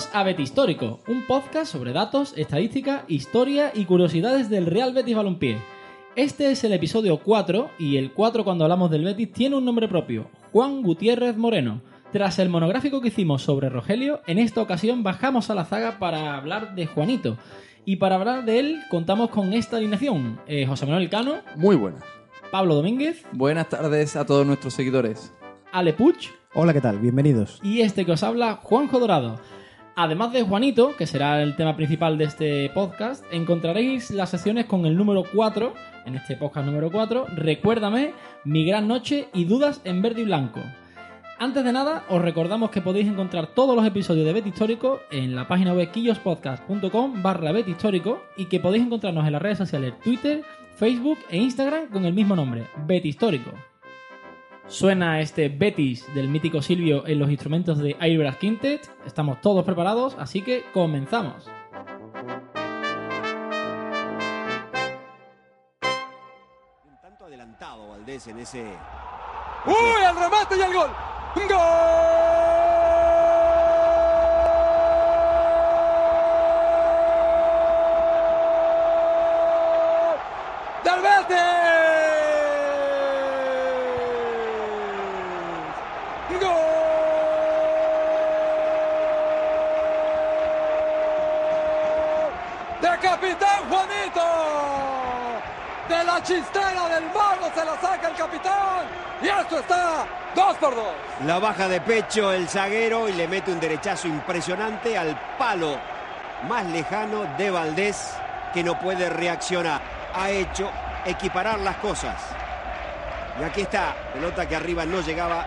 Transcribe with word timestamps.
Bienvenidos 0.00 0.16
a 0.18 0.24
Betty 0.24 0.42
Histórico, 0.44 1.00
un 1.08 1.26
podcast 1.26 1.70
sobre 1.70 1.92
datos, 1.92 2.32
estadística, 2.34 3.04
historia 3.06 3.70
y 3.74 3.84
curiosidades 3.84 4.48
del 4.48 4.64
Real 4.64 4.94
Betis 4.94 5.14
Balompié. 5.14 5.58
Este 6.16 6.50
es 6.50 6.64
el 6.64 6.72
episodio 6.72 7.18
4 7.18 7.70
y 7.78 7.98
el 7.98 8.10
4 8.12 8.42
cuando 8.42 8.64
hablamos 8.64 8.90
del 8.90 9.04
Betis 9.04 9.30
tiene 9.30 9.56
un 9.56 9.64
nombre 9.66 9.88
propio, 9.88 10.30
Juan 10.52 10.80
Gutiérrez 10.82 11.36
Moreno. 11.36 11.82
Tras 12.12 12.38
el 12.38 12.48
monográfico 12.48 13.02
que 13.02 13.08
hicimos 13.08 13.42
sobre 13.42 13.68
Rogelio, 13.68 14.22
en 14.26 14.38
esta 14.38 14.62
ocasión 14.62 15.02
bajamos 15.02 15.50
a 15.50 15.54
la 15.54 15.66
zaga 15.66 15.98
para 15.98 16.34
hablar 16.38 16.74
de 16.74 16.86
Juanito. 16.86 17.36
Y 17.84 17.96
para 17.96 18.14
hablar 18.14 18.46
de 18.46 18.58
él 18.58 18.80
contamos 18.88 19.28
con 19.28 19.52
esta 19.52 19.76
alineación. 19.76 20.40
Eh, 20.46 20.64
José 20.66 20.86
Manuel 20.86 21.10
Cano, 21.10 21.34
Muy 21.56 21.76
buenas. 21.76 22.02
Pablo 22.50 22.74
Domínguez, 22.74 23.26
Buenas 23.32 23.68
tardes 23.68 24.16
a 24.16 24.24
todos 24.24 24.46
nuestros 24.46 24.72
seguidores. 24.72 25.34
Ale 25.72 25.92
Puch 25.92 26.28
Hola, 26.54 26.72
¿qué 26.72 26.80
tal? 26.80 26.98
Bienvenidos. 27.00 27.60
y 27.62 27.82
este 27.82 28.06
que 28.06 28.12
os 28.12 28.22
habla, 28.22 28.56
Juanjo 28.62 28.98
Dorado. 28.98 29.38
Además 29.96 30.32
de 30.32 30.42
Juanito, 30.42 30.96
que 30.96 31.06
será 31.06 31.42
el 31.42 31.56
tema 31.56 31.76
principal 31.76 32.16
de 32.16 32.24
este 32.24 32.70
podcast, 32.70 33.24
encontraréis 33.32 34.10
las 34.10 34.30
secciones 34.30 34.66
con 34.66 34.86
el 34.86 34.96
número 34.96 35.24
4, 35.34 35.74
en 36.06 36.14
este 36.14 36.36
podcast 36.36 36.66
número 36.66 36.90
4, 36.90 37.26
Recuérdame, 37.36 38.14
Mi 38.44 38.64
Gran 38.64 38.88
Noche 38.88 39.28
y 39.34 39.44
Dudas 39.44 39.80
en 39.84 40.00
Verde 40.00 40.22
y 40.22 40.24
Blanco. 40.24 40.60
Antes 41.38 41.64
de 41.64 41.72
nada, 41.72 42.04
os 42.10 42.20
recordamos 42.20 42.70
que 42.70 42.82
podéis 42.82 43.08
encontrar 43.08 43.54
todos 43.54 43.74
los 43.74 43.86
episodios 43.86 44.26
de 44.26 44.32
Bet 44.34 44.46
Histórico 44.46 45.00
en 45.10 45.34
la 45.34 45.48
página 45.48 45.72
web 45.72 45.90
quillospodcast.com 45.90 47.22
barra 47.22 47.52
Bet 47.52 47.66
Histórico 47.66 48.22
y 48.36 48.44
que 48.44 48.60
podéis 48.60 48.84
encontrarnos 48.84 49.26
en 49.26 49.32
las 49.32 49.42
redes 49.42 49.58
sociales 49.58 49.98
Twitter, 50.04 50.42
Facebook 50.76 51.18
e 51.30 51.38
Instagram 51.38 51.88
con 51.88 52.04
el 52.04 52.12
mismo 52.12 52.36
nombre, 52.36 52.66
Bet 52.86 53.06
Histórico. 53.06 53.52
Suena 54.70 55.20
este 55.20 55.48
Betis 55.48 56.06
del 56.14 56.28
mítico 56.28 56.62
Silvio 56.62 57.04
en 57.04 57.18
los 57.18 57.28
instrumentos 57.28 57.78
de 57.78 57.96
Airbrass 57.98 58.36
Quintet. 58.36 58.88
Estamos 59.04 59.40
todos 59.40 59.64
preparados, 59.64 60.16
así 60.16 60.42
que 60.42 60.64
comenzamos. 60.72 61.50
Un 66.84 67.00
tanto 67.02 67.24
adelantado 67.24 67.88
Valdés 67.88 68.28
en 68.28 68.38
ese. 68.38 68.62
¡Uy! 69.66 69.74
¡El 70.08 70.14
remate 70.16 70.56
y 70.56 70.60
el 70.60 70.72
gol! 70.72 70.90
¡Gol! 71.34 71.48
¡Del 80.84 81.00
Betis! 81.02 81.36
¡Gol! 86.40 86.56
¡De 92.80 92.88
Capitán 93.02 93.68
Juanito! 93.68 94.26
De 95.88 96.04
la 96.04 96.19
chistera 96.30 96.88
del 96.88 97.04
mago 97.06 97.50
se 97.52 97.64
la 97.64 97.80
saca 97.80 98.08
el 98.08 98.14
capitán. 98.14 98.86
Y 99.20 99.28
esto 99.28 99.58
está 99.58 100.06
2 100.34 100.56
por 100.58 100.76
2. 100.76 100.86
La 101.26 101.38
baja 101.40 101.66
de 101.66 101.80
pecho 101.80 102.32
el 102.32 102.48
zaguero 102.48 103.08
y 103.08 103.12
le 103.12 103.26
mete 103.26 103.50
un 103.50 103.58
derechazo 103.58 104.06
impresionante 104.06 104.96
al 104.96 105.18
palo 105.36 105.76
más 106.48 106.64
lejano 106.66 107.24
de 107.36 107.50
Valdés 107.50 108.12
que 108.54 108.62
no 108.62 108.78
puede 108.78 109.10
reaccionar. 109.10 109.80
Ha 110.14 110.30
hecho 110.30 110.70
equiparar 111.04 111.58
las 111.58 111.76
cosas. 111.76 112.16
Y 113.40 113.42
aquí 113.42 113.62
está, 113.62 113.94
pelota 114.12 114.46
que 114.48 114.54
arriba 114.54 114.84
no 114.84 115.00
llegaba 115.00 115.46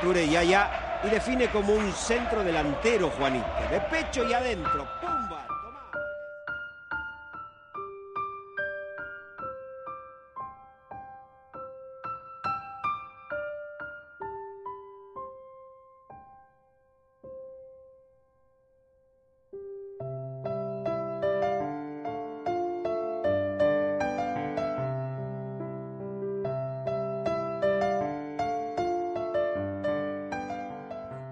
Ture 0.00 0.24
y 0.24 0.36
allá 0.36 1.00
y 1.04 1.08
define 1.08 1.48
como 1.48 1.72
un 1.72 1.92
centro 1.92 2.44
delantero 2.44 3.10
Juanito. 3.10 3.46
De 3.70 3.80
pecho 3.80 4.28
y 4.28 4.34
adentro. 4.34 4.86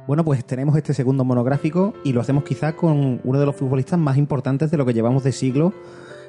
Bueno, 0.07 0.25
pues 0.25 0.45
tenemos 0.45 0.77
este 0.77 0.95
segundo 0.95 1.25
monográfico 1.25 1.93
y 2.05 2.13
lo 2.13 2.21
hacemos 2.21 2.45
quizá 2.45 2.77
con 2.77 3.21
uno 3.25 3.41
de 3.41 3.47
los 3.47 3.57
futbolistas 3.57 3.99
más 3.99 4.17
importantes 4.17 4.71
de 4.71 4.77
lo 4.77 4.87
que 4.87 4.95
llevamos 4.95 5.25
de 5.25 5.33
siglo 5.33 5.73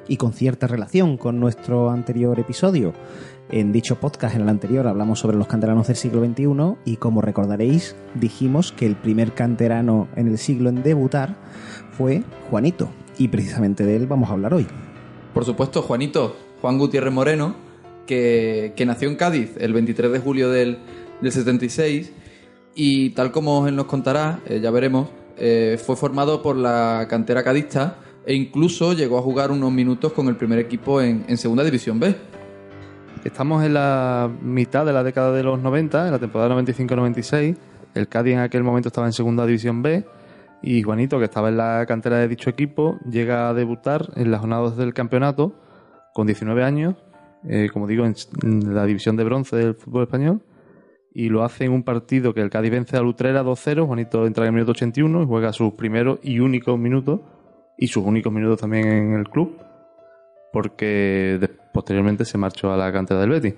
y 0.08 0.16
con 0.16 0.32
cierta 0.32 0.66
relación 0.66 1.16
con 1.16 1.38
nuestro 1.38 1.88
anterior 1.88 2.40
episodio. 2.40 2.92
En 3.50 3.70
dicho 3.70 4.00
podcast, 4.00 4.34
en 4.34 4.42
el 4.42 4.48
anterior, 4.48 4.88
hablamos 4.88 5.20
sobre 5.20 5.36
los 5.36 5.46
canteranos 5.46 5.86
del 5.86 5.94
siglo 5.94 6.24
XXI 6.24 6.90
y 6.90 6.96
como 6.96 7.20
recordaréis, 7.20 7.94
dijimos 8.16 8.72
que 8.72 8.84
el 8.84 8.96
primer 8.96 9.32
canterano 9.32 10.08
en 10.16 10.26
el 10.26 10.38
siglo 10.38 10.70
en 10.70 10.82
debutar 10.82 11.36
fue 11.92 12.24
Juanito 12.50 12.90
y 13.16 13.28
precisamente 13.28 13.84
de 13.84 13.94
él 13.94 14.08
vamos 14.08 14.28
a 14.28 14.32
hablar 14.32 14.54
hoy. 14.54 14.66
Por 15.32 15.44
supuesto, 15.44 15.82
Juanito, 15.82 16.34
Juan 16.60 16.78
Gutiérrez 16.78 17.12
Moreno, 17.12 17.54
que, 18.08 18.72
que 18.74 18.86
nació 18.86 19.08
en 19.08 19.14
Cádiz 19.14 19.52
el 19.60 19.72
23 19.72 20.10
de 20.10 20.18
julio 20.18 20.50
del, 20.50 20.78
del 21.20 21.30
76 21.30 22.12
y 22.74 23.10
tal 23.10 23.32
como 23.32 23.66
él 23.66 23.76
nos 23.76 23.86
contará, 23.86 24.40
eh, 24.46 24.60
ya 24.60 24.70
veremos, 24.70 25.08
eh, 25.36 25.78
fue 25.84 25.96
formado 25.96 26.42
por 26.42 26.56
la 26.56 27.06
cantera 27.08 27.44
cadista 27.44 27.96
e 28.26 28.34
incluso 28.34 28.92
llegó 28.92 29.18
a 29.18 29.22
jugar 29.22 29.50
unos 29.50 29.72
minutos 29.72 30.12
con 30.12 30.28
el 30.28 30.36
primer 30.36 30.58
equipo 30.58 31.00
en, 31.00 31.36
Segunda 31.36 31.64
División 31.64 32.00
B. 32.00 32.14
Estamos 33.24 33.64
en 33.64 33.74
la 33.74 34.30
mitad 34.42 34.84
de 34.84 34.92
la 34.92 35.02
década 35.02 35.32
de 35.32 35.42
los 35.42 35.60
90, 35.60 36.06
en 36.06 36.12
la 36.12 36.18
temporada 36.18 36.54
95-96. 36.54 37.56
El 37.94 38.08
Cádiz 38.08 38.34
en 38.34 38.40
aquel 38.40 38.62
momento 38.62 38.88
estaba 38.88 39.06
en 39.06 39.12
Segunda 39.12 39.46
División 39.46 39.82
B 39.82 40.04
y 40.62 40.82
Juanito, 40.82 41.18
que 41.18 41.24
estaba 41.24 41.48
en 41.48 41.56
la 41.56 41.84
cantera 41.86 42.18
de 42.18 42.28
dicho 42.28 42.50
equipo, 42.50 42.98
llega 43.08 43.48
a 43.48 43.54
debutar 43.54 44.10
en 44.16 44.30
las 44.30 44.40
jornadas 44.40 44.76
del 44.76 44.92
campeonato 44.92 45.54
con 46.12 46.26
19 46.26 46.64
años, 46.64 46.96
eh, 47.48 47.70
como 47.72 47.86
digo, 47.86 48.04
en 48.04 48.74
la 48.74 48.84
división 48.86 49.16
de 49.16 49.24
bronce 49.24 49.56
del 49.56 49.74
fútbol 49.74 50.02
español. 50.02 50.42
Y 51.18 51.30
lo 51.30 51.42
hace 51.42 51.64
en 51.64 51.72
un 51.72 51.82
partido 51.82 52.32
que 52.32 52.40
el 52.40 52.50
Cádiz 52.50 52.70
vence 52.70 52.96
a 52.96 53.00
Lutrera 53.00 53.42
2-0. 53.42 53.86
Juanito 53.86 54.24
entra 54.24 54.44
en 54.44 54.48
el 54.48 54.54
minuto 54.54 54.70
81 54.70 55.22
y 55.22 55.26
juega 55.26 55.52
sus 55.52 55.72
primeros 55.72 56.20
y 56.22 56.38
únicos 56.38 56.78
minutos, 56.78 57.20
y 57.76 57.88
sus 57.88 58.04
únicos 58.04 58.32
minutos 58.32 58.60
también 58.60 58.86
en 58.86 59.14
el 59.14 59.28
club 59.28 59.58
porque 60.52 61.38
posteriormente 61.72 62.24
se 62.24 62.38
marchó 62.38 62.72
a 62.72 62.76
la 62.76 62.92
cantera 62.92 63.20
del 63.20 63.30
Betis. 63.30 63.54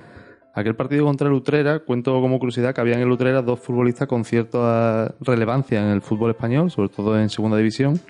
Aquel 0.55 0.75
partido 0.75 1.05
contra 1.05 1.29
el 1.29 1.35
Utrera, 1.35 1.81
cuento 1.81 2.21
como 2.21 2.39
curiosidad 2.39 2.75
que 2.75 2.81
había 2.81 2.95
en 2.95 3.03
el 3.03 3.11
Utrera 3.11 3.43
dos 3.43 3.61
futbolistas 3.61 4.09
con 4.09 4.25
cierta 4.25 5.15
relevancia 5.21 5.81
en 5.81 5.91
el 5.91 6.03
fútbol 6.03 6.31
español, 6.31 6.71
sobre 6.71 6.89
todo 6.89 7.19
en 7.19 7.29
segunda 7.29 7.57
división, 7.57 8.01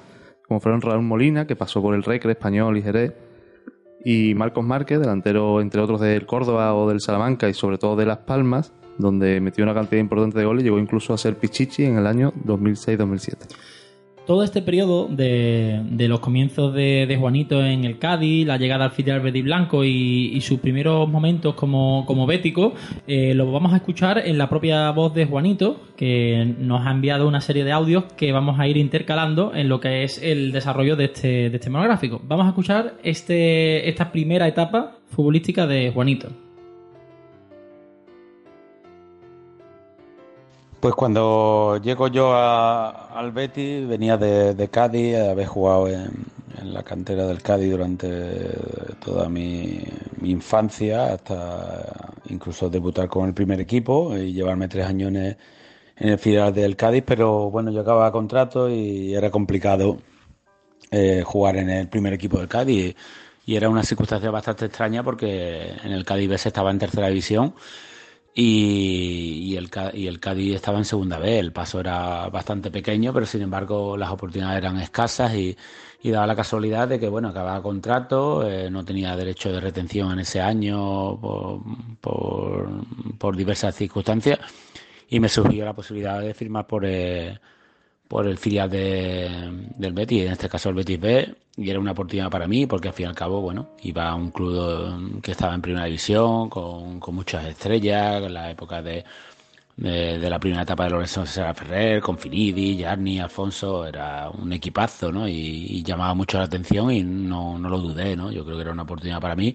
como 0.49 0.61
fueron 0.61 0.81
Raúl 0.81 1.03
Molina, 1.03 1.46
que 1.46 1.56
pasó 1.56 1.82
por 1.82 1.94
el 1.94 2.03
Recre 2.03 2.32
español 2.32 2.79
y 2.79 2.82
Jerez, 2.82 3.12
y 4.05 4.35
Marcos 4.35 4.64
Márquez, 4.64 4.99
delantero 4.99 5.61
entre 5.61 5.82
otros 5.82 6.00
del 6.00 6.25
Córdoba 6.25 6.75
o 6.75 6.88
del 6.88 7.00
Salamanca 7.00 7.49
y 7.49 7.55
sobre 7.55 7.76
todo 7.76 7.96
de 7.96 8.06
Las 8.06 8.19
Palmas, 8.19 8.73
donde 9.00 9.41
metió 9.41 9.64
una 9.64 9.75
cantidad 9.75 10.00
importante 10.00 10.38
de 10.38 10.44
goles 10.44 10.64
llegó 10.64 10.79
incluso 10.79 11.12
a 11.12 11.19
ser 11.19 11.37
Pichichi 11.37 11.85
en 11.85 11.99
el 11.99 12.06
año 12.06 12.32
2006-2007. 12.44 13.56
Todo 14.26 14.44
este 14.44 14.62
periodo 14.62 15.08
de, 15.08 16.06
los 16.08 16.20
comienzos 16.20 16.73
de, 16.73 17.17
Juanito 17.19 17.64
en 17.64 17.85
el 17.85 17.99
Cádiz, 17.99 18.47
la 18.47 18.58
llegada 18.58 18.85
al 18.85 18.91
filial 18.93 19.19
verde 19.19 19.41
y 19.41 19.43
blanco 19.43 19.82
y, 19.82 20.31
y 20.32 20.41
sus 20.43 20.61
primeros 20.61 21.08
momentos 21.08 21.55
como, 21.55 22.05
como 22.06 22.26
bético, 22.26 22.75
eh, 23.08 23.35
lo 23.35 23.50
vamos 23.50 23.73
a 23.73 23.76
escuchar 23.76 24.19
en 24.25 24.38
la 24.38 24.49
propia 24.49 24.88
voz 24.93 25.14
de 25.14 25.26
Juanito, 25.26 25.81
que 25.96 26.55
nos 26.58 26.87
ha 26.87 26.93
enviado 26.93 27.26
una 27.26 27.41
serie 27.41 27.64
de 27.64 27.73
audios 27.73 28.05
que 28.17 28.31
vamos 28.31 28.61
a 28.61 28.69
ir 28.69 28.76
intercalando 28.76 29.53
en 29.53 29.69
lo 29.69 29.81
que 29.81 30.05
es 30.05 30.23
el 30.23 30.53
desarrollo 30.53 30.94
de 30.94 31.06
este, 31.06 31.50
de 31.50 31.56
este 31.56 31.69
monográfico. 31.69 32.20
Vamos 32.23 32.46
a 32.46 32.50
escuchar 32.50 32.99
este, 33.03 33.88
esta 33.88 34.12
primera 34.12 34.46
etapa 34.46 34.99
futbolística 35.08 35.67
de 35.67 35.91
Juanito. 35.91 36.29
Pues 40.81 40.94
cuando 40.94 41.79
llego 41.82 42.09
yo 42.09 42.32
a- 42.32 43.09
al 43.19 43.32
Betis, 43.32 43.87
venía 43.87 44.17
de, 44.17 44.69
Cádiz, 44.71 45.17
haber 45.17 45.47
jugado 45.47 45.88
en, 45.88 46.25
la 46.65 46.82
cantera 46.82 47.27
del 47.27 47.43
Cádiz 47.43 47.71
durante 47.71 48.09
toda 49.05 49.29
mi, 49.29 49.81
infancia, 50.23 51.12
hasta 51.15 52.12
incluso 52.31 52.71
debutar 52.71 53.09
con 53.09 53.29
el 53.29 53.35
primer 53.35 53.61
equipo 53.61 54.17
y 54.17 54.32
llevarme 54.32 54.69
tres 54.69 54.87
años 54.87 55.11
en 55.11 55.37
el, 55.99 56.19
filial 56.19 56.55
del 56.55 56.77
Cádiz, 56.77 57.03
pero 57.06 57.50
bueno, 57.50 57.71
yo 57.71 57.81
acababa 57.81 58.11
contrato 58.12 58.71
y 58.71 59.15
era 59.15 59.31
complicado 59.31 59.99
eh, 60.91 61.23
jugar 61.27 61.56
en 61.56 61.71
el 61.71 61.88
primer 61.88 62.15
equipo 62.15 62.38
del 62.38 62.49
Cádiz. 62.49 62.97
Y 63.47 63.56
era 63.56 63.69
una 63.69 63.82
circunstancia 63.82 64.31
bastante 64.31 64.67
extraña 64.67 65.03
porque 65.03 65.73
en 65.85 65.93
el 65.93 66.05
Cádiz 66.05 66.41
se 66.41 66.49
estaba 66.49 66.71
en 66.71 66.79
tercera 66.79 67.09
división 67.09 67.55
y, 68.35 69.53
y, 69.53 69.56
el, 69.56 69.71
y 69.94 70.06
el 70.06 70.21
Cádiz 70.21 70.55
estaba 70.56 70.79
en 70.79 70.85
segunda 70.85 71.19
B. 71.19 71.38
El 71.38 71.53
paso 71.53 71.81
era 71.81 72.29
bastante 72.29 72.71
pequeño, 72.71 73.12
pero 73.12 73.27
sin 73.27 73.43
embargo 73.43 73.97
las 73.97 74.11
oportunidades 74.11 74.59
eran 74.59 74.79
escasas 74.79 75.35
y, 75.35 75.56
y 76.03 76.11
daba 76.11 76.27
la 76.27 76.37
casualidad 76.37 76.88
de 76.88 76.99
que, 77.00 77.09
bueno, 77.09 77.29
acababa 77.29 77.62
contrato, 77.62 78.49
eh, 78.49 78.71
no 78.71 78.85
tenía 78.85 79.17
derecho 79.17 79.53
de 79.53 79.61
retención 79.61 80.12
en 80.12 80.21
ese 80.21 80.41
año 80.41 81.19
por, 81.21 81.61
por, 82.00 82.71
por 83.19 83.37
diversas 83.37 83.75
circunstancias 83.75 84.38
y 85.09 85.21
me 85.21 85.29
surgió 85.29 85.65
la 85.65 85.75
posibilidad 85.75 86.21
de 86.21 86.35
firmar 86.35 86.67
por, 86.67 86.85
eh, 86.87 87.38
por 88.11 88.27
el 88.29 88.39
filial 88.39 88.71
de, 88.71 89.31
del 89.79 89.95
Betis, 89.95 90.25
en 90.27 90.33
este 90.33 90.51
caso 90.51 90.69
el 90.71 90.77
Betis 90.77 91.01
B, 91.01 91.37
y 91.57 91.71
era 91.71 91.81
una 91.81 91.93
oportunidad 91.93 92.31
para 92.31 92.49
mí 92.49 92.67
porque 92.67 92.89
al 92.89 92.95
fin 92.95 93.07
y 93.07 93.11
al 93.11 93.17
cabo, 93.17 93.41
bueno, 93.41 93.71
iba 93.83 94.09
a 94.11 94.17
un 94.17 94.33
club 94.33 95.23
que 95.23 95.33
estaba 95.33 95.55
en 95.55 95.62
primera 95.62 95.87
división, 95.87 96.51
con, 96.51 97.01
con 97.01 97.15
muchas 97.17 97.47
estrellas, 97.47 98.23
en 98.25 98.35
la 98.35 98.51
época 98.51 98.83
de, 98.83 99.05
de, 99.77 100.31
la 100.31 100.39
primera 100.41 100.62
etapa 100.62 100.85
de 100.85 100.91
Lorenzo 100.91 101.25
César 101.27 101.55
Ferrer, 101.55 102.01
con 102.03 102.19
Finidi, 102.19 102.77
Yarni, 102.79 103.21
Alfonso, 103.21 103.87
era 103.87 104.31
un 104.31 104.53
equipazo, 104.53 105.13
¿no? 105.13 105.29
Y, 105.29 105.35
y 105.35 105.83
llamaba 105.85 106.15
mucho 106.15 106.39
la 106.39 106.45
atención 106.45 106.91
y 106.93 107.03
no, 107.05 107.59
no 107.59 107.69
lo 107.69 107.79
dudé, 107.79 108.17
¿no? 108.17 108.33
Yo 108.33 108.45
creo 108.45 108.56
que 108.56 108.63
era 108.63 108.73
una 108.73 108.83
oportunidad 108.83 109.21
para 109.21 109.37
mí 109.37 109.55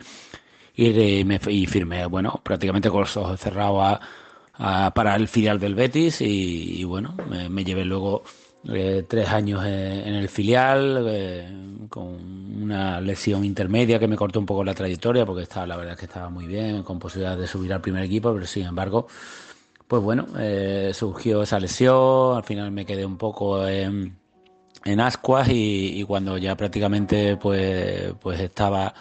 y, 0.76 1.24
me, 1.26 1.40
y 1.50 1.66
firmé, 1.68 2.06
bueno, 2.06 2.42
prácticamente 2.44 2.90
con 2.90 3.02
los 3.02 3.18
ojos 3.18 3.40
cerrados 3.40 4.00
a, 4.58 4.86
a- 4.88 4.92
para 4.94 5.16
el 5.16 5.28
filial 5.28 5.60
del 5.60 5.76
Betis 5.76 6.22
y, 6.22 6.84
bueno, 6.84 7.16
me 7.50 7.64
llevé 7.64 7.86
luego 7.86 8.24
eh, 8.68 9.06
tres 9.08 9.30
años 9.30 9.64
eh, 9.66 10.04
en 10.06 10.16
el 10.16 10.28
filial 10.28 11.06
eh, 11.08 11.48
con 11.90 12.64
una 12.64 13.00
lesión 13.00 13.46
intermedia 13.46 14.00
que 14.00 14.08
me 14.08 14.16
cortó 14.16 14.40
un 14.40 14.46
poco 14.46 14.64
la 14.64 14.74
trayectoria 14.74 15.26
porque 15.26 15.44
estaba, 15.44 15.68
la 15.68 15.78
verdad 15.78 15.94
es 15.94 16.00
que 16.00 16.06
estaba 16.06 16.30
muy 16.30 16.48
bien, 16.48 16.84
con 16.84 16.98
posibilidad 16.98 17.38
de 17.38 17.48
subir 17.48 17.72
al 17.74 17.82
primer 17.82 18.04
equipo, 18.04 18.34
pero 18.34 18.46
sin 18.48 18.66
embargo, 18.66 19.08
pues 19.88 20.02
bueno, 20.02 20.28
surgió 20.94 21.44
esa 21.44 21.60
lesión, 21.60 22.38
al 22.38 22.44
final 22.44 22.72
me 22.72 22.86
quedé 22.86 23.06
un 23.06 23.18
poco 23.18 23.68
en, 23.68 24.18
en 24.84 25.00
ascuas 25.00 25.48
y, 25.50 26.00
y 26.00 26.04
cuando 26.04 26.38
ya 26.40 26.56
prácticamente 26.56 27.38
pues, 27.38 28.14
pues 28.20 28.40
estaba 28.40 28.96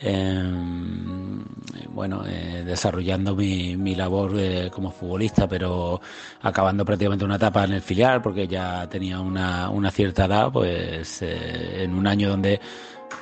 em, 0.00 1.44
bueno 1.90 2.24
eh, 2.26 2.62
desarrollando 2.64 3.34
mi, 3.36 3.76
mi 3.76 3.94
labor 3.94 4.32
eh, 4.38 4.70
como 4.72 4.90
futbolista 4.90 5.48
pero 5.48 6.00
acabando 6.42 6.84
prácticamente 6.84 7.24
una 7.24 7.36
etapa 7.36 7.64
en 7.64 7.72
el 7.74 7.82
filial 7.82 8.20
porque 8.20 8.46
ya 8.48 8.88
tenía 8.88 9.20
una, 9.20 9.70
una 9.70 9.90
cierta 9.90 10.26
edad 10.26 10.52
pues 10.52 11.22
eh, 11.22 11.84
en 11.84 11.94
un 11.94 12.06
año 12.06 12.30
donde 12.30 12.60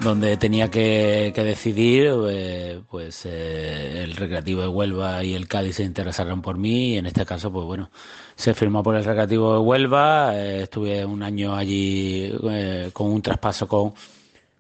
donde 0.01 0.37
tenía 0.37 0.71
que, 0.71 1.33
que 1.35 1.45
decidir, 1.45 2.13
eh, 2.29 2.81
pues 2.91 3.25
eh, 3.27 4.03
el 4.03 4.17
Recreativo 4.17 4.63
de 4.63 4.69
Huelva 4.69 5.23
y 5.25 5.35
el 5.35 5.49
Cádiz 5.49 5.77
se 5.77 5.85
interesaron 5.85 6.43
por 6.43 6.59
mí 6.59 6.95
y 6.95 6.99
en 6.99 7.07
este 7.07 7.25
caso, 7.25 7.53
pues 7.53 7.67
bueno, 7.67 7.91
se 8.35 8.55
firmó 8.55 8.83
por 8.83 8.97
el 8.97 9.05
Recreativo 9.05 9.55
de 9.55 9.61
Huelva, 9.61 10.37
eh, 10.37 10.63
estuve 10.63 11.05
un 11.05 11.23
año 11.23 11.55
allí 11.55 12.33
eh, 12.51 12.91
con 12.93 13.09
un 13.09 13.23
traspaso 13.23 13.69
con, 13.69 13.95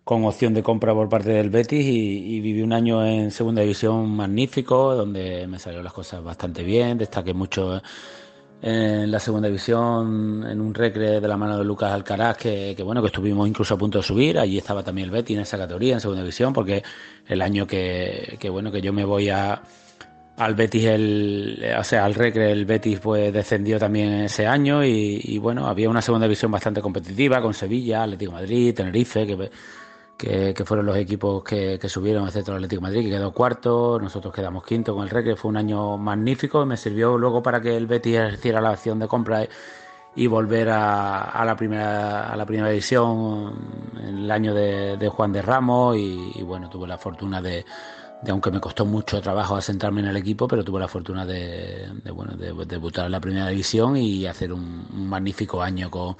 con 0.04 0.24
opción 0.24 0.52
de 0.54 0.62
compra 0.62 0.92
por 0.94 1.08
parte 1.08 1.30
del 1.30 1.50
Betis 1.50 1.86
y, 1.86 2.40
viví 2.40 2.62
un 2.62 2.72
año 2.72 3.06
en 3.06 3.30
segunda 3.30 3.62
división 3.62 4.10
magnífico, 4.10 4.94
donde 4.94 5.46
me 5.46 5.58
salieron 5.58 5.84
las 5.84 5.92
cosas 5.92 6.22
bastante 6.22 6.64
bien, 6.64 6.98
destaqué 6.98 7.32
mucho 7.34 7.80
en 8.62 9.10
la 9.10 9.18
segunda 9.18 9.48
división 9.48 10.46
en 10.48 10.60
un 10.60 10.72
recre 10.72 11.20
de 11.20 11.28
la 11.28 11.36
mano 11.36 11.58
de 11.58 11.64
Lucas 11.64 11.92
Alcaraz 11.92 12.36
que, 12.36 12.76
bueno 12.84 13.02
que 13.02 13.08
estuvimos 13.08 13.48
incluso 13.48 13.74
a 13.74 13.78
punto 13.78 13.98
de 13.98 14.04
subir. 14.04 14.38
Allí 14.38 14.58
estaba 14.58 14.84
también 14.84 15.06
el 15.06 15.10
Betis 15.10 15.36
en 15.36 15.42
esa 15.42 15.58
categoría 15.58 15.94
en 15.94 16.00
segunda 16.00 16.22
división 16.22 16.52
porque 16.52 16.82
el 17.26 17.42
año 17.42 17.66
que, 17.66 18.38
bueno 18.50 18.70
que 18.70 18.80
yo 18.80 18.92
me 18.92 19.04
voy 19.04 19.30
a 19.30 19.60
al 20.36 20.54
Betis 20.54 20.84
el 20.86 21.64
o 21.78 21.84
sea 21.84 22.04
al 22.04 22.14
recre 22.14 22.52
el 22.52 22.64
Betis 22.64 23.00
pues 23.00 23.32
descendió 23.32 23.78
también 23.78 24.12
ese 24.12 24.46
año 24.46 24.84
y, 24.84 25.38
bueno 25.38 25.66
había 25.66 25.90
una 25.90 26.00
segunda 26.00 26.26
división 26.26 26.50
bastante 26.50 26.80
competitiva 26.80 27.42
con 27.42 27.54
Sevilla 27.54 28.04
Atlético 28.04 28.32
Madrid 28.32 28.74
Tenerife 28.74 29.26
que 29.26 29.50
que, 30.22 30.54
que, 30.54 30.64
fueron 30.64 30.86
los 30.86 30.96
equipos 30.96 31.42
que, 31.42 31.80
que, 31.80 31.88
subieron, 31.88 32.26
excepto 32.26 32.52
el 32.52 32.58
Atlético 32.58 32.82
Madrid, 32.82 33.02
que 33.02 33.10
quedó 33.10 33.32
cuarto, 33.32 33.98
nosotros 34.00 34.32
quedamos 34.32 34.64
quinto 34.64 34.94
con 34.94 35.02
el 35.02 35.10
Recre, 35.10 35.34
fue 35.34 35.48
un 35.48 35.56
año 35.56 35.98
magnífico, 35.98 36.64
me 36.64 36.76
sirvió 36.76 37.18
luego 37.18 37.42
para 37.42 37.60
que 37.60 37.76
el 37.76 37.88
Betis 37.88 38.18
ejerciera 38.18 38.60
la 38.60 38.70
acción 38.70 39.00
de 39.00 39.08
compra 39.08 39.48
y 40.14 40.26
volver 40.28 40.68
a, 40.70 41.42
la 41.44 41.56
primera 41.56 42.32
a 42.32 42.36
la 42.36 42.46
primera 42.46 42.68
división 42.68 43.90
en 43.98 44.18
el 44.18 44.30
año 44.30 44.54
de, 44.54 45.08
Juan 45.08 45.32
de 45.32 45.42
Ramos 45.42 45.96
y, 45.96 46.40
bueno, 46.44 46.70
tuve 46.70 46.86
la 46.86 46.98
fortuna 46.98 47.42
de, 47.42 47.64
de, 48.22 48.30
aunque 48.30 48.52
me 48.52 48.60
costó 48.60 48.84
mucho 48.86 49.20
trabajo 49.20 49.56
asentarme 49.56 50.02
en 50.02 50.06
el 50.06 50.16
equipo, 50.16 50.46
pero 50.46 50.62
tuve 50.62 50.78
la 50.78 50.88
fortuna 50.88 51.26
de, 51.26 51.88
de 52.04 52.10
bueno, 52.12 52.36
de, 52.36 52.52
debutar 52.64 53.06
en 53.06 53.12
la 53.12 53.20
primera 53.20 53.48
división 53.48 53.96
y 53.96 54.24
hacer 54.26 54.52
un, 54.52 54.86
un 54.92 55.08
magnífico 55.08 55.60
año 55.60 55.90
con 55.90 56.16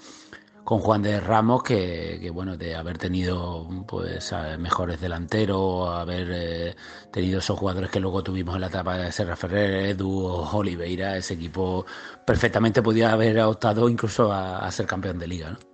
con 0.64 0.80
Juan 0.80 1.02
de 1.02 1.20
Ramos 1.20 1.62
que, 1.62 2.18
que, 2.20 2.30
bueno 2.30 2.56
de 2.56 2.74
haber 2.74 2.98
tenido 2.98 3.68
pues 3.86 4.32
mejores 4.58 5.00
delanteros 5.00 5.88
haber 5.88 6.28
eh, 6.30 6.76
tenido 7.10 7.40
esos 7.40 7.58
jugadores 7.58 7.90
que 7.90 8.00
luego 8.00 8.22
tuvimos 8.22 8.54
en 8.54 8.62
la 8.62 8.66
etapa 8.68 8.96
de 8.96 9.12
Serra 9.12 9.36
Ferrer 9.36 9.86
Edu 9.86 10.26
Oliveira 10.52 11.16
ese 11.16 11.34
equipo 11.34 11.84
perfectamente 12.26 12.82
podía 12.82 13.12
haber 13.12 13.40
optado 13.40 13.88
incluso 13.88 14.32
a, 14.32 14.58
a 14.58 14.70
ser 14.70 14.86
campeón 14.86 15.18
de 15.18 15.26
liga 15.26 15.50
¿no? 15.50 15.71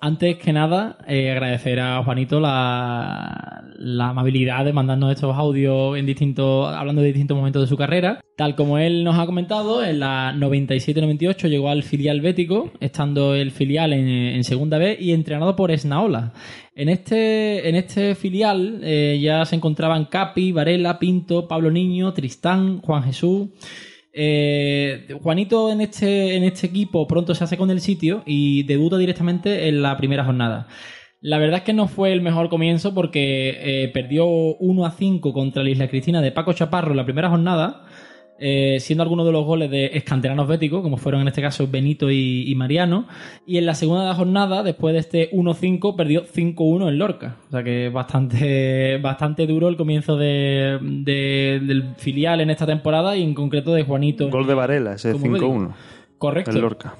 Antes 0.00 0.38
que 0.38 0.52
nada, 0.52 0.96
eh, 1.08 1.32
agradecer 1.32 1.80
a 1.80 2.04
Juanito 2.04 2.38
la, 2.38 3.64
amabilidad 4.00 4.64
de 4.64 4.72
mandarnos 4.72 5.12
estos 5.12 5.36
audios 5.36 5.98
en 5.98 6.06
distintos, 6.06 6.72
hablando 6.72 7.02
de 7.02 7.08
distintos 7.08 7.36
momentos 7.36 7.62
de 7.62 7.66
su 7.66 7.76
carrera. 7.76 8.20
Tal 8.36 8.54
como 8.54 8.78
él 8.78 9.02
nos 9.02 9.18
ha 9.18 9.26
comentado, 9.26 9.82
en 9.84 9.98
la 9.98 10.32
97-98 10.34 11.48
llegó 11.48 11.68
al 11.68 11.82
filial 11.82 12.20
bético, 12.20 12.70
estando 12.78 13.34
el 13.34 13.50
filial 13.50 13.92
en, 13.92 14.06
en, 14.06 14.44
segunda 14.44 14.78
B 14.78 14.96
y 15.00 15.10
entrenado 15.10 15.56
por 15.56 15.72
Esnaola. 15.72 16.32
En 16.76 16.88
este, 16.88 17.68
en 17.68 17.74
este 17.74 18.14
filial 18.14 18.78
eh, 18.84 19.18
ya 19.20 19.44
se 19.46 19.56
encontraban 19.56 20.04
Capi, 20.04 20.52
Varela, 20.52 21.00
Pinto, 21.00 21.48
Pablo 21.48 21.72
Niño, 21.72 22.12
Tristán, 22.12 22.78
Juan 22.82 23.02
Jesús. 23.02 23.48
Eh, 24.20 25.06
Juanito 25.22 25.70
en 25.70 25.80
este, 25.80 26.34
en 26.34 26.42
este 26.42 26.66
equipo 26.66 27.06
pronto 27.06 27.36
se 27.36 27.44
hace 27.44 27.56
con 27.56 27.70
el 27.70 27.80
sitio 27.80 28.24
y 28.26 28.64
debuta 28.64 28.98
directamente 28.98 29.68
en 29.68 29.80
la 29.80 29.96
primera 29.96 30.24
jornada. 30.24 30.66
La 31.20 31.38
verdad 31.38 31.58
es 31.58 31.62
que 31.62 31.72
no 31.72 31.86
fue 31.86 32.12
el 32.12 32.20
mejor 32.20 32.48
comienzo 32.48 32.94
porque 32.94 33.56
eh, 33.60 33.88
perdió 33.94 34.26
1 34.26 34.84
a 34.84 34.90
5 34.90 35.32
contra 35.32 35.62
la 35.62 35.70
Isla 35.70 35.88
Cristina 35.88 36.20
de 36.20 36.32
Paco 36.32 36.52
Chaparro 36.52 36.90
en 36.90 36.96
la 36.96 37.04
primera 37.04 37.30
jornada, 37.30 37.84
eh, 38.38 38.78
siendo 38.80 39.02
algunos 39.02 39.26
de 39.26 39.32
los 39.32 39.44
goles 39.44 39.70
de 39.70 39.86
escanteranos 39.94 40.46
béticos, 40.46 40.82
como 40.82 40.96
fueron 40.96 41.22
en 41.22 41.28
este 41.28 41.42
caso 41.42 41.66
Benito 41.66 42.10
y, 42.10 42.50
y 42.50 42.54
Mariano. 42.54 43.06
Y 43.46 43.58
en 43.58 43.66
la 43.66 43.74
segunda 43.74 44.14
jornada, 44.14 44.62
después 44.62 44.92
de 44.92 45.00
este 45.00 45.30
1-5, 45.32 45.96
perdió 45.96 46.24
5-1 46.24 46.88
en 46.88 46.98
Lorca. 46.98 47.36
O 47.48 47.50
sea 47.50 47.64
que 47.64 47.88
bastante, 47.88 48.98
bastante 49.02 49.46
duro 49.46 49.68
el 49.68 49.76
comienzo 49.76 50.16
de, 50.16 50.78
de, 50.80 51.60
del 51.62 51.94
filial 51.96 52.40
en 52.40 52.50
esta 52.50 52.66
temporada 52.66 53.16
y 53.16 53.22
en 53.22 53.34
concreto 53.34 53.74
de 53.74 53.82
Juanito. 53.82 54.28
Gol 54.30 54.46
de 54.46 54.54
Varela, 54.54 54.94
ese 54.94 55.14
5-1. 55.14 55.72
Correcto. 56.18 56.52
En 56.52 56.60
Lorca. 56.60 56.94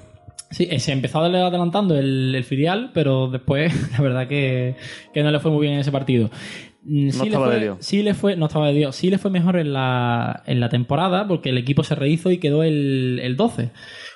Sí, 0.51 0.67
se 0.79 0.93
empezó 0.93 1.19
adelantando 1.21 1.95
el, 1.95 2.35
el, 2.35 2.43
filial, 2.43 2.91
pero 2.95 3.29
después 3.29 3.93
la 3.93 4.03
verdad 4.03 4.29
que, 4.29 4.77
que, 5.13 5.23
no 5.23 5.31
le 5.31 5.41
fue 5.41 5.51
muy 5.51 5.61
bien 5.61 5.75
en 5.75 5.81
ese 5.81 5.93
partido. 5.93 6.31
No 6.85 7.13
sí 7.13 7.27
estaba 7.27 7.47
le 7.47 7.51
fue, 7.51 7.55
de 7.55 7.61
Dios. 7.61 7.77
Sí 7.81 8.03
le 8.03 8.15
fue, 8.15 8.37
no 8.37 8.47
estaba 8.47 8.69
de 8.69 8.75
Dios. 8.75 8.97
Sí 8.97 9.11
le 9.11 9.19
fue 9.19 9.31
mejor 9.31 9.57
en 9.57 9.73
la, 9.73 10.43
en 10.47 10.61
la 10.61 10.69
temporada 10.69 11.27
porque 11.27 11.51
el 11.51 11.59
equipo 11.59 11.83
se 11.83 11.95
rehizo 11.95 12.31
y 12.31 12.39
quedó 12.39 12.63
el, 12.63 13.21
el 13.23 13.37
12. 13.37 13.71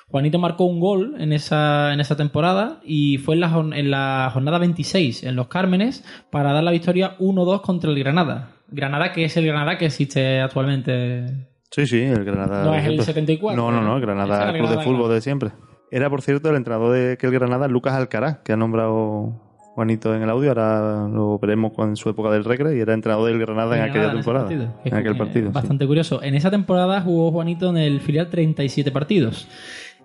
Juanito 0.07 0.37
marcó 0.39 0.65
un 0.65 0.79
gol 0.79 1.15
en 1.19 1.33
esa, 1.33 1.91
en 1.93 1.99
esa 1.99 2.15
temporada 2.15 2.79
y 2.83 3.17
fue 3.17 3.35
en 3.35 3.41
la, 3.41 3.65
en 3.73 3.91
la 3.91 4.29
jornada 4.31 4.59
26 4.59 5.23
en 5.23 5.35
Los 5.35 5.47
Cármenes 5.47 6.05
para 6.29 6.53
dar 6.53 6.63
la 6.63 6.71
victoria 6.71 7.17
1-2 7.17 7.61
contra 7.61 7.89
el 7.89 7.97
Granada. 7.97 8.51
Granada 8.67 9.11
que 9.11 9.25
es 9.25 9.35
el 9.37 9.45
Granada 9.45 9.77
que 9.77 9.85
existe 9.85 10.39
actualmente. 10.39 11.25
Sí, 11.71 11.87
sí, 11.87 12.01
el 12.01 12.23
Granada. 12.23 12.63
No 12.63 12.75
es 12.75 12.85
el 12.85 13.01
74. 13.01 13.59
No, 13.59 13.71
no, 13.71 13.81
no, 13.81 13.95
el 13.95 14.01
Granada, 14.01 14.51
el 14.51 14.57
club 14.57 14.69
de 14.69 14.83
fútbol 14.83 15.11
de 15.11 15.21
siempre. 15.21 15.51
Era, 15.89 16.09
por 16.09 16.21
cierto, 16.21 16.49
el 16.49 16.55
entrenador 16.55 16.93
de 16.93 17.17
que 17.17 17.27
el 17.27 17.31
Granada, 17.31 17.67
Lucas 17.67 17.93
Alcaraz, 17.93 18.39
que 18.43 18.53
ha 18.53 18.57
nombrado 18.57 19.52
Juanito 19.75 20.15
en 20.15 20.21
el 20.21 20.29
audio, 20.29 20.49
ahora 20.49 21.07
lo 21.07 21.39
veremos 21.39 21.71
en 21.79 21.95
su 21.95 22.09
época 22.09 22.29
del 22.29 22.43
Recre, 22.43 22.77
y 22.77 22.79
era 22.79 22.93
entrenador 22.93 23.27
del 23.27 23.39
Granada 23.39 23.75
en, 23.75 23.83
en 23.83 23.89
aquella 23.89 24.11
temporada. 24.11 24.51
En, 24.51 24.71
en 24.83 24.93
aquel 24.93 25.17
partido. 25.17 25.51
Bastante 25.51 25.85
sí. 25.85 25.87
curioso. 25.87 26.21
En 26.21 26.35
esa 26.35 26.51
temporada 26.51 27.01
jugó 27.01 27.31
Juanito 27.31 27.69
en 27.69 27.77
el 27.77 27.99
filial 27.99 28.29
37 28.29 28.91
partidos. 28.91 29.47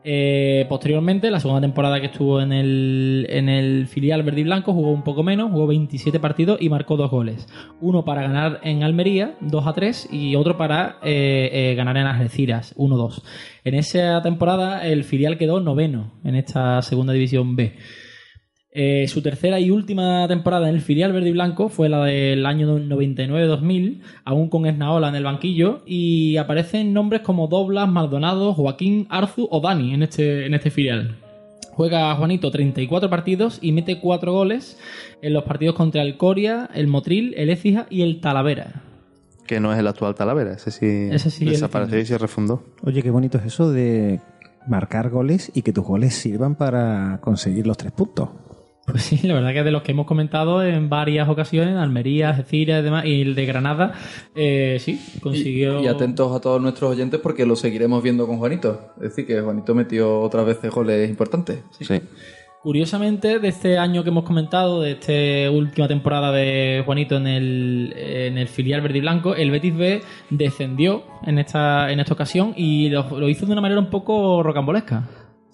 Eh, 0.05 0.65
posteriormente, 0.69 1.31
la 1.31 1.41
segunda 1.41 1.61
temporada 1.61 2.01
que 2.01 2.07
estuvo 2.07 2.41
en 2.41 2.53
el, 2.53 3.27
en 3.29 3.49
el 3.49 3.89
filial 3.89 4.23
verde 4.23 4.41
y 4.41 4.45
blanco, 4.45 4.73
jugó 4.73 4.93
un 4.93 5.03
poco 5.03 5.23
menos, 5.23 5.51
jugó 5.51 5.67
27 5.67 6.21
partidos 6.21 6.63
y 6.63 6.69
marcó 6.69 6.97
dos 6.97 7.11
goles. 7.11 7.47
Uno 7.81 8.05
para 8.05 8.23
ganar 8.23 8.61
en 8.63 8.83
Almería, 8.83 9.37
2 9.41 9.67
a 9.67 9.73
3, 9.75 10.09
y 10.13 10.37
otro 10.37 10.57
para 10.57 10.99
eh, 11.03 11.51
eh, 11.53 11.75
ganar 11.75 11.97
en 11.97 12.07
Algeciras, 12.07 12.73
1 12.77 12.97
2. 12.97 13.23
En 13.65 13.75
esa 13.75 14.23
temporada, 14.23 14.87
el 14.87 15.05
filial 15.05 15.37
quedó 15.37 15.61
noveno 15.61 16.15
en 16.25 16.37
esta 16.37 16.81
segunda 16.83 17.13
división 17.13 17.57
B. 17.57 17.77
Eh, 18.71 19.09
su 19.09 19.23
tercera 19.23 19.59
y 19.61 19.71
última 19.71 20.29
temporada 20.29 20.69
en 20.69 20.75
el 20.75 20.83
filial 20.83 21.13
verde 21.13 21.31
y 21.31 21.33
blanco 21.33 21.71
fue 21.71 21.89
la 21.89 22.05
del 22.05 22.45
año 22.45 22.79
99-2000, 22.79 24.03
aún 24.25 24.51
con 24.51 24.67
Esnaola 24.67 25.09
en 25.09 25.15
el 25.15 25.25
banquillo, 25.25 25.81
y 25.87 26.37
aparecen 26.37 26.93
nombres 26.93 27.23
como 27.23 27.49
Doblas, 27.49 27.89
Maldonado, 27.89 28.53
Joaquín, 28.53 29.07
Arzu 29.09 29.49
o 29.51 29.61
Dani 29.61 29.95
en 29.95 30.03
este, 30.03 30.47
en 30.47 30.55
este 30.55 30.71
filial. 30.71 31.17
Juega 31.73 32.15
Juanito 32.17 32.51
34 32.51 33.09
partidos 33.09 33.59
y 33.63 33.73
mete 33.73 34.01
4 34.01 34.33
goles 34.33 34.79
en 35.23 35.33
los 35.33 35.45
partidos 35.45 35.75
contra 35.75 36.03
el 36.03 36.17
Coria, 36.17 36.69
el 36.75 36.89
Motril, 36.89 37.35
el 37.37 37.51
Écija 37.51 37.87
y 37.89 38.03
el 38.03 38.21
Talavera. 38.21 38.83
Que 39.47 39.61
no 39.61 39.73
es 39.73 39.79
el 39.79 39.87
actual 39.87 40.15
Talavera, 40.15 40.53
ese 40.53 40.71
sí, 40.71 41.09
Ese 41.11 41.31
sí, 41.31 41.47
desapareció 41.47 41.99
y 42.01 42.05
se 42.05 42.19
refundó. 42.19 42.65
Oye, 42.83 43.03
qué 43.03 43.11
bonito 43.11 43.39
es 43.39 43.47
eso 43.47 43.71
de 43.71 44.21
marcar 44.67 45.09
goles 45.09 45.51
y 45.55 45.63
que 45.63 45.73
tus 45.73 45.85
goles 45.85 46.15
sirvan 46.15 46.55
para 46.57 47.21
conseguir 47.23 47.67
los 47.67 47.79
tres 47.79 47.93
puntos. 47.93 48.29
Pues 48.91 49.03
sí, 49.05 49.27
la 49.27 49.35
verdad 49.35 49.53
que 49.53 49.63
de 49.63 49.71
los 49.71 49.83
que 49.83 49.93
hemos 49.93 50.07
comentado 50.07 50.65
en 50.65 50.89
varias 50.89 51.29
ocasiones, 51.29 51.77
Almería, 51.77 52.31
Algeciras 52.31 52.81
y 52.81 52.85
demás, 52.85 53.05
y 53.05 53.23
el 53.23 53.35
de 53.35 53.47
Granada, 53.47 53.93
eh, 54.35 54.79
sí, 54.81 55.01
consiguió... 55.21 55.81
Y, 55.81 55.85
y 55.85 55.89
atentos 55.89 56.35
a 56.35 56.41
todos 56.41 56.61
nuestros 56.61 56.93
oyentes 56.93 57.21
porque 57.21 57.47
lo 57.47 57.57
seguiremos 57.57 58.03
viendo 58.03 58.27
con 58.27 58.39
Juanito. 58.39 58.93
Es 58.97 59.11
decir, 59.11 59.27
que 59.27 59.41
Juanito 59.41 59.75
metió 59.75 60.21
otras 60.21 60.47
veces 60.47 60.71
goles 60.71 61.09
importantes. 61.09 61.61
Sí. 61.79 62.01
Curiosamente, 62.63 63.39
de 63.39 63.49
este 63.49 63.79
año 63.79 64.03
que 64.03 64.11
hemos 64.11 64.25
comentado, 64.25 64.81
de 64.81 64.93
esta 64.93 65.51
última 65.51 65.87
temporada 65.87 66.33
de 66.33 66.83
Juanito 66.85 67.17
en 67.17 67.27
el, 67.29 67.95
en 67.97 68.37
el 68.37 68.49
filial 68.49 68.81
verde 68.81 68.99
y 68.99 69.01
blanco, 69.01 69.35
el 69.37 69.51
Betis 69.53 69.77
B 69.77 70.03
descendió 70.31 71.05
en 71.25 71.39
esta, 71.39 71.93
en 71.93 72.01
esta 72.01 72.15
ocasión 72.15 72.55
y 72.57 72.89
lo, 72.89 73.09
lo 73.19 73.29
hizo 73.29 73.47
de 73.47 73.53
una 73.53 73.61
manera 73.61 73.81
un 73.81 73.91
poco 73.91 74.43
rocambolesca. 74.43 75.09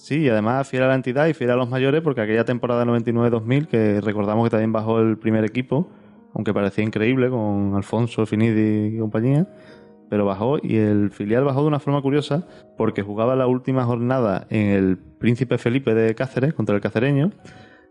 Sí, 0.04 0.16
y 0.16 0.28
además 0.28 0.68
fiel 0.68 0.82
a 0.82 0.88
la 0.88 0.96
entidad 0.96 1.28
y 1.28 1.32
fiel 1.32 1.50
a 1.50 1.56
los 1.56 1.70
mayores, 1.70 2.02
porque 2.02 2.20
aquella 2.20 2.44
temporada 2.44 2.84
99-2000, 2.84 3.68
que 3.68 4.02
recordamos 4.02 4.44
que 4.44 4.50
también 4.50 4.70
bajó 4.70 5.00
el 5.00 5.16
primer 5.16 5.46
equipo, 5.46 5.88
aunque 6.34 6.52
parecía 6.52 6.84
increíble 6.84 7.30
con 7.30 7.74
Alfonso, 7.74 8.26
Finidi 8.26 8.96
y 8.96 8.98
compañía, 8.98 9.48
pero 10.10 10.26
bajó 10.26 10.58
y 10.62 10.76
el 10.76 11.10
filial 11.10 11.44
bajó 11.44 11.62
de 11.62 11.68
una 11.68 11.80
forma 11.80 12.02
curiosa 12.02 12.46
porque 12.76 13.00
jugaba 13.00 13.34
la 13.34 13.46
última 13.46 13.86
jornada 13.86 14.46
en 14.50 14.68
el 14.72 14.98
Príncipe 14.98 15.56
Felipe 15.56 15.94
de 15.94 16.14
Cáceres 16.14 16.52
contra 16.52 16.74
el 16.74 16.82
cacereño 16.82 17.30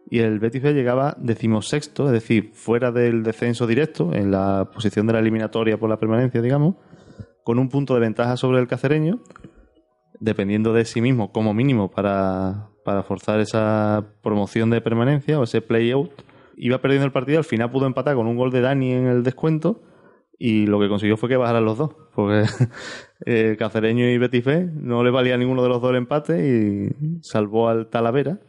y 0.07 0.19
el 0.19 0.37
Betis 0.37 0.61
llegaba 0.61 1.15
decimosexto, 1.17 2.05
es 2.05 2.11
decir, 2.11 2.51
fuera 2.53 2.91
del 2.91 3.23
descenso 3.23 3.65
directo, 3.65 4.13
en 4.13 4.29
la 4.29 4.69
posición 4.71 5.07
de 5.07 5.13
la 5.13 5.19
eliminatoria 5.19 5.79
por 5.79 5.89
la 5.89 5.97
permanencia, 5.97 6.43
digamos, 6.43 6.75
con 7.43 7.57
un 7.57 7.69
punto 7.69 7.95
de 7.95 8.01
ventaja 8.01 8.37
sobre 8.37 8.59
el 8.59 8.67
cacereño 8.67 9.19
dependiendo 10.23 10.73
de 10.73 10.85
sí 10.85 11.01
mismo 11.01 11.31
como 11.31 11.53
mínimo 11.53 11.91
para, 11.91 12.69
para 12.85 13.03
forzar 13.03 13.39
esa 13.41 14.05
promoción 14.21 14.69
de 14.69 14.81
permanencia 14.81 15.39
o 15.39 15.43
ese 15.43 15.61
play-out. 15.61 16.11
Iba 16.55 16.79
perdiendo 16.79 17.05
el 17.05 17.11
partido, 17.11 17.39
al 17.39 17.43
final 17.43 17.71
pudo 17.71 17.87
empatar 17.87 18.15
con 18.15 18.27
un 18.27 18.37
gol 18.37 18.51
de 18.51 18.61
Dani 18.61 18.91
en 18.93 19.07
el 19.07 19.23
descuento 19.23 19.81
y 20.39 20.65
lo 20.65 20.79
que 20.79 20.87
consiguió 20.87 21.17
fue 21.17 21.29
que 21.29 21.37
bajaran 21.37 21.65
los 21.65 21.77
dos, 21.77 21.91
porque 22.15 22.45
eh, 23.25 23.55
Cacereño 23.57 24.07
y 24.09 24.17
Betis 24.17 24.45
B 24.45 24.69
no 24.73 25.03
le 25.03 25.11
valía 25.11 25.35
a 25.35 25.37
ninguno 25.37 25.63
de 25.63 25.69
los 25.69 25.81
dos 25.81 25.91
el 25.91 25.97
empate 25.97 26.47
y 26.47 27.21
salvó 27.21 27.69
al 27.69 27.87
Talavera. 27.87 28.39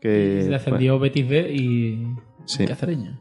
Que, 0.00 0.42
Y 0.44 0.48
descendió 0.48 0.98
Betis 0.98 1.28
B 1.28 1.52
y 1.52 2.06
Sí. 2.46 2.64
Cacereño. 2.64 3.20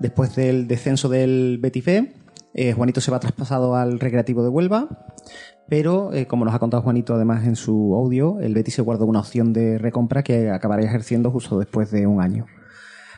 Después 0.00 0.34
del 0.34 0.66
descenso 0.66 1.08
del 1.08 1.58
Betis 1.60 1.84
B, 1.84 2.12
eh, 2.54 2.72
Juanito 2.72 3.00
se 3.00 3.10
va 3.10 3.20
traspasado 3.20 3.74
al 3.74 4.00
Recreativo 4.00 4.42
de 4.42 4.48
Huelva, 4.48 4.88
pero 5.68 6.12
eh, 6.12 6.26
como 6.26 6.44
nos 6.44 6.54
ha 6.54 6.58
contado 6.58 6.82
Juanito 6.82 7.14
además 7.14 7.46
en 7.46 7.56
su 7.56 7.94
audio, 7.94 8.38
el 8.40 8.54
Betis 8.54 8.74
se 8.74 8.82
guardó 8.82 9.06
una 9.06 9.20
opción 9.20 9.52
de 9.52 9.78
recompra 9.78 10.22
que 10.22 10.50
acabaría 10.50 10.86
ejerciendo 10.86 11.30
justo 11.30 11.58
después 11.58 11.90
de 11.90 12.06
un 12.06 12.20
año. 12.20 12.46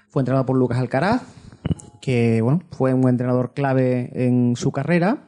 Fue 0.09 0.23
entrenado 0.23 0.47
por 0.47 0.57
Lucas 0.57 0.79
Alcaraz, 0.79 1.23
que 2.01 2.41
bueno, 2.43 2.63
fue 2.71 2.95
un 2.95 3.09
entrenador 3.09 3.53
clave 3.53 4.11
en 4.15 4.55
su 4.57 4.71
carrera 4.71 5.25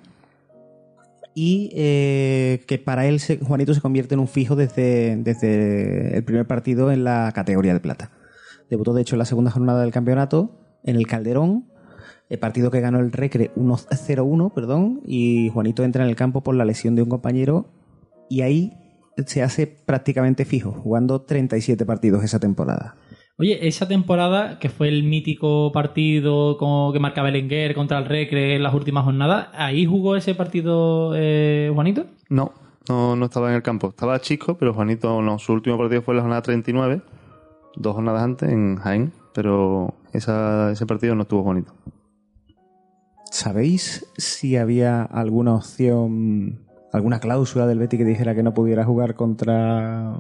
y 1.35 1.71
eh, 1.75 2.65
que 2.67 2.79
para 2.79 3.07
él 3.07 3.21
Juanito 3.47 3.75
se 3.75 3.81
convierte 3.81 4.15
en 4.15 4.21
un 4.21 4.29
fijo 4.29 4.57
desde, 4.57 5.17
desde 5.17 6.17
el 6.17 6.25
primer 6.25 6.47
partido 6.47 6.91
en 6.91 7.05
la 7.05 7.33
categoría 7.35 7.75
de 7.75 7.81
plata. 7.81 8.11
Debutó 8.71 8.93
de 8.93 9.03
hecho 9.03 9.15
en 9.15 9.21
la 9.21 9.25
segunda 9.25 9.51
jornada 9.51 9.83
del 9.83 9.93
campeonato 9.93 10.59
en 10.85 10.97
el 10.97 11.07
Calderón, 11.07 11.67
el 12.29 12.39
partido 12.39 12.71
que 12.71 12.81
ganó 12.81 12.99
el 13.01 13.13
Recre 13.13 13.51
1-0-1, 13.57 14.53
perdón, 14.53 15.01
y 15.07 15.51
Juanito 15.51 15.83
entra 15.85 16.05
en 16.05 16.11
el 16.11 16.17
campo 16.17 16.43
por 16.43 16.55
la 16.55 16.65
lesión 16.65 16.95
de 16.95 17.03
un 17.03 17.09
compañero 17.09 17.67
y 18.29 18.43
ahí 18.43 18.73
se 19.27 19.43
hace 19.43 19.67
prácticamente 19.67 20.45
fijo, 20.45 20.73
jugando 20.73 21.23
37 21.23 21.85
partidos 21.87 22.23
esa 22.23 22.39
temporada. 22.39 22.97
Oye, 23.39 23.67
esa 23.69 23.87
temporada 23.87 24.59
que 24.59 24.69
fue 24.69 24.89
el 24.89 25.05
mítico 25.05 25.71
partido 25.73 26.57
como 26.59 26.93
que 26.93 26.99
marcaba 26.99 27.27
Belenguer 27.31 27.75
contra 27.75 27.99
el 27.99 28.05
Recre 28.05 28.57
en 28.57 28.63
las 28.63 28.75
últimas 28.75 29.05
jornadas, 29.05 29.49
¿ahí 29.55 29.87
jugó 29.87 30.17
ese 30.17 30.35
partido 30.35 31.13
eh, 31.17 31.71
Juanito? 31.73 32.07
No, 32.29 32.53
no, 32.89 33.15
no 33.17 33.25
estaba 33.27 33.49
en 33.51 33.55
el 33.57 33.63
campo. 33.63 33.89
Estaba 33.91 34.21
chico, 34.21 34.57
pero 34.59 34.75
Juanito 34.75 35.23
no. 35.23 35.39
Su 35.39 35.53
último 35.53 35.79
partido 35.79 36.03
fue 36.03 36.15
en 36.15 36.17
la 36.17 36.23
jornada 36.23 36.43
39, 36.43 37.01
dos 37.77 37.95
jornadas 37.95 38.23
antes 38.23 38.51
en 38.51 38.77
Jaén, 38.77 39.13
pero 39.35 39.95
esa- 40.13 40.73
ese 40.73 40.85
partido 40.87 41.15
no 41.15 41.23
estuvo 41.23 41.45
Juanito. 41.45 41.73
¿Sabéis 43.31 44.07
si 44.17 44.57
había 44.57 45.03
alguna 45.03 45.55
opción, 45.55 46.61
alguna 46.93 47.21
cláusula 47.21 47.67
del 47.67 47.79
Betty 47.79 47.99
que 47.99 48.05
dijera 48.05 48.35
que 48.35 48.43
no 48.43 48.55
pudiera 48.55 48.85
jugar 48.85 49.15
contra 49.15 50.19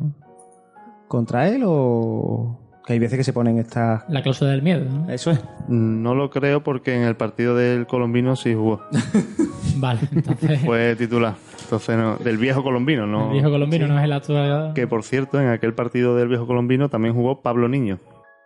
contra 1.08 1.48
él 1.48 1.62
o 1.64 2.58
que 2.86 2.92
hay 2.94 2.98
veces 2.98 3.18
que 3.18 3.24
se 3.24 3.32
ponen 3.32 3.58
estas 3.58 4.04
La 4.08 4.22
cláusula 4.22 4.50
del 4.50 4.62
miedo. 4.62 4.84
¿no? 4.84 5.10
eso 5.10 5.30
es 5.30 5.42
No 5.68 6.14
lo 6.14 6.30
creo 6.30 6.62
porque 6.62 6.94
en 6.94 7.02
el 7.02 7.16
partido 7.16 7.56
del 7.56 7.86
colombino 7.86 8.36
sí 8.36 8.54
jugó. 8.54 8.82
Vale, 9.76 10.00
entonces 10.12 10.60
Fue 10.64 10.96
titular. 10.96 11.34
Entonces, 11.62 11.96
no, 11.98 12.16
del 12.16 12.38
viejo 12.38 12.62
colombino, 12.62 13.06
¿no? 13.06 13.26
el 13.26 13.32
viejo 13.32 13.50
colombino 13.50 13.86
no 13.86 13.98
es 13.98 14.04
el 14.04 14.12
actual. 14.12 14.72
Que 14.74 14.86
por 14.86 15.02
cierto, 15.02 15.40
en 15.40 15.48
aquel 15.48 15.74
partido 15.74 16.16
del 16.16 16.28
viejo 16.28 16.46
colombino 16.46 16.88
también 16.88 17.14
jugó 17.14 17.42
Pablo 17.42 17.68
Niño 17.68 17.98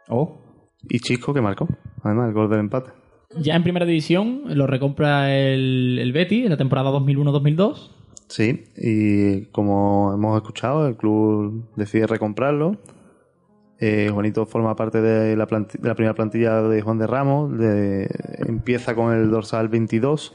oh 0.09 0.39
y 0.89 0.99
Chisco 0.99 1.33
que 1.33 1.41
marcó, 1.41 1.69
además, 2.03 2.29
el 2.29 2.35
gol 2.35 2.51
del 2.51 2.61
empate. 2.61 2.91
Ya 3.39 3.57
en 3.57 3.63
primera 3.63 3.87
división 3.87 4.43
lo 4.47 4.67
recompra 4.67 5.35
el, 5.35 5.99
el 6.01 6.13
Betty 6.13 6.45
en 6.45 6.51
la 6.51 6.57
temporada 6.57 6.91
2001-2002. 6.91 7.91
Sí, 8.29 8.65
y 8.77 9.47
como 9.47 10.13
hemos 10.15 10.37
escuchado, 10.37 10.89
el 10.89 10.97
club 10.97 11.67
decide 11.77 12.07
recomprarlo. 12.07 12.79
Eh, 13.79 14.11
Juanito 14.13 14.47
forma 14.47 14.77
parte 14.77 15.01
de 15.01 15.37
la, 15.37 15.45
de 15.45 15.89
la 15.89 15.95
primera 15.95 16.15
plantilla 16.15 16.63
de 16.63 16.81
Juan 16.81 16.99
de 16.99 17.07
Ramos. 17.07 17.53
empieza 18.47 18.95
con 18.95 19.13
el 19.13 19.31
dorsal 19.31 19.69
22. 19.69 20.33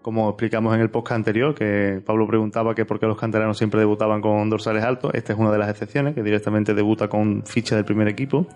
Como 0.00 0.30
explicamos 0.30 0.74
en 0.74 0.80
el 0.80 0.90
podcast 0.90 1.16
anterior, 1.16 1.54
que 1.54 2.02
Pablo 2.04 2.26
preguntaba 2.26 2.74
que 2.74 2.84
por 2.84 2.98
qué 2.98 3.06
los 3.06 3.18
canteranos 3.18 3.56
siempre 3.56 3.78
debutaban 3.78 4.20
con 4.20 4.50
dorsales 4.50 4.82
altos. 4.82 5.12
Esta 5.14 5.32
es 5.32 5.38
una 5.38 5.52
de 5.52 5.58
las 5.58 5.68
excepciones, 5.68 6.14
que 6.14 6.22
directamente 6.24 6.74
debuta 6.74 7.08
con 7.08 7.44
ficha 7.44 7.76
del 7.76 7.84
primer 7.84 8.08
equipo. 8.08 8.46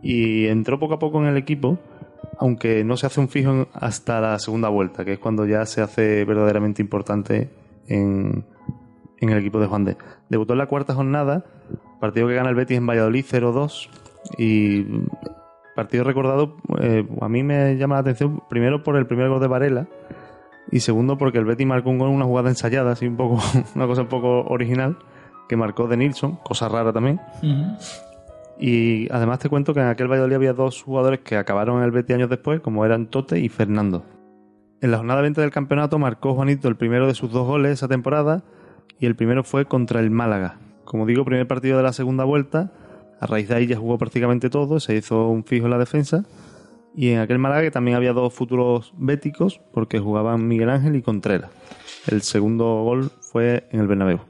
Y 0.00 0.46
entró 0.46 0.78
poco 0.78 0.94
a 0.94 0.98
poco 0.98 1.20
en 1.20 1.26
el 1.26 1.36
equipo, 1.36 1.78
aunque 2.38 2.84
no 2.84 2.96
se 2.96 3.06
hace 3.06 3.20
un 3.20 3.28
fijo 3.28 3.68
hasta 3.72 4.20
la 4.20 4.38
segunda 4.38 4.68
vuelta, 4.68 5.04
que 5.04 5.14
es 5.14 5.18
cuando 5.18 5.46
ya 5.46 5.64
se 5.66 5.80
hace 5.80 6.24
verdaderamente 6.24 6.82
importante 6.82 7.50
en, 7.88 8.44
el 9.20 9.38
equipo 9.38 9.60
de 9.60 9.66
Juan 9.66 9.84
de. 9.84 9.96
Debutó 10.28 10.54
en 10.54 10.58
la 10.58 10.66
cuarta 10.66 10.94
jornada, 10.94 11.44
partido 12.00 12.26
que 12.28 12.34
gana 12.34 12.50
el 12.50 12.56
Betis 12.56 12.78
en 12.78 12.86
Valladolid 12.86 13.24
0-2 13.24 13.88
y 14.38 14.84
partido 15.76 16.04
recordado, 16.04 16.56
eh, 16.80 17.06
a 17.20 17.28
mí 17.28 17.42
me 17.42 17.76
llama 17.76 17.94
la 17.94 18.00
atención 18.00 18.42
primero 18.50 18.82
por 18.82 18.96
el 18.96 19.06
primer 19.06 19.28
gol 19.28 19.40
de 19.40 19.46
Varela 19.46 19.86
y 20.70 20.80
segundo 20.80 21.18
porque 21.18 21.38
el 21.38 21.44
Betis 21.44 21.66
marcó 21.66 21.90
un 21.90 21.98
gol 21.98 22.08
en 22.08 22.16
una 22.16 22.24
jugada 22.24 22.50
ensayada, 22.50 22.92
así 22.92 23.06
un 23.06 23.16
poco, 23.16 23.38
una 23.74 23.86
cosa 23.86 24.02
un 24.02 24.08
poco 24.08 24.42
original, 24.42 24.98
que 25.48 25.56
marcó 25.56 25.86
de 25.86 25.96
Nilsson, 25.96 26.36
cosa 26.42 26.68
rara 26.68 26.92
también. 26.92 27.20
Y 28.64 29.08
además 29.10 29.40
te 29.40 29.48
cuento 29.48 29.74
que 29.74 29.80
en 29.80 29.86
aquel 29.86 30.06
Valladolid 30.06 30.36
había 30.36 30.52
dos 30.52 30.82
jugadores 30.82 31.18
que 31.18 31.36
acabaron 31.36 31.78
en 31.78 31.82
el 31.82 31.90
Betis 31.90 32.14
años 32.14 32.30
después, 32.30 32.60
como 32.60 32.86
eran 32.86 33.08
Tote 33.08 33.40
y 33.40 33.48
Fernando. 33.48 34.04
En 34.80 34.92
la 34.92 34.98
jornada 34.98 35.20
20 35.20 35.40
del 35.40 35.50
campeonato 35.50 35.98
marcó 35.98 36.36
Juanito 36.36 36.68
el 36.68 36.76
primero 36.76 37.08
de 37.08 37.14
sus 37.14 37.32
dos 37.32 37.44
goles 37.44 37.72
esa 37.72 37.88
temporada 37.88 38.44
y 39.00 39.06
el 39.06 39.16
primero 39.16 39.42
fue 39.42 39.64
contra 39.64 39.98
el 39.98 40.12
Málaga. 40.12 40.60
Como 40.84 41.06
digo, 41.06 41.24
primer 41.24 41.48
partido 41.48 41.76
de 41.76 41.82
la 41.82 41.92
segunda 41.92 42.22
vuelta. 42.22 42.72
A 43.18 43.26
raíz 43.26 43.48
de 43.48 43.56
ahí 43.56 43.66
ya 43.66 43.76
jugó 43.76 43.98
prácticamente 43.98 44.48
todo, 44.48 44.78
se 44.78 44.94
hizo 44.94 45.26
un 45.26 45.42
fijo 45.42 45.64
en 45.64 45.72
la 45.72 45.78
defensa. 45.78 46.24
Y 46.94 47.08
en 47.08 47.18
aquel 47.18 47.40
Málaga 47.40 47.62
que 47.62 47.72
también 47.72 47.96
había 47.96 48.12
dos 48.12 48.32
futuros 48.32 48.92
béticos 48.96 49.60
porque 49.72 49.98
jugaban 49.98 50.46
Miguel 50.46 50.70
Ángel 50.70 50.94
y 50.94 51.02
Contreras. 51.02 51.50
El 52.06 52.22
segundo 52.22 52.84
gol 52.84 53.10
fue 53.32 53.66
en 53.72 53.80
el 53.80 53.88
Bernabéu. 53.88 54.20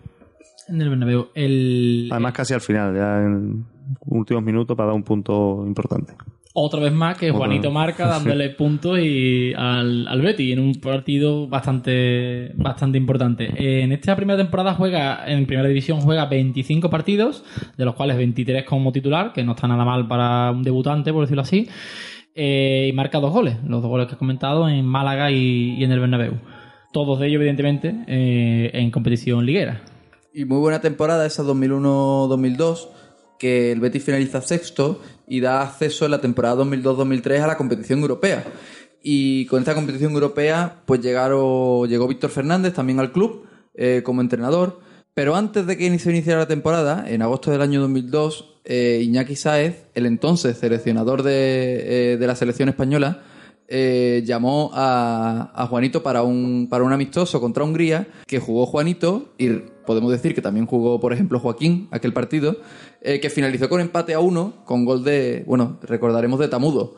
En 0.68 0.80
el 0.80 0.88
Bernabéu. 0.88 1.28
El, 1.34 2.08
Además 2.10 2.32
casi 2.32 2.54
al 2.54 2.62
final, 2.62 2.94
ya 2.94 3.18
en 3.18 3.71
últimos 4.06 4.42
minutos 4.42 4.76
para 4.76 4.88
dar 4.88 4.96
un 4.96 5.02
punto 5.02 5.64
importante. 5.66 6.14
otra 6.54 6.80
vez 6.80 6.92
más 6.92 7.16
que 7.16 7.30
Juanito 7.30 7.70
marca 7.70 8.06
dándole 8.06 8.50
puntos 8.58 8.98
y 8.98 9.54
al, 9.56 10.06
al 10.06 10.20
Betis 10.20 10.52
en 10.52 10.58
un 10.60 10.74
partido 10.74 11.48
bastante 11.48 12.52
bastante 12.56 12.98
importante. 12.98 13.82
En 13.82 13.92
esta 13.92 14.14
primera 14.16 14.36
temporada 14.38 14.74
juega 14.74 15.24
en 15.26 15.46
primera 15.46 15.66
división 15.68 16.00
juega 16.00 16.26
25 16.26 16.90
partidos, 16.90 17.42
de 17.76 17.84
los 17.84 17.94
cuales 17.94 18.16
23 18.18 18.64
como 18.64 18.92
titular, 18.92 19.32
que 19.32 19.44
no 19.44 19.52
está 19.52 19.66
nada 19.66 19.84
mal 19.84 20.06
para 20.08 20.50
un 20.50 20.62
debutante, 20.62 21.12
por 21.12 21.22
decirlo 21.22 21.42
así. 21.42 21.68
eh, 22.34 22.88
y 22.90 22.92
marca 22.94 23.20
dos 23.20 23.32
goles, 23.32 23.56
los 23.66 23.82
dos 23.82 23.90
goles 23.90 24.06
que 24.08 24.14
he 24.14 24.18
comentado 24.18 24.68
en 24.68 24.84
Málaga 24.86 25.30
y, 25.30 25.74
y 25.78 25.84
en 25.84 25.92
el 25.92 26.00
Bernabéu. 26.00 26.34
Todos 26.92 27.18
de 27.20 27.26
ellos, 27.28 27.36
evidentemente, 27.40 27.94
eh, 28.06 28.70
en 28.74 28.90
competición 28.90 29.46
liguera. 29.46 29.82
Y 30.34 30.44
muy 30.46 30.58
buena 30.58 30.80
temporada 30.80 31.26
esa 31.26 31.42
2001-2002, 31.42 32.88
que 33.42 33.72
el 33.72 33.80
Betis 33.80 34.04
finaliza 34.04 34.40
sexto 34.40 35.00
y 35.26 35.40
da 35.40 35.62
acceso 35.62 36.04
en 36.04 36.12
la 36.12 36.20
temporada 36.20 36.62
2002-2003 36.62 37.40
a 37.40 37.48
la 37.48 37.56
competición 37.56 37.98
europea. 37.98 38.44
Y 39.02 39.46
con 39.46 39.58
esta 39.58 39.74
competición 39.74 40.12
europea, 40.12 40.76
pues 40.86 41.00
llegaron, 41.00 41.88
llegó 41.88 42.06
Víctor 42.06 42.30
Fernández 42.30 42.72
también 42.72 43.00
al 43.00 43.10
club 43.10 43.44
eh, 43.74 44.02
como 44.04 44.20
entrenador. 44.20 44.78
Pero 45.12 45.34
antes 45.34 45.66
de 45.66 45.76
que 45.76 45.98
se 45.98 46.10
iniciara 46.10 46.38
la 46.38 46.46
temporada, 46.46 47.04
en 47.08 47.20
agosto 47.20 47.50
del 47.50 47.62
año 47.62 47.80
2002, 47.80 48.60
eh, 48.64 49.00
Iñaki 49.02 49.34
Sáez, 49.34 49.86
el 49.94 50.06
entonces 50.06 50.58
seleccionador 50.58 51.24
de, 51.24 52.12
eh, 52.12 52.16
de 52.18 52.26
la 52.28 52.36
selección 52.36 52.68
española, 52.68 53.24
eh, 53.68 54.22
llamó 54.26 54.70
a, 54.74 55.66
Juanito 55.70 56.02
para 56.02 56.22
un, 56.22 56.68
para 56.68 56.84
un 56.84 56.92
amistoso 56.92 57.40
contra 57.40 57.64
Hungría, 57.64 58.06
que 58.26 58.38
jugó 58.38 58.66
Juanito, 58.66 59.32
y 59.38 59.48
podemos 59.86 60.12
decir 60.12 60.34
que 60.34 60.42
también 60.42 60.66
jugó, 60.66 61.00
por 61.00 61.12
ejemplo, 61.12 61.40
Joaquín, 61.40 61.88
aquel 61.90 62.12
partido, 62.12 62.58
eh, 63.00 63.20
que 63.20 63.30
finalizó 63.30 63.68
con 63.68 63.80
empate 63.80 64.14
a 64.14 64.20
uno, 64.20 64.62
con 64.66 64.84
gol 64.84 65.04
de, 65.04 65.44
bueno, 65.46 65.78
recordaremos 65.82 66.38
de 66.38 66.48
Tamudo. 66.48 66.96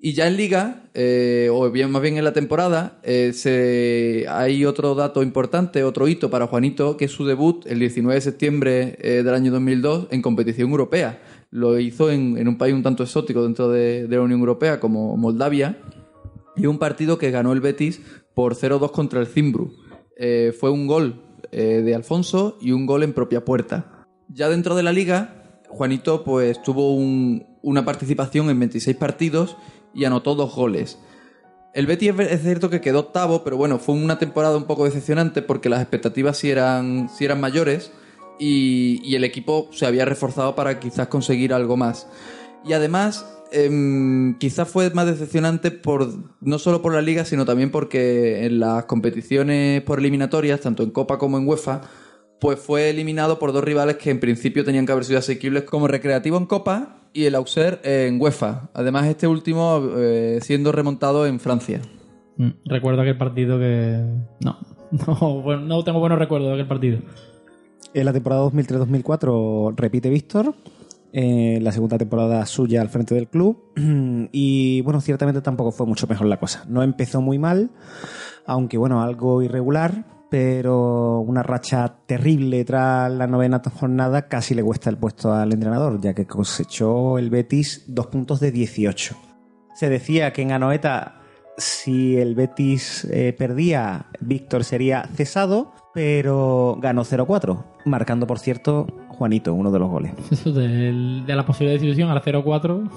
Y 0.00 0.14
ya 0.14 0.26
en 0.26 0.36
Liga, 0.36 0.88
eh, 0.94 1.48
o 1.52 1.70
bien 1.70 1.90
más 1.90 2.02
bien 2.02 2.18
en 2.18 2.24
la 2.24 2.32
temporada, 2.32 3.00
se, 3.02 4.26
hay 4.28 4.64
otro 4.64 4.94
dato 4.94 5.22
importante, 5.22 5.84
otro 5.84 6.06
hito 6.06 6.28
para 6.28 6.48
Juanito, 6.48 6.96
que 6.96 7.06
es 7.06 7.12
su 7.12 7.24
debut 7.24 7.64
el 7.66 7.78
19 7.78 8.14
de 8.14 8.20
septiembre 8.20 8.98
del 9.00 9.32
año 9.32 9.52
2002 9.52 10.08
en 10.10 10.22
competición 10.22 10.70
europea. 10.70 11.22
Lo 11.50 11.78
hizo 11.78 12.10
en, 12.10 12.36
en 12.36 12.46
un 12.48 12.58
país 12.58 12.74
un 12.74 12.82
tanto 12.82 13.04
exótico 13.04 13.42
dentro 13.44 13.70
de, 13.70 14.06
de 14.06 14.16
la 14.16 14.22
Unión 14.22 14.40
Europea, 14.40 14.80
como 14.80 15.16
Moldavia, 15.16 15.78
y 16.56 16.66
un 16.66 16.78
partido 16.78 17.18
que 17.18 17.30
ganó 17.30 17.52
el 17.52 17.60
Betis 17.60 18.00
por 18.34 18.54
0-2 18.54 18.90
contra 18.92 19.20
el 19.20 19.26
Zimbru. 19.26 19.72
Eh, 20.16 20.54
fue 20.58 20.70
un 20.70 20.86
gol 20.86 21.22
eh, 21.52 21.82
de 21.84 21.94
Alfonso 21.94 22.56
y 22.60 22.72
un 22.72 22.86
gol 22.86 23.02
en 23.02 23.12
propia 23.12 23.44
puerta. 23.44 24.04
Ya 24.28 24.48
dentro 24.48 24.74
de 24.74 24.82
la 24.82 24.92
liga, 24.92 25.60
Juanito 25.68 26.24
pues 26.24 26.62
tuvo 26.62 26.94
un- 26.94 27.46
una 27.62 27.84
participación 27.84 28.48
en 28.50 28.58
26 28.58 28.96
partidos 28.96 29.56
y 29.94 30.04
anotó 30.04 30.34
dos 30.34 30.54
goles. 30.54 30.98
El 31.74 31.86
Betis 31.86 32.12
es 32.18 32.42
cierto 32.42 32.70
que 32.70 32.80
quedó 32.80 33.00
octavo, 33.00 33.44
pero 33.44 33.56
bueno, 33.58 33.78
fue 33.78 33.94
una 33.94 34.18
temporada 34.18 34.56
un 34.56 34.64
poco 34.64 34.84
decepcionante 34.86 35.42
porque 35.42 35.68
las 35.68 35.80
expectativas 35.82 36.38
sí 36.38 36.50
eran, 36.50 37.10
sí 37.10 37.24
eran 37.26 37.40
mayores 37.40 37.92
y, 38.38 39.00
y 39.04 39.14
el 39.14 39.24
equipo 39.24 39.68
se 39.72 39.84
había 39.86 40.04
reforzado 40.06 40.54
para 40.54 40.80
quizás 40.80 41.08
conseguir 41.08 41.52
algo 41.52 41.76
más. 41.76 42.08
Y 42.64 42.72
además, 42.72 43.26
em, 43.52 44.38
quizás 44.38 44.68
fue 44.68 44.90
más 44.90 45.06
decepcionante 45.06 45.70
por 45.70 46.08
no 46.40 46.58
solo 46.58 46.82
por 46.82 46.94
la 46.94 47.02
liga, 47.02 47.24
sino 47.24 47.44
también 47.44 47.70
porque 47.70 48.46
en 48.46 48.60
las 48.60 48.84
competiciones 48.84 49.82
por 49.82 49.98
eliminatorias, 49.98 50.60
tanto 50.60 50.82
en 50.82 50.90
Copa 50.90 51.18
como 51.18 51.38
en 51.38 51.46
UEFA, 51.46 51.82
pues 52.40 52.58
fue 52.58 52.90
eliminado 52.90 53.38
por 53.38 53.52
dos 53.52 53.64
rivales 53.64 53.96
que 53.96 54.10
en 54.10 54.20
principio 54.20 54.64
tenían 54.64 54.86
que 54.86 54.92
haber 54.92 55.04
sido 55.04 55.18
asequibles 55.18 55.64
como 55.64 55.88
Recreativo 55.88 56.36
en 56.36 56.46
Copa 56.46 57.08
y 57.12 57.24
el 57.24 57.34
Auxerre 57.34 57.80
en 58.06 58.20
UEFA. 58.20 58.68
Además, 58.74 59.06
este 59.06 59.26
último 59.26 59.82
eh, 59.96 60.38
siendo 60.42 60.70
remontado 60.72 61.26
en 61.26 61.40
Francia. 61.40 61.80
Mm, 62.36 62.50
Recuerdo 62.66 63.02
aquel 63.02 63.16
partido 63.16 63.58
que. 63.58 64.04
No, 64.44 64.58
no, 65.06 65.40
bueno, 65.40 65.62
no 65.62 65.84
tengo 65.84 65.98
buenos 65.98 66.18
recuerdos 66.18 66.48
de 66.48 66.54
aquel 66.54 66.68
partido. 66.68 66.98
En 67.94 68.04
la 68.04 68.12
temporada 68.12 68.42
2003-2004 68.44 69.74
repite 69.76 70.10
Víctor. 70.10 70.54
En 71.12 71.64
la 71.64 71.72
segunda 71.72 71.98
temporada 71.98 72.44
suya 72.46 72.80
al 72.80 72.88
frente 72.88 73.14
del 73.14 73.28
club. 73.28 73.72
Y 74.32 74.80
bueno, 74.82 75.00
ciertamente 75.00 75.40
tampoco 75.40 75.72
fue 75.72 75.86
mucho 75.86 76.06
mejor 76.06 76.26
la 76.26 76.38
cosa. 76.38 76.64
No 76.68 76.82
empezó 76.82 77.20
muy 77.20 77.38
mal, 77.38 77.70
aunque 78.44 78.76
bueno, 78.76 79.02
algo 79.02 79.42
irregular, 79.42 80.04
pero 80.30 81.20
una 81.20 81.42
racha 81.42 81.98
terrible 82.06 82.64
tras 82.64 83.10
la 83.10 83.26
novena 83.26 83.62
jornada 83.64 84.28
casi 84.28 84.54
le 84.54 84.62
cuesta 84.62 84.90
el 84.90 84.98
puesto 84.98 85.32
al 85.32 85.52
entrenador, 85.52 86.00
ya 86.00 86.14
que 86.14 86.26
cosechó 86.26 87.18
el 87.18 87.30
Betis 87.30 87.84
dos 87.86 88.08
puntos 88.08 88.40
de 88.40 88.50
18. 88.50 89.16
Se 89.74 89.88
decía 89.88 90.32
que 90.32 90.42
en 90.42 90.52
Anoeta, 90.52 91.20
si 91.56 92.16
el 92.16 92.34
Betis 92.34 93.06
eh, 93.10 93.34
perdía, 93.36 94.06
Víctor 94.20 94.64
sería 94.64 95.08
cesado, 95.14 95.72
pero 95.94 96.76
ganó 96.80 97.04
0-4, 97.04 97.64
marcando, 97.84 98.26
por 98.26 98.38
cierto, 98.38 98.86
Juanito, 99.16 99.52
uno 99.54 99.70
de 99.72 99.78
los 99.78 99.90
goles. 99.90 100.12
Eso 100.30 100.52
del- 100.52 101.24
de, 101.26 101.34
la 101.34 101.44
posible 101.44 101.72
destitución 101.72 102.10
al 102.10 102.22
0-4, 102.22 102.88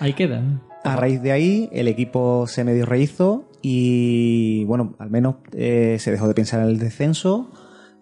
ahí 0.00 0.12
queda. 0.14 0.42
A 0.84 0.96
raíz 0.96 1.22
de 1.22 1.32
ahí, 1.32 1.68
el 1.72 1.86
equipo 1.88 2.46
se 2.48 2.64
medio 2.64 2.86
rehizo 2.86 3.44
y, 3.62 4.64
bueno, 4.64 4.94
al 4.98 5.10
menos 5.10 5.36
eh, 5.52 5.96
se 6.00 6.10
dejó 6.10 6.26
de 6.26 6.34
pensar 6.34 6.60
en 6.60 6.66
el 6.68 6.78
descenso, 6.78 7.50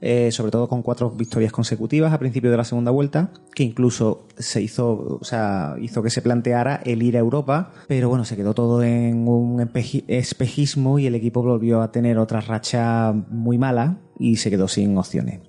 eh, 0.00 0.32
sobre 0.32 0.50
todo 0.50 0.66
con 0.66 0.80
cuatro 0.80 1.10
victorias 1.10 1.52
consecutivas 1.52 2.14
a 2.14 2.18
principio 2.18 2.50
de 2.50 2.56
la 2.56 2.64
segunda 2.64 2.90
vuelta, 2.90 3.32
que 3.54 3.64
incluso 3.64 4.26
se 4.38 4.62
hizo, 4.62 5.18
o 5.20 5.24
sea, 5.24 5.74
hizo 5.78 6.02
que 6.02 6.08
se 6.08 6.22
planteara 6.22 6.76
el 6.86 7.02
ir 7.02 7.16
a 7.16 7.20
Europa, 7.20 7.72
pero 7.86 8.08
bueno, 8.08 8.24
se 8.24 8.34
quedó 8.34 8.54
todo 8.54 8.82
en 8.82 9.28
un 9.28 9.60
espejismo 10.08 10.98
y 10.98 11.06
el 11.06 11.14
equipo 11.14 11.42
volvió 11.42 11.82
a 11.82 11.92
tener 11.92 12.16
otra 12.16 12.40
racha 12.40 13.12
muy 13.28 13.58
mala 13.58 13.98
y 14.18 14.36
se 14.36 14.48
quedó 14.48 14.68
sin 14.68 14.96
opciones. 14.96 15.40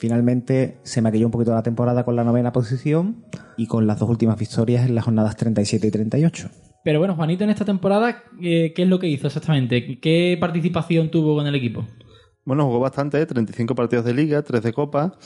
Finalmente 0.00 0.78
se 0.82 1.02
maquilló 1.02 1.26
un 1.26 1.30
poquito 1.30 1.52
la 1.52 1.62
temporada 1.62 2.04
con 2.04 2.16
la 2.16 2.24
novena 2.24 2.52
posición 2.52 3.26
y 3.58 3.66
con 3.66 3.86
las 3.86 3.98
dos 3.98 4.08
últimas 4.08 4.38
victorias 4.38 4.88
en 4.88 4.94
las 4.94 5.04
jornadas 5.04 5.36
37 5.36 5.86
y 5.86 5.90
38. 5.90 6.48
Pero 6.82 7.00
bueno, 7.00 7.14
Juanito 7.16 7.44
en 7.44 7.50
esta 7.50 7.66
temporada, 7.66 8.22
eh, 8.40 8.72
¿qué 8.74 8.84
es 8.84 8.88
lo 8.88 8.98
que 8.98 9.08
hizo 9.08 9.26
exactamente? 9.26 10.00
¿Qué 10.00 10.38
participación 10.40 11.10
tuvo 11.10 11.36
con 11.36 11.46
el 11.46 11.54
equipo? 11.54 11.84
Bueno, 12.46 12.64
jugó 12.64 12.80
bastante, 12.80 13.26
35 13.26 13.74
partidos 13.74 14.06
de 14.06 14.14
liga, 14.14 14.40
3 14.40 14.62
de 14.62 14.72
copa. 14.72 15.18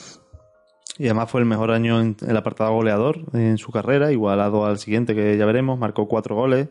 Y 0.99 1.05
además 1.05 1.31
fue 1.31 1.41
el 1.41 1.47
mejor 1.47 1.71
año 1.71 2.01
en 2.01 2.17
el 2.27 2.37
apartado 2.37 2.73
goleador 2.73 3.21
en 3.33 3.59
su 3.59 3.71
carrera, 3.71 4.11
igualado 4.11 4.67
al 4.67 4.79
siguiente 4.79 5.15
que 5.15 5.37
ya 5.37 5.47
veremos. 5.47 5.79
Marcó 5.79 6.09
4 6.09 6.35
goles 6.35 6.71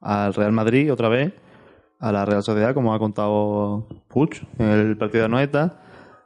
al 0.00 0.34
Real 0.34 0.52
Madrid 0.52 0.92
otra 0.92 1.08
vez, 1.08 1.32
a 1.98 2.12
la 2.12 2.24
Real 2.24 2.44
Sociedad, 2.44 2.74
como 2.74 2.94
ha 2.94 3.00
contado 3.00 3.88
Puig 4.06 4.46
en 4.60 4.68
el 4.68 4.96
partido 4.96 5.22
de 5.22 5.26
Anoeta, 5.26 5.80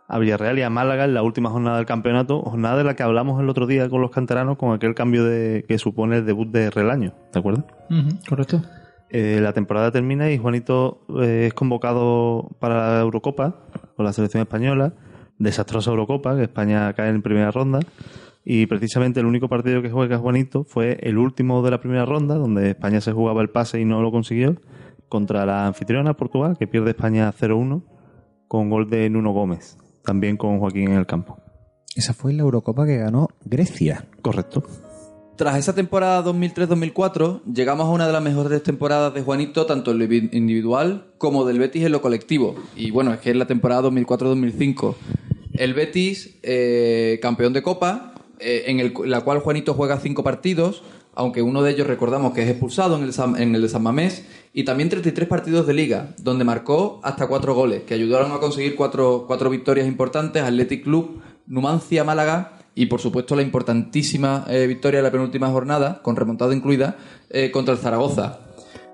a 0.08 0.18
Villarreal 0.18 0.58
y 0.58 0.62
a 0.62 0.70
Málaga 0.70 1.04
en 1.04 1.14
la 1.14 1.22
última 1.22 1.50
jornada 1.50 1.76
del 1.76 1.86
campeonato, 1.86 2.40
jornada 2.40 2.78
de 2.78 2.84
la 2.84 2.96
que 2.96 3.02
hablamos 3.02 3.40
el 3.40 3.48
otro 3.48 3.66
día 3.66 3.88
con 3.90 4.00
los 4.00 4.10
canteranos 4.10 4.56
con 4.56 4.74
aquel 4.74 4.94
cambio 4.94 5.24
de, 5.24 5.64
que 5.68 5.78
supone 5.78 6.16
el 6.16 6.26
debut 6.26 6.48
de 6.48 6.70
Relaño, 6.70 7.12
¿de 7.32 7.38
acuerdo? 7.38 7.66
correcto. 8.28 8.62
Eh, 9.10 9.38
la 9.42 9.52
temporada 9.52 9.90
termina 9.90 10.30
y 10.30 10.38
Juanito 10.38 11.00
eh, 11.20 11.46
es 11.46 11.54
convocado 11.54 12.50
para 12.58 12.94
la 12.94 13.00
Eurocopa 13.00 13.56
con 13.96 14.04
la 14.04 14.12
selección 14.12 14.42
española. 14.42 14.94
Desastrosa 15.38 15.90
Eurocopa, 15.90 16.36
que 16.36 16.42
España 16.42 16.92
cae 16.94 17.10
en 17.10 17.22
primera 17.22 17.50
ronda. 17.50 17.80
Y 18.44 18.66
precisamente 18.66 19.20
el 19.20 19.26
único 19.26 19.48
partido 19.48 19.82
que 19.82 19.90
juega 19.90 20.18
Juanito 20.18 20.64
fue 20.64 20.98
el 21.02 21.18
último 21.18 21.62
de 21.62 21.70
la 21.70 21.80
primera 21.80 22.06
ronda, 22.06 22.34
donde 22.36 22.70
España 22.70 23.00
se 23.00 23.12
jugaba 23.12 23.42
el 23.42 23.50
pase 23.50 23.78
y 23.78 23.84
no 23.84 24.00
lo 24.02 24.10
consiguió, 24.10 24.56
contra 25.08 25.44
la 25.44 25.66
anfitriona 25.66 26.14
Portugal, 26.14 26.56
que 26.58 26.66
pierde 26.66 26.90
España 26.90 27.32
0-1 27.32 27.82
con 28.48 28.70
gol 28.70 28.88
de 28.88 29.10
Nuno 29.10 29.32
Gómez, 29.32 29.76
también 30.08 30.38
con 30.38 30.58
Joaquín 30.58 30.88
en 30.90 30.96
el 30.96 31.04
campo. 31.04 31.36
Esa 31.94 32.14
fue 32.14 32.32
la 32.32 32.42
Eurocopa 32.42 32.86
que 32.86 32.96
ganó 32.96 33.28
Grecia. 33.44 34.06
Correcto. 34.22 34.64
Tras 35.36 35.58
esa 35.58 35.74
temporada 35.74 36.24
2003-2004, 36.24 37.42
llegamos 37.52 37.86
a 37.86 37.90
una 37.90 38.06
de 38.06 38.12
las 38.14 38.22
mejores 38.22 38.62
temporadas 38.62 39.12
de 39.12 39.20
Juanito, 39.20 39.66
tanto 39.66 39.90
en 39.90 39.98
lo 39.98 40.04
indivi- 40.06 40.30
individual 40.32 41.12
como 41.18 41.44
del 41.44 41.58
Betis 41.58 41.84
en 41.84 41.92
lo 41.92 42.00
colectivo. 42.00 42.54
Y 42.74 42.90
bueno, 42.90 43.12
es 43.12 43.20
que 43.20 43.30
es 43.30 43.36
la 43.36 43.46
temporada 43.46 43.82
2004-2005. 43.82 44.94
El 45.52 45.74
Betis, 45.74 46.38
eh, 46.42 47.18
campeón 47.20 47.52
de 47.52 47.62
Copa, 47.62 48.14
eh, 48.40 48.64
en 48.68 48.80
el- 48.80 48.94
la 49.04 49.20
cual 49.20 49.40
Juanito 49.40 49.74
juega 49.74 49.98
cinco 50.00 50.24
partidos, 50.24 50.82
aunque 51.18 51.42
uno 51.42 51.62
de 51.62 51.72
ellos 51.72 51.87
recordamos 51.87 52.33
que 52.33 52.42
es 52.44 52.48
expulsado 52.48 52.96
en 52.96 53.02
el, 53.02 53.12
San- 53.12 53.37
en 53.40 53.54
el 53.54 53.61
de 53.62 53.68
San 53.68 53.83
Mamés, 53.83 54.24
y 54.54 54.64
también 54.64 54.88
33 54.88 55.28
partidos 55.28 55.66
de 55.66 55.74
Liga, 55.74 56.14
donde 56.18 56.44
marcó 56.44 57.00
hasta 57.02 57.26
cuatro 57.26 57.54
goles, 57.54 57.83
que 57.83 57.94
ayudaron 57.94 58.33
a 58.33 58.38
conseguir 58.38 58.76
cuatro, 58.76 59.24
cuatro 59.26 59.50
victorias 59.50 59.87
importantes, 59.87 60.42
Athletic 60.42 60.85
Club, 60.85 61.20
Numancia, 61.46 62.04
Málaga 62.04 62.52
y 62.74 62.87
por 62.87 63.00
supuesto 63.00 63.35
la 63.35 63.42
importantísima 63.42 64.44
eh, 64.48 64.66
victoria 64.68 65.00
de 65.00 65.02
la 65.04 65.11
penúltima 65.11 65.48
jornada, 65.48 66.00
con 66.02 66.14
remontada 66.16 66.54
incluida, 66.54 66.96
eh, 67.31 67.50
contra 67.50 67.74
el 67.74 67.81
Zaragoza. 67.81 68.38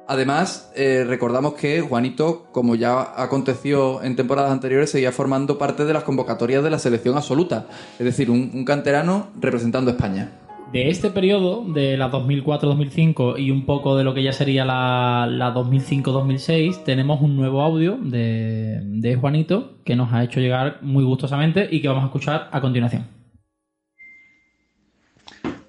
Además, 0.07 0.71
eh, 0.77 1.05
recordamos 1.07 1.55
que 1.55 1.81
Juanito, 1.81 2.47
como 2.53 2.75
ya 2.75 3.15
aconteció 3.17 4.03
en 4.03 4.17
temporadas 4.17 4.51
anteriores, 4.53 4.91
seguía 4.91 5.13
formando 5.13 5.57
parte 5.57 5.85
de 5.85 5.93
las 5.95 6.05
convocatorias 6.05 6.63
de 6.63 6.71
la 6.71 6.79
selección 6.79 7.17
absoluta, 7.17 7.67
es 7.99 8.05
decir, 8.05 8.31
un, 8.31 8.51
un 8.55 8.65
canterano 8.65 9.29
representando 9.41 9.91
a 9.91 9.95
España. 9.95 10.33
De 10.75 10.91
este 10.91 11.11
periodo, 11.11 11.65
de 11.73 11.97
la 11.97 12.11
2004-2005 12.11 13.39
y 13.39 13.53
un 13.53 13.65
poco 13.65 13.97
de 13.97 14.03
lo 14.03 14.13
que 14.13 14.25
ya 14.25 14.33
sería 14.33 14.65
la, 14.65 15.29
la 15.31 15.55
2005-2006, 15.55 16.83
tenemos 16.83 17.21
un 17.21 17.37
nuevo 17.37 17.63
audio 17.63 17.97
de, 17.97 19.17
Juanito 19.21 19.77
que 19.85 19.95
nos 19.95 20.13
ha 20.13 20.25
hecho 20.25 20.41
llegar 20.41 20.79
muy 20.83 21.05
gustosamente 21.05 21.69
y 21.71 21.81
que 21.81 21.87
vamos 21.87 22.03
a 22.03 22.07
escuchar 22.07 22.49
a 22.51 22.61
continuación. 22.61 23.07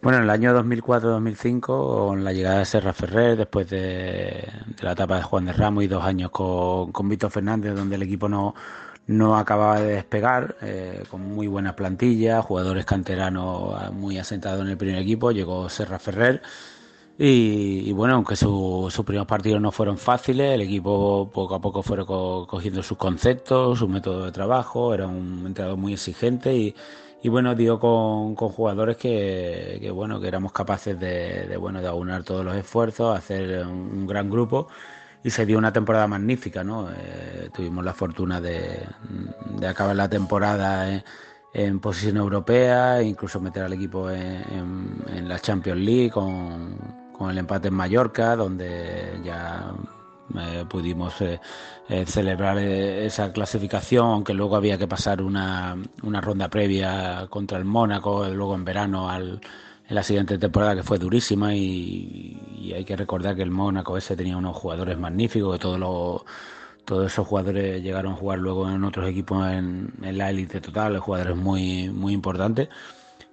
Bueno, 0.02 0.18
en 0.18 0.24
el 0.24 0.30
año 0.32 0.60
2004-2005, 0.60 1.62
con 1.62 2.24
la 2.24 2.34
llegada 2.34 2.58
de 2.58 2.66
Serra 2.66 2.92
Ferrer, 2.92 3.38
después 3.38 3.70
de, 3.70 4.44
la 4.82 4.94
etapa 4.94 5.18
de 5.18 5.22
Juan 5.22 5.46
de 5.46 5.54
Ramos 5.54 5.84
y 5.84 5.88
dos 5.88 6.04
años 6.04 6.32
con 6.32 7.08
Víctor 7.08 7.30
Fernández, 7.30 7.76
donde 7.76 7.98
el 7.98 8.02
equipo 8.02 8.28
no, 8.28 8.56
no 9.08 9.38
acababa 9.38 9.80
de 9.82 9.94
despegar, 9.96 10.56
eh, 10.62 11.04
con 11.10 11.22
muy 11.22 11.48
buena 11.48 11.76
plantilla, 11.76 12.42
jugadores 12.42 12.86
canteranos 12.86 13.92
muy 13.94 14.18
asentados 14.18 14.62
en 14.62 14.70
el 14.70 14.78
primer 14.78 14.98
equipo, 15.00 15.32
llegó 15.32 15.70
Serra 15.70 16.00
Ferrer. 16.00 16.42
Y, 17.18 17.84
y 17.90 17.94
bueno, 17.94 18.16
aunque 18.16 18.36
su- 18.36 18.90
sus 18.92 19.06
primeros 19.06 19.28
partidos 19.28 19.62
no 19.62 19.72
fueron 19.72 19.98
fáciles, 19.98 20.54
el 20.54 20.62
equipo 20.62 21.30
poco 21.34 21.56
a 21.56 21.62
poco 21.62 21.82
fue 21.82 22.06
co- 22.06 22.46
cogiendo 22.48 22.84
sus 22.84 22.98
conceptos, 22.98 23.80
su 23.80 23.88
método 23.88 24.26
de 24.26 24.32
trabajo, 24.34 24.94
era 24.94 25.08
un 25.08 25.44
entrenador 25.48 25.78
muy 25.78 25.94
exigente 25.94 26.54
y, 26.56 26.76
bueno, 27.30 27.56
dio 27.56 27.80
con, 27.80 28.36
jugadores 28.36 28.98
que, 28.98 29.78
que, 29.82 29.90
bueno, 29.92 30.20
que 30.20 30.28
éramos 30.28 30.52
capaces 30.52 31.00
de, 31.00 31.48
de, 31.48 31.58
bueno, 31.58 31.82
de 31.82 31.88
aunar 31.88 32.24
todos 32.24 32.44
los 32.46 32.56
esfuerzos, 32.56 33.18
hacer 33.18 33.66
un 33.66 34.06
gran 34.08 34.30
grupo 34.30 34.68
y 35.26 35.32
se 35.32 35.46
dio 35.46 35.58
una 35.58 35.74
temporada 35.74 36.08
magnífica, 36.08 36.64
¿no? 36.64 36.88
Eh, 36.92 37.50
tuvimos 37.54 37.84
la 37.84 37.94
fortuna 37.96 38.40
de, 38.40 38.80
de 39.58 39.68
acabar 39.68 39.96
la 39.96 40.08
temporada 40.08 41.04
en, 41.54 41.80
posición 41.80 42.18
europea, 42.18 43.02
incluso 43.02 43.40
meter 43.42 43.64
al 43.64 43.74
equipo 43.74 44.10
en, 44.12 45.02
en- 45.08 45.28
la 45.28 45.40
Champions 45.40 45.82
League 45.82 46.12
con, 46.12 46.78
con 47.18 47.32
el 47.32 47.38
empate 47.40 47.70
en 47.70 47.74
Mallorca, 47.74 48.36
donde 48.36 49.20
ya 49.24 49.74
eh, 50.38 50.66
pudimos 50.70 51.16
eh, 51.22 51.40
celebrar 52.06 52.60
esa 52.60 53.32
clasificación, 53.32 54.06
aunque 54.08 54.34
luego 54.34 54.56
había 54.56 54.78
que 54.78 54.88
pasar 54.88 55.22
una, 55.24 55.76
una 56.04 56.22
ronda 56.22 56.50
previa 56.50 57.26
contra 57.32 57.58
el 57.58 57.66
Mónaco, 57.66 58.28
luego 58.30 58.54
en 58.56 58.66
verano 58.66 59.10
al, 59.10 59.42
en 59.88 59.96
la 59.96 60.04
siguiente 60.04 60.38
temporada 60.38 60.76
que 60.76 60.84
fue 60.84 60.98
durísima 61.00 61.56
y, 61.56 62.42
hay 62.76 62.84
que 62.84 62.96
recordar 62.96 63.36
que 63.36 63.44
el 63.44 63.52
Mónaco 63.52 63.98
ese 63.98 64.18
tenía 64.18 64.36
unos 64.38 64.58
jugadores 64.58 64.98
magníficos, 64.98 65.54
que 65.54 65.60
todos 65.60 65.80
los 65.80 66.24
todos 66.84 67.12
esos 67.12 67.28
jugadores 67.28 67.82
llegaron 67.82 68.14
a 68.14 68.16
jugar 68.16 68.40
luego 68.40 68.70
en 68.70 68.84
otros 68.84 69.10
equipos 69.10 69.48
en, 69.52 69.94
en 70.04 70.18
la 70.18 70.30
élite 70.30 70.62
total, 70.62 71.00
jugadores 71.00 71.36
muy, 71.36 71.90
muy 71.90 72.14
importantes. 72.14 72.70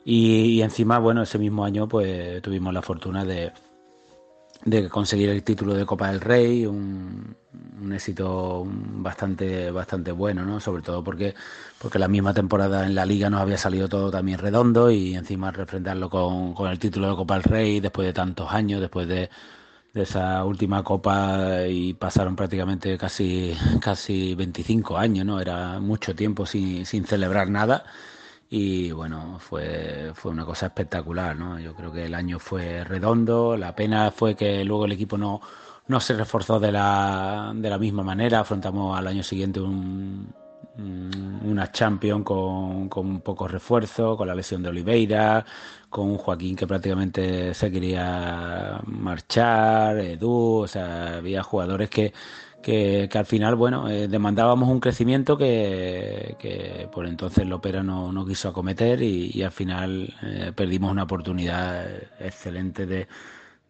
Y, 0.05 0.45
y 0.55 0.63
encima, 0.63 0.99
bueno, 0.99 1.23
ese 1.23 1.39
mismo 1.39 1.65
año 1.65 1.89
pues 1.89 2.41
tuvimos 2.43 2.73
la 2.73 2.83
fortuna 2.83 3.25
de, 3.25 3.53
de 4.65 4.89
conseguir 4.89 5.31
el 5.31 5.43
título 5.43 5.75
de 5.75 5.87
Copa 5.87 6.09
del 6.11 6.21
Rey, 6.21 6.67
un, 6.67 7.37
un 7.83 7.93
éxito 7.93 8.65
bastante, 8.67 9.71
bastante 9.71 10.13
bueno, 10.13 10.45
¿no? 10.45 10.61
Sobre 10.61 10.83
todo 10.83 11.03
porque, 11.03 11.35
porque 11.79 11.99
la 11.99 12.09
misma 12.09 12.33
temporada 12.33 12.87
en 12.87 12.95
la 12.95 13.05
liga 13.05 13.29
nos 13.29 13.41
había 13.41 13.59
salido 13.59 13.89
todo 13.89 14.11
también 14.11 14.39
redondo 14.39 14.91
y 14.91 15.15
encima 15.15 15.51
refrendarlo 15.51 16.09
con, 16.09 16.55
con 16.55 16.71
el 16.71 16.79
título 16.79 17.11
de 17.11 17.17
Copa 17.17 17.35
del 17.35 17.45
Rey 17.45 17.81
después 17.81 18.07
de 18.07 18.13
tantos 18.13 18.51
años, 18.53 18.81
después 18.81 19.09
de, 19.09 19.31
esa 19.95 20.43
última 20.45 20.83
copa 20.83 21.67
y 21.69 21.93
pasaron 21.93 22.35
prácticamente 22.35 22.97
casi, 22.97 23.55
casi 23.81 24.35
25 24.35 24.97
años, 24.97 25.27
¿no? 25.27 25.39
Era 25.41 25.81
mucho 25.81 26.15
tiempo 26.15 26.47
sin, 26.47 26.87
sin 26.87 27.05
celebrar 27.05 27.51
nada 27.51 27.85
y 28.55 28.93
bueno, 28.93 29.39
fue, 29.41 30.13
fue 30.15 30.31
una 30.31 30.45
cosa 30.45 30.67
espectacular, 30.67 31.35
¿no? 31.37 31.59
Yo 31.59 31.75
creo 31.75 31.91
que 31.91 32.05
el 32.05 32.15
año 32.15 32.39
fue 32.39 32.85
redondo, 32.85 33.57
la 33.57 33.75
pena 33.75 34.11
fue 34.11 34.35
que 34.37 34.63
luego 34.65 34.85
el 34.85 34.93
equipo 34.93 35.17
no, 35.17 35.41
no 35.87 36.01
se 36.01 36.13
reforzó 36.15 36.61
de 36.61 36.71
la, 36.73 37.53
de 37.57 37.71
la 37.71 37.79
misma 37.79 38.03
manera, 38.03 38.41
afrontamos 38.41 38.99
al 38.99 39.07
año 39.07 39.23
siguiente 39.23 39.59
un, 39.61 40.35
un- 40.79 41.41
una 41.45 41.73
Champions 41.73 42.25
con, 42.25 42.89
con 42.91 43.21
pocos 43.23 43.51
refuerzos, 43.51 44.17
con 44.19 44.29
la 44.29 44.35
lesión 44.35 44.63
de 44.63 44.69
Oliveira, 44.69 45.45
con 45.89 46.11
un 46.11 46.19
Joaquín 46.19 46.55
que 46.57 46.67
prácticamente 46.67 47.55
se 47.55 47.71
quería 47.71 48.81
marchar, 48.87 49.97
Edu, 49.99 50.61
o 50.65 50.69
sea, 50.69 51.17
había 51.17 51.43
jugadores 51.43 51.89
que, 51.91 52.13
que, 52.63 53.09
al 53.13 53.27
final, 53.27 53.55
bueno, 53.57 53.89
eh, 53.89 54.09
demandábamos 54.09 54.69
un 54.69 54.81
crecimiento 54.81 55.37
que, 55.37 56.89
por 56.93 57.07
entonces 57.07 57.47
Lopera 57.47 57.83
no, 57.83 58.13
no 58.13 58.27
quiso 58.27 58.49
acometer 58.49 59.03
y, 59.03 59.43
al 59.43 59.53
final 59.53 60.15
eh, 60.23 60.53
perdimos 60.55 60.91
una 60.93 61.05
oportunidad 61.05 61.87
excelente 62.21 62.87
de, 62.87 63.09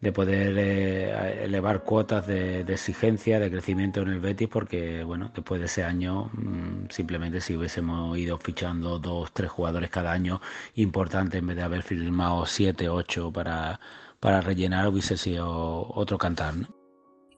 de 0.03 0.11
poder 0.11 0.57
eh, 0.57 1.45
elevar 1.45 1.83
cuotas 1.83 2.27
de, 2.27 2.61
exigencia, 2.61 3.39
de 3.39 3.49
crecimiento 3.49 4.01
en 4.01 4.09
el 4.09 4.19
Betis, 4.19 4.49
porque 4.49 5.03
bueno, 5.03 5.31
después 5.33 5.61
de 5.61 5.67
ese 5.67 5.83
año, 5.85 6.29
mm, 6.33 6.89
simplemente 6.89 7.39
si 7.39 7.55
hubiésemos 7.55 8.17
ido 8.17 8.37
fichando 8.37 8.99
dos, 8.99 9.31
tres 9.33 9.49
jugadores 9.49 9.89
cada 9.89 10.11
año 10.11 10.41
importantes 10.75 11.39
en 11.39 11.47
vez 11.47 11.55
de 11.57 11.63
haber 11.63 11.83
firmado 11.83 12.45
siete, 12.45 12.89
ocho 12.89 13.31
para, 13.31 13.79
para 14.19 14.41
rellenar, 14.41 14.87
hubiese 14.89 15.15
sido 15.17 15.87
otro 15.93 16.17
cantar. 16.17 16.55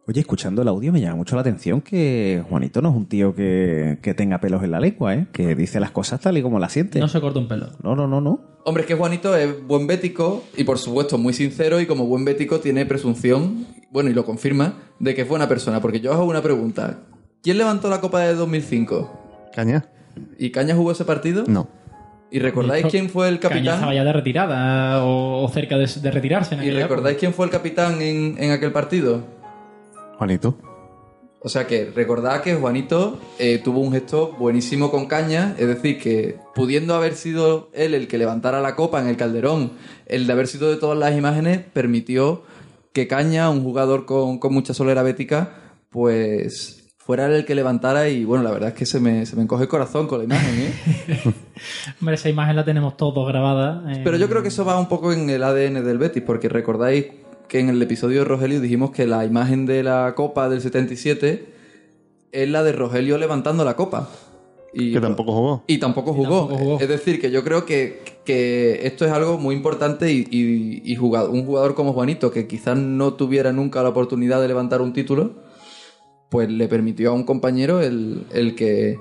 Oye, 0.07 0.19
escuchando 0.19 0.61
el 0.61 0.67
audio 0.67 0.93
me 0.93 1.01
llama 1.01 1.15
mucho 1.15 1.35
la 1.35 1.41
atención 1.41 1.81
que 1.81 2.43
Juanito 2.47 2.79
no 2.79 2.89
es 2.89 2.95
un 2.95 3.07
tío 3.07 3.33
que, 3.33 3.97
que 4.03 4.13
tenga 4.13 4.39
pelos 4.39 4.63
en 4.63 4.69
la 4.69 4.79
lengua, 4.79 5.15
¿eh? 5.15 5.25
Que 5.31 5.55
dice 5.55 5.79
las 5.79 5.89
cosas 5.89 6.19
tal 6.19 6.37
y 6.37 6.43
como 6.43 6.59
las 6.59 6.73
siente. 6.73 6.99
No 6.99 7.07
se 7.07 7.19
corta 7.19 7.39
un 7.39 7.47
pelo. 7.47 7.71
No, 7.81 7.95
no, 7.95 8.07
no, 8.07 8.21
no. 8.21 8.39
Hombre, 8.65 8.81
es 8.81 8.87
que 8.87 8.93
Juanito 8.93 9.35
es 9.35 9.65
buen 9.65 9.87
bético 9.87 10.43
y 10.55 10.63
por 10.63 10.77
supuesto 10.77 11.17
muy 11.17 11.33
sincero 11.33 11.81
y 11.81 11.87
como 11.87 12.05
buen 12.05 12.23
bético 12.23 12.59
tiene 12.59 12.85
presunción, 12.85 13.65
bueno, 13.89 14.11
y 14.11 14.13
lo 14.13 14.25
confirma, 14.25 14.75
de 14.99 15.15
que 15.15 15.23
es 15.23 15.27
buena 15.27 15.49
persona. 15.49 15.81
Porque 15.81 15.99
yo 15.99 16.11
os 16.11 16.17
hago 16.17 16.29
una 16.29 16.43
pregunta. 16.43 16.99
¿Quién 17.41 17.57
levantó 17.57 17.89
la 17.89 17.99
Copa 17.99 18.19
de 18.19 18.35
2005? 18.35 19.49
¿Caña? 19.55 19.85
¿Y 20.37 20.51
Caña 20.51 20.75
jugó 20.75 20.91
ese 20.91 21.05
partido? 21.05 21.45
No. 21.47 21.67
¿Y 22.29 22.39
recordáis 22.39 22.85
quién 22.87 23.09
fue 23.09 23.29
el 23.29 23.39
Caña 23.39 23.55
estaba 23.57 23.79
capitán? 23.79 23.95
ya 23.95 24.03
de 24.03 24.13
retirada 24.13 25.03
o, 25.03 25.49
cerca 25.51 25.77
de, 25.77 25.87
de 25.87 26.11
retirarse. 26.11 26.55
En 26.55 26.63
¿Y 26.63 26.69
recordáis 26.71 27.17
quién 27.17 27.33
fue 27.33 27.45
el 27.45 27.51
capitán 27.51 28.01
en, 28.01 28.35
en 28.37 28.51
aquel 28.51 28.71
partido? 28.71 29.23
Juanito. 30.17 30.55
O 31.41 31.49
sea 31.49 31.67
que 31.67 31.91
recordad 31.95 32.41
que 32.41 32.55
Juanito 32.55 33.19
eh, 33.37 33.59
tuvo 33.63 33.79
un 33.79 33.91
gesto 33.91 34.35
buenísimo 34.39 34.89
con 34.89 35.05
Caña, 35.05 35.55
es 35.59 35.67
decir, 35.67 35.99
que 35.99 36.37
pudiendo 36.55 36.95
haber 36.95 37.13
sido 37.13 37.69
él 37.73 37.93
el 37.93 38.07
que 38.07 38.17
levantara 38.17 38.61
la 38.61 38.75
copa 38.75 38.99
en 38.99 39.07
el 39.07 39.15
Calderón, 39.15 39.73
el 40.07 40.25
de 40.25 40.33
haber 40.33 40.47
sido 40.47 40.71
de 40.71 40.77
todas 40.77 40.97
las 40.97 41.15
imágenes, 41.15 41.59
permitió 41.71 42.41
que 42.93 43.07
Caña, 43.07 43.49
un 43.51 43.63
jugador 43.63 44.05
con, 44.07 44.39
con 44.39 44.53
mucha 44.55 44.73
solera 44.73 45.03
bética, 45.03 45.51
pues 45.91 46.81
fuera 46.97 47.27
él 47.27 47.33
el 47.33 47.45
que 47.45 47.53
levantara 47.53 48.09
y 48.09 48.25
bueno, 48.25 48.43
la 48.43 48.49
verdad 48.49 48.69
es 48.69 48.75
que 48.75 48.87
se 48.87 48.99
me, 48.99 49.27
se 49.27 49.35
me 49.35 49.43
encoge 49.43 49.63
el 49.63 49.69
corazón 49.69 50.07
con 50.07 50.17
la 50.17 50.23
imagen, 50.23 50.55
¿eh? 50.59 51.21
Hombre, 52.01 52.15
esa 52.15 52.29
imagen 52.29 52.55
la 52.55 52.65
tenemos 52.65 52.97
todos 52.97 53.27
grabada. 53.27 53.83
eh, 53.93 54.01
Pero 54.03 54.17
yo 54.17 54.27
creo 54.27 54.41
que 54.41 54.47
eso 54.47 54.65
va 54.65 54.79
un 54.79 54.87
poco 54.87 55.13
en 55.13 55.29
el 55.29 55.43
ADN 55.43 55.85
del 55.85 55.99
Betis, 55.99 56.23
porque 56.25 56.49
recordáis 56.49 57.05
que 57.47 57.59
en 57.59 57.69
el 57.69 57.81
episodio 57.81 58.19
de 58.19 58.25
Rogelio 58.25 58.59
dijimos 58.61 58.91
que 58.91 59.05
la 59.07 59.25
imagen 59.25 59.65
de 59.65 59.83
la 59.83 60.13
copa 60.15 60.49
del 60.49 60.61
77 60.61 61.45
es 62.31 62.49
la 62.49 62.63
de 62.63 62.71
Rogelio 62.71 63.17
levantando 63.17 63.63
la 63.63 63.75
copa. 63.75 64.09
Y 64.73 64.91
Que 64.91 64.99
tampoco 64.99 65.31
jugó. 65.31 65.63
Y 65.67 65.77
tampoco 65.77 66.13
jugó. 66.13 66.39
tampoco 66.47 66.57
jugó. 66.57 66.79
Es 66.81 66.89
decir, 66.89 67.21
que 67.21 67.31
yo 67.31 67.43
creo 67.45 67.65
que, 67.65 68.01
que 68.25 68.81
esto 68.85 69.05
es 69.05 69.11
algo 69.11 69.37
muy 69.37 69.55
importante 69.55 70.11
y, 70.11 70.27
y- 70.29 70.81
y 70.83 70.95
jugado- 70.97 71.31
un 71.31 71.45
jugador 71.45 71.75
como 71.75 71.93
Juanito, 71.93 72.29
que 72.31 72.45
quizás 72.47 72.77
no 72.77 73.13
tuviera 73.13 73.53
nunca 73.53 73.81
la 73.83 73.89
oportunidad 73.89 74.41
de 74.41 74.49
levantar 74.49 74.81
un 74.81 74.91
título, 74.91 75.31
pues 76.29 76.49
le 76.49 76.67
permitió 76.67 77.11
a 77.11 77.13
un 77.13 77.23
compañero 77.23 77.79
el, 77.81 78.25
el 78.33 78.55
que, 78.55 78.97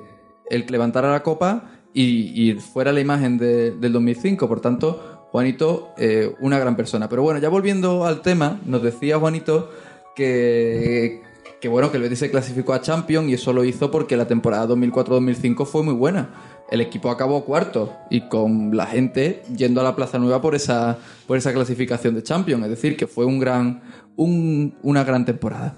el 0.48 0.64
que 0.64 0.70
levantara 0.72 1.11
la 1.11 1.24
copa 1.24 1.72
y, 1.92 2.50
y 2.50 2.54
fuera 2.54 2.92
la 2.92 3.00
imagen 3.00 3.37
de- 3.38 3.72
del 3.72 3.92
2005. 3.94 4.46
Por 4.46 4.61
tanto, 4.61 5.13
Juanito, 5.35 5.92
eh, 5.99 6.33
una 6.38 6.61
gran 6.61 6.77
persona. 6.77 7.09
Pero 7.09 7.23
bueno, 7.23 7.40
ya 7.40 7.49
volviendo 7.49 8.07
al 8.07 8.23
tema, 8.23 8.61
nos 8.66 8.85
decía 8.85 9.18
Juanito 9.18 9.68
que, 10.14 11.23
bueno, 11.68 11.90
que 11.90 11.97
el 11.97 12.05
Betis 12.05 12.20
se 12.20 12.31
clasificó 12.31 12.73
a 12.73 12.81
Champions 12.81 13.29
y 13.29 13.35
eso 13.35 13.53
lo 13.53 13.64
hizo 13.64 13.90
porque 13.90 14.16
la 14.16 14.29
temporada 14.29 14.68
2004-2005 14.68 15.66
fue 15.66 15.83
muy 15.83 15.94
buena. 15.94 16.29
El 16.70 16.81
equipo 16.81 17.11
acabó 17.11 17.44
cuarto 17.44 17.92
y 18.11 18.29
con 18.29 18.77
la 18.77 18.87
gente 18.87 19.42
yendo 19.57 19.81
a 19.81 19.85
la 19.85 19.97
Plaza 19.97 20.20
Nueva 20.20 20.40
por 20.40 20.55
esa, 20.55 20.99
por 21.27 21.37
esa 21.37 21.53
clasificación 21.53 22.14
de 22.14 22.23
Champions. 22.23 22.62
Es 22.62 22.70
decir, 22.70 22.97
que 22.97 23.09
fue 23.09 23.25
un 23.25 23.40
gran, 23.40 23.83
un- 24.14 24.77
una 24.85 25.03
gran 25.03 25.25
temporada. 25.25 25.75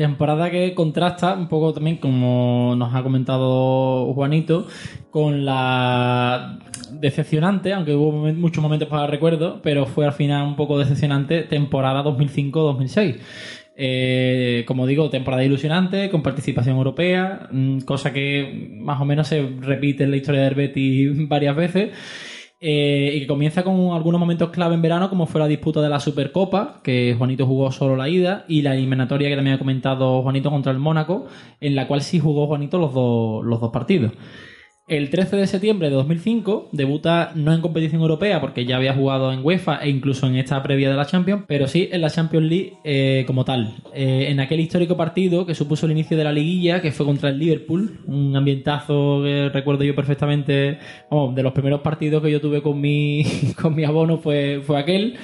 Temporada 0.00 0.50
que 0.50 0.72
contrasta 0.72 1.34
un 1.34 1.46
poco 1.46 1.74
también, 1.74 1.98
como 1.98 2.74
nos 2.74 2.94
ha 2.94 3.02
comentado 3.02 4.14
Juanito, 4.14 4.66
con 5.10 5.44
la 5.44 6.58
decepcionante, 6.92 7.74
aunque 7.74 7.94
hubo 7.94 8.10
muchos 8.32 8.62
momentos 8.62 8.88
para 8.88 9.06
recuerdo, 9.06 9.60
pero 9.62 9.84
fue 9.84 10.06
al 10.06 10.14
final 10.14 10.46
un 10.46 10.56
poco 10.56 10.78
decepcionante 10.78 11.42
temporada 11.42 12.02
2005-2006. 12.02 13.18
Eh, 13.76 14.64
como 14.66 14.86
digo, 14.86 15.10
temporada 15.10 15.44
ilusionante, 15.44 16.08
con 16.08 16.22
participación 16.22 16.78
europea, 16.78 17.50
mm, 17.52 17.80
cosa 17.80 18.10
que 18.10 18.70
más 18.78 19.02
o 19.02 19.04
menos 19.04 19.28
se 19.28 19.50
repite 19.60 20.04
en 20.04 20.12
la 20.12 20.16
historia 20.16 20.44
del 20.44 20.54
Betis 20.54 21.10
varias 21.28 21.54
veces. 21.54 21.90
Eh, 22.60 23.12
y 23.14 23.20
que 23.20 23.26
comienza 23.26 23.62
con 23.64 23.92
algunos 23.92 24.20
momentos 24.20 24.50
clave 24.50 24.74
en 24.74 24.82
verano, 24.82 25.08
como 25.08 25.26
fue 25.26 25.40
la 25.40 25.48
disputa 25.48 25.80
de 25.80 25.88
la 25.88 25.98
Supercopa, 25.98 26.80
que 26.82 27.14
Juanito 27.16 27.46
jugó 27.46 27.72
solo 27.72 27.96
la 27.96 28.08
ida, 28.08 28.44
y 28.48 28.60
la 28.62 28.74
eliminatoria 28.74 29.30
que 29.30 29.36
también 29.36 29.56
ha 29.56 29.58
comentado 29.58 30.22
Juanito 30.22 30.50
contra 30.50 30.70
el 30.70 30.78
Mónaco, 30.78 31.26
en 31.60 31.74
la 31.74 31.86
cual 31.88 32.02
sí 32.02 32.20
jugó 32.20 32.46
Juanito 32.46 32.78
los 32.78 32.92
dos, 32.92 33.44
los 33.44 33.60
dos 33.60 33.70
partidos. 33.70 34.12
El 34.86 35.08
13 35.08 35.36
de 35.36 35.46
septiembre 35.46 35.88
de 35.88 35.94
2005 35.94 36.70
debuta 36.72 37.30
no 37.36 37.54
en 37.54 37.60
competición 37.60 38.02
europea 38.02 38.40
porque 38.40 38.64
ya 38.64 38.76
había 38.76 38.92
jugado 38.92 39.32
en 39.32 39.44
UEFA 39.44 39.76
e 39.76 39.88
incluso 39.88 40.26
en 40.26 40.34
esta 40.34 40.60
previa 40.64 40.90
de 40.90 40.96
la 40.96 41.06
Champions, 41.06 41.44
pero 41.46 41.68
sí 41.68 41.88
en 41.92 42.00
la 42.00 42.10
Champions 42.10 42.46
League 42.48 42.72
eh, 42.82 43.22
como 43.26 43.44
tal. 43.44 43.76
Eh, 43.94 44.26
en 44.30 44.40
aquel 44.40 44.58
histórico 44.58 44.96
partido 44.96 45.46
que 45.46 45.54
supuso 45.54 45.86
el 45.86 45.92
inicio 45.92 46.16
de 46.16 46.24
la 46.24 46.32
liguilla, 46.32 46.82
que 46.82 46.90
fue 46.90 47.06
contra 47.06 47.28
el 47.28 47.38
Liverpool, 47.38 48.00
un 48.06 48.34
ambientazo 48.34 49.22
que 49.22 49.48
recuerdo 49.52 49.84
yo 49.84 49.94
perfectamente, 49.94 50.78
vamos, 51.08 51.36
de 51.36 51.44
los 51.44 51.52
primeros 51.52 51.82
partidos 51.82 52.20
que 52.20 52.32
yo 52.32 52.40
tuve 52.40 52.60
con 52.60 52.80
mi, 52.80 53.22
con 53.62 53.76
mi 53.76 53.84
abono 53.84 54.18
fue, 54.18 54.60
fue 54.66 54.78
aquel. 54.80 55.16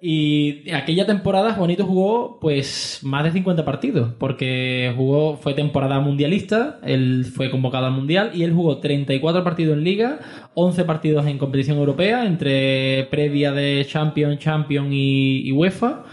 Y 0.00 0.70
aquella 0.70 1.06
temporada 1.06 1.54
Juanito 1.54 1.84
jugó 1.84 2.38
pues 2.40 3.00
más 3.02 3.24
de 3.24 3.32
50 3.32 3.64
partidos, 3.64 4.12
porque 4.16 4.92
jugó, 4.96 5.36
fue 5.38 5.54
temporada 5.54 5.98
mundialista, 5.98 6.78
él 6.84 7.24
fue 7.24 7.50
convocado 7.50 7.86
al 7.86 7.92
mundial 7.92 8.30
y 8.32 8.44
él 8.44 8.52
jugó 8.52 8.78
34 8.78 9.42
partidos 9.42 9.76
en 9.76 9.82
liga, 9.82 10.20
11 10.54 10.84
partidos 10.84 11.26
en 11.26 11.38
competición 11.38 11.78
europea, 11.78 12.26
entre 12.26 13.08
previa 13.10 13.50
de 13.50 13.84
Champions, 13.88 14.38
Champions 14.38 14.88
y, 14.92 15.50
UEFA. 15.52 16.04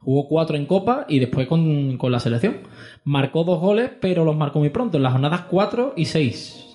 Jugó 0.00 0.28
4 0.28 0.56
en 0.56 0.66
Copa 0.66 1.04
y 1.08 1.18
después 1.18 1.46
con, 1.48 1.98
con 1.98 2.12
la 2.12 2.20
selección. 2.20 2.58
Marcó 3.04 3.44
dos 3.44 3.60
goles, 3.60 3.90
pero 4.00 4.24
los 4.24 4.36
marcó 4.36 4.60
muy 4.60 4.70
pronto, 4.70 4.96
en 4.96 5.02
las 5.02 5.12
jornadas 5.12 5.42
4 5.50 5.94
y 5.96 6.04
6. 6.06 6.66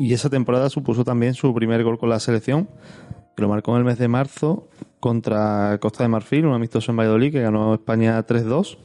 Y 0.00 0.12
esa 0.12 0.28
temporada 0.28 0.68
supuso 0.68 1.04
también 1.04 1.34
su 1.34 1.54
primer 1.54 1.84
gol 1.84 1.98
con 1.98 2.08
la 2.08 2.18
selección, 2.18 2.68
que 3.40 3.44
lo 3.44 3.48
marcó 3.48 3.72
en 3.72 3.78
el 3.78 3.84
mes 3.84 3.96
de 3.96 4.06
marzo 4.06 4.68
contra 5.00 5.78
Costa 5.80 6.04
de 6.04 6.08
Marfil, 6.08 6.44
un 6.44 6.52
amistoso 6.52 6.92
en 6.92 6.98
Valladolid 6.98 7.32
que 7.32 7.40
ganó 7.40 7.72
España 7.72 8.22
3-2. 8.26 8.76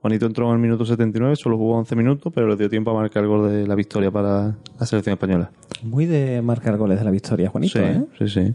Juanito 0.00 0.24
entró 0.24 0.48
en 0.48 0.54
el 0.54 0.58
minuto 0.58 0.86
79, 0.86 1.36
solo 1.36 1.58
jugó 1.58 1.76
11 1.76 1.96
minutos, 1.96 2.32
pero 2.34 2.48
le 2.48 2.56
dio 2.56 2.70
tiempo 2.70 2.92
a 2.92 2.94
marcar 2.94 3.24
el 3.24 3.28
gol 3.28 3.50
de 3.50 3.66
la 3.66 3.74
victoria 3.74 4.10
para 4.10 4.56
la 4.78 4.86
selección 4.86 5.12
española. 5.12 5.50
Muy 5.82 6.06
de 6.06 6.40
marcar 6.40 6.78
goles 6.78 6.98
de 6.98 7.04
la 7.04 7.10
victoria, 7.10 7.50
Juanito, 7.50 7.78
sí, 7.78 7.84
¿eh? 7.84 8.06
sí, 8.18 8.28
sí. 8.28 8.54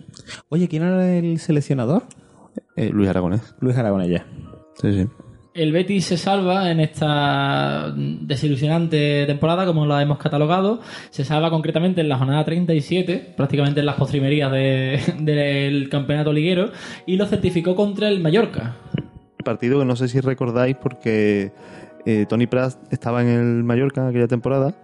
Oye, 0.49 0.67
¿quién 0.67 0.81
era 0.81 1.15
el 1.15 1.38
seleccionador? 1.38 2.01
Eh, 2.75 2.89
Luis 2.89 3.08
Aragonés. 3.08 3.53
Luis 3.60 3.77
Aragonella. 3.77 4.25
Sí, 4.81 4.93
sí. 4.93 5.08
El 5.55 5.71
Betis 5.71 6.03
se 6.03 6.17
salva 6.17 6.69
en 6.69 6.81
esta 6.81 7.89
desilusionante 7.95 9.23
temporada, 9.25 9.65
como 9.65 9.85
la 9.85 10.01
hemos 10.01 10.17
catalogado. 10.17 10.81
Se 11.11 11.23
salva 11.23 11.49
concretamente 11.49 12.01
en 12.01 12.09
la 12.09 12.17
jornada 12.17 12.43
37, 12.43 13.35
prácticamente 13.37 13.79
en 13.79 13.85
las 13.85 13.95
postrimerías 13.95 14.51
de- 14.51 14.99
del 15.21 15.87
campeonato 15.87 16.33
liguero, 16.33 16.71
y 17.05 17.15
lo 17.15 17.25
certificó 17.25 17.73
contra 17.73 18.09
el 18.09 18.19
Mallorca. 18.19 18.75
Partido 19.45 19.79
que 19.79 19.85
no 19.85 19.95
sé 19.95 20.09
si 20.09 20.19
recordáis 20.19 20.75
porque 20.75 21.53
eh, 22.05 22.25
Tony 22.27 22.47
Pras 22.47 22.77
estaba 22.91 23.21
en 23.21 23.29
el 23.29 23.63
Mallorca 23.63 24.01
en 24.01 24.07
aquella 24.07 24.27
temporada 24.27 24.75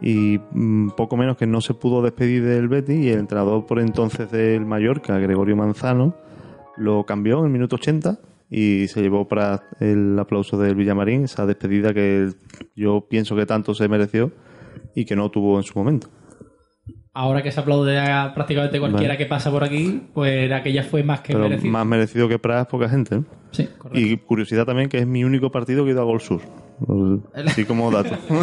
y 0.00 0.38
mm, 0.52 0.90
poco 0.90 1.16
menos 1.16 1.36
que 1.36 1.48
no 1.48 1.60
se 1.60 1.74
pudo 1.74 2.00
despedir 2.00 2.44
del 2.44 2.68
Betis 2.68 3.04
y 3.04 3.08
el 3.10 3.18
entrenador 3.18 3.66
por 3.66 3.80
entonces 3.80 4.30
del 4.30 4.66
Mallorca, 4.66 5.18
Gregorio 5.18 5.56
Manzano, 5.56 6.14
lo 6.76 7.04
cambió 7.06 7.40
en 7.40 7.46
el 7.46 7.50
minuto 7.50 7.74
80 7.74 8.18
y 8.54 8.86
se 8.88 9.00
llevó 9.00 9.26
para 9.26 9.62
el 9.80 10.18
aplauso 10.18 10.58
del 10.58 10.74
Villamarín, 10.74 11.24
esa 11.24 11.46
despedida 11.46 11.94
que 11.94 12.28
yo 12.76 13.06
pienso 13.08 13.34
que 13.34 13.46
tanto 13.46 13.72
se 13.74 13.88
mereció 13.88 14.30
y 14.94 15.06
que 15.06 15.16
no 15.16 15.30
tuvo 15.30 15.56
en 15.56 15.62
su 15.62 15.78
momento. 15.78 16.08
Ahora 17.14 17.42
que 17.42 17.50
se 17.50 17.60
aplaude 17.60 17.98
a 17.98 18.32
prácticamente 18.34 18.78
cualquiera 18.78 19.14
Vale. 19.14 19.18
que 19.18 19.26
pasa 19.26 19.50
por 19.50 19.64
aquí, 19.64 20.02
pues 20.12 20.52
aquella 20.52 20.82
fue 20.82 21.02
más 21.02 21.20
que 21.20 21.32
Pero 21.32 21.48
merecida. 21.48 21.70
más 21.70 21.86
merecido 21.86 22.28
que 22.28 22.38
Pras, 22.38 22.66
poca 22.66 22.90
gente. 22.90 23.16
¿no? 23.16 23.24
Sí, 23.52 23.68
correcto. 23.78 23.98
Y 23.98 24.16
curiosidad 24.18 24.66
también 24.66 24.90
que 24.90 24.98
es 24.98 25.06
mi 25.06 25.24
único 25.24 25.50
partido 25.50 25.84
que 25.84 25.90
he 25.90 25.92
ido 25.94 26.02
a 26.02 26.04
Gol 26.04 26.20
Sur. 26.20 26.40
Así 27.34 27.64
como 27.64 27.90
dato. 27.90 28.16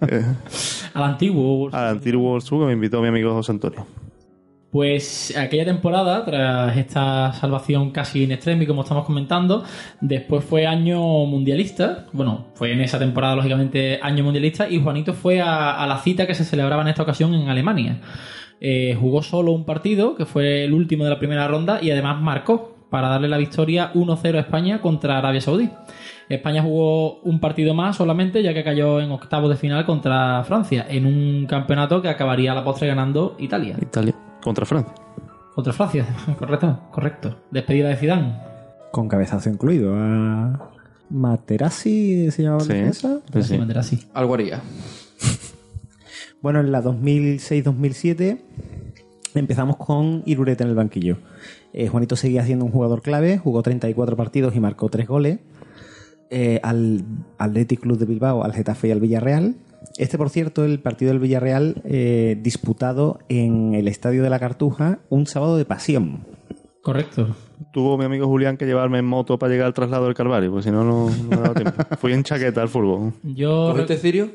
Al 0.94 1.02
antiguo. 1.02 1.68
Al 1.72 1.88
antiguo 1.88 2.30
Gol 2.30 2.42
Sur 2.42 2.60
que 2.60 2.66
me 2.66 2.72
invitó 2.74 3.00
mi 3.02 3.08
amigo 3.08 3.32
José 3.34 3.52
Antonio. 3.52 3.86
Pues 4.70 5.36
aquella 5.36 5.64
temporada, 5.64 6.24
tras 6.24 6.76
esta 6.76 7.32
salvación 7.32 7.90
casi 7.90 8.22
in 8.22 8.30
extremis, 8.30 8.68
como 8.68 8.82
estamos 8.82 9.04
comentando, 9.04 9.64
después 10.00 10.44
fue 10.44 10.66
año 10.66 11.00
mundialista. 11.26 12.06
Bueno, 12.12 12.46
fue 12.54 12.72
en 12.72 12.80
esa 12.80 12.98
temporada, 12.98 13.34
lógicamente, 13.34 13.98
año 14.00 14.22
mundialista. 14.22 14.68
Y 14.68 14.80
Juanito 14.80 15.12
fue 15.12 15.40
a, 15.40 15.72
a 15.72 15.86
la 15.88 15.98
cita 15.98 16.24
que 16.26 16.34
se 16.34 16.44
celebraba 16.44 16.82
en 16.82 16.88
esta 16.88 17.02
ocasión 17.02 17.34
en 17.34 17.48
Alemania. 17.48 18.00
Eh, 18.60 18.96
jugó 19.00 19.22
solo 19.22 19.52
un 19.52 19.64
partido, 19.64 20.14
que 20.14 20.24
fue 20.24 20.64
el 20.64 20.72
último 20.72 21.02
de 21.02 21.10
la 21.10 21.18
primera 21.18 21.48
ronda, 21.48 21.80
y 21.82 21.90
además 21.90 22.20
marcó 22.20 22.76
para 22.90 23.08
darle 23.08 23.28
la 23.28 23.38
victoria 23.38 23.92
1-0 23.94 24.36
a 24.36 24.40
España 24.40 24.80
contra 24.80 25.18
Arabia 25.18 25.40
Saudí. 25.40 25.68
España 26.28 26.62
jugó 26.62 27.20
un 27.22 27.40
partido 27.40 27.74
más 27.74 27.96
solamente, 27.96 28.42
ya 28.42 28.54
que 28.54 28.62
cayó 28.62 29.00
en 29.00 29.10
octavos 29.10 29.50
de 29.50 29.56
final 29.56 29.84
contra 29.84 30.44
Francia, 30.44 30.86
en 30.88 31.06
un 31.06 31.46
campeonato 31.46 32.02
que 32.02 32.08
acabaría 32.08 32.52
a 32.52 32.54
la 32.54 32.62
postre 32.62 32.86
ganando 32.86 33.34
Italia. 33.38 33.76
Italia 33.80 34.29
contra 34.42 34.64
Francia. 34.66 34.92
Contra 35.54 35.72
Francia, 35.72 36.06
correcto, 36.38 36.80
correcto. 36.90 37.36
Despedida 37.50 37.88
de 37.88 37.96
Zidane. 37.96 38.38
Con 38.92 39.08
cabezazo 39.08 39.48
incluido. 39.50 39.94
A 39.96 40.70
Materazzi 41.10 42.30
se 42.30 42.42
llamaba 42.42 42.60
Sí, 42.62 42.68
la 42.68 42.74
defensa. 42.74 43.82
sí. 43.82 44.06
Algo 44.14 44.34
haría. 44.34 44.60
Bueno, 46.42 46.60
en 46.60 46.72
la 46.72 46.82
2006-2007 46.82 48.38
empezamos 49.34 49.76
con 49.76 50.22
Irureta 50.24 50.64
en 50.64 50.70
el 50.70 50.76
banquillo. 50.76 51.18
Eh, 51.74 51.88
Juanito 51.88 52.16
seguía 52.16 52.44
siendo 52.46 52.64
un 52.64 52.70
jugador 52.72 53.02
clave, 53.02 53.36
jugó 53.36 53.62
34 53.62 54.16
partidos 54.16 54.56
y 54.56 54.60
marcó 54.60 54.88
3 54.88 55.06
goles. 55.06 55.38
Eh, 56.30 56.58
al 56.62 57.04
Athletic 57.36 57.80
Club 57.80 57.98
de 57.98 58.06
Bilbao, 58.06 58.42
al 58.42 58.54
Getafe 58.54 58.88
y 58.88 58.90
al 58.92 59.00
Villarreal. 59.00 59.56
Este, 59.96 60.18
por 60.18 60.30
cierto, 60.30 60.64
el 60.64 60.80
partido 60.80 61.10
del 61.10 61.20
Villarreal 61.20 61.82
eh, 61.84 62.38
disputado 62.40 63.18
en 63.28 63.74
el 63.74 63.88
Estadio 63.88 64.22
de 64.22 64.30
la 64.30 64.38
Cartuja 64.38 65.00
un 65.08 65.26
sábado 65.26 65.56
de 65.56 65.64
pasión. 65.64 66.26
Correcto. 66.82 67.36
Tuvo 67.72 67.98
mi 67.98 68.04
amigo 68.04 68.26
Julián 68.26 68.56
que 68.56 68.64
llevarme 68.64 68.98
en 68.98 69.04
moto 69.04 69.38
para 69.38 69.52
llegar 69.52 69.66
al 69.66 69.74
traslado 69.74 70.06
del 70.06 70.14
Calvario, 70.14 70.50
porque 70.50 70.64
si 70.64 70.70
no, 70.70 70.84
no 70.84 71.10
no 71.10 71.28
me 71.28 71.36
daba 71.36 71.54
tiempo. 71.54 71.72
Fui 71.98 72.12
en 72.12 72.22
chaqueta 72.22 72.62
al 72.62 72.68
fútbol. 72.68 73.12
Yo, 73.22 73.70
¿Cogiste 73.72 73.96
Cirio? 73.98 74.30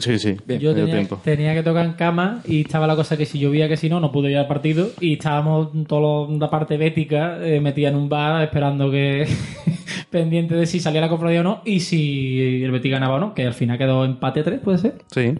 Sí, 0.00 0.18
sí, 0.18 0.36
yo 0.58 0.74
tenía, 0.74 0.94
tiempo. 0.94 1.20
tenía 1.22 1.54
que 1.54 1.62
tocar 1.62 1.84
en 1.86 1.92
cama 1.92 2.42
y 2.46 2.62
estaba 2.62 2.86
la 2.86 2.96
cosa 2.96 3.16
que 3.16 3.26
si 3.26 3.38
llovía 3.38 3.68
que 3.68 3.76
si 3.76 3.88
no, 3.88 4.00
no 4.00 4.12
pude 4.12 4.30
ir 4.30 4.38
al 4.38 4.46
partido. 4.46 4.90
Y 5.00 5.14
estábamos 5.14 5.70
toda 5.86 6.28
la 6.38 6.50
parte 6.50 6.76
bética 6.76 7.38
eh, 7.40 7.60
metida 7.60 7.88
en 7.88 7.96
un 7.96 8.08
bar 8.08 8.42
esperando 8.42 8.90
que. 8.90 9.26
pendiente 10.10 10.54
de 10.54 10.66
si 10.66 10.80
salía 10.80 11.00
la 11.00 11.08
cofradía 11.08 11.40
o 11.40 11.44
no 11.44 11.62
y 11.64 11.80
si 11.80 12.62
el 12.62 12.70
Betis 12.70 12.92
ganaba 12.92 13.16
o 13.16 13.20
no, 13.20 13.34
que 13.34 13.46
al 13.46 13.54
final 13.54 13.78
quedó 13.78 14.04
empate 14.04 14.42
3, 14.42 14.60
puede 14.60 14.78
ser. 14.78 14.94
Sí. 15.10 15.34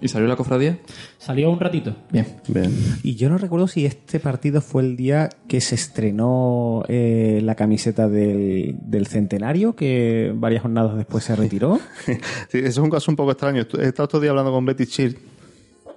¿Y 0.00 0.08
salió 0.08 0.26
la 0.28 0.36
cofradía? 0.36 0.78
Salió 1.18 1.50
un 1.50 1.60
ratito. 1.60 1.94
Bien. 2.10 2.26
Bien. 2.48 2.72
Y 3.02 3.14
yo 3.14 3.28
no 3.28 3.38
recuerdo 3.38 3.68
si 3.68 3.86
este 3.86 4.18
partido 4.20 4.60
fue 4.60 4.82
el 4.82 4.96
día 4.96 5.28
que 5.48 5.60
se 5.60 5.74
estrenó 5.76 6.82
eh, 6.88 7.40
la 7.42 7.54
camiseta 7.54 8.08
del, 8.08 8.76
del 8.82 9.06
centenario, 9.06 9.74
que 9.76 10.32
varias 10.34 10.62
jornadas 10.62 10.96
después 10.96 11.24
se 11.24 11.36
retiró. 11.36 11.78
Sí, 12.48 12.58
eso 12.58 12.66
es 12.68 12.78
un 12.78 12.90
caso 12.90 13.10
un 13.10 13.16
poco 13.16 13.30
extraño. 13.30 13.60
He 13.78 13.86
estado 13.86 14.04
estos 14.04 14.20
días 14.20 14.30
hablando 14.30 14.50
con 14.52 14.64
Betty 14.66 14.86
Chir, 14.86 15.16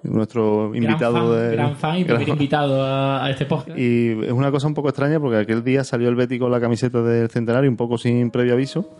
nuestro 0.03 0.75
invitado 0.75 1.13
gran 1.31 1.39
fan, 1.39 1.49
de. 1.49 1.55
gran 1.55 1.75
fan 1.75 1.97
y 1.99 2.03
primer 2.03 2.21
Gran- 2.25 2.29
invitado 2.37 2.83
a, 2.83 3.25
a 3.25 3.31
este 3.31 3.45
podcast. 3.45 3.77
Y 3.77 4.11
es 4.25 4.31
una 4.31 4.51
cosa 4.51 4.67
un 4.67 4.73
poco 4.75 4.89
extraña 4.89 5.19
porque 5.19 5.37
aquel 5.37 5.63
día 5.63 5.83
salió 5.83 6.07
el 6.09 6.15
Betty 6.15 6.37
con 6.37 6.51
la 6.51 6.59
camiseta 6.61 7.01
del 7.01 7.29
centenario 7.29 7.69
un 7.69 7.75
poco 7.77 7.97
sin 7.97 8.29
previo 8.29 8.53
aviso 8.53 8.95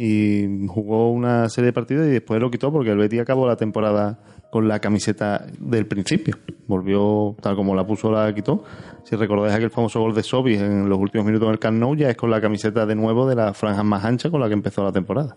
y 0.00 0.66
jugó 0.68 1.10
una 1.10 1.48
serie 1.48 1.66
de 1.66 1.72
partidos 1.72 2.06
y 2.06 2.10
después 2.10 2.40
lo 2.40 2.52
quitó 2.52 2.70
porque 2.70 2.90
el 2.90 2.98
Betty 2.98 3.18
acabó 3.18 3.48
la 3.48 3.56
temporada 3.56 4.20
con 4.52 4.68
la 4.68 4.78
camiseta 4.78 5.44
del 5.58 5.86
principio. 5.86 6.36
Volvió 6.68 7.34
tal 7.40 7.56
como 7.56 7.74
la 7.74 7.84
puso, 7.84 8.10
la 8.10 8.32
quitó. 8.32 8.62
Si 9.02 9.16
recordáis 9.16 9.54
aquel 9.54 9.70
famoso 9.70 10.00
gol 10.00 10.14
de 10.14 10.22
Sobis 10.22 10.60
en 10.60 10.88
los 10.88 10.98
últimos 10.98 11.26
minutos 11.26 11.48
del 11.48 11.58
Camp 11.58 11.78
Nou, 11.78 11.96
ya 11.96 12.10
es 12.10 12.16
con 12.16 12.30
la 12.30 12.40
camiseta 12.40 12.86
de 12.86 12.94
nuevo 12.94 13.28
de 13.28 13.34
la 13.34 13.52
franja 13.54 13.82
más 13.82 14.04
ancha 14.04 14.30
con 14.30 14.40
la 14.40 14.46
que 14.46 14.54
empezó 14.54 14.84
la 14.84 14.92
temporada. 14.92 15.36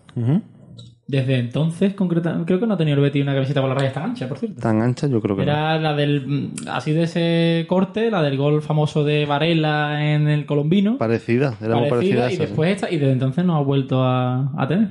Desde 1.06 1.36
entonces, 1.38 1.94
concretamente, 1.94 2.46
creo 2.46 2.60
que 2.60 2.66
no 2.66 2.76
tenía 2.76 2.94
el 2.94 3.00
Betis 3.00 3.22
una 3.22 3.34
camiseta 3.34 3.60
con 3.60 3.68
la 3.70 3.74
raya 3.74 3.92
tan 3.92 4.04
ancha, 4.04 4.28
por 4.28 4.38
cierto. 4.38 4.60
Tan 4.60 4.80
ancha 4.80 5.08
yo 5.08 5.20
creo 5.20 5.36
que 5.36 5.44
no. 5.44 5.50
Era 5.50 5.78
la 5.78 5.94
del. 5.94 6.26
mm, 6.26 6.68
Así 6.68 6.92
de 6.92 7.02
ese 7.02 7.66
corte, 7.68 8.10
la 8.10 8.22
del 8.22 8.36
gol 8.36 8.62
famoso 8.62 9.02
de 9.04 9.26
Varela 9.26 10.12
en 10.14 10.28
el 10.28 10.46
Colombino. 10.46 10.98
Parecida, 10.98 11.56
era 11.60 11.76
muy 11.76 11.90
parecida. 11.90 12.20
parecida, 12.20 12.26
a 12.26 12.30
y 12.30 12.34
esa, 12.34 12.42
sí. 12.42 12.46
después 12.48 12.70
esta, 12.74 12.90
y 12.90 12.98
desde 12.98 13.12
entonces 13.12 13.44
no 13.44 13.56
ha 13.56 13.62
vuelto 13.62 14.02
a, 14.02 14.52
a 14.56 14.68
tener. 14.68 14.90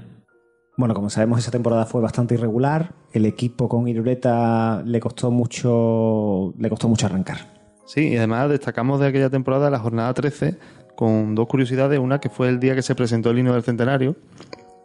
Bueno, 0.78 0.94
como 0.94 1.10
sabemos, 1.10 1.40
esa 1.40 1.52
temporada 1.52 1.86
fue 1.86 2.02
bastante 2.02 2.36
irregular. 2.36 2.94
El 3.14 3.26
equipo 3.26 3.68
con 3.70 3.88
Irureta 3.88 4.84
le 4.86 5.00
costó 5.00 5.32
mucho, 5.32 6.54
le 6.58 6.70
costó 6.70 6.88
mucho 6.88 7.06
arrancar. 7.06 7.38
Sí, 7.86 8.10
y 8.10 8.18
además 8.18 8.50
destacamos 8.50 9.00
de 9.00 9.08
aquella 9.08 9.30
temporada 9.30 9.70
la 9.70 9.80
jornada 9.80 10.14
13 10.14 10.58
con 10.96 11.36
dos 11.36 11.48
curiosidades. 11.48 12.00
Una 12.00 12.20
que 12.20 12.30
fue 12.30 12.48
el 12.50 12.60
día 12.60 12.76
que 12.76 12.82
se 12.82 12.96
presentó 12.96 13.32
el 13.32 13.40
himno 13.40 13.54
del 13.54 13.64
centenario, 13.64 14.16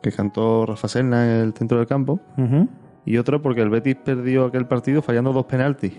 que 0.03 0.13
cantó 0.13 0.67
Rafa 0.67 0.89
Serna 0.89 1.25
en 1.41 1.47
el 1.47 1.53
centro 1.55 1.79
del 1.79 1.87
campo. 1.87 2.21
Y 3.05 3.19
otra 3.19 3.41
porque 3.41 3.61
el 3.63 3.71
Betis 3.71 3.97
perdió 4.05 4.45
aquel 4.47 4.67
partido 4.67 5.03
fallando 5.03 5.33
dos 5.33 5.47
penaltis. 5.47 5.93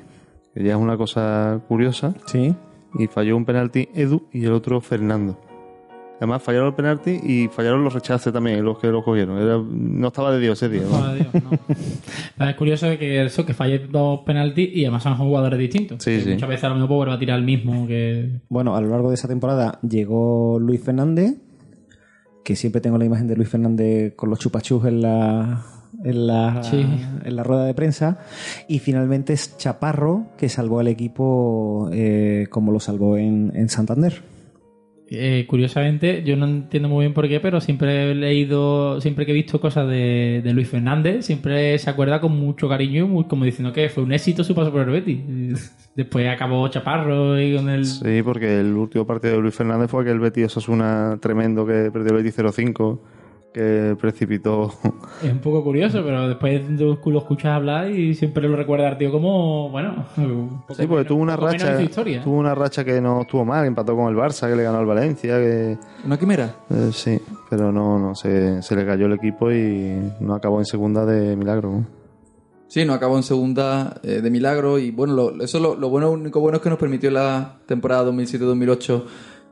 que 0.53 0.63
ya 0.63 0.71
es 0.71 0.77
una 0.77 0.97
cosa 0.97 1.61
curiosa. 1.67 2.13
Sí. 2.25 2.53
Y 2.97 3.07
falló 3.07 3.37
un 3.37 3.45
penalti 3.45 3.89
Edu 3.93 4.27
y 4.31 4.45
el 4.45 4.53
otro 4.53 4.81
Fernando. 4.81 5.39
Además, 6.17 6.41
fallaron 6.41 6.69
el 6.69 6.73
penalti 6.73 7.11
y 7.23 7.47
fallaron 7.47 7.83
los 7.83 7.93
rechaces 7.93 8.33
también, 8.33 8.65
los 8.65 8.79
que 8.79 8.87
lo 8.87 9.03
cogieron. 9.03 9.37
Era- 9.39 9.61
no 9.69 10.07
estaba 10.07 10.31
de 10.31 10.39
Dios 10.39 10.57
ese 10.63 10.73
día. 10.73 10.81
¿no? 10.81 10.97
Joder, 10.97 11.29
Dios, 11.31 11.43
no. 11.43 12.45
Es 12.49 12.55
curioso 12.55 12.87
que 12.97 13.23
eso, 13.23 13.45
que 13.45 13.53
falle 13.53 13.77
dos 13.79 14.21
penaltis 14.25 14.67
y 14.73 14.83
además 14.85 15.03
son 15.03 15.15
jugadores 15.15 15.59
distintos. 15.59 16.01
Sí, 16.03 16.19
sí. 16.21 16.31
Muchas 16.31 16.49
veces 16.49 16.63
a 16.63 16.69
lo 16.69 16.75
mejor 16.75 16.89
vuelve 16.89 17.13
a 17.13 17.19
tirar 17.19 17.37
el 17.37 17.45
mismo 17.45 17.85
que... 17.85 18.41
Bueno, 18.49 18.75
a 18.75 18.81
lo 18.81 18.87
largo 18.89 19.09
de 19.09 19.13
esa 19.15 19.27
temporada 19.27 19.77
llegó 19.87 20.57
Luis 20.59 20.83
Fernández, 20.83 21.35
que 22.47 22.55
siempre 22.55 22.79
tengo 22.79 22.97
la 22.97 23.03
imagen 23.03 23.27
de 23.27 23.35
Luis 23.35 23.49
Fernández 23.49 24.13
con 24.15 24.29
los 24.29 24.39
chupachus 24.39 24.85
en 24.85 25.01
la, 25.01 25.65
en 26.05 26.27
la, 26.27 26.63
Sí. 26.63 26.85
en 27.25 27.35
la 27.35 27.43
rueda 27.43 27.65
de 27.65 27.73
prensa. 27.73 28.19
Y 28.69 28.79
finalmente 28.79 29.33
es 29.33 29.57
Chaparro, 29.57 30.27
que 30.37 30.47
salvó 30.47 30.79
al 30.79 30.87
equipo 30.87 31.89
eh, 31.91 32.47
como 32.49 32.71
lo 32.71 32.79
salvó 32.79 33.17
en, 33.17 33.51
en 33.53 33.67
Santander. 33.67 34.21
Eh, 35.09 35.45
curiosamente, 35.47 36.23
yo 36.23 36.35
no 36.35 36.45
entiendo 36.45 36.89
muy 36.89 37.03
bien 37.05 37.13
por 37.13 37.27
qué, 37.27 37.39
pero 37.39 37.61
siempre 37.61 38.11
he 38.11 38.15
leído, 38.15 38.99
siempre 38.99 39.25
que 39.25 39.31
he 39.31 39.35
visto 39.35 39.61
cosas 39.61 39.87
de, 39.87 40.41
Luis 40.53 40.67
Fernández, 40.67 41.25
siempre 41.25 41.77
se 41.77 41.89
acuerda 41.89 42.19
con 42.19 42.33
mucho 42.37 42.67
cariño, 42.67 43.07
muy, 43.07 43.25
como 43.25 43.45
diciendo 43.45 43.71
que 43.71 43.89
fue 43.89 44.03
un 44.03 44.11
éxito 44.11 44.43
su 44.43 44.53
paso 44.53 44.71
por 44.71 44.81
el 44.81 44.89
Betis. 44.89 45.73
Después 45.95 46.27
acabó 46.27 46.67
Chaparro 46.67 47.41
y 47.41 47.55
con 47.55 47.69
el... 47.69 47.85
Sí, 47.85 48.21
porque 48.23 48.59
el 48.59 48.73
último 48.75 49.07
partido 49.07 49.35
de 49.35 49.41
Luis 49.41 49.55
Fernández 49.55 49.89
fue 49.89 50.03
aquel 50.03 50.19
Betis 50.19 50.45
Osasuna 50.45 51.17
tremendo 51.21 51.65
que 51.65 51.89
perdió 51.91 52.15
el 52.15 52.23
Betis 52.23 52.37
0-5, 52.37 52.99
que 53.57 53.95
precipitó. 53.99 54.71
Es 55.23 55.31
un 55.31 55.39
poco 55.39 55.63
curioso, 55.63 56.01
pero 56.05 56.27
después 56.27 56.61
tú 56.77 57.11
lo 57.11 57.17
escuchas 57.19 57.55
hablar 57.55 57.89
y 57.89 58.13
siempre 58.13 58.47
lo 58.47 58.55
recuerda 58.55 58.87
al 58.87 58.97
tío 58.97 59.11
como, 59.11 59.69
bueno... 59.71 60.05
un 60.17 60.61
poco 60.61 60.75
Sí, 60.75 60.81
porque 60.83 60.89
menos- 60.89 61.07
tuvo 61.07 61.21
una 61.23 61.35
racha, 61.35 61.71
de 61.71 61.77
su 61.77 61.83
historia. 61.83 62.21
tuvo 62.23 62.37
una 62.37 62.53
racha 62.53 62.85
que 62.85 63.01
no 63.01 63.21
estuvo 63.21 63.43
mal, 63.43 63.65
empató 63.65 63.95
con 63.95 64.07
el 64.09 64.15
Barça, 64.15 64.47
que 64.49 64.55
le 64.55 64.63
ganó 64.63 64.77
al 64.77 64.85
Valencia, 64.85 65.37
que 65.39 65.77
¿Una 66.05 66.17
quimera? 66.19 66.55
eh, 66.69 66.89
sí, 66.93 67.19
pero 67.49 67.71
no, 67.71 67.97
no, 67.97 68.13
se, 68.15 68.61
se 68.61 68.75
le 68.75 68.85
cayó 68.85 69.07
el 69.07 69.13
equipo 69.13 69.51
y 69.51 69.97
no 70.19 70.35
acabó 70.35 70.59
en 70.59 70.65
segunda 70.65 71.05
de 71.05 71.35
milagro. 71.35 71.71
¿no? 71.71 71.85
Sí, 72.67 72.83
no 72.85 72.93
acabó 72.93 73.15
en 73.17 73.23
segunda 73.23 73.99
eh, 74.03 74.21
de 74.21 74.29
milagro 74.29 74.77
y 74.77 74.91
bueno, 74.91 75.13
lo, 75.15 75.41
eso 75.43 75.59
lo, 75.59 75.75
lo 75.75 75.89
bueno, 75.89 76.11
único 76.11 76.41
bueno 76.41 76.57
es 76.57 76.61
que 76.63 76.69
nos 76.69 76.77
permitió 76.77 77.09
la 77.09 77.59
temporada 77.65 78.11
2007-2008 78.11 79.03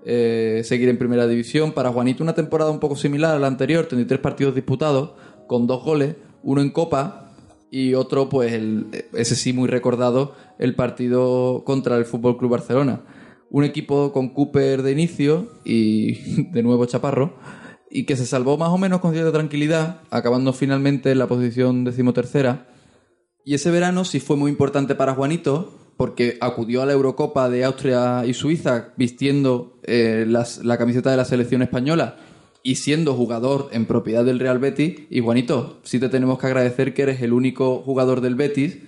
eh, 0.05 0.61
seguir 0.63 0.89
en 0.89 0.97
primera 0.97 1.27
división. 1.27 1.71
Para 1.71 1.91
Juanito 1.91 2.23
una 2.23 2.35
temporada 2.35 2.71
un 2.71 2.79
poco 2.79 2.95
similar 2.95 3.35
a 3.35 3.39
la 3.39 3.47
anterior, 3.47 3.87
33 3.87 4.19
partidos 4.19 4.55
disputados 4.55 5.11
con 5.47 5.67
dos 5.67 5.83
goles, 5.83 6.15
uno 6.43 6.61
en 6.61 6.69
Copa 6.69 7.33
y 7.71 7.93
otro, 7.95 8.29
pues 8.29 8.53
el, 8.53 8.87
ese 9.13 9.35
sí 9.35 9.51
muy 9.51 9.67
recordado, 9.67 10.35
el 10.59 10.75
partido 10.75 11.63
contra 11.65 11.97
el 11.97 12.05
Fútbol 12.05 12.37
Club 12.37 12.51
Barcelona. 12.51 13.01
Un 13.49 13.63
equipo 13.63 14.11
con 14.13 14.29
Cooper 14.29 14.83
de 14.83 14.91
inicio 14.91 15.51
y 15.65 16.43
de 16.51 16.63
nuevo 16.63 16.85
Chaparro 16.85 17.35
y 17.89 18.05
que 18.05 18.17
se 18.17 18.25
salvó 18.25 18.57
más 18.57 18.69
o 18.69 18.77
menos 18.77 18.99
con 18.99 19.13
cierta 19.13 19.31
tranquilidad, 19.31 20.01
acabando 20.09 20.53
finalmente 20.53 21.11
en 21.11 21.19
la 21.19 21.27
posición 21.27 21.83
decimotercera. 21.83 22.67
Y 23.45 23.53
ese 23.53 23.71
verano 23.71 24.05
sí 24.05 24.19
fue 24.19 24.35
muy 24.35 24.51
importante 24.51 24.95
para 24.95 25.13
Juanito, 25.13 25.84
porque 25.97 26.37
acudió 26.41 26.81
a 26.81 26.85
la 26.85 26.93
Eurocopa 26.93 27.49
de 27.49 27.63
Austria 27.63 28.25
y 28.25 28.33
Suiza 28.33 28.89
vistiendo 28.97 29.79
eh, 29.83 30.25
la 30.27 30.77
camiseta 30.77 31.11
de 31.11 31.17
la 31.17 31.25
selección 31.25 31.61
española 31.61 32.17
y 32.63 32.75
siendo 32.75 33.13
jugador 33.13 33.69
en 33.71 33.85
propiedad 33.85 34.25
del 34.25 34.39
Real 34.39 34.59
Betis. 34.59 35.01
Y 35.09 35.21
Juanito, 35.21 35.79
sí 35.83 35.99
te 35.99 36.09
tenemos 36.09 36.39
que 36.39 36.47
agradecer 36.47 36.93
que 36.93 37.03
eres 37.03 37.21
el 37.21 37.31
único 37.31 37.81
jugador 37.83 38.21
del 38.21 38.35
Betis 38.35 38.79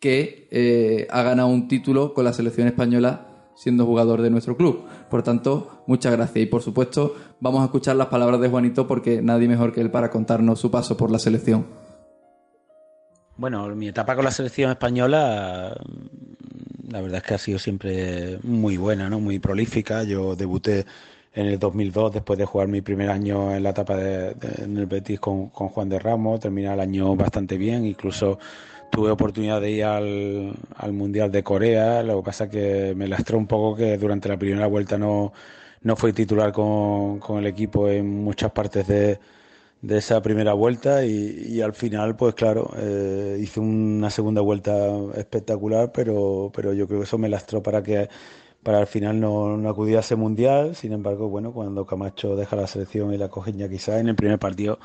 que 0.00 0.48
eh, 0.50 1.06
ha 1.10 1.22
ganado 1.22 1.48
un 1.48 1.68
título 1.68 2.14
con 2.14 2.24
la 2.24 2.32
selección 2.32 2.68
española 2.68 3.26
siendo 3.54 3.84
jugador 3.84 4.22
de 4.22 4.30
nuestro 4.30 4.56
club. 4.56 4.84
Por 5.10 5.22
tanto, 5.22 5.82
muchas 5.86 6.12
gracias. 6.12 6.44
Y 6.44 6.46
por 6.46 6.62
supuesto, 6.62 7.16
vamos 7.40 7.60
a 7.60 7.64
escuchar 7.66 7.96
las 7.96 8.06
palabras 8.06 8.40
de 8.40 8.48
Juanito 8.48 8.86
porque 8.86 9.20
nadie 9.20 9.48
mejor 9.48 9.72
que 9.72 9.80
él 9.80 9.90
para 9.90 10.10
contarnos 10.10 10.60
su 10.60 10.70
paso 10.70 10.96
por 10.96 11.10
la 11.10 11.18
selección. 11.18 11.66
Bueno, 13.36 13.68
mi 13.74 13.88
etapa 13.88 14.16
con 14.16 14.24
la 14.24 14.30
selección 14.30 14.70
española, 14.70 15.76
la 16.90 17.00
verdad 17.00 17.18
es 17.18 17.22
que 17.24 17.34
ha 17.34 17.38
sido 17.38 17.58
siempre 17.58 18.38
muy 18.42 18.76
buena, 18.76 19.08
¿no? 19.10 19.20
Muy 19.20 19.38
prolífica. 19.38 20.02
Yo 20.04 20.36
debuté 20.36 20.86
en 21.34 21.46
el 21.46 21.58
2002 21.58 22.12
después 22.12 22.38
de 22.38 22.44
jugar 22.46 22.68
mi 22.68 22.80
primer 22.80 23.10
año 23.10 23.54
en 23.54 23.62
la 23.62 23.70
etapa 23.70 23.96
de, 23.96 24.34
de- 24.34 24.64
en 24.64 24.76
el 24.76 24.86
Betis 24.86 25.20
con, 25.20 25.48
con 25.50 25.68
Juan 25.68 25.88
de 25.88 25.98
Ramos. 25.98 26.40
Terminé 26.40 26.72
el 26.72 26.80
año 26.80 27.14
bastante 27.16 27.56
bien, 27.58 27.84
incluso 27.86 28.38
tuve 28.90 29.10
oportunidad 29.10 29.60
de 29.60 29.70
ir 29.70 29.84
al, 29.84 30.54
al 30.76 30.92
Mundial 30.92 31.30
de 31.30 31.42
Corea. 31.42 32.02
Lo 32.02 32.18
que 32.18 32.26
pasa 32.26 32.44
es 32.44 32.50
que 32.50 32.94
me 32.96 33.06
lastró 33.08 33.38
un 33.38 33.46
poco 33.46 33.76
que 33.76 33.98
durante 33.98 34.28
la 34.28 34.38
primera 34.38 34.66
vuelta 34.66 34.98
no, 34.98 35.32
no 35.82 35.96
fui 35.96 36.12
titular 36.12 36.52
con, 36.52 37.18
con 37.20 37.38
el 37.38 37.46
equipo 37.46 37.88
en 37.88 38.06
muchas 38.24 38.50
partes 38.52 38.86
de 38.88 39.18
de 39.80 39.98
esa 39.98 40.20
primera 40.22 40.54
vuelta 40.54 41.04
y, 41.04 41.60
al 41.60 41.72
final, 41.74 42.16
pues 42.16 42.34
claro, 42.34 42.72
eh, 42.76 43.38
hice 43.40 43.60
una 43.60 44.10
segunda 44.10 44.40
vuelta 44.40 44.72
espectacular, 45.16 45.92
pero, 45.92 46.50
pero 46.54 46.72
yo 46.72 46.86
creo 46.86 47.00
que 47.00 47.04
eso 47.04 47.18
me 47.18 47.28
lastró 47.28 47.62
para 47.62 47.82
que 47.82 48.08
para 48.62 48.78
al 48.78 48.86
final 48.86 49.20
no, 49.20 49.56
no 49.56 49.70
a 49.70 50.00
ese 50.00 50.16
mundial. 50.16 50.74
Sin 50.74 50.92
embargo, 50.92 51.28
bueno, 51.28 51.52
cuando 51.52 51.86
Camacho 51.86 52.36
deja 52.36 52.56
la 52.56 52.66
selección 52.66 53.14
y 53.14 53.18
la 53.18 53.28
coge 53.28 53.50
Iñaki 53.50 53.78
en 53.88 54.08
el 54.08 54.16
primer 54.16 54.38
partido 54.38 54.78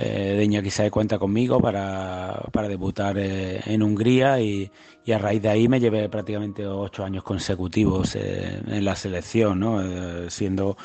eh, 0.00 0.34
de 0.36 0.44
Iñaki 0.44 0.70
cuenta 0.90 1.18
conmigo 1.18 1.60
para, 1.60 2.40
para 2.52 2.68
debutar 2.68 3.18
eh, 3.18 3.60
en 3.66 3.82
Hungría 3.82 4.40
y, 4.40 4.70
a 5.12 5.18
raíz 5.18 5.40
de 5.40 5.48
ahí 5.48 5.68
me 5.68 5.80
llevé 5.80 6.08
prácticamente 6.10 6.66
ocho 6.66 7.02
años 7.02 7.24
consecutivos 7.24 8.14
eh, 8.14 8.60
en 8.66 8.84
la 8.84 8.94
selección, 8.94 9.58
¿no? 9.58 10.30
Siendo 10.30 10.76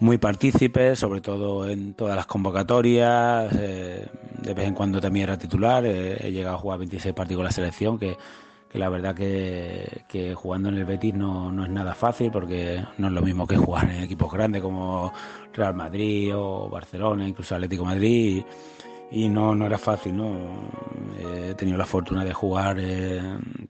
muy 0.00 0.18
partícipe, 0.18 0.94
sobre 0.94 1.20
todo 1.20 1.68
en 1.68 1.94
todas 1.94 2.16
las 2.16 2.26
convocatorias, 2.26 3.52
eh, 3.58 4.06
de 4.42 4.54
vez 4.54 4.68
en 4.68 4.74
cuando 4.74 5.00
también 5.00 5.24
era 5.24 5.38
titular, 5.38 5.84
eh, 5.84 6.16
he 6.20 6.30
llegado 6.30 6.56
a 6.56 6.60
jugar 6.60 6.78
26 6.78 7.14
partidos 7.14 7.38
con 7.38 7.44
la 7.44 7.50
selección, 7.50 7.98
que, 7.98 8.16
que 8.70 8.78
la 8.78 8.88
verdad 8.88 9.14
que, 9.14 10.04
que 10.08 10.34
jugando 10.34 10.68
en 10.68 10.76
el 10.76 10.84
Betis 10.84 11.14
no, 11.14 11.50
no 11.50 11.64
es 11.64 11.70
nada 11.70 11.94
fácil, 11.94 12.30
porque 12.30 12.84
no 12.98 13.08
es 13.08 13.12
lo 13.12 13.22
mismo 13.22 13.46
que 13.46 13.56
jugar 13.56 13.90
en 13.90 14.02
equipos 14.02 14.32
grandes 14.32 14.62
como 14.62 15.12
Real 15.52 15.74
Madrid 15.74 16.32
o 16.34 16.68
Barcelona, 16.68 17.26
incluso 17.26 17.56
Atlético 17.56 17.84
Madrid, 17.84 18.44
y 19.10 19.28
no, 19.28 19.54
no 19.54 19.66
era 19.66 19.78
fácil, 19.78 20.16
¿no? 20.16 20.70
Eh, 21.18 21.48
He 21.50 21.54
tenido 21.54 21.78
la 21.78 21.86
fortuna 21.86 22.24
de 22.24 22.32
jugar 22.34 22.76
eh, 22.80 23.20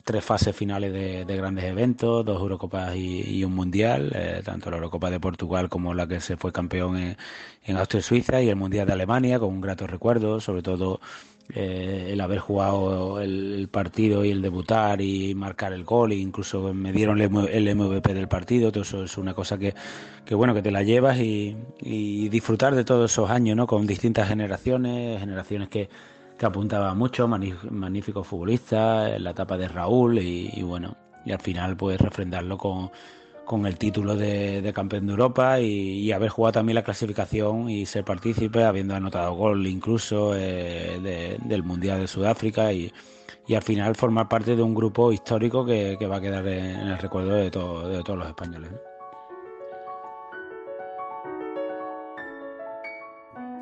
tres 0.04 0.24
fases 0.24 0.54
finales 0.54 0.92
de, 0.92 1.24
de 1.24 1.36
grandes 1.36 1.64
eventos, 1.64 2.24
dos 2.24 2.40
Eurocopas 2.40 2.96
y, 2.96 3.44
un 3.44 3.54
Mundial, 3.54 4.12
eh, 4.14 4.42
tanto 4.44 4.70
la 4.70 4.76
Eurocopa 4.76 5.10
de 5.10 5.20
Portugal 5.20 5.68
como 5.68 5.94
la 5.94 6.06
que 6.08 6.20
se 6.20 6.36
fue 6.36 6.52
campeón 6.52 6.96
en, 6.98 7.16
en 7.64 7.76
Austria 7.76 8.00
y 8.00 8.02
Suiza 8.02 8.42
y 8.42 8.48
el 8.48 8.56
Mundial 8.56 8.86
de 8.86 8.94
Alemania, 8.94 9.38
con 9.38 9.50
un 9.50 9.60
grato 9.60 9.86
recuerdo, 9.86 10.40
sobre 10.40 10.62
todo 10.62 11.00
eh, 11.54 12.10
el 12.12 12.20
haber 12.20 12.40
jugado 12.40 13.20
el, 13.20 13.68
partido 13.70 14.24
y 14.24 14.30
el 14.30 14.42
debutar 14.42 15.00
y 15.00 15.34
marcar 15.34 15.72
el 15.72 15.84
gol, 15.84 16.12
e 16.12 16.16
incluso 16.16 16.74
me 16.74 16.92
dieron 16.92 17.20
el, 17.20 17.76
MVP 17.76 18.12
del 18.12 18.28
partido, 18.28 18.70
todo 18.70 18.82
eso 18.82 19.04
es 19.04 19.16
una 19.16 19.32
cosa 19.32 19.56
que, 19.56 19.74
que 20.26 20.34
bueno, 20.34 20.52
que 20.52 20.60
te 20.60 20.70
la 20.70 20.82
llevas 20.82 21.18
y, 21.18 21.56
disfrutar 22.28 22.74
de 22.74 22.84
todos 22.84 23.10
esos 23.10 23.30
años, 23.30 23.56
¿no? 23.56 23.66
Con 23.66 23.86
distintas 23.86 24.28
generaciones, 24.28 25.20
generaciones 25.20 25.68
que, 25.68 25.88
que 26.36 26.46
apuntaban 26.46 26.96
mucho, 26.98 27.26
magníficos 27.26 28.26
futbolistas, 28.26 29.18
la 29.20 29.30
etapa 29.30 29.56
de 29.56 29.68
Raúl 29.68 30.18
y, 30.18 30.50
y 30.52 30.62
bueno, 30.62 30.96
y 31.24 31.32
al 31.32 31.40
final 31.40 31.76
pues 31.76 31.98
refrendarlo 31.98 32.58
con, 32.58 32.90
con 33.48 33.66
el 33.66 33.76
título 33.78 34.14
de, 34.14 34.70
campeón 34.74 35.06
de 35.06 35.12
Europa 35.12 35.58
y, 35.60 36.12
haber 36.12 36.28
jugado 36.28 36.52
también 36.52 36.74
la 36.76 36.84
clasificación 36.84 37.70
y 37.70 37.86
ser 37.86 38.04
partícipe, 38.04 38.62
habiendo 38.62 38.94
anotado 38.94 39.32
gol 39.34 39.66
incluso 39.66 40.34
eh, 40.36 41.00
de- 41.02 41.38
del 41.42 41.62
Mundial 41.64 41.98
de 42.00 42.06
Sudáfrica 42.06 42.72
y, 42.72 42.92
al 43.56 43.62
final 43.62 43.96
formar 43.96 44.28
parte 44.28 44.54
de 44.54 44.62
un 44.62 44.74
grupo 44.74 45.10
histórico 45.10 45.64
que, 45.64 45.96
que 45.98 46.06
va 46.06 46.16
a 46.16 46.20
quedar 46.20 46.46
en, 46.46 46.64
en 46.82 46.88
el 46.88 46.98
recuerdo 46.98 47.30
de, 47.32 47.50
todo- 47.50 47.88
de 47.88 48.02
todos 48.04 48.18
los 48.18 48.28
españoles. 48.28 48.70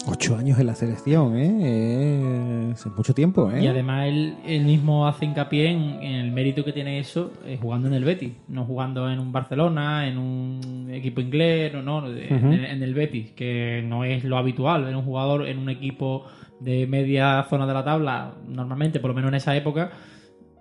Ocho 0.08 0.36
años 0.36 0.58
en 0.60 0.66
la 0.66 0.74
selección, 0.76 1.36
¿eh? 1.36 2.70
Es 2.70 2.86
mucho 2.86 3.12
tiempo, 3.12 3.50
¿eh? 3.50 3.64
Y 3.64 3.66
además 3.66 4.06
él, 4.06 4.36
él 4.46 4.64
mismo 4.64 5.08
hace 5.08 5.24
hincapié 5.24 5.70
en, 5.70 6.00
en 6.00 6.14
el 6.14 6.30
mérito 6.30 6.64
que 6.64 6.72
tiene 6.72 7.00
eso 7.00 7.32
eh, 7.44 7.58
jugando 7.60 7.88
en 7.88 7.94
el 7.94 8.04
Betis, 8.04 8.32
no 8.46 8.64
jugando 8.64 9.10
en 9.10 9.18
un 9.18 9.32
Barcelona, 9.32 10.06
en 10.06 10.18
un 10.18 10.90
equipo 10.92 11.20
inglés, 11.20 11.72
no, 11.74 11.82
no, 11.82 12.08
en, 12.08 12.52
el, 12.52 12.64
en 12.64 12.82
el 12.84 12.94
Betis, 12.94 13.32
que 13.32 13.84
no 13.84 14.04
es 14.04 14.22
lo 14.22 14.38
habitual 14.38 14.84
ver 14.84 14.94
un 14.94 15.02
jugador 15.02 15.48
en 15.48 15.58
un 15.58 15.70
equipo 15.70 16.24
de 16.60 16.86
media 16.86 17.44
zona 17.50 17.66
de 17.66 17.74
la 17.74 17.84
tabla, 17.84 18.34
normalmente, 18.46 19.00
por 19.00 19.08
lo 19.10 19.14
menos 19.14 19.30
en 19.30 19.34
esa 19.34 19.56
época, 19.56 19.90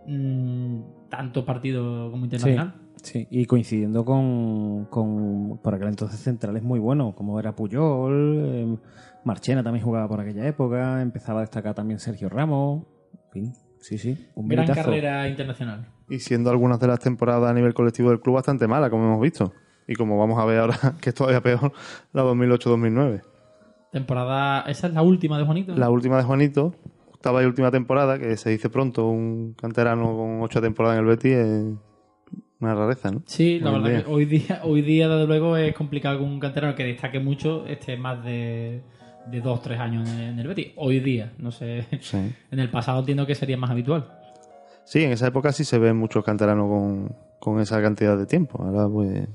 mm, 0.08 0.80
tanto 1.10 1.46
partido 1.46 2.10
como 2.10 2.26
internacional. 2.26 2.74
Sí, 3.02 3.28
y 3.30 3.46
coincidiendo 3.46 4.04
con, 4.04 4.86
con 4.86 5.60
por 5.60 5.76
aquel 5.76 5.90
entonces 5.90 6.20
centrales 6.20 6.64
muy 6.64 6.80
buenos, 6.80 7.14
como 7.14 7.40
era 7.40 7.56
Puyol, 7.56 8.42
eh, 8.44 8.78
Marchena 9.26 9.62
también 9.64 9.84
jugaba 9.84 10.08
por 10.08 10.22
aquella 10.22 10.48
época, 10.48 11.02
empezaba 11.02 11.40
a 11.40 11.42
destacar 11.42 11.74
también 11.76 12.00
Sergio 12.00 12.30
Ramos, 12.30 12.84
en 13.14 13.32
fin, 13.32 13.54
Sí, 13.80 13.98
sí. 14.00 14.18
Un 14.34 14.48
Gran 14.48 14.62
minutazo. 14.66 14.90
carrera 14.90 15.28
internacional. 15.28 15.88
Y 16.10 16.18
siendo 16.20 16.50
algunas 16.50 16.80
de 16.80 16.88
las 16.88 17.00
temporadas 17.00 17.52
a 17.52 17.54
nivel 17.54 17.74
colectivo 17.76 18.10
del 18.10 18.20
club 18.20 18.36
bastante 18.36 18.68
malas, 18.68 18.90
como 18.90 19.04
hemos 19.06 19.22
visto. 19.22 19.54
Y 19.88 19.94
como 19.94 20.18
vamos 20.18 20.40
a 20.40 20.46
ver 20.46 20.60
ahora, 20.60 20.76
que 21.02 21.10
es 21.10 21.16
todavía 21.16 21.42
peor, 21.42 21.72
la 22.14 22.24
2008-2009. 22.24 23.22
Temporada. 23.92 24.62
Esa 24.62 24.88
es 24.88 24.94
la 24.94 25.02
última 25.04 25.38
de 25.38 25.46
Juanito. 25.46 25.76
La 25.76 25.90
última 25.90 26.18
de 26.18 26.24
Juanito, 26.24 26.76
octava 27.12 27.44
y 27.44 27.46
última 27.46 27.70
temporada, 27.72 28.18
que 28.20 28.36
se 28.38 28.50
dice 28.50 28.70
pronto, 28.70 29.08
un 29.08 29.54
canterano 29.54 30.18
con 30.18 30.42
ocho 30.42 30.62
temporadas 30.62 30.98
en 30.98 31.04
el 31.04 31.10
Betis, 31.10 31.32
es 31.34 31.66
una 32.60 32.74
rareza, 32.76 33.12
¿no? 33.12 33.22
Sí, 33.26 33.60
la 33.60 33.70
Hoy 33.72 33.76
verdad 33.82 33.90
día. 33.90 34.04
que 34.06 34.12
hoy 34.12 34.26
día, 34.26 34.62
hoy 34.64 34.82
día, 34.82 35.08
desde 35.08 35.28
luego, 35.28 35.58
es 35.58 35.74
complicado 35.76 36.18
que 36.18 36.24
un 36.24 36.40
canterano 36.40 36.74
que 36.76 36.84
destaque 36.84 37.20
mucho 37.20 37.66
esté 37.68 37.98
más 37.98 38.24
de, 38.26 38.82
de 39.28 39.42
dos, 39.42 39.62
tres 39.62 39.80
años 39.80 40.10
en 40.10 40.16
el, 40.16 40.30
en 40.30 40.40
el 40.40 40.48
Betis. 40.48 40.68
Hoy 40.76 41.00
día, 41.00 41.34
no 41.38 41.52
sé. 41.52 41.86
Sí. 42.02 42.18
En 42.52 42.60
el 42.60 42.70
pasado 42.70 43.00
entiendo 43.00 43.26
que 43.26 43.36
sería 43.36 43.58
más 43.58 43.72
habitual. 43.72 44.08
Sí, 44.86 45.04
en 45.04 45.12
esa 45.12 45.28
época 45.28 45.52
sí 45.52 45.64
se 45.64 45.80
ven 45.80 45.98
muchos 45.98 46.24
canteranos 46.24 46.68
con, 46.70 47.16
con 47.40 47.60
esa 47.60 47.82
cantidad 47.82 48.18
de 48.18 48.26
tiempo. 48.26 48.64
Ahora, 48.64 48.88
pues, 48.88 49.28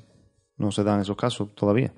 no 0.56 0.70
se 0.70 0.84
dan 0.84 1.00
esos 1.00 1.16
casos 1.16 1.54
todavía. 1.54 1.92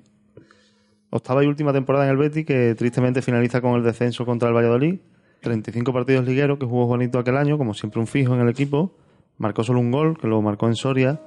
Octava 1.11 1.43
y 1.43 1.47
última 1.47 1.71
temporada 1.71 2.05
en 2.05 2.11
el 2.11 2.17
Betis, 2.17 2.45
que 2.45 2.73
tristemente 2.75 3.21
finaliza 3.21 3.61
con 3.61 3.75
el 3.75 3.83
descenso 3.83 4.25
contra 4.25 4.49
el 4.49 4.55
Valladolid. 4.55 4.99
35 5.41 5.93
partidos 5.93 6.25
ligueros 6.25 6.57
que 6.57 6.65
jugó 6.65 6.87
Juanito 6.87 7.19
aquel 7.19 7.37
año, 7.37 7.57
como 7.57 7.73
siempre 7.73 7.99
un 7.99 8.07
fijo 8.07 8.33
en 8.33 8.41
el 8.41 8.49
equipo. 8.49 8.97
Marcó 9.37 9.63
solo 9.63 9.79
un 9.79 9.91
gol, 9.91 10.17
que 10.17 10.27
lo 10.27 10.41
marcó 10.41 10.67
en 10.67 10.75
Soria. 10.75 11.21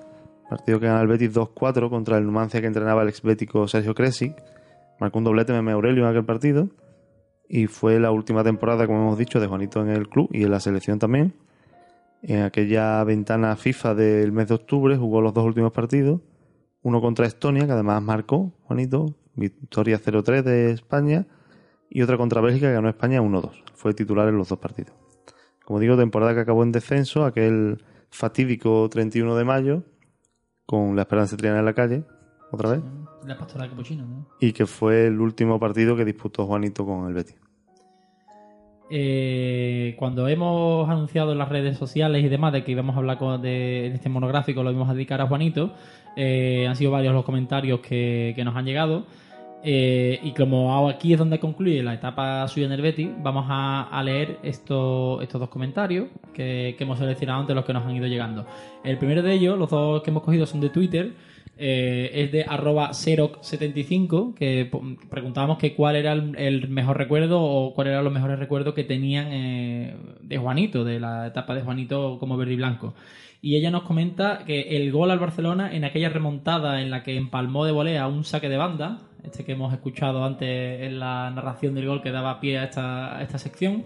Partido 0.51 0.81
que 0.81 0.87
gana 0.87 1.01
el 1.03 1.07
Betis 1.07 1.33
2-4 1.35 1.89
contra 1.89 2.19
el 2.19 2.25
Numancia 2.25 2.61
que 2.61 2.67
entrenaba 2.67 3.03
el 3.03 3.09
exbético 3.09 3.69
Sergio 3.69 3.95
Kresic. 3.95 4.35
Marcó 5.01 5.19
un 5.19 5.25
doblete 5.25 5.53
Meme 5.53 5.73
Aurelio 5.73 6.05
en 6.05 6.11
aquel 6.11 6.25
partido. 6.25 6.69
Y 7.49 7.67
fue 7.67 8.01
la 8.01 8.11
última 8.11 8.43
temporada, 8.43 8.87
como 8.87 9.01
hemos 9.01 9.19
dicho, 9.19 9.41
de 9.41 9.47
Juanito 9.47 9.81
en 9.81 9.91
el 9.91 10.09
club 10.09 10.29
y 10.33 10.45
en 10.45 10.51
la 10.51 10.61
selección 10.61 10.99
también. 10.99 11.35
En 12.23 12.43
aquella 12.43 13.05
ventana 13.05 13.55
FIFA 13.57 13.95
del 13.95 14.33
mes 14.33 14.49
de 14.49 14.55
octubre 14.55 14.97
jugó 14.97 15.21
los 15.21 15.33
dos 15.33 15.45
últimos 15.45 15.73
partidos. 15.73 16.21
Uno 16.83 17.01
contra 17.01 17.27
Estonia, 17.27 17.67
que 17.67 17.73
además 17.73 18.03
marcó, 18.03 18.53
Juanito, 18.65 19.15
victoria 19.35 20.01
0-3 20.01 20.43
de 20.43 20.71
España. 20.73 21.27
Y 21.89 22.03
otra 22.03 22.17
contra 22.17 22.41
Bélgica, 22.41 22.67
que 22.67 22.75
ganó 22.75 22.89
España 22.89 23.21
1-2. 23.21 23.63
Fue 23.75 23.95
titular 23.95 24.29
en 24.29 24.39
los 24.39 24.49
dos 24.49 24.59
partidos. 24.59 24.95
Como 25.65 25.79
digo, 25.79 25.97
temporada 25.97 26.35
que 26.35 26.41
acabó 26.41 26.63
en 26.63 26.73
descenso, 26.73 27.25
aquel 27.25 27.85
fatídico 28.11 28.89
31 28.89 29.37
de 29.37 29.45
mayo, 29.45 29.83
con 30.65 30.97
la 30.97 31.03
Esperanza 31.03 31.37
Triana 31.37 31.61
en 31.61 31.65
la 31.65 31.75
calle, 31.75 32.05
otra 32.57 32.71
vez. 32.73 32.81
La 33.25 33.39
pastora 33.39 33.69
capuchino, 33.69 34.05
¿no? 34.05 34.27
Y 34.41 34.53
que 34.53 34.67
fue 34.67 35.07
el 35.07 35.21
último 35.21 35.59
partido 35.59 35.97
que 35.97 36.05
disputó 36.05 36.45
Juanito 36.47 36.85
con 36.85 37.07
el 37.09 37.15
Betis. 37.15 37.37
Eh, 38.89 39.97
cuando 39.99 40.29
hemos 40.29 40.89
anunciado 40.89 41.33
en 41.33 41.39
las 41.39 41.49
redes 41.49 41.77
sociales 41.77 42.25
y 42.25 42.29
demás 42.29 42.53
de 42.53 42.63
que 42.63 42.71
íbamos 42.71 42.95
a 42.95 42.99
hablar 43.01 43.19
con- 43.19 43.43
de, 43.43 43.87
en 43.87 43.93
este 43.95 44.09
monográfico, 44.09 44.63
lo 44.63 44.71
íbamos 44.71 44.89
a 44.89 44.95
dedicar 44.95 45.21
a 45.21 45.27
Juanito, 45.27 45.73
eh, 46.17 46.67
han 46.69 46.77
sido 46.77 46.93
varios 46.93 47.13
los 47.13 47.25
comentarios 47.25 47.81
que, 47.81 48.33
que 48.37 48.45
nos 48.45 48.55
han 48.55 48.65
llegado. 48.65 49.05
Eh, 49.69 50.21
y 50.23 50.31
como 50.33 50.89
aquí 50.89 51.13
es 51.15 51.19
donde 51.19 51.41
concluye 51.41 51.83
la 51.83 51.95
etapa 51.95 52.47
suya 52.47 52.67
en 52.67 52.73
el 52.73 52.83
Betis, 52.83 53.09
vamos 53.25 53.47
a, 53.49 53.89
a 53.91 54.03
leer 54.05 54.39
estos, 54.45 55.21
estos 55.21 55.41
dos 55.41 55.49
comentarios 55.49 56.07
que, 56.33 56.77
que 56.79 56.85
hemos 56.85 57.01
seleccionado 57.01 57.41
entre 57.41 57.57
los 57.57 57.65
que 57.65 57.73
nos 57.73 57.85
han 57.85 57.97
ido 57.97 58.07
llegando. 58.07 58.47
El 58.85 58.99
primero 58.99 59.23
de 59.23 59.33
ellos, 59.33 59.59
los 59.59 59.69
dos 59.69 60.03
que 60.05 60.11
hemos 60.11 60.23
cogido 60.23 60.47
son 60.47 60.61
de 60.61 60.69
Twitter, 60.71 61.15
eh, 61.59 62.11
es 62.13 62.33
de 62.33 62.45
arroba 62.45 62.91
Seroc75, 62.91 64.35
que 64.35 64.71
preguntábamos 65.09 65.57
que 65.57 65.75
cuál 65.75 65.97
era 65.97 66.13
el, 66.13 66.69
mejor 66.69 66.99
recuerdo 66.99 67.41
o 67.41 67.73
cuáles 67.75 67.93
eran 67.93 68.05
los 68.05 68.13
mejores 68.13 68.39
recuerdos 68.39 68.75
que 68.75 68.85
tenían 68.85 69.29
eh, 69.31 69.97
de 70.21 70.39
Juanito, 70.39 70.85
de 70.85 71.01
la 71.01 71.29
etapa 71.29 71.55
de 71.55 71.63
Juanito 71.63 72.19
como 72.19 72.37
verde 72.37 72.53
y 72.53 72.57
blanco. 72.57 72.95
Y 73.41 73.57
ella 73.57 73.71
nos 73.71 73.85
comenta 73.85 74.45
que 74.45 74.77
el 74.77 74.93
gol 74.93 75.11
al 75.11 75.19
Barcelona 75.19 75.75
en 75.75 75.85
aquella 75.85 76.11
remontada 76.11 76.83
en 76.83 76.91
la 76.91 77.03
que 77.03 77.17
empalmó 77.17 77.65
de 77.65 77.73
volea 77.73 78.07
un 78.07 78.25
saque 78.25 78.49
de 78.49 78.57
banda, 78.59 78.99
este 79.25 79.45
que 79.45 79.53
hemos 79.53 79.73
escuchado 79.73 80.25
antes 80.25 80.83
en 80.83 80.99
la 80.99 81.31
narración 81.31 81.75
del 81.75 81.87
gol 81.87 82.03
que 82.03 82.11
daba 82.11 82.41
pie 82.41 82.59
a 82.59 82.65
esta, 82.65 83.23
esta 83.23 83.39
sección. 83.39 83.85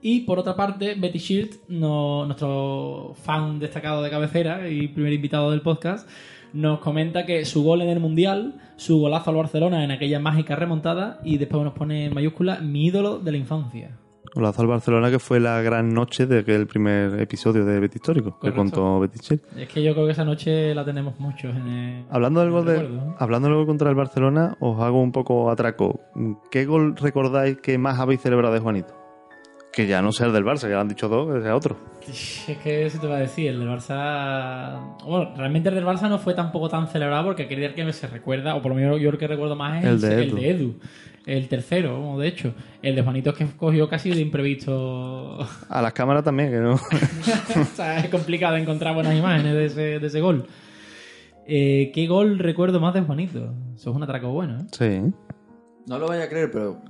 Y 0.00 0.20
por 0.20 0.38
otra 0.38 0.54
parte, 0.54 0.94
Betty 0.94 1.18
Shield, 1.18 1.68
nuestro 1.68 3.14
fan 3.22 3.58
destacado 3.58 4.02
de 4.02 4.10
cabecera 4.10 4.68
y 4.68 4.88
primer 4.88 5.12
invitado 5.12 5.50
del 5.50 5.60
podcast, 5.60 6.08
nos 6.52 6.80
comenta 6.80 7.26
que 7.26 7.44
su 7.44 7.62
gol 7.62 7.82
en 7.82 7.88
el 7.88 8.00
Mundial, 8.00 8.60
su 8.76 8.98
golazo 8.98 9.30
al 9.30 9.36
Barcelona 9.36 9.84
en 9.84 9.90
aquella 9.90 10.20
mágica 10.20 10.56
remontada 10.56 11.20
y 11.24 11.38
después 11.38 11.62
nos 11.62 11.74
pone 11.74 12.06
en 12.06 12.14
mayúscula 12.14 12.60
mi 12.60 12.86
ídolo 12.86 13.18
de 13.18 13.32
la 13.32 13.38
infancia. 13.38 13.98
Golazo 14.34 14.62
al 14.62 14.68
Barcelona, 14.68 15.10
que 15.10 15.18
fue 15.18 15.40
la 15.40 15.62
gran 15.62 15.94
noche 15.94 16.26
de 16.26 16.40
aquel 16.40 16.66
primer 16.66 17.18
episodio 17.20 17.64
de 17.64 17.80
Betis 17.80 17.96
Histórico, 17.96 18.38
que 18.38 18.52
contó 18.52 19.00
Betis. 19.00 19.32
Es 19.56 19.68
que 19.68 19.82
yo 19.82 19.94
creo 19.94 20.06
que 20.06 20.12
esa 20.12 20.24
noche 20.24 20.74
la 20.74 20.84
tenemos 20.84 21.18
muchos 21.18 21.56
en 21.56 21.66
el... 21.66 22.04
Hablando 22.10 22.40
del 22.40 22.50
en 22.50 22.54
gol 22.54 22.68
el 22.68 22.98
de, 22.98 23.00
hablando 23.18 23.48
del 23.48 23.56
gol 23.56 23.66
contra 23.66 23.88
el 23.88 23.96
Barcelona, 23.96 24.56
os 24.60 24.80
hago 24.80 25.00
un 25.00 25.12
poco 25.12 25.50
atraco. 25.50 26.00
¿Qué 26.50 26.66
gol 26.66 26.96
recordáis 26.96 27.56
que 27.58 27.78
más 27.78 27.98
habéis 27.98 28.20
celebrado 28.20 28.52
de 28.52 28.60
Juanito? 28.60 28.97
Que 29.78 29.86
ya 29.86 30.02
no 30.02 30.10
sea 30.10 30.26
el 30.26 30.32
del 30.32 30.44
Barça, 30.44 30.62
ya 30.62 30.70
lo 30.70 30.80
han 30.80 30.88
dicho 30.88 31.08
dos, 31.08 31.32
que 31.32 31.40
sea 31.40 31.54
otro. 31.54 31.76
Es 32.08 32.58
que 32.64 32.84
eso 32.84 32.98
te 32.98 33.06
va 33.06 33.18
a 33.18 33.20
decir, 33.20 33.50
el 33.50 33.60
del 33.60 33.68
Barça... 33.68 34.96
Bueno, 35.04 35.32
realmente 35.36 35.68
el 35.68 35.76
del 35.76 35.84
Barça 35.84 36.08
no 36.08 36.18
fue 36.18 36.34
tampoco 36.34 36.68
tan 36.68 36.88
celebrado 36.88 37.26
porque 37.26 37.44
aquel 37.44 37.60
día 37.60 37.72
que 37.72 37.92
se 37.92 38.08
recuerda, 38.08 38.56
o 38.56 38.60
por 38.60 38.70
lo 38.70 38.74
menos 38.74 39.00
yo 39.00 39.08
el 39.08 39.18
que 39.18 39.28
recuerdo 39.28 39.54
más 39.54 39.84
es 39.84 39.88
El 39.88 40.00
de 40.00 40.14
el 40.14 40.22
Edu. 40.30 40.36
de 40.36 40.50
Edu. 40.50 40.74
El 41.26 41.46
tercero, 41.46 42.18
de 42.18 42.26
hecho. 42.26 42.54
El 42.82 42.96
de 42.96 43.02
Juanito 43.02 43.30
es 43.30 43.36
que 43.36 43.46
cogió 43.56 43.88
casi 43.88 44.10
de 44.10 44.20
imprevisto. 44.20 45.46
A 45.68 45.80
las 45.80 45.92
cámaras 45.92 46.24
también, 46.24 46.50
que 46.50 46.56
no. 46.56 46.72
o 47.62 47.64
sea, 47.76 48.00
es 48.00 48.08
complicado 48.08 48.56
encontrar 48.56 48.94
buenas 48.94 49.14
imágenes 49.14 49.54
de 49.54 49.64
ese, 49.66 50.00
de 50.00 50.06
ese 50.08 50.20
gol. 50.20 50.48
Eh, 51.46 51.92
¿Qué 51.94 52.08
gol 52.08 52.40
recuerdo 52.40 52.80
más 52.80 52.94
de 52.94 53.02
Juanito? 53.02 53.54
Eso 53.76 53.90
es 53.90 53.96
un 53.96 54.02
atraco 54.02 54.30
bueno, 54.30 54.58
¿eh? 54.58 54.66
sí. 54.72 55.14
No 55.86 56.00
lo 56.00 56.08
vaya 56.08 56.24
a 56.24 56.28
creer, 56.28 56.50
pero 56.50 56.82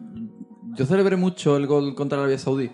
yo 0.79 0.87
celebré 0.87 1.17
mucho 1.17 1.57
el 1.57 1.67
gol 1.67 1.95
contra 1.95 2.19
Arabia 2.19 2.39
Saudí 2.39 2.71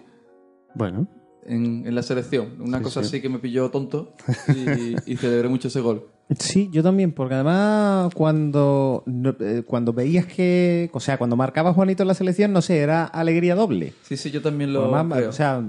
Bueno, 0.75 1.09
en, 1.47 1.87
en 1.87 1.95
la 1.95 2.03
selección. 2.03 2.61
Una 2.61 2.79
Sí, 2.79 2.85
cosa 2.85 3.01
sí. 3.03 3.07
así 3.09 3.21
que 3.21 3.29
me 3.29 3.39
pilló 3.39 3.71
tonto 3.71 4.15
y, 4.49 4.95
y 5.13 5.17
celebré 5.17 5.49
mucho 5.49 5.69
ese 5.69 5.81
gol. 5.81 6.09
Sí, 6.39 6.71
yo 6.73 6.83
también, 6.83 7.13
porque 7.13 7.35
además 7.35 8.15
cuando, 8.15 9.05
eh, 9.41 9.63
cuando 9.67 9.93
veías 9.93 10.25
que, 10.25 10.89
o 10.95 10.99
sea, 10.99 11.19
cuando 11.19 11.37
marcaba 11.37 11.75
Juanito 11.75 12.03
en 12.03 12.09
la 12.09 12.15
selección, 12.15 12.51
no 12.55 12.63
sé, 12.63 12.79
era 12.79 13.05
alegría 13.05 13.55
doble. 13.55 13.93
Sí, 14.03 14.17
sí, 14.17 14.31
yo 14.31 14.41
también 14.41 14.73
lo 14.73 14.85
Además, 14.95 15.19
creo. 15.19 15.29
o 15.29 15.33
sea, 15.35 15.63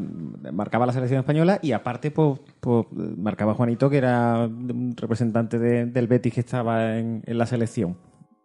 marcaba 0.53 0.85
la 0.85 0.93
selección 0.93 1.19
española 1.19 1.59
y 1.61 1.73
aparte, 1.73 2.09
pues, 2.09 2.39
pues, 2.61 2.85
marcaba 3.17 3.53
Juanito, 3.53 3.89
que 3.89 3.97
era 3.97 4.45
un 4.47 4.95
representante 4.95 5.59
de- 5.59 5.87
del 5.87 6.07
Betis 6.07 6.33
que 6.33 6.39
estaba 6.39 6.97
en, 6.99 7.21
en 7.25 7.37
la 7.37 7.45
selección. 7.47 7.97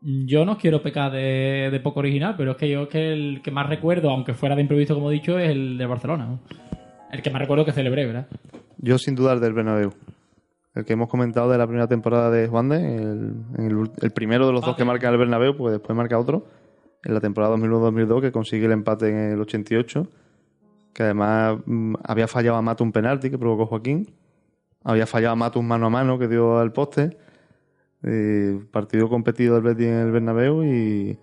Yo 0.03 0.45
no 0.45 0.57
quiero 0.57 0.83
pecar 0.83 1.13
de, 1.13 1.69
de 1.71 1.81
poco 1.81 2.01
original, 2.01 2.35
pero 2.37 2.53
es 2.53 2.57
que 2.57 2.71
yo 2.71 2.89
que 2.89 3.13
el 3.13 3.43
que 3.43 3.51
más 3.51 3.69
recuerdo, 3.69 4.11
aunque 4.11 4.35
fuera 4.35 4.55
de 4.55 4.63
imprevisto 4.63 4.95
como 4.95 5.11
he 5.11 5.15
dicho, 5.15 5.39
es 5.39 5.51
el 5.51 5.77
de 5.77 5.87
Barcelona. 5.87 6.27
¿no? 6.27 6.41
El 7.13 7.23
que 7.23 7.31
más 7.31 7.41
recuerdo 7.41 7.65
que 7.65 7.73
celebré, 7.73 8.07
¿verdad? 8.07 8.27
yo 8.83 8.99
sin 8.99 9.15
dudar 9.15 9.41
del 9.41 9.53
Bernabéu. 9.53 9.93
El 10.75 10.85
que 10.85 10.93
hemos 10.93 11.09
comentado 11.09 11.51
de 11.51 11.59
la 11.59 11.67
primera 11.67 11.89
temporada 11.89 12.31
de 12.31 12.47
Juan 12.47 12.69
de, 12.69 12.77
el 12.79 14.11
primero 14.13 14.47
de 14.47 14.53
los 14.53 14.63
dos 14.63 14.77
que 14.77 14.85
marca 14.85 15.09
el 15.09 15.19
Bernabéu, 15.19 15.57
pues 15.57 15.73
después 15.73 15.97
marca 15.97 16.19
otro, 16.19 16.47
en 17.05 17.15
la 17.15 17.21
temporada 17.21 17.57
2001-2002, 17.57 18.21
que 18.21 18.33
consigue 18.33 18.67
el 18.67 18.73
empate 18.73 19.09
en 19.09 19.33
el 19.33 19.41
88, 19.41 20.07
que 20.95 21.03
además 21.03 21.59
mm, 21.67 21.95
había 22.05 22.29
fallado 22.29 22.57
a 22.57 22.63
Mato 22.63 22.85
un 22.85 22.93
penalti 22.93 23.31
que 23.31 23.39
provocó 23.39 23.67
Joaquín, 23.67 24.15
había 24.85 25.07
fallado 25.07 25.33
a 25.33 25.37
Mato 25.37 25.59
un 25.59 25.67
mano 25.67 25.87
a 25.87 25.91
mano 25.91 26.19
que 26.19 26.29
dio 26.29 26.59
al 26.59 26.73
poste, 26.73 27.19
eh, 28.03 28.61
partido 28.71 29.09
competido 29.09 29.55
del 29.55 29.65
Betis 29.65 29.87
en 29.87 29.95
el 29.95 30.11
Bernabéu 30.11 30.65
y, 30.65 31.19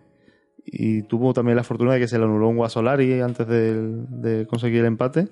y 0.66 1.02
tuvo 1.04 1.34
también 1.34 1.56
la 1.56 1.64
fortuna 1.64 1.94
de 1.94 2.00
que 2.00 2.08
se 2.08 2.18
le 2.18 2.26
anuló 2.26 2.50
un 2.50 2.58
Guasolari 2.58 3.20
antes 3.22 3.48
de, 3.48 3.74
de 4.10 4.48
conseguir 4.48 4.80
el 4.82 4.88
empate. 4.88 5.28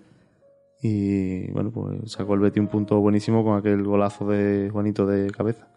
Y 0.81 1.49
bueno, 1.51 1.71
pues 1.71 2.11
sacó 2.11 2.35
el 2.35 2.41
Betis 2.41 2.61
un 2.61 2.67
punto 2.67 2.99
buenísimo 2.99 3.43
con 3.43 3.57
aquel 3.57 3.83
golazo 3.83 4.27
de 4.29 4.69
Juanito 4.71 5.05
de 5.05 5.31
cabeza. 5.31 5.67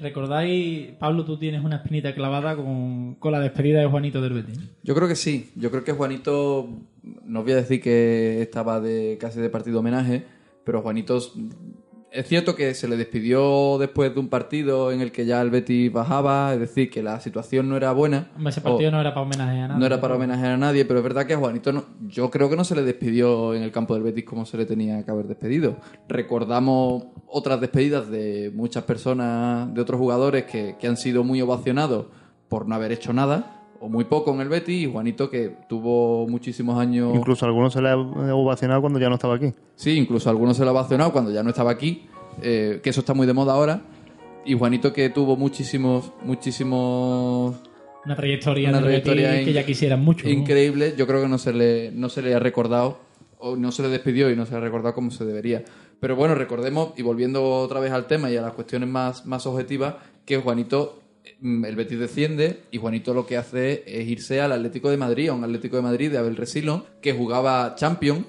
¿Recordáis, 0.00 0.92
Pablo, 0.92 1.24
tú 1.24 1.38
tienes 1.38 1.64
una 1.64 1.76
espinita 1.76 2.14
clavada 2.14 2.54
con, 2.54 3.16
con 3.16 3.32
la 3.32 3.40
despedida 3.40 3.80
de 3.80 3.86
Juanito 3.86 4.22
del 4.22 4.32
Betis? 4.32 4.60
Yo 4.84 4.94
creo 4.94 5.08
que 5.08 5.16
sí. 5.16 5.50
Yo 5.56 5.70
creo 5.70 5.82
que 5.82 5.92
Juanito, 5.92 6.68
no 7.24 7.40
os 7.40 7.44
voy 7.44 7.52
a 7.54 7.56
decir 7.56 7.80
que 7.80 8.40
estaba 8.40 8.80
de 8.80 9.18
casi 9.20 9.40
de 9.40 9.50
partido 9.50 9.80
homenaje, 9.80 10.24
pero 10.64 10.82
Juanito 10.82 11.18
es 12.10 12.26
cierto 12.26 12.54
que 12.56 12.72
se 12.74 12.88
le 12.88 12.96
despidió 12.96 13.76
después 13.78 14.12
de 14.14 14.20
un 14.20 14.28
partido 14.28 14.90
en 14.92 15.00
el 15.00 15.12
que 15.12 15.26
ya 15.26 15.40
el 15.42 15.50
Betis 15.50 15.92
bajaba, 15.92 16.54
es 16.54 16.60
decir, 16.60 16.90
que 16.90 17.02
la 17.02 17.20
situación 17.20 17.68
no 17.68 17.76
era 17.76 17.92
buena. 17.92 18.30
Hombre, 18.36 18.50
Ese 18.50 18.60
partido 18.60 18.90
no 18.90 19.00
era 19.00 19.12
para 19.14 19.22
homenaje 19.26 19.58
a 19.60 19.68
nada. 19.68 19.78
no 19.78 19.86
era 19.86 20.00
para 20.00 20.14
homenajear 20.16 20.52
a 20.52 20.56
nadie, 20.56 20.84
pero 20.84 21.00
es 21.00 21.02
verdad 21.04 21.26
que 21.26 21.34
a 21.34 21.38
Juanito 21.38 21.72
no- 21.72 21.84
yo 22.06 22.30
creo 22.30 22.48
que 22.48 22.56
no 22.56 22.64
se 22.64 22.74
le 22.74 22.82
despidió 22.82 23.54
en 23.54 23.62
el 23.62 23.70
campo 23.72 23.94
del 23.94 24.02
Betis 24.02 24.24
como 24.24 24.46
se 24.46 24.56
le 24.56 24.64
tenía 24.66 25.04
que 25.04 25.10
haber 25.10 25.26
despedido. 25.26 25.76
Recordamos 26.08 27.04
otras 27.26 27.60
despedidas 27.60 28.10
de 28.10 28.50
muchas 28.54 28.84
personas, 28.84 29.72
de 29.74 29.80
otros 29.80 29.98
jugadores 30.00 30.44
que, 30.44 30.76
que 30.78 30.86
han 30.86 30.96
sido 30.96 31.24
muy 31.24 31.40
ovacionados 31.42 32.06
por 32.48 32.66
no 32.68 32.74
haber 32.74 32.92
hecho 32.92 33.12
nada 33.12 33.57
o 33.80 33.88
muy 33.88 34.04
poco 34.04 34.32
en 34.34 34.40
el 34.40 34.48
Betis, 34.48 34.82
y 34.82 34.90
Juanito 34.90 35.30
que 35.30 35.52
tuvo 35.68 36.26
muchísimos 36.28 36.78
años... 36.78 37.14
Incluso 37.14 37.44
a 37.44 37.48
algunos 37.48 37.72
se 37.72 37.80
le 37.80 37.90
ha 37.90 37.96
ovacionado 37.96 38.80
cuando 38.80 38.98
ya 38.98 39.08
no 39.08 39.14
estaba 39.14 39.36
aquí. 39.36 39.52
Sí, 39.76 39.96
incluso 39.96 40.28
a 40.28 40.32
algunos 40.32 40.56
se 40.56 40.64
lo 40.64 40.70
ha 40.70 40.72
ovacionado 40.72 41.12
cuando 41.12 41.30
ya 41.30 41.42
no 41.42 41.50
estaba 41.50 41.70
aquí, 41.70 42.06
eh, 42.42 42.80
que 42.82 42.90
eso 42.90 43.00
está 43.00 43.14
muy 43.14 43.26
de 43.26 43.32
moda 43.32 43.52
ahora. 43.52 43.82
Y 44.44 44.54
Juanito 44.54 44.92
que 44.92 45.10
tuvo 45.10 45.36
muchísimos, 45.36 46.12
muchísimos 46.24 47.56
Una 48.04 48.16
trayectoria, 48.16 48.70
Una 48.70 48.80
Betis 48.80 49.02
trayectoria 49.04 49.44
que 49.44 49.52
ya 49.52 49.64
quisieran 49.64 50.02
mucho. 50.02 50.26
¿no? 50.26 50.32
increíble. 50.32 50.94
Yo 50.96 51.06
creo 51.06 51.22
que 51.22 51.28
no 51.28 51.38
se 51.38 51.52
le, 51.52 51.90
no 51.92 52.08
se 52.08 52.22
le 52.22 52.34
ha 52.34 52.38
recordado, 52.38 52.98
o 53.38 53.56
no 53.56 53.70
se 53.72 53.82
le 53.82 53.88
despidió 53.88 54.30
y 54.30 54.36
no 54.36 54.46
se 54.46 54.52
le 54.52 54.58
ha 54.58 54.60
recordado 54.60 54.94
como 54.94 55.10
se 55.10 55.24
debería. 55.24 55.64
Pero 56.00 56.16
bueno, 56.16 56.34
recordemos, 56.34 56.92
y 56.96 57.02
volviendo 57.02 57.44
otra 57.44 57.80
vez 57.80 57.92
al 57.92 58.06
tema 58.06 58.30
y 58.30 58.36
a 58.36 58.42
las 58.42 58.52
cuestiones 58.52 58.88
más, 58.88 59.26
más 59.26 59.46
objetivas, 59.46 59.96
que 60.24 60.36
Juanito, 60.36 61.02
el 61.42 61.76
Betis 61.76 61.98
desciende, 61.98 62.64
y 62.70 62.78
Juanito 62.78 63.14
lo 63.14 63.26
que 63.26 63.36
hace 63.36 63.84
es 63.86 64.08
irse 64.08 64.40
al 64.40 64.52
Atlético 64.52 64.90
de 64.90 64.96
Madrid, 64.96 65.28
a 65.28 65.34
un 65.34 65.44
Atlético 65.44 65.76
de 65.76 65.82
Madrid 65.82 66.10
de 66.10 66.18
Abel 66.18 66.36
Resilo, 66.36 66.86
que 67.00 67.12
jugaba 67.12 67.74
Champions, 67.76 68.26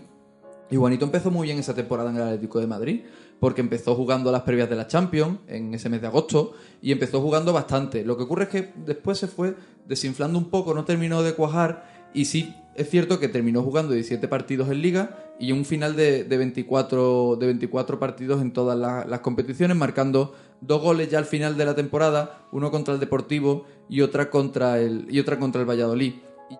y 0.69 0.75
Juanito 0.75 1.05
empezó 1.05 1.31
muy 1.31 1.47
bien 1.47 1.57
esa 1.57 1.73
temporada 1.73 2.11
en 2.11 2.17
el 2.17 2.23
Atlético 2.23 2.59
de 2.59 2.67
Madrid, 2.67 3.01
porque 3.39 3.61
empezó 3.61 3.95
jugando 3.95 4.31
las 4.31 4.41
previas 4.41 4.69
de 4.69 4.75
la 4.75 4.87
Champions 4.87 5.39
en 5.47 5.73
ese 5.73 5.89
mes 5.89 6.01
de 6.01 6.07
agosto 6.07 6.53
y 6.81 6.91
empezó 6.91 7.21
jugando 7.21 7.53
bastante. 7.53 8.03
Lo 8.03 8.17
que 8.17 8.23
ocurre 8.23 8.43
es 8.43 8.49
que 8.49 8.73
después 8.85 9.17
se 9.17 9.27
fue 9.27 9.55
desinflando 9.87 10.37
un 10.37 10.49
poco, 10.49 10.73
no 10.73 10.85
terminó 10.85 11.23
de 11.23 11.33
cuajar 11.33 11.98
y 12.13 12.25
sí 12.25 12.55
es 12.75 12.89
cierto 12.89 13.19
que 13.19 13.27
terminó 13.27 13.61
jugando 13.61 13.93
17 13.93 14.27
partidos 14.29 14.69
en 14.69 14.81
liga 14.81 15.17
y 15.37 15.51
un 15.51 15.65
final 15.65 15.95
de, 15.97 16.23
de 16.23 16.37
24, 16.37 17.35
de 17.37 17.45
24 17.47 17.99
partidos 17.99 18.41
en 18.41 18.51
todas 18.53 18.77
la- 18.77 19.05
las 19.05 19.19
competiciones, 19.19 19.75
marcando 19.75 20.33
dos 20.61 20.81
goles 20.81 21.09
ya 21.09 21.17
al 21.17 21.25
final 21.25 21.57
de 21.57 21.65
la 21.65 21.75
temporada, 21.75 22.39
uno 22.51 22.71
contra 22.71 22.93
el 22.93 22.99
Deportivo 22.99 23.65
y 23.89 24.01
otra 24.01 24.29
contra 24.29 24.79
el, 24.79 25.07
y 25.09 25.19
otra 25.19 25.37
contra 25.39 25.59
el 25.61 25.69
Valladolid. 25.69 26.13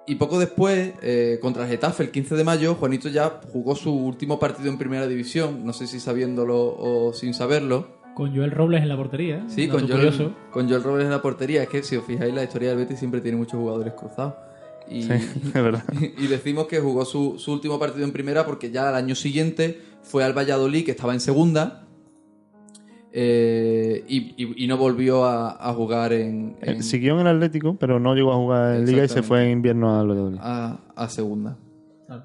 Y, 0.07 0.11
y 0.13 0.15
poco 0.15 0.39
después, 0.39 0.93
eh, 1.01 1.39
contra 1.41 1.63
el 1.63 1.69
Getafe, 1.69 2.03
el 2.03 2.11
15 2.11 2.35
de 2.35 2.43
mayo, 2.43 2.75
Juanito 2.75 3.09
ya 3.09 3.39
jugó 3.51 3.75
su 3.75 3.93
último 3.93 4.39
partido 4.39 4.69
en 4.69 4.77
Primera 4.77 5.07
División, 5.07 5.65
no 5.65 5.71
sé 5.73 5.87
si 5.87 5.99
sabiéndolo 6.01 6.57
o 6.77 7.13
sin 7.13 7.33
saberlo. 7.33 7.97
Con 8.13 8.35
Joel 8.35 8.51
Robles 8.51 8.81
en 8.83 8.89
la 8.89 8.97
portería. 8.97 9.45
Sí, 9.47 9.67
con. 9.69 9.87
Joel, 9.87 10.35
con 10.51 10.67
Joel 10.69 10.83
Robles 10.83 11.05
en 11.05 11.11
la 11.11 11.21
portería. 11.21 11.63
Es 11.63 11.69
que 11.69 11.81
si 11.83 11.95
os 11.95 12.03
fijáis, 12.03 12.33
la 12.33 12.43
historia 12.43 12.69
del 12.69 12.77
Betis 12.79 12.99
siempre 12.99 13.21
tiene 13.21 13.37
muchos 13.37 13.59
jugadores 13.59 13.93
cruzados. 13.93 14.33
Y, 14.89 15.03
Sí, 15.03 15.11
es 15.13 15.53
verdad. 15.53 15.83
y 16.17 16.27
decimos 16.27 16.67
que 16.67 16.79
jugó 16.79 17.05
su, 17.05 17.37
su 17.37 17.51
último 17.53 17.77
partido 17.79 18.05
en 18.05 18.11
primera 18.11 18.45
porque 18.45 18.71
ya 18.71 18.89
al 18.89 18.95
año 18.95 19.15
siguiente 19.15 19.79
fue 20.01 20.23
al 20.23 20.33
Valladolid, 20.37 20.83
que 20.85 20.91
estaba 20.91 21.13
en 21.13 21.19
segunda, 21.19 21.85
eh, 23.11 24.03
y, 24.07 24.17
y- 24.43 24.63
y 24.63 24.67
no 24.67 24.77
volvió 24.77 25.25
a, 25.25 25.57
a 25.69 25.73
jugar 25.73 26.13
en, 26.13 26.57
en- 26.61 26.77
Eh, 26.77 26.83
Siguió 26.83 27.13
en 27.19 27.21
el 27.21 27.35
Atlético, 27.35 27.75
pero 27.79 27.99
no 27.99 28.13
llegó 28.13 28.31
a 28.33 28.35
jugar 28.35 28.75
en 28.75 28.85
Liga 28.85 29.03
y 29.03 29.07
se 29.07 29.23
fue 29.23 29.45
en 29.45 29.51
invierno 29.51 29.99
al 29.99 30.07
Valladolid. 30.07 30.37
a, 30.41 30.79
a 30.95 31.09
segunda. 31.09 31.57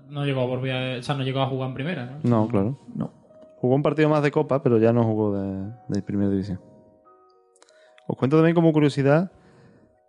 No 0.09 0.25
llegó 0.25 0.41
a 0.43 0.47
volver 0.47 0.73
a- 0.73 0.99
o 0.99 1.03
sea, 1.03 1.15
no 1.15 1.23
llegó 1.25 1.41
a 1.41 1.47
jugar 1.49 1.69
en 1.69 1.75
primera, 1.75 2.07
¿no? 2.07 2.19
No, 2.43 2.49
claro. 2.49 2.79
No. 2.95 3.13
Jugó 3.59 3.75
un 3.77 3.83
partido 3.83 4.09
más 4.11 4.23
de 4.23 4.31
Copa, 4.31 4.63
pero 4.63 4.79
ya 4.79 4.93
no 4.93 5.05
jugó 5.05 5.35
de, 5.39 5.71
de 5.89 6.03
Primera 6.03 6.31
División. 6.31 6.61
Os 8.07 8.17
cuento 8.19 8.37
también 8.37 8.55
como 8.55 8.73
curiosidad 8.73 9.33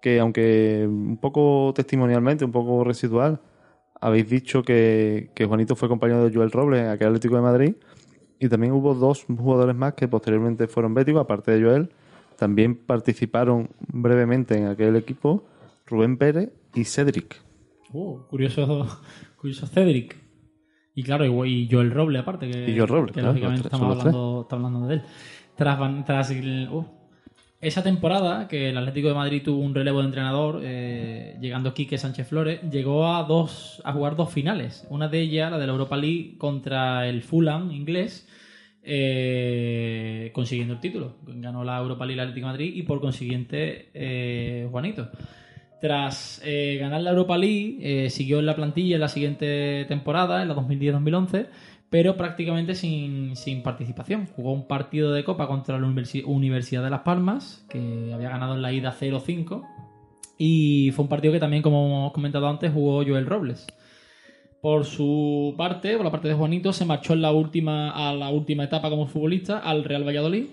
que, 0.06 0.20
aunque 0.20 0.86
un 0.88 1.18
poco 1.18 1.74
testimonialmente, 1.76 2.46
un 2.46 2.52
poco 2.52 2.84
residual, 2.84 3.40
habéis 4.00 4.30
dicho 4.30 4.62
que, 4.62 5.32
que 5.34 5.46
Juanito 5.46 5.76
fue 5.76 5.90
compañero 5.90 6.24
de 6.24 6.32
Joel 6.32 6.52
Robles 6.52 6.82
en 6.82 6.90
aquel 6.90 7.08
Atlético 7.08 7.38
de 7.38 7.42
Madrid 7.42 7.76
y 8.40 8.48
también 8.48 8.74
hubo 8.74 8.94
dos 8.94 9.26
jugadores 9.26 9.76
más 9.76 9.96
que 9.96 10.08
posteriormente 10.08 10.68
fueron 10.68 10.94
béticos, 10.94 11.24
aparte 11.24 11.54
de 11.54 11.64
Joel. 11.64 11.90
También 12.38 12.76
participaron 12.76 13.72
brevemente 13.80 14.56
en 14.56 14.68
aquel 14.68 14.96
equipo 14.96 15.44
Rubén 15.88 16.18
Pérez 16.20 16.52
y 16.76 16.84
Cedric. 16.84 17.42
Uh, 17.92 18.28
curioso, 18.30 18.88
curioso 19.42 19.66
Cedric. 19.66 20.18
Y 20.94 21.02
claro, 21.02 21.26
y, 21.48 21.68
Joel 21.68 21.90
Roble 21.90 22.20
aparte, 22.20 22.48
que, 22.52 22.70
Y 22.70 22.78
Joel 22.78 22.90
Roble, 22.90 23.08
que 23.08 23.22
claro, 23.22 23.30
lógicamente 23.30 23.70
estamos 23.70 23.98
hablando, 23.98 24.42
estamos 24.44 24.66
hablando 24.68 24.88
de 24.88 24.94
él. 24.94 25.02
Tras, 25.56 26.06
tras 26.06 26.30
el- 26.30 26.70
uh, 26.72 26.86
esa 27.68 27.82
temporada 27.82 28.48
que 28.48 28.70
el 28.70 28.78
Atlético 28.78 29.08
de 29.08 29.16
Madrid 29.16 29.42
tuvo 29.44 29.60
un 29.60 29.74
relevo 29.74 30.00
de 30.00 30.06
entrenador, 30.06 30.62
eh, 30.64 31.36
llegando 31.42 31.74
Quique 31.74 31.98
Sánchez 31.98 32.28
Flores, 32.28 32.60
llegó 32.70 33.08
a 33.08 33.24
dos 33.24 33.82
a 33.84 33.92
jugar 33.92 34.16
dos 34.16 34.32
finales. 34.32 34.86
Una 34.90 35.08
de 35.08 35.22
ellas, 35.22 35.50
la 35.50 35.58
de 35.58 35.66
la 35.66 35.72
Europa 35.72 35.98
League 35.98 36.36
contra 36.38 37.08
el 37.08 37.24
Fulham 37.24 37.72
inglés, 37.72 38.28
eh, 38.84 40.30
consiguiendo 40.34 40.76
el 40.76 40.80
título. 40.80 41.16
Ganó 41.26 41.64
la 41.64 41.80
Europa 41.80 42.06
League 42.06 42.22
el 42.22 42.28
Atlético 42.28 42.46
de 42.46 42.52
Madrid 42.54 42.72
y 42.76 42.84
por 42.84 43.02
consiguiente 43.02 43.90
eh, 43.96 44.68
Juanito. 44.70 45.10
Tras 45.82 46.42
eh, 46.46 46.78
ganar 46.80 47.02
la 47.02 47.10
Europa 47.10 47.36
League, 47.36 48.10
siguió 48.12 48.40
en 48.40 48.46
la 48.46 48.56
plantilla 48.56 48.96
en 48.96 49.02
la 49.02 49.08
siguiente 49.08 49.86
temporada, 49.88 50.44
en 50.44 50.50
la 50.50 50.56
2010-2011, 50.56 51.48
pero 51.90 52.18
prácticamente 52.18 52.76
sin, 52.76 53.36
sin 53.36 53.64
participación. 53.64 54.28
Jugó 54.36 54.52
un 54.52 54.68
partido 54.68 55.12
de 55.14 55.24
Copa 55.24 55.48
contra 55.48 55.80
la 55.80 55.88
Universi- 55.88 56.24
Universidad 56.26 56.84
de 56.84 56.90
Las 56.90 57.02
Palmas, 57.02 57.66
que 57.70 58.12
había 58.14 58.30
ganado 58.30 58.56
en 58.56 58.62
la 58.62 58.74
ida 58.74 58.94
0-5, 58.94 59.64
y 60.38 60.92
fue 60.92 61.04
un 61.04 61.10
partido 61.10 61.32
que 61.34 61.40
también, 61.40 61.64
como 61.64 61.86
hemos 61.86 62.12
comentado 62.12 62.48
antes, 62.48 62.74
jugó 62.74 63.04
Joel 63.06 63.26
Robles. 63.26 63.66
Por 64.62 64.84
su 64.86 65.54
parte, 65.58 65.96
por 65.96 66.06
la 66.06 66.12
parte 66.12 66.28
de 66.28 66.34
Juanito, 66.34 66.74
se 66.74 66.86
marchó 66.86 67.14
en 67.14 67.22
la 67.22 67.32
última, 67.32 67.92
a 67.92 68.14
la 68.14 68.30
última 68.30 68.64
etapa 68.64 68.90
como 68.90 69.08
futbolista 69.08 69.60
al 69.60 69.84
Real 69.84 70.06
Valladolid, 70.06 70.48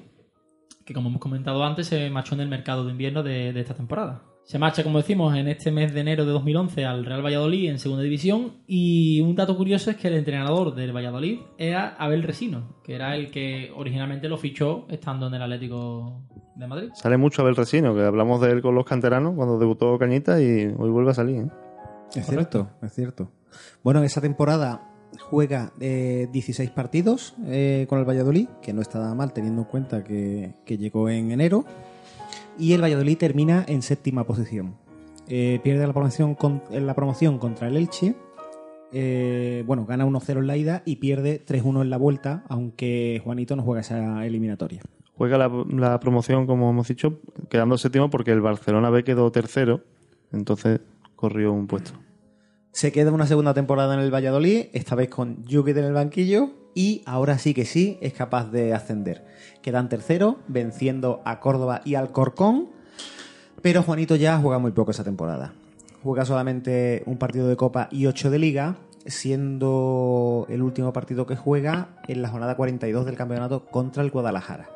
que 0.85 0.95
como 0.95 1.09
hemos 1.09 1.21
comentado 1.21 1.65
antes, 1.65 1.87
se 1.87 2.11
marchó 2.11 2.35
en 2.35 2.43
el 2.43 2.49
mercado 2.49 2.85
de 2.85 2.93
invierno 2.93 3.23
de 3.23 3.59
esta 3.59 3.75
temporada. 3.75 4.23
Se 4.45 4.59
marcha, 4.59 4.83
como 4.83 4.99
decimos, 4.99 5.35
en 5.37 5.49
este 5.49 5.71
mes 5.71 5.95
de 5.95 6.01
enero 6.01 6.27
de 6.27 6.33
2011 6.33 6.85
al 6.85 7.05
Real 7.05 7.25
Valladolid 7.25 7.71
en 7.71 7.79
segunda 7.79 8.03
división. 8.03 8.55
Y 8.67 9.21
un 9.21 9.35
dato 9.37 9.57
curioso 9.57 9.91
es 9.91 9.97
que 9.97 10.09
el 10.09 10.15
entrenador 10.15 10.75
del 10.75 10.95
Valladolid 10.95 11.39
era 11.59 11.95
Abel 11.97 12.23
Resino, 12.23 12.77
que 12.83 12.95
era 12.95 13.15
el 13.17 13.31
que 13.31 13.73
originalmente 13.75 14.29
lo 14.29 14.37
fichó 14.37 14.87
estando 14.91 15.29
en 15.29 15.35
el 15.35 15.43
Atlético 15.43 16.23
de 16.57 16.67
Madrid. 16.67 16.91
Sale 16.95 17.17
mucho 17.17 17.43
Abel 17.43 17.57
Resino, 17.57 17.95
que 17.95 18.03
hablamos 18.03 18.41
de 18.41 18.51
él 18.51 18.63
con 18.63 18.75
los 18.75 18.85
canteranos 18.85 19.35
cuando 19.37 19.59
debutó 19.59 19.97
Cañita 19.99 20.41
y 20.41 20.75
hoy 20.77 20.91
vuelve 20.91 21.13
a 21.13 21.15
salir. 21.15 21.37
¿eh? 21.37 21.49
Es 22.15 22.27
cierto, 22.27 22.69
es 22.83 22.93
cierto. 22.93 23.31
Bueno, 23.83 24.01
en 24.01 24.07
esa 24.07 24.21
temporada 24.21 24.91
juega 25.21 25.73
eh, 25.81 26.29
16 26.33 26.71
partidos 26.71 27.35
eh, 27.47 27.87
con 27.89 28.01
el 28.01 28.05
Valladolid, 28.05 28.49
que 28.61 28.73
no 28.73 28.83
está 28.83 28.99
nada 28.99 29.15
mal 29.15 29.33
teniendo 29.33 29.63
en 29.63 29.69
cuenta 29.69 30.03
que, 30.03 30.57
que 30.65 30.79
llegó 30.79 31.09
en 31.09 31.31
enero. 31.31 31.65
Y 32.59 32.73
el 32.75 32.83
Valladolid 32.83 33.17
termina 33.19 33.65
en 33.67 33.83
séptima 33.83 34.25
posición. 34.25 34.77
Eh, 35.29 35.61
pierde 35.63 35.87
la 35.87 35.93
promoción, 35.93 36.37
en 36.71 36.87
la 36.87 36.95
promoción 36.95 37.39
contra 37.39 37.69
el 37.69 37.77
Elche. 37.77 38.15
Eh, 38.93 39.65
bueno, 39.67 39.87
gana 39.87 40.05
1-0 40.05 40.39
en 40.39 40.47
la 40.47 40.57
ida 40.57 40.83
y 40.85 40.97
pierde 40.97 41.43
3-1 41.45 41.83
en 41.83 41.91
la 41.91 41.97
vuelta, 41.97 42.45
aunque 42.49 43.21
Juanito 43.25 43.57
no 43.57 43.63
juega 43.63 43.81
esa 43.81 44.27
eliminatoria. 44.27 44.83
Juega 45.17 45.39
la, 45.39 45.51
la 45.69 45.99
promoción, 46.01 46.47
como 46.47 46.71
hemos 46.71 46.89
dicho, 46.89 47.21
quedando 47.49 47.79
séptimo 47.79 48.11
porque 48.11 48.33
el 48.33 48.41
Barcelona 48.41 48.91
B 48.91 49.05
quedó 49.05 49.31
tercero, 49.33 49.83
entonces 50.33 50.81
corrió 51.17 51.53
un 51.53 51.67
puesto. 51.67 51.93
Se 52.73 52.91
queda 52.91 53.13
una 53.13 53.27
segunda 53.27 53.53
temporada 53.53 53.93
en 53.93 54.01
el 54.01 54.13
Valladolid, 54.13 54.69
esta 54.73 54.95
vez 54.95 55.11
con 55.11 55.45
Jukic 55.45 55.77
en 55.77 55.85
el 55.85 55.93
banquillo, 55.93 56.53
y 56.75 57.03
ahora 57.05 57.37
sí 57.37 57.53
que 57.53 57.67
sí 57.67 57.99
es 58.01 58.15
capaz 58.15 58.51
de 58.51 58.73
ascender. 58.73 59.27
Quedan 59.61 59.91
tercero, 59.91 60.39
venciendo 60.49 61.21
a 61.27 61.39
Córdoba 61.39 61.83
y 61.85 61.97
al 61.97 62.13
Corcón, 62.13 62.71
pero 63.61 63.83
Juanito 63.83 64.17
ya 64.17 64.39
juega 64.39 64.59
muy 64.59 64.73
poco 64.73 64.91
esa 64.91 65.05
temporada. 65.05 65.53
Juega 66.03 66.25
solamente 66.25 67.03
un 67.05 67.19
partido 67.19 67.47
de 67.47 67.57
Copa 67.57 67.89
y 67.91 68.07
ocho 68.07 68.31
de 68.31 68.39
Liga, 68.39 68.79
siendo 69.05 70.47
el 70.49 70.63
último 70.63 70.95
partido 70.95 71.27
que 71.27 71.37
juega 71.37 72.01
en 72.09 72.23
la 72.23 72.31
jornada 72.31 72.57
42 72.57 73.05
del 73.05 73.17
campeonato 73.17 73.67
contra 73.67 74.03
el 74.03 74.11
Guadalajara. 74.11 74.71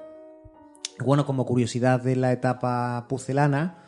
Bueno, 1.02 1.24
como 1.24 1.46
curiosidad 1.46 2.02
de 2.02 2.14
la 2.14 2.30
etapa 2.30 3.06
pucelana, 3.08 3.85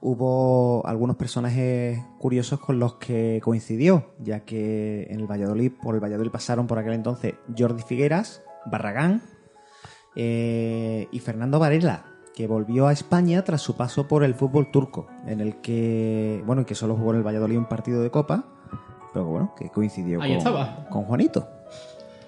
hubo 0.00 0.86
algunos 0.86 1.16
personajes 1.16 2.00
curiosos 2.18 2.60
con 2.60 2.78
los 2.78 2.94
que 2.94 3.40
coincidió, 3.42 4.14
ya 4.18 4.40
que 4.40 5.06
en 5.10 5.20
el 5.20 5.26
Valladolid, 5.26 5.72
por 5.82 5.94
el 5.94 6.00
Valladolid 6.00 6.30
pasaron 6.30 6.66
por 6.66 6.78
aquel 6.78 6.94
entonces 6.94 7.34
Jordi 7.56 7.82
Figueras, 7.82 8.42
Barragán 8.66 9.22
eh, 10.16 11.08
y 11.12 11.18
Fernando 11.20 11.58
Varela, 11.58 12.06
que 12.34 12.46
volvió 12.46 12.86
a 12.86 12.92
España 12.92 13.44
tras 13.44 13.60
su 13.60 13.76
paso 13.76 14.08
por 14.08 14.24
el 14.24 14.34
fútbol 14.34 14.70
turco, 14.70 15.06
en 15.26 15.40
el 15.40 15.60
que, 15.60 16.42
bueno, 16.46 16.62
en 16.62 16.66
que 16.66 16.74
solo 16.74 16.96
jugó 16.96 17.10
en 17.10 17.18
el 17.18 17.26
Valladolid 17.26 17.58
un 17.58 17.68
partido 17.68 18.02
de 18.02 18.10
copa, 18.10 18.44
pero 19.12 19.26
bueno, 19.26 19.54
que 19.58 19.68
coincidió 19.68 20.22
Ahí 20.22 20.38
con, 20.42 20.54
con 20.88 21.04
Juanito. 21.04 21.46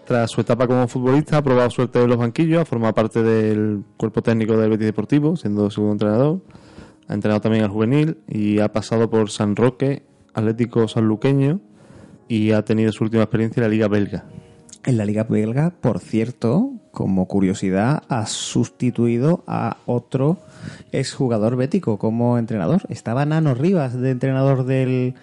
Tras 0.04 0.30
su 0.30 0.40
etapa 0.40 0.66
como 0.66 0.88
futbolista, 0.88 1.38
ha 1.38 1.42
probado 1.42 1.70
suerte 1.70 2.02
en 2.02 2.10
los 2.10 2.18
banquillos, 2.18 2.60
ha 2.60 2.64
formado 2.64 2.92
parte 2.92 3.22
del 3.22 3.84
cuerpo 3.96 4.20
técnico 4.20 4.56
del 4.56 4.70
Betis 4.70 4.86
Deportivo, 4.86 5.36
siendo 5.36 5.70
segundo 5.70 5.92
entrenador. 5.92 6.40
Ha 7.09 7.14
entrenado 7.14 7.40
también 7.40 7.64
al 7.64 7.70
juvenil 7.70 8.18
y 8.28 8.61
ha 8.61 8.72
pasado 8.72 9.11
por 9.11 9.30
San 9.30 9.57
Roque, 9.57 10.03
Atlético 10.34 10.88
Sanluqueño 10.88 11.61
y 12.28 12.53
ha 12.53 12.64
tenido 12.64 12.92
su 12.92 13.05
última 13.05 13.24
experiencia 13.24 13.61
en 13.61 13.64
la 13.64 13.68
Liga 13.68 13.88
Belga. 13.88 14.24
En 14.84 14.96
la 14.96 15.04
Liga 15.04 15.22
Belga, 15.22 15.72
por 15.80 16.00
cierto, 16.00 16.72
como 16.90 17.28
curiosidad, 17.28 18.02
ha 18.08 18.26
sustituido 18.26 19.44
a 19.46 19.76
otro 19.86 20.38
exjugador 20.90 21.54
bético 21.54 21.98
como 21.98 22.36
entrenador. 22.36 22.82
Estaba 22.88 23.24
Nano 23.24 23.54
Rivas 23.54 23.98
de 23.98 24.10
entrenador 24.10 24.64
del, 24.64 25.14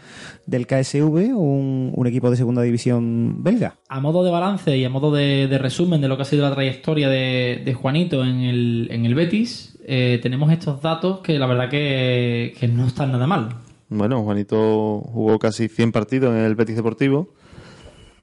del 0.46 0.66
KSV, 0.66 1.36
un, 1.36 1.92
un 1.94 2.08
equipo 2.08 2.32
de 2.32 2.38
segunda 2.38 2.62
división 2.62 3.44
belga. 3.44 3.76
A 3.90 4.00
modo 4.00 4.24
de 4.24 4.32
balance 4.32 4.78
y 4.78 4.86
a 4.86 4.90
modo 4.90 5.12
de, 5.12 5.48
de 5.48 5.58
resumen 5.58 6.00
de 6.00 6.08
lo 6.08 6.16
que 6.16 6.22
ha 6.22 6.26
sido 6.26 6.48
la 6.48 6.56
trayectoria 6.56 7.10
de, 7.10 7.62
de 7.66 7.74
Juanito 7.74 8.24
en 8.24 8.40
el, 8.40 8.88
en 8.92 9.06
el 9.06 9.14
Betis, 9.14 9.78
eh, 9.86 10.20
tenemos 10.22 10.54
estos 10.54 10.82
datos 10.82 11.20
que 11.20 11.38
la 11.38 11.48
verdad 11.48 11.70
que, 11.70 12.56
que 12.58 12.70
no 12.70 12.88
están 12.88 13.12
nada 13.12 13.28
mal. 13.28 13.50
Bueno, 13.90 14.24
Juanito 14.24 15.02
jugó 15.02 15.38
casi 15.40 15.68
100 15.68 15.92
partidos 15.92 16.34
en 16.34 16.44
el 16.44 16.56
Betis 16.56 16.76
Deportivo, 16.76 17.34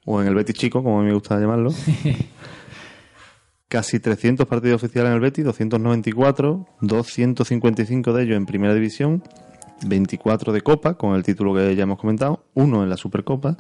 o 0.07 0.23
en 0.23 0.29
el 0.29 0.35
Betis 0.35 0.55
Chico, 0.55 0.83
como 0.83 0.99
a 0.99 1.03
mí 1.03 1.09
me 1.09 1.15
gusta 1.15 1.39
llamarlo. 1.39 1.71
casi 3.69 3.99
300 4.01 4.47
partidos 4.47 4.83
oficiales 4.83 5.11
en 5.11 5.15
el 5.17 5.21
Betis, 5.21 5.45
294, 5.45 6.67
255 6.81 8.13
de 8.13 8.23
ellos 8.23 8.37
en 8.37 8.47
Primera 8.47 8.73
División, 8.73 9.23
24 9.87 10.53
de 10.53 10.61
Copa, 10.63 10.95
con 10.95 11.15
el 11.15 11.23
título 11.23 11.55
que 11.55 11.75
ya 11.75 11.83
hemos 11.83 11.99
comentado, 11.99 12.45
uno 12.55 12.83
en 12.83 12.89
la 12.89 12.97
Supercopa 12.97 13.57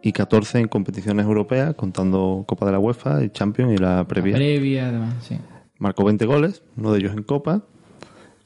y 0.00 0.12
14 0.12 0.60
en 0.60 0.68
competiciones 0.68 1.26
europeas, 1.26 1.74
contando 1.74 2.44
Copa 2.46 2.66
de 2.66 2.72
la 2.72 2.78
UEFA, 2.78 3.24
y 3.24 3.30
Champions 3.30 3.74
y 3.74 3.76
la 3.76 4.06
previa. 4.06 4.34
Previa, 4.34 4.88
además, 4.88 5.14
sí. 5.26 5.36
Marcó 5.78 6.04
20 6.04 6.24
goles, 6.26 6.62
uno 6.76 6.92
de 6.92 7.00
ellos 7.00 7.12
en 7.12 7.22
Copa, 7.22 7.62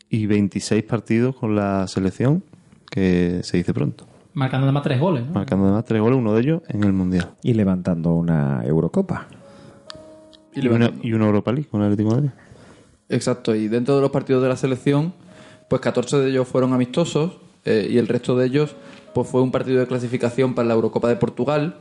y 0.08 0.26
26 0.26 0.82
partidos 0.84 1.36
con 1.36 1.54
la 1.54 1.86
selección, 1.88 2.42
que 2.90 3.40
se 3.42 3.58
dice 3.58 3.72
pronto. 3.74 4.06
Marcando 4.36 4.66
además 4.66 4.82
tres 4.82 5.00
goles. 5.00 5.26
¿no? 5.26 5.32
Marcando 5.32 5.64
además 5.64 5.86
tres 5.86 5.98
goles, 5.98 6.18
uno 6.18 6.34
de 6.34 6.42
ellos 6.42 6.62
en 6.68 6.84
el 6.84 6.92
Mundial. 6.92 7.30
Y 7.42 7.54
levantando 7.54 8.12
una 8.12 8.62
Eurocopa. 8.66 9.28
Y 10.54 10.60
Y, 10.60 10.68
una, 10.68 10.92
y 11.02 11.14
una 11.14 11.24
Europa 11.24 11.52
League 11.52 11.66
con 11.70 11.80
el 11.80 11.86
Atlético 11.86 12.10
de 12.10 12.14
Madrid. 12.16 12.30
Exacto, 13.08 13.54
y 13.54 13.68
dentro 13.68 13.96
de 13.96 14.02
los 14.02 14.10
partidos 14.10 14.42
de 14.42 14.50
la 14.50 14.56
selección, 14.56 15.14
pues 15.70 15.80
14 15.80 16.18
de 16.18 16.28
ellos 16.28 16.46
fueron 16.46 16.74
amistosos 16.74 17.38
eh, 17.64 17.88
y 17.90 17.96
el 17.96 18.08
resto 18.08 18.36
de 18.36 18.46
ellos 18.46 18.76
pues 19.14 19.26
fue 19.26 19.40
un 19.40 19.50
partido 19.50 19.80
de 19.80 19.86
clasificación 19.86 20.54
para 20.54 20.68
la 20.68 20.74
Eurocopa 20.74 21.08
de 21.08 21.16
Portugal, 21.16 21.76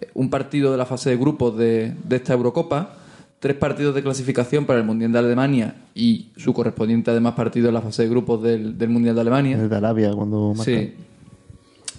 eh, 0.00 0.08
un 0.14 0.30
partido 0.30 0.72
de 0.72 0.78
la 0.78 0.86
fase 0.86 1.10
de 1.10 1.16
grupos 1.16 1.56
de, 1.56 1.94
de 2.02 2.16
esta 2.16 2.32
Eurocopa, 2.32 2.96
tres 3.38 3.54
partidos 3.54 3.94
de 3.94 4.02
clasificación 4.02 4.66
para 4.66 4.80
el 4.80 4.84
Mundial 4.84 5.12
de 5.12 5.18
Alemania 5.20 5.76
y 5.94 6.30
su 6.36 6.52
correspondiente 6.54 7.12
además 7.12 7.34
partido 7.34 7.68
en 7.68 7.74
la 7.74 7.82
fase 7.82 8.02
de 8.02 8.08
grupos 8.08 8.42
del, 8.42 8.76
del 8.76 8.88
Mundial 8.88 9.14
de 9.14 9.20
Alemania. 9.20 9.60
El 9.60 9.68
de 9.68 9.76
Arabia 9.76 10.12
cuando 10.12 10.54
marca. 10.54 10.64
Sí. 10.64 10.92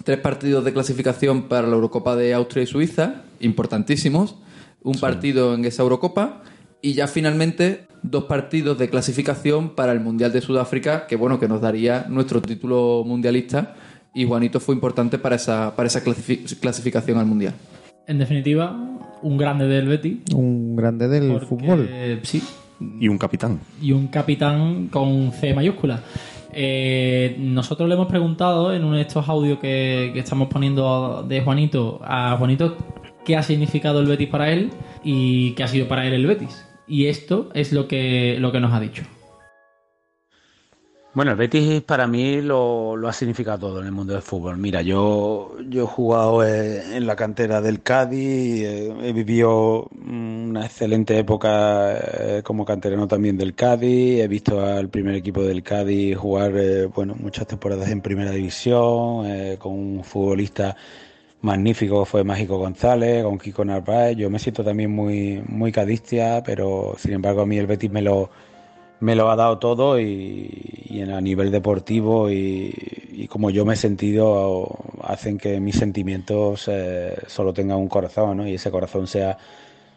Tres 0.04 0.18
partidos 0.18 0.64
de 0.64 0.72
clasificación 0.72 1.42
para 1.42 1.66
la 1.68 1.74
Eurocopa 1.74 2.16
de 2.16 2.34
Austria 2.34 2.64
y 2.64 2.66
Suiza, 2.66 3.22
importantísimos. 3.40 4.36
Un 4.82 4.98
partido 4.98 5.54
en 5.54 5.64
esa 5.64 5.82
Eurocopa. 5.82 6.42
Y 6.80 6.94
ya 6.94 7.06
finalmente 7.06 7.86
dos 8.02 8.24
partidos 8.24 8.76
de 8.78 8.88
clasificación 8.90 9.76
para 9.76 9.92
el 9.92 10.00
Mundial 10.00 10.32
de 10.32 10.40
Sudáfrica, 10.40 11.06
que 11.06 11.14
bueno, 11.14 11.38
que 11.38 11.46
nos 11.46 11.60
daría 11.60 12.06
nuestro 12.08 12.42
título 12.42 13.04
mundialista. 13.06 13.76
Y 14.14 14.24
Juanito 14.26 14.58
fue 14.58 14.74
importante 14.74 15.18
para 15.18 15.36
esa, 15.36 15.74
para 15.76 15.86
esa 15.86 16.02
clasifi- 16.04 16.58
clasificación 16.58 17.18
al 17.18 17.26
Mundial. 17.26 17.54
En 18.08 18.18
definitiva, 18.18 18.76
un 19.22 19.38
grande 19.38 19.66
del 19.68 19.86
Betis. 19.86 20.18
Un 20.34 20.74
grande 20.74 21.06
del 21.06 21.28
porque, 21.30 21.46
fútbol. 21.46 21.88
Sí, 22.24 22.42
Y 22.98 23.06
un 23.06 23.16
capitán. 23.18 23.60
y 23.80 23.92
un 23.92 24.08
capitán 24.08 24.88
con 24.88 25.30
C 25.32 25.54
mayúscula. 25.54 26.00
Eh, 26.52 27.36
nosotros 27.38 27.88
le 27.88 27.94
hemos 27.94 28.08
preguntado 28.08 28.74
en 28.74 28.84
uno 28.84 28.96
de 28.96 29.02
estos 29.02 29.28
audios 29.28 29.58
que, 29.58 30.10
que 30.12 30.20
estamos 30.20 30.48
poniendo 30.48 31.24
de 31.26 31.40
Juanito 31.40 32.00
a 32.04 32.36
Juanito 32.36 32.76
qué 33.24 33.36
ha 33.36 33.42
significado 33.42 34.00
el 34.00 34.06
Betis 34.06 34.28
para 34.28 34.50
él 34.50 34.70
y 35.02 35.52
qué 35.52 35.64
ha 35.64 35.68
sido 35.68 35.88
para 35.88 36.06
él 36.06 36.12
el 36.12 36.26
Betis. 36.26 36.66
Y 36.86 37.06
esto 37.06 37.48
es 37.54 37.72
lo 37.72 37.88
que, 37.88 38.36
lo 38.38 38.52
que 38.52 38.60
nos 38.60 38.72
ha 38.72 38.80
dicho. 38.80 39.04
Bueno, 41.14 41.32
el 41.32 41.36
Betis 41.36 41.82
para 41.82 42.06
mí 42.06 42.40
lo, 42.40 42.96
ha 43.06 43.12
significado 43.12 43.58
todo 43.68 43.80
en 43.80 43.86
el 43.86 43.92
mundo 43.92 44.14
del 44.14 44.22
fútbol. 44.22 44.56
Mira, 44.56 44.80
yo, 44.80 45.58
yo 45.68 45.82
he 45.82 45.86
jugado 45.86 46.42
en 46.42 47.06
la 47.06 47.16
cantera 47.16 47.60
del 47.60 47.82
Cádiz, 47.82 48.62
eh, 48.64 48.94
he 49.02 49.12
vivido 49.12 49.88
una 50.06 50.64
excelente 50.64 51.18
época 51.18 51.98
eh, 52.38 52.42
como 52.42 52.64
canterano 52.64 53.06
también 53.06 53.36
del 53.36 53.54
Cádiz, 53.54 54.20
he 54.20 54.28
visto 54.28 54.64
al 54.64 54.88
primer 54.88 55.14
equipo 55.16 55.42
del 55.42 55.62
Cádiz 55.62 56.16
jugar 56.16 56.52
eh, 56.56 56.86
bueno, 56.86 57.14
muchas 57.14 57.46
temporadas 57.46 57.90
en 57.90 58.00
primera 58.00 58.30
división, 58.30 59.58
con 59.58 59.72
un 59.72 60.04
futbolista 60.04 60.74
magnífico 61.42 62.04
que 62.04 62.10
fue 62.10 62.24
Mágico 62.24 62.56
González, 62.56 63.22
con 63.22 63.38
Kiko 63.38 63.66
Narváez. 63.66 64.16
Yo 64.16 64.30
me 64.30 64.38
siento 64.38 64.64
también 64.64 64.90
muy, 64.90 65.42
muy 65.46 65.72
cadistia, 65.72 66.42
pero 66.42 66.94
sin 66.98 67.12
embargo 67.12 67.42
a 67.42 67.46
mí 67.46 67.58
el 67.58 67.66
Betis 67.66 67.90
me 67.90 68.00
lo 68.00 68.30
me 69.02 69.16
lo 69.16 69.30
ha 69.30 69.36
dado 69.36 69.58
todo 69.58 69.98
y, 69.98 70.48
y 70.88 71.02
a 71.02 71.20
nivel 71.20 71.50
deportivo 71.50 72.30
y, 72.30 73.26
como 73.28 73.50
yo 73.50 73.64
me 73.64 73.74
he 73.74 73.76
sentido 73.76 74.68
hacen 75.02 75.38
que 75.38 75.58
mis 75.58 75.76
sentimientos 75.76 76.68
eh, 76.70 77.16
solo 77.26 77.52
tengan 77.52 77.78
un 77.78 77.88
corazón 77.88 78.36
¿no? 78.36 78.48
y 78.48 78.54
ese 78.54 78.70
corazón 78.70 79.06
sea 79.06 79.38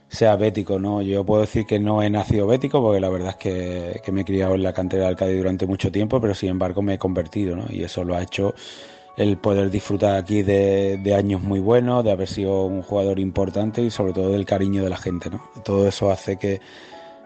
sea 0.08 0.36
bético 0.36 0.80
no 0.80 1.01
yo 1.01 1.24
puedo 1.24 1.41
decir 1.41 1.66
que 1.66 1.80
no 1.80 2.01
he 2.01 2.10
nacido 2.10 2.47
bético 2.47 2.82
porque 2.82 2.99
la 2.99 3.10
verdad 3.10 3.32
es 3.32 3.36
que, 3.36 4.01
que 4.03 4.12
me 4.12 4.22
he 4.22 4.26
criado 4.26 4.56
en 4.56 4.64
la 4.64 4.74
cantera 4.74 5.08
del 5.08 5.16
Cádiz 5.16 5.38
durante 5.38 5.68
mucho 5.68 5.91
tiempo 5.91 6.22
pero 6.22 6.34
sin 6.34 6.49
embargo 6.49 6.82
me 6.82 6.95
he 6.95 6.97
convertido 6.97 7.56
¿no? 7.56 7.66
y 7.70 7.84
eso 7.84 8.03
lo 8.03 8.16
ha 8.16 8.24
hecho 8.24 8.56
el 9.18 9.38
poder 9.38 9.70
disfrutar 9.70 10.16
aquí 10.16 10.41
de, 10.43 10.97
de 10.97 11.16
años 11.16 11.41
muy 11.41 11.60
buenos 11.60 12.03
de 12.03 12.12
haber 12.12 12.28
sido 12.28 12.66
un 12.66 12.82
jugador 12.82 13.20
importante 13.20 13.82
y 13.82 13.91
sobre 13.91 14.14
todo 14.14 14.32
del 14.32 14.45
cariño 14.45 14.84
de 14.84 14.89
la 14.89 14.97
gente 14.97 15.30
¿no? 15.30 15.41
todo 15.64 15.88
eso 15.88 16.10
hace 16.10 16.38
que 16.38 16.62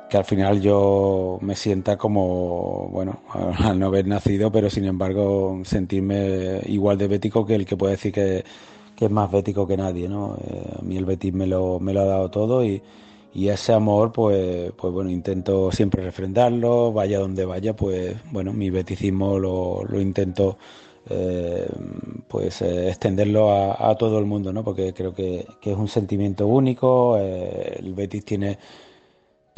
que 0.10 0.18
al 0.18 0.26
final 0.26 0.60
yo 0.62 1.38
me 1.41 1.55
sienta 1.55 1.97
como, 1.97 2.89
bueno, 2.91 3.22
al 3.60 3.80
no 3.80 3.88
haber 3.88 4.07
nacido, 4.07 4.51
pero 4.51 4.70
sin 4.70 4.86
embargo 4.86 5.62
sentirme 5.64 6.62
igual 6.66 6.97
de 6.97 7.07
bético 7.07 7.45
que 7.45 7.55
el 7.55 7.66
que 7.66 7.78
puede 7.78 7.93
decir 7.93 8.12
que, 8.12 8.43
que 8.95 9.05
es 9.05 9.12
más 9.12 9.32
bético 9.32 9.68
que 9.68 9.78
nadie, 9.78 10.10
¿no? 10.10 10.36
Eh, 10.38 10.78
a 10.80 10.82
mí 10.82 10.97
el 10.97 11.05
Betis 11.05 11.34
me 11.34 11.47
lo, 11.47 11.80
me 11.80 11.93
lo 11.93 12.01
ha 12.01 12.05
dado 12.05 12.30
todo 12.32 12.66
y, 12.66 12.82
y 13.34 13.49
ese 13.49 13.74
amor, 13.74 14.12
pues, 14.12 14.72
pues 14.74 14.93
bueno, 14.93 15.10
intento 15.12 15.72
siempre 15.72 16.03
refrendarlo, 16.03 16.91
vaya 16.91 17.20
donde 17.20 17.45
vaya, 17.45 17.76
pues 17.76 18.16
bueno, 18.32 18.51
mi 18.53 18.70
beticismo 18.70 19.38
lo, 19.39 19.84
lo 19.86 20.01
intento 20.01 20.57
eh, 21.10 21.68
pues 22.28 22.62
eh, 22.62 22.89
extenderlo 22.89 23.51
a, 23.51 23.89
a 23.89 23.95
todo 23.95 24.20
el 24.20 24.26
mundo, 24.26 24.51
¿no? 24.53 24.64
Porque 24.64 24.93
creo 24.93 25.14
que, 25.14 25.45
que 25.62 25.72
es 25.72 25.78
un 25.78 25.88
sentimiento 25.88 26.47
único, 26.47 27.18
el 27.18 27.93
Betis 27.93 28.26
tiene 28.26 28.57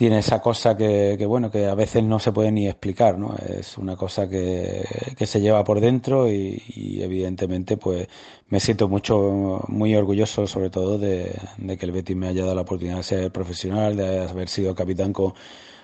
tiene 0.01 0.17
esa 0.17 0.41
cosa 0.41 0.75
que, 0.75 1.13
que, 1.15 1.27
bueno 1.27 1.51
que 1.51 1.67
a 1.67 1.75
veces 1.75 2.03
no 2.03 2.17
se 2.17 2.31
puede 2.31 2.51
ni 2.51 2.67
explicar 2.67 3.19
no 3.19 3.35
es 3.37 3.77
una 3.77 3.95
cosa 3.95 4.27
que, 4.27 4.83
que 5.15 5.27
se 5.27 5.39
lleva 5.39 5.63
por 5.63 5.79
dentro 5.79 6.27
y, 6.27 6.59
evidentemente 7.03 7.77
pues 7.77 8.07
me 8.49 8.59
siento 8.59 8.89
mucho 8.89 9.63
muy 9.67 9.93
orgulloso 9.95 10.47
sobre 10.47 10.71
todo 10.71 10.97
de, 10.97 11.31
de 11.57 11.77
que 11.77 11.85
el 11.85 11.91
Betis 11.91 12.15
me 12.15 12.29
haya 12.29 12.41
dado 12.41 12.55
la 12.55 12.61
oportunidad 12.61 12.97
de 12.97 13.03
ser 13.03 13.31
profesional 13.31 13.95
de 13.95 14.27
haber 14.27 14.49
sido 14.49 14.73
capitán 14.73 15.13
con, 15.13 15.35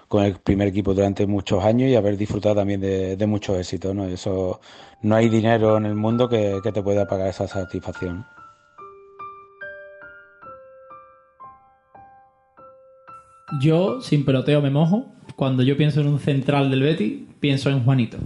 con 0.08 0.24
el 0.24 0.40
primer 0.40 0.70
equipo 0.70 0.96
durante 0.96 1.28
muchos 1.28 1.64
años 1.64 1.88
y 1.88 1.96
haber 1.96 2.18
disfrutado 2.18 2.56
también 2.56 2.82
de, 2.82 3.18
de 3.18 3.28
muchos 3.28 3.60
éxitos 3.60 3.94
no 3.94 4.06
eso 4.06 4.60
no 5.04 5.16
hay 5.16 5.30
dinero 5.30 5.78
en 5.78 5.86
el 5.86 5.94
mundo 5.94 6.28
que, 6.28 6.60
que 6.64 6.72
te 6.72 6.82
pueda 6.82 7.08
pagar 7.08 7.28
esa 7.28 7.48
satisfacción 7.48 8.26
Yo, 13.60 14.02
sin 14.02 14.26
peloteo, 14.26 14.62
me 14.62 14.70
mojo. 14.70 15.06
Cuando 15.36 15.64
yo 15.64 15.78
pienso 15.78 16.02
en 16.02 16.08
un 16.08 16.20
central 16.20 16.70
del 16.70 16.82
Betis, 16.82 17.14
pienso 17.40 17.70
en 17.70 17.84
Juanito. 17.84 18.18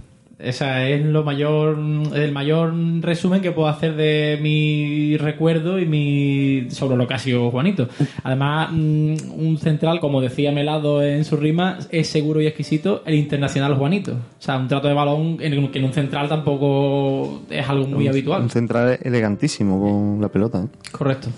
Esa 0.42 0.88
es 0.88 1.04
lo 1.04 1.22
mayor, 1.22 1.78
el 2.14 2.32
mayor 2.32 2.74
resumen 3.00 3.42
que 3.42 3.52
puedo 3.52 3.68
hacer 3.68 3.94
de 3.94 4.40
mi 4.42 5.16
recuerdo 5.16 5.78
y 5.78 5.86
mi 5.86 6.68
sobre 6.70 6.96
lo 6.96 7.06
que 7.06 7.14
ha 7.14 7.18
sido 7.18 7.48
Juanito. 7.52 7.88
Además, 8.24 8.70
mm, 8.72 9.14
un 9.38 9.58
central, 9.58 10.00
como 10.00 10.20
decía 10.20 10.50
Melado 10.50 11.00
en 11.02 11.24
su 11.24 11.36
rima, 11.36 11.78
es 11.90 12.08
seguro 12.08 12.40
y 12.40 12.48
exquisito 12.48 13.04
el 13.06 13.14
internacional 13.14 13.76
Juanito. 13.76 14.12
O 14.14 14.42
sea, 14.42 14.58
un 14.58 14.66
trato 14.66 14.88
de 14.88 14.94
balón 14.94 15.36
en 15.40 15.52
el 15.52 15.70
que 15.70 15.78
en 15.78 15.84
un 15.84 15.92
central 15.92 16.28
tampoco 16.28 17.42
es 17.48 17.68
algo 17.68 17.86
muy 17.86 18.08
habitual. 18.08 18.42
Un 18.42 18.50
central 18.50 18.98
elegantísimo 19.00 19.80
con 19.80 20.20
la 20.20 20.28
pelota. 20.28 20.64
¿eh? 20.64 20.68
Correcto. 20.90 21.28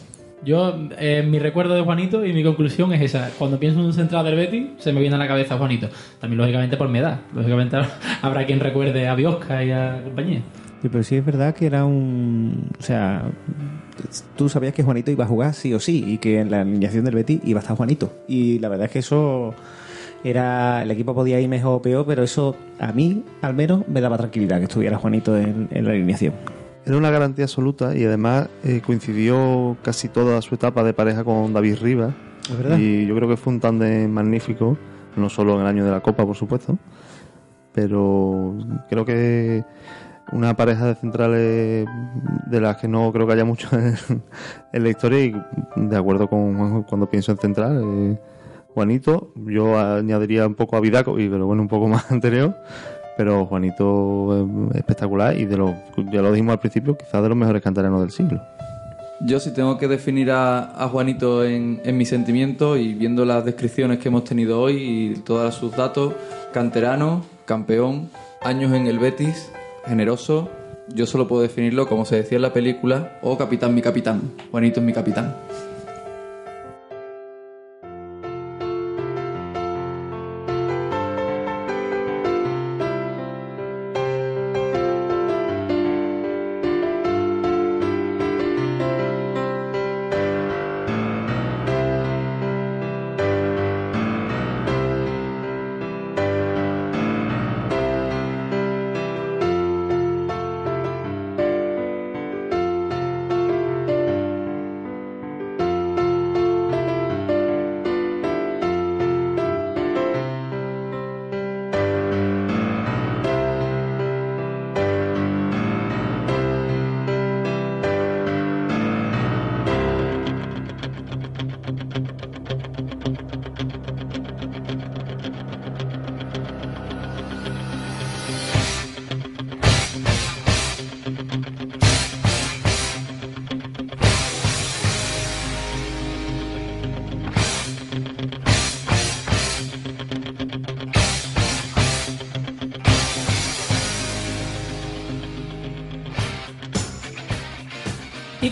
Yo, 0.45 0.74
eh, 0.99 1.24
mi 1.26 1.38
recuerdo 1.38 1.74
de 1.74 1.82
Juanito 1.82 2.24
y 2.24 2.32
mi 2.32 2.45
conclusión 2.45 2.92
es 2.92 3.01
esa. 3.01 3.30
Cuando 3.38 3.59
pienso 3.59 3.80
en 3.80 3.86
un 3.86 3.92
central 3.95 4.24
del 4.26 4.36
Betis, 4.36 4.66
se 4.78 4.92
me 4.92 5.01
viene 5.01 5.16
a 5.16 5.18
la 5.18 5.26
cabeza 5.26 5.57
Juanito. 5.57 5.88
También, 6.20 6.38
lógicamente, 6.38 6.76
por 6.76 6.88
mi 6.88 6.99
edad. 6.99 7.20
Lógicamente, 7.34 7.78
habrá 8.22 8.45
quien 8.45 8.61
recuerde 8.61 9.09
a 9.09 9.14
Biosca 9.14 9.64
y 9.64 9.70
a 9.70 10.03
compañía. 10.05 10.42
Pero 10.82 11.03
sí 11.03 11.16
es 11.16 11.24
verdad 11.24 11.55
que 11.55 11.64
era 11.64 11.86
un... 11.86 12.70
O 12.78 12.82
sea, 12.82 13.22
tú 14.36 14.51
sabías 14.51 14.74
que 14.74 14.82
Juanito 14.82 15.11
iba 15.11 15.24
a 15.24 15.28
jugar 15.28 15.55
sí 15.55 15.72
o 15.72 15.80
sí 15.80 16.05
y 16.07 16.18
que 16.18 16.40
en 16.40 16.51
la 16.51 16.61
alineación 16.61 17.07
del 17.07 17.14
Betis 17.14 17.40
iba 17.45 17.61
a 17.61 17.62
estar 17.62 17.74
Juanito. 17.74 18.12
Y 18.28 18.59
la 18.59 18.68
verdad 18.68 18.86
es 18.86 18.92
que 18.92 18.99
eso 18.99 19.55
era... 20.24 20.82
El 20.82 20.90
equipo 20.90 21.14
podía 21.14 21.40
ir 21.40 21.49
mejor 21.49 21.76
o 21.76 21.82
peor, 21.82 22.05
pero 22.07 22.22
eso 22.22 22.55
a 22.78 22.92
mí, 22.92 23.22
al 23.40 23.55
menos, 23.55 23.88
me 23.88 24.03
daba 24.03 24.18
tranquilidad 24.18 24.59
que 24.59 24.64
estuviera 24.64 24.99
Juanito 24.99 25.38
en 25.38 25.68
la 25.70 25.90
alineación. 25.92 26.34
Era 26.87 26.97
una 26.97 27.11
garantía 27.11 27.45
absoluta 27.45 27.97
y 27.97 28.05
además 28.05 28.49
eh, 28.62 28.82
coincidió 28.85 29.76
casi 29.82 30.09
toda 30.09 30.41
su 30.43 30.55
etapa 30.55 30.85
de 30.85 30.93
pareja 30.93 31.24
con 31.24 31.53
David 31.53 31.78
Rivas. 31.80 32.14
Es 32.51 32.59
verdad. 32.59 32.78
Y 32.78 33.07
yo 33.07 33.14
creo 33.16 33.28
que 33.28 33.37
fue 33.37 33.53
un 33.53 33.61
tándem 33.61 34.11
magnífico, 34.11 34.76
no 35.16 35.28
solo 35.30 35.55
en 35.55 35.61
el 35.62 35.66
año 35.66 35.85
de 35.85 35.91
la 35.91 36.01
Copa, 36.01 36.26
por 36.26 36.37
supuesto, 36.37 36.76
pero 37.72 38.55
creo 38.89 39.05
que 39.05 39.64
una 40.32 40.55
pareja 40.57 40.87
de 40.87 40.95
centrales 40.95 41.87
de 42.47 42.61
las 42.61 42.76
que 42.78 42.89
no 42.89 43.12
creo 43.12 43.26
que 43.26 43.32
haya 43.35 43.45
mucho 43.45 43.68
en, 43.78 43.95
en 44.72 44.82
la 44.82 44.89
historia 44.89 45.24
y 45.24 45.35
de 45.76 45.97
acuerdo 45.97 46.28
con 46.28 46.57
Juanjo 46.57 46.87
cuando 46.87 47.09
pienso 47.09 47.32
en 47.32 47.39
central. 47.39 47.80
eh, 47.82 48.18
Juanito, 48.74 49.32
yo 49.37 49.78
añadiría 49.78 50.47
un 50.49 50.57
poco 50.57 50.76
a 50.76 50.80
Vidaco 50.80 51.16
y 51.20 51.28
pero 51.28 51.47
bueno, 51.47 51.62
un 51.62 51.68
poco 51.68 51.87
más 51.89 52.11
anterior, 52.11 52.57
pero 53.16 53.46
Juanito 53.46 54.46
eh, 54.72 54.78
espectacular 54.78 55.36
y 55.36 55.44
de 55.44 55.56
los, 55.56 55.74
ya 56.12 56.22
lo 56.22 56.32
dijimos 56.32 56.54
al 56.54 56.60
principio, 56.60 56.96
quizás 56.96 57.22
de 57.22 57.28
los 57.28 57.36
mejores 57.36 57.62
canteranos 57.62 58.00
del 58.00 58.10
siglo. 58.10 58.42
Yo 59.20 59.38
si 59.40 59.52
tengo 59.52 59.78
que 59.78 59.88
definir 59.88 60.30
a, 60.32 60.88
Juanito 60.90 61.44
en, 61.44 61.80
en 61.84 61.96
mis 61.96 62.08
sentimientos 62.08 62.78
y 62.78 62.94
viendo 62.94 63.24
las 63.24 63.44
descripciones 63.44 63.98
que 63.98 64.08
hemos 64.08 64.24
tenido 64.24 64.60
hoy 64.60 64.76
y 64.76 65.14
todos 65.20 65.54
sus 65.54 65.74
datos, 65.76 66.14
canterano, 66.52 67.24
campeón, 67.44 68.10
años 68.42 68.72
en 68.72 68.86
el 68.86 68.98
Betis, 68.98 69.50
generoso, 69.86 70.50
yo 70.88 71.06
solo 71.06 71.26
puedo 71.28 71.42
definirlo 71.42 71.86
como 71.88 72.04
se 72.04 72.16
decía 72.16 72.36
en 72.36 72.42
la 72.42 72.52
película, 72.52 73.18
o 73.22 73.38
capitán 73.38 73.74
mi 73.74 73.82
capitán, 73.82 74.32
Juanito 74.50 74.80
es 74.80 74.86
mi 74.86 74.92
capitán. 74.92 75.34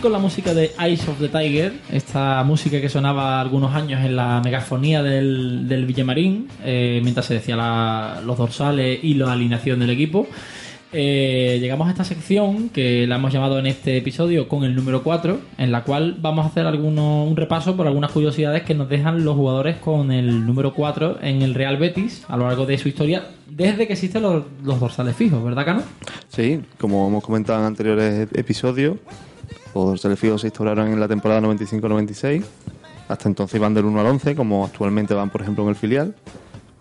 Con 0.02 0.12
la 0.12 0.18
música 0.18 0.52
de 0.52 0.72
Eyes 0.80 1.08
of 1.08 1.18
the 1.20 1.28
Tiger, 1.28 1.72
esta 1.92 2.42
música 2.44 2.80
que 2.80 2.88
sonaba 2.88 3.40
algunos 3.40 3.72
años 3.74 4.04
en 4.04 4.16
la 4.16 4.40
megafonía 4.44 5.02
del, 5.02 5.68
del 5.68 5.86
Villamarín, 5.86 6.48
eh, 6.64 7.00
mientras 7.02 7.26
se 7.26 7.34
decía 7.34 7.54
la- 7.56 8.20
los 8.26 8.36
dorsales 8.36 8.98
y 9.02 9.14
la 9.14 9.32
alineación 9.32 9.78
del 9.78 9.90
equipo, 9.90 10.26
eh, 10.92 11.58
llegamos 11.60 11.86
a 11.88 11.92
esta 11.92 12.04
sección 12.04 12.68
que 12.68 13.06
la 13.06 13.16
hemos 13.16 13.32
llamado 13.32 13.58
en 13.58 13.66
este 13.66 13.96
episodio 13.96 14.48
con 14.48 14.64
el 14.64 14.74
número 14.74 15.02
4, 15.02 15.38
en 15.56 15.72
la 15.72 15.84
cual 15.84 16.16
vamos 16.20 16.44
a 16.44 16.48
hacer 16.48 16.66
alguno, 16.66 17.24
un 17.24 17.36
repaso 17.36 17.76
por 17.76 17.86
algunas 17.86 18.10
curiosidades 18.10 18.62
que 18.64 18.74
nos 18.74 18.88
dejan 18.88 19.24
los 19.24 19.36
jugadores 19.36 19.76
con 19.76 20.10
el 20.12 20.44
número 20.44 20.74
4 20.74 21.20
en 21.22 21.40
el 21.42 21.54
Real 21.54 21.76
Betis 21.78 22.24
a 22.28 22.36
lo 22.36 22.46
largo 22.48 22.66
de 22.66 22.76
su 22.76 22.88
historia, 22.88 23.22
desde 23.48 23.86
que 23.86 23.92
existen 23.94 24.22
los, 24.22 24.44
los 24.64 24.80
dorsales 24.80 25.14
fijos, 25.16 25.42
¿verdad, 25.44 25.64
Cano? 25.64 25.82
Sí, 26.28 26.60
como 26.78 27.06
hemos 27.08 27.22
comentado 27.24 27.60
en 27.60 27.66
anteriores 27.66 28.28
episodios, 28.34 28.96
los 29.74 29.86
dorsales 29.86 30.18
fijos 30.18 30.40
se 30.40 30.48
instauraron 30.48 30.88
en 30.88 31.00
la 31.00 31.08
temporada 31.08 31.40
95-96. 31.40 32.44
Hasta 33.08 33.28
entonces 33.28 33.56
iban 33.56 33.74
del 33.74 33.84
1 33.84 34.00
al 34.00 34.06
11, 34.06 34.34
como 34.34 34.64
actualmente 34.64 35.14
van, 35.14 35.30
por 35.30 35.42
ejemplo, 35.42 35.64
en 35.64 35.70
el 35.70 35.76
filial. 35.76 36.14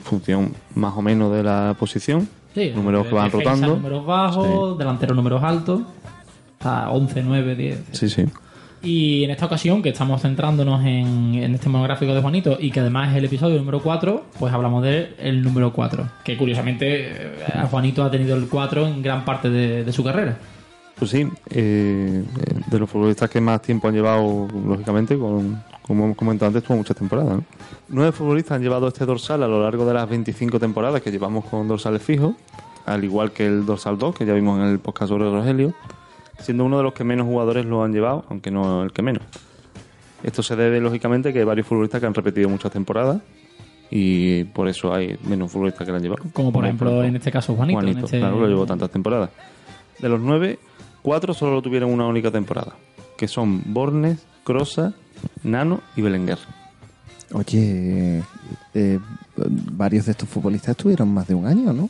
Función 0.04 0.54
más 0.76 0.96
o 0.96 1.02
menos 1.02 1.34
de 1.34 1.44
la 1.44 1.76
posición. 1.78 2.28
Sí, 2.54 2.72
números 2.76 3.08
que 3.08 3.14
van 3.14 3.32
rotando. 3.32 3.76
Números 3.76 4.06
bajos, 4.06 4.78
delanteros 4.78 5.16
números 5.16 5.44
altos. 5.44 5.82
Sea, 6.62 6.89
11, 6.89 7.24
9, 7.24 7.56
10. 7.56 7.84
Sí, 7.92 8.10
sí. 8.10 8.26
Y 8.84 9.24
en 9.24 9.32
esta 9.32 9.46
ocasión, 9.46 9.82
que 9.84 9.89
estamos 9.89 10.22
centrándonos 10.22 10.84
en, 10.84 11.36
en 11.36 11.54
este 11.54 11.70
monográfico 11.70 12.16
de 12.16 12.22
Juanito 12.22 12.58
y 12.60 12.72
que 12.72 12.80
además 12.80 13.12
es 13.12 13.18
el 13.18 13.26
episodio 13.26 13.58
número 13.58 13.80
4, 13.80 14.26
pues 14.39 14.54
hablamos 14.54 14.84
del 14.84 15.16
el 15.20 15.44
número 15.44 15.72
4. 15.72 16.08
Que 16.24 16.36
curiosamente 16.36 17.12
eh, 17.12 17.32
Juanito 17.70 18.04
ha 18.04 18.10
tenido 18.10 18.36
el 18.36 18.48
4 18.48 18.88
en 18.88 19.02
gran 19.04 19.24
parte 19.24 19.50
de, 19.50 19.84
de 19.84 19.92
su 19.94 20.04
carrera. 20.04 20.38
Pues 21.02 21.10
sí, 21.10 21.28
eh, 21.49 22.24
de 22.68 22.80
los 22.80 22.88
futbolistas 22.88 23.28
que 23.28 23.41
más 23.41 23.60
tiempo 23.64 23.88
han 23.88 23.95
llevado, 23.95 24.47
lógicamente, 24.68 25.18
con, 25.18 25.64
como 25.82 26.06
hemos 26.06 26.16
comentado 26.16 26.49
antes, 26.49 26.62
tuvo 26.64 26.78
muchas 26.78 26.95
temporadas. 26.95 27.38
¿no? 27.38 27.43
Nueve 27.89 28.12
futbolistas 28.12 28.58
han 28.58 28.62
llevado 28.62 28.88
este 28.88 29.04
dorsal 29.08 29.41
a 29.41 29.47
lo 29.47 29.64
largo 29.64 29.84
de 29.84 29.95
las 29.95 30.08
25 30.08 30.60
temporadas 30.60 31.02
que 31.02 31.10
llevamos 31.10 31.45
con 31.45 31.68
dorsales 31.68 32.04
fijos, 32.04 32.36
al 32.86 33.04
igual 33.04 33.32
que 33.32 33.47
el 33.47 33.66
dorsal 33.66 33.97
2, 33.97 34.14
que 34.14 34.28
ya 34.28 34.36
vimos 34.36 34.60
en 34.60 34.66
el 34.68 34.78
podcast 34.78 35.10
sobre 35.10 35.24
Rogelio, 35.24 35.74
siendo 36.38 36.66
uno 36.66 36.78
de 36.78 36.84
los 36.84 36.93
que 36.93 37.04
menos 37.04 37.26
jugadores 37.26 37.66
lo 37.66 37.84
han 37.84 37.93
llevado, 37.93 38.24
aunque 38.30 38.52
no 38.52 38.84
el 38.84 38.91
que 38.91 39.02
menos. 39.02 39.24
Esto 40.22 40.43
se 40.43 40.56
debe, 40.56 40.80
lógicamente, 40.82 41.34
que 41.34 41.39
hay 41.39 41.45
varios 41.45 41.66
futbolistas 41.66 41.99
que 41.99 42.06
han 42.06 42.14
repetido 42.14 42.47
muchas 42.47 42.72
temporadas 42.72 43.24
y 43.89 44.43
por 44.43 44.68
eso 44.68 44.93
hay 44.93 45.18
menos 45.24 45.52
futbolistas 45.52 45.84
que 45.84 45.89
lo 45.93 45.97
han 45.97 46.04
llevado. 46.04 46.24
Como 46.32 46.54
por 46.54 46.64
ejemplo 46.64 47.04
en 47.04 47.16
este 47.16 47.32
caso 47.32 47.56
Juanito. 47.56 47.80
en 47.80 47.86
Juanito, 47.88 48.06
este- 48.06 48.20
claro, 48.20 48.39
lo 48.39 48.47
llevó 48.47 48.68
tantas 48.68 48.91
temporadas. 48.91 49.32
De 49.97 50.08
los 50.08 50.20
nueve, 50.20 50.60
cuatro 51.02 51.34
solo 51.34 51.54
lo 51.54 51.62
tuvieron 51.62 51.91
una 51.91 52.06
única 52.08 52.32
temporada, 52.32 52.74
que 53.18 53.28
son 53.28 53.62
Bornes, 53.68 54.26
Crosa, 54.43 54.93
Nano 55.43 55.82
y 55.95 56.02
Belenguer. 56.02 56.38
Oye, 57.34 58.24
eh, 58.74 58.99
varios 59.72 60.06
de 60.06 60.12
estos 60.12 60.28
futbolistas 60.28 60.70
estuvieron 60.72 61.14
más 61.14 61.28
de 61.28 61.36
un 61.36 61.45
año, 61.47 61.72
¿no? 61.72 61.89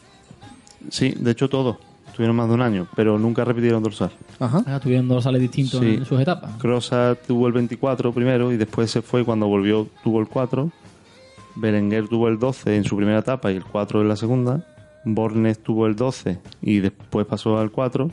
Sí, 0.89 1.13
de 1.17 1.31
hecho 1.31 1.49
todos 1.49 1.77
tuvieron 2.15 2.35
más 2.35 2.47
de 2.47 2.53
un 2.53 2.61
año, 2.61 2.87
pero 2.95 3.17
nunca 3.17 3.43
repitieron 3.45 3.81
dorsal. 3.81 4.11
Ajá. 4.39 4.63
Ah, 4.67 4.79
tuvieron 4.79 5.07
dorsales 5.07 5.41
distintos 5.41 5.79
Sí. 5.79 5.95
en 5.95 6.05
sus 6.05 6.19
etapas. 6.19 6.51
Crosa 6.57 7.15
tuvo 7.27 7.47
el 7.47 7.53
24 7.53 8.11
primero 8.13 8.51
y 8.51 8.57
después 8.57 8.91
se 8.91 9.01
fue 9.01 9.21
y 9.21 9.23
cuando 9.23 9.47
volvió 9.47 9.87
tuvo 10.03 10.19
el 10.19 10.27
4. 10.27 10.69
Berenguer 11.55 12.07
tuvo 12.07 12.27
el 12.27 12.37
12 12.37 12.75
en 12.75 12.83
su 12.83 12.95
primera 12.95 13.19
etapa 13.19 13.51
y 13.51 13.55
el 13.55 13.63
4 13.63 14.01
en 14.01 14.07
la 14.09 14.15
segunda. 14.15 14.65
Bornes 15.05 15.59
tuvo 15.63 15.87
el 15.87 15.95
12 15.95 16.37
y 16.61 16.79
después 16.79 17.25
pasó 17.25 17.57
al 17.57 17.71
4. 17.71 18.11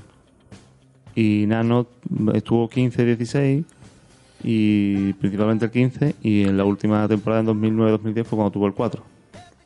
Y 1.19 1.47
Nano 1.49 1.89
estuvo 2.33 2.71
15-16 2.71 3.65
y 4.45 5.13
principalmente 5.15 5.65
el 5.65 5.73
15 5.73 6.15
y 6.23 6.43
en 6.45 6.57
la 6.57 6.65
última 6.65 7.09
temporada 7.09 7.41
en 7.41 7.49
2009-2010 7.49 8.25
fue 8.25 8.37
cuando 8.37 8.53
tuvo 8.53 8.69
el 8.69 8.73
4. 8.73 9.03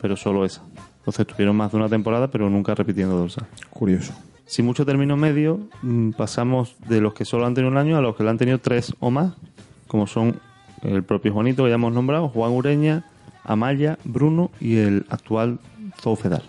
Pero 0.00 0.16
solo 0.16 0.46
esa. 0.46 0.62
Entonces 1.00 1.26
tuvieron 1.26 1.54
más 1.54 1.70
de 1.70 1.76
una 1.76 1.90
temporada 1.90 2.28
pero 2.28 2.48
nunca 2.48 2.74
repitiendo 2.74 3.18
dorsal. 3.18 3.46
Curioso. 3.68 4.14
Sin 4.46 4.64
mucho 4.64 4.86
término 4.86 5.18
medio, 5.18 5.60
mm, 5.82 6.12
pasamos 6.12 6.74
de 6.88 7.02
los 7.02 7.12
que 7.12 7.26
solo 7.26 7.44
han 7.44 7.52
tenido 7.52 7.70
un 7.70 7.76
año 7.76 7.98
a 7.98 8.00
los 8.00 8.16
que 8.16 8.22
lo 8.22 8.30
han 8.30 8.38
tenido 8.38 8.56
tres 8.58 8.94
o 8.98 9.10
más, 9.10 9.34
como 9.88 10.06
son 10.06 10.40
el 10.80 11.02
propio 11.02 11.34
Juanito 11.34 11.64
que 11.64 11.68
ya 11.68 11.74
hemos 11.74 11.92
nombrado, 11.92 12.30
Juan 12.30 12.52
Ureña, 12.52 13.04
Amaya, 13.44 13.98
Bruno 14.04 14.50
y 14.58 14.76
el 14.76 15.04
actual 15.10 15.58
Zoufedal. 16.00 16.44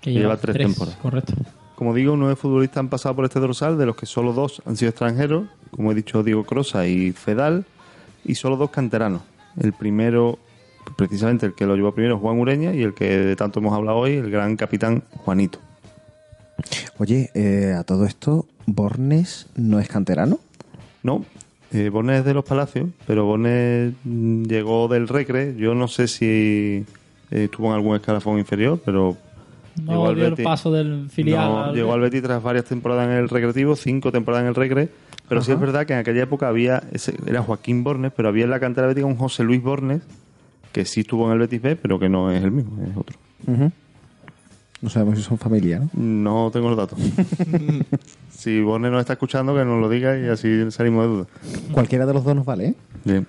Que 0.00 0.10
lleva 0.10 0.36
tres 0.36 0.56
temporadas. 0.56 0.98
Correcto. 0.98 1.34
Como 1.78 1.94
digo, 1.94 2.16
nueve 2.16 2.34
futbolistas 2.34 2.78
han 2.78 2.88
pasado 2.88 3.14
por 3.14 3.24
este 3.24 3.38
dorsal, 3.38 3.78
de 3.78 3.86
los 3.86 3.94
que 3.94 4.04
solo 4.04 4.32
dos 4.32 4.60
han 4.66 4.76
sido 4.76 4.88
extranjeros, 4.88 5.46
como 5.70 5.92
he 5.92 5.94
dicho, 5.94 6.24
Diego 6.24 6.42
Crosa 6.42 6.88
y 6.88 7.12
Fedal, 7.12 7.66
y 8.24 8.34
solo 8.34 8.56
dos 8.56 8.70
canteranos. 8.70 9.22
El 9.56 9.72
primero, 9.72 10.40
precisamente 10.96 11.46
el 11.46 11.54
que 11.54 11.66
lo 11.66 11.76
llevó 11.76 11.92
primero, 11.92 12.18
Juan 12.18 12.40
Ureña, 12.40 12.74
y 12.74 12.82
el 12.82 12.94
que 12.94 13.16
de 13.18 13.36
tanto 13.36 13.60
hemos 13.60 13.72
hablado 13.74 13.98
hoy, 13.98 14.14
el 14.14 14.28
gran 14.28 14.56
capitán 14.56 15.04
Juanito. 15.18 15.60
Oye, 16.98 17.30
eh, 17.34 17.76
a 17.78 17.84
todo 17.84 18.06
esto, 18.06 18.48
¿Bornes 18.66 19.46
no 19.54 19.78
es 19.78 19.86
canterano? 19.86 20.40
No, 21.04 21.24
eh, 21.70 21.90
Bornes 21.90 22.18
es 22.18 22.24
de 22.24 22.34
los 22.34 22.44
Palacios, 22.44 22.88
pero 23.06 23.24
Bornes 23.24 23.94
mm, 24.02 24.46
llegó 24.46 24.88
del 24.88 25.06
Recre. 25.06 25.54
Yo 25.56 25.76
no 25.76 25.86
sé 25.86 26.08
si 26.08 26.84
eh, 27.30 27.44
estuvo 27.44 27.68
en 27.68 27.74
algún 27.74 27.94
escalafón 27.94 28.40
inferior, 28.40 28.80
pero 28.84 29.16
No 29.82 29.92
Llegó 29.92 30.08
al 30.08 30.14
dio 30.16 30.24
el 30.24 30.30
Betis. 30.30 30.44
paso 30.44 30.72
del 30.72 31.08
filial. 31.10 31.48
No, 31.48 31.64
al- 31.64 31.74
llegó 31.74 31.92
al 31.92 32.00
Betis 32.00 32.22
tras 32.22 32.42
varias 32.42 32.64
temporadas 32.64 33.06
en 33.06 33.12
el 33.12 33.28
recreativo, 33.28 33.76
cinco 33.76 34.10
temporadas 34.12 34.42
en 34.44 34.48
el 34.48 34.54
recre, 34.54 34.88
pero 35.28 35.42
sí 35.42 35.52
es 35.52 35.60
verdad 35.60 35.86
que 35.86 35.92
en 35.92 35.98
aquella 36.00 36.22
época 36.22 36.48
había, 36.48 36.82
ese- 36.92 37.14
era 37.26 37.42
Joaquín 37.42 37.84
Bornes, 37.84 38.12
pero 38.16 38.28
había 38.28 38.44
en 38.44 38.50
la 38.50 38.60
cantera 38.60 38.86
bética 38.86 39.06
un 39.06 39.16
José 39.16 39.44
Luis 39.44 39.62
Bornes, 39.62 40.02
que 40.72 40.84
sí 40.84 41.00
estuvo 41.00 41.26
en 41.26 41.32
el 41.32 41.38
Betis 41.38 41.62
B, 41.62 41.76
pero 41.76 41.98
que 41.98 42.08
no 42.08 42.30
es 42.32 42.42
el 42.42 42.50
mismo, 42.50 42.82
es 42.82 42.96
otro. 42.96 43.16
No 44.80 44.90
sabemos 44.90 45.18
si 45.18 45.24
son 45.24 45.38
familia, 45.38 45.80
¿no? 45.80 45.90
No 45.94 46.50
tengo 46.52 46.68
los 46.68 46.76
datos. 46.78 46.98
si 48.30 48.60
Bornes 48.60 48.92
nos 48.92 49.00
está 49.00 49.14
escuchando, 49.14 49.54
que 49.54 49.64
nos 49.64 49.80
lo 49.80 49.88
diga 49.88 50.16
y 50.18 50.26
así 50.28 50.70
salimos 50.70 51.04
de 51.04 51.08
duda. 51.10 51.26
Cualquiera 51.72 52.06
de 52.06 52.14
los 52.14 52.22
dos 52.24 52.36
nos 52.36 52.44
vale, 52.46 52.66
¿eh? 52.68 52.74
Bien. 53.04 53.26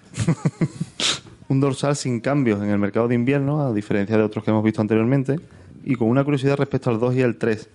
un 1.47 1.60
dorsal 1.60 1.95
sin 1.95 2.20
cambios 2.20 2.62
en 2.62 2.70
el 2.70 2.78
mercado 2.78 3.08
de 3.08 3.16
invierno, 3.16 3.62
a 3.62 3.74
diferencia 3.74 4.16
de 4.16 4.22
otros 4.24 4.43
que 4.43 4.52
hemos 4.52 4.64
visto 4.64 4.82
anteriormente, 4.82 5.39
y 5.84 5.95
con 5.95 6.09
una 6.09 6.23
curiosidad 6.23 6.57
respecto 6.57 6.89
al 6.89 6.99
2 6.99 7.15
y 7.15 7.21
al 7.21 7.38
3. 7.38 7.69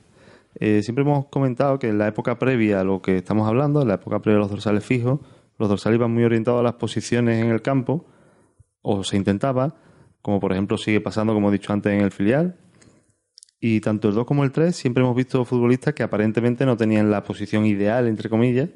Eh, 0.61 0.82
siempre 0.82 1.02
hemos 1.02 1.26
comentado 1.26 1.78
que 1.78 1.88
en 1.88 1.98
la 1.98 2.09
época 2.09 2.38
previa 2.38 2.80
a 2.80 2.84
lo 2.84 3.02
que 3.02 3.16
estamos 3.16 3.48
hablando, 3.48 3.82
en 3.82 3.88
la 3.88 3.94
época 3.94 4.20
previa 4.20 4.38
a 4.38 4.40
los 4.40 4.50
dorsales 4.50 4.84
fijos, 4.84 5.20
los 5.59 5.68
dorsales 5.68 5.98
iban 5.98 6.12
muy 6.12 6.24
orientados 6.24 6.61
a 6.61 6.62
las 6.62 6.74
posiciones 6.74 7.42
en 7.42 7.50
el 7.50 7.62
campo, 7.62 8.07
o 8.82 9.02
se 9.02 9.16
intentaba, 9.16 9.74
como 10.22 10.40
por 10.40 10.52
ejemplo 10.52 10.76
sigue 10.76 11.00
pasando, 11.00 11.34
como 11.34 11.48
he 11.48 11.52
dicho 11.52 11.72
antes, 11.72 11.92
en 11.92 12.00
el 12.00 12.11
filial. 12.11 12.57
Y 13.61 13.80
tanto 13.80 14.09
el 14.09 14.14
2 14.14 14.26
como 14.26 14.44
el 14.44 14.52
3 14.52 14.76
siempre 14.76 15.02
hemos 15.02 15.16
visto 15.16 15.44
futbolistas 15.44 15.94
que 15.94 16.02
aparentemente 16.02 16.66
no 16.66 16.76
tenían 16.76 17.11
la 17.11 17.24
posición 17.24 17.64
ideal, 17.64 18.07
entre 18.07 18.28
comillas, 18.28 18.68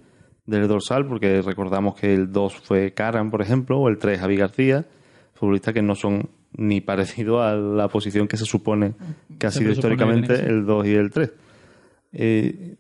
del 0.47 0.67
dorsal, 0.67 1.07
porque 1.07 1.43
recordamos 1.43 1.95
que 1.95 2.15
el 2.15 2.33
2 2.33 2.55
fue 2.63 2.95
Karan, 2.95 3.31
por 3.31 3.43
ejemplo, 3.43 3.79
o 3.79 3.89
el 3.89 3.99
3 3.99 4.19
Javi 4.19 4.37
García, 4.37 4.87
futbolistas 5.35 5.75
que 5.75 5.83
no 5.83 5.95
son 5.95 6.31
ni 6.57 6.81
parecidos 6.81 7.43
a 7.43 7.55
la 7.57 7.89
posición 7.89 8.27
que 8.29 8.37
se 8.37 8.45
supone 8.47 8.95
que 9.39 9.47
ha 9.47 9.51
sido 9.51 9.71
históricamente 9.73 10.35
el 10.47 10.65
2 10.67 10.87
y 10.87 10.95
el 10.95 11.11
3. 11.11 11.33
Eh, 12.13 12.77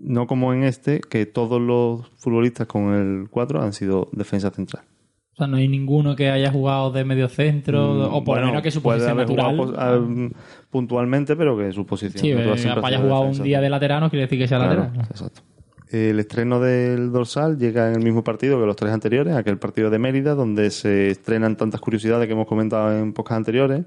no 0.00 0.26
como 0.26 0.52
en 0.54 0.62
este, 0.62 1.00
que 1.00 1.26
todos 1.26 1.60
los 1.60 2.08
futbolistas 2.18 2.66
con 2.66 2.94
el 2.94 3.28
4 3.28 3.60
han 3.62 3.72
sido 3.72 4.08
defensa 4.12 4.50
central. 4.50 4.84
O 5.32 5.36
sea, 5.38 5.46
no 5.46 5.56
hay 5.56 5.68
ninguno 5.68 6.16
que 6.16 6.30
haya 6.30 6.50
jugado 6.50 6.90
de 6.90 7.04
medio 7.04 7.28
centro, 7.28 8.10
o 8.12 8.24
por 8.24 8.38
lo 8.38 8.44
Mm, 8.44 8.48
menos 8.48 8.62
que 8.62 8.70
su 8.72 8.82
puede 8.82 8.98
posición 8.98 9.18
haber 9.20 9.28
natural. 9.28 9.56
jugado, 9.56 10.06
pues, 10.06 10.32
ah, 10.32 10.64
puntualmente, 10.70 11.36
pero 11.36 11.56
que 11.56 11.72
su 11.72 11.86
posición 11.86 12.20
Sí, 12.22 12.32
natural 12.32 12.58
eh, 12.58 12.86
haya 12.86 12.98
jugado 13.00 13.22
un 13.22 13.42
día 13.42 13.60
de 13.60 13.70
lateral 13.70 14.00
no 14.00 14.10
quiere 14.10 14.24
decir 14.26 14.38
que 14.38 14.48
sea 14.48 14.58
Claro, 14.58 14.82
lateral. 14.82 15.06
exacto. 15.10 15.42
El 15.90 16.20
estreno 16.20 16.60
del 16.60 17.12
dorsal 17.12 17.58
llega 17.58 17.88
en 17.88 17.96
el 17.96 18.04
mismo 18.04 18.22
partido 18.22 18.60
que 18.60 18.66
los 18.66 18.76
tres 18.76 18.92
anteriores, 18.92 19.34
aquel 19.34 19.58
partido 19.58 19.88
de 19.88 19.98
Mérida, 19.98 20.34
donde 20.34 20.70
se 20.70 21.08
estrenan 21.08 21.56
tantas 21.56 21.80
curiosidades 21.80 22.26
que 22.26 22.34
hemos 22.34 22.46
comentado 22.46 22.92
en 22.92 23.14
pocas 23.14 23.38
anteriores. 23.38 23.86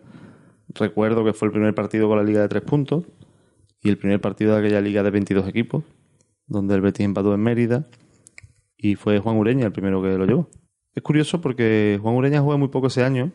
Recuerdo 0.69 1.23
que 1.23 1.33
fue 1.33 1.47
el 1.47 1.51
primer 1.51 1.75
partido 1.75 2.07
con 2.07 2.17
la 2.17 2.23
liga 2.23 2.41
de 2.41 2.47
tres 2.47 2.63
puntos 2.63 3.05
y 3.83 3.89
el 3.89 3.99
primer 3.99 4.19
partido 4.19 4.53
de 4.53 4.59
aquella 4.59 4.81
liga 4.81 5.03
de 5.03 5.11
22 5.11 5.47
equipos, 5.47 5.83
donde 6.47 6.73
el 6.73 6.81
Betis 6.81 7.05
empató 7.05 7.35
en 7.35 7.41
Mérida 7.41 7.87
y 8.77 8.95
fue 8.95 9.19
Juan 9.19 9.37
Ureña 9.37 9.67
el 9.67 9.71
primero 9.71 10.01
que 10.01 10.17
lo 10.17 10.25
llevó. 10.25 10.49
Es 10.95 11.03
curioso 11.03 11.39
porque 11.39 11.99
Juan 12.01 12.15
Ureña 12.15 12.41
juega 12.41 12.57
muy 12.57 12.69
poco 12.69 12.87
ese 12.87 13.03
año, 13.03 13.31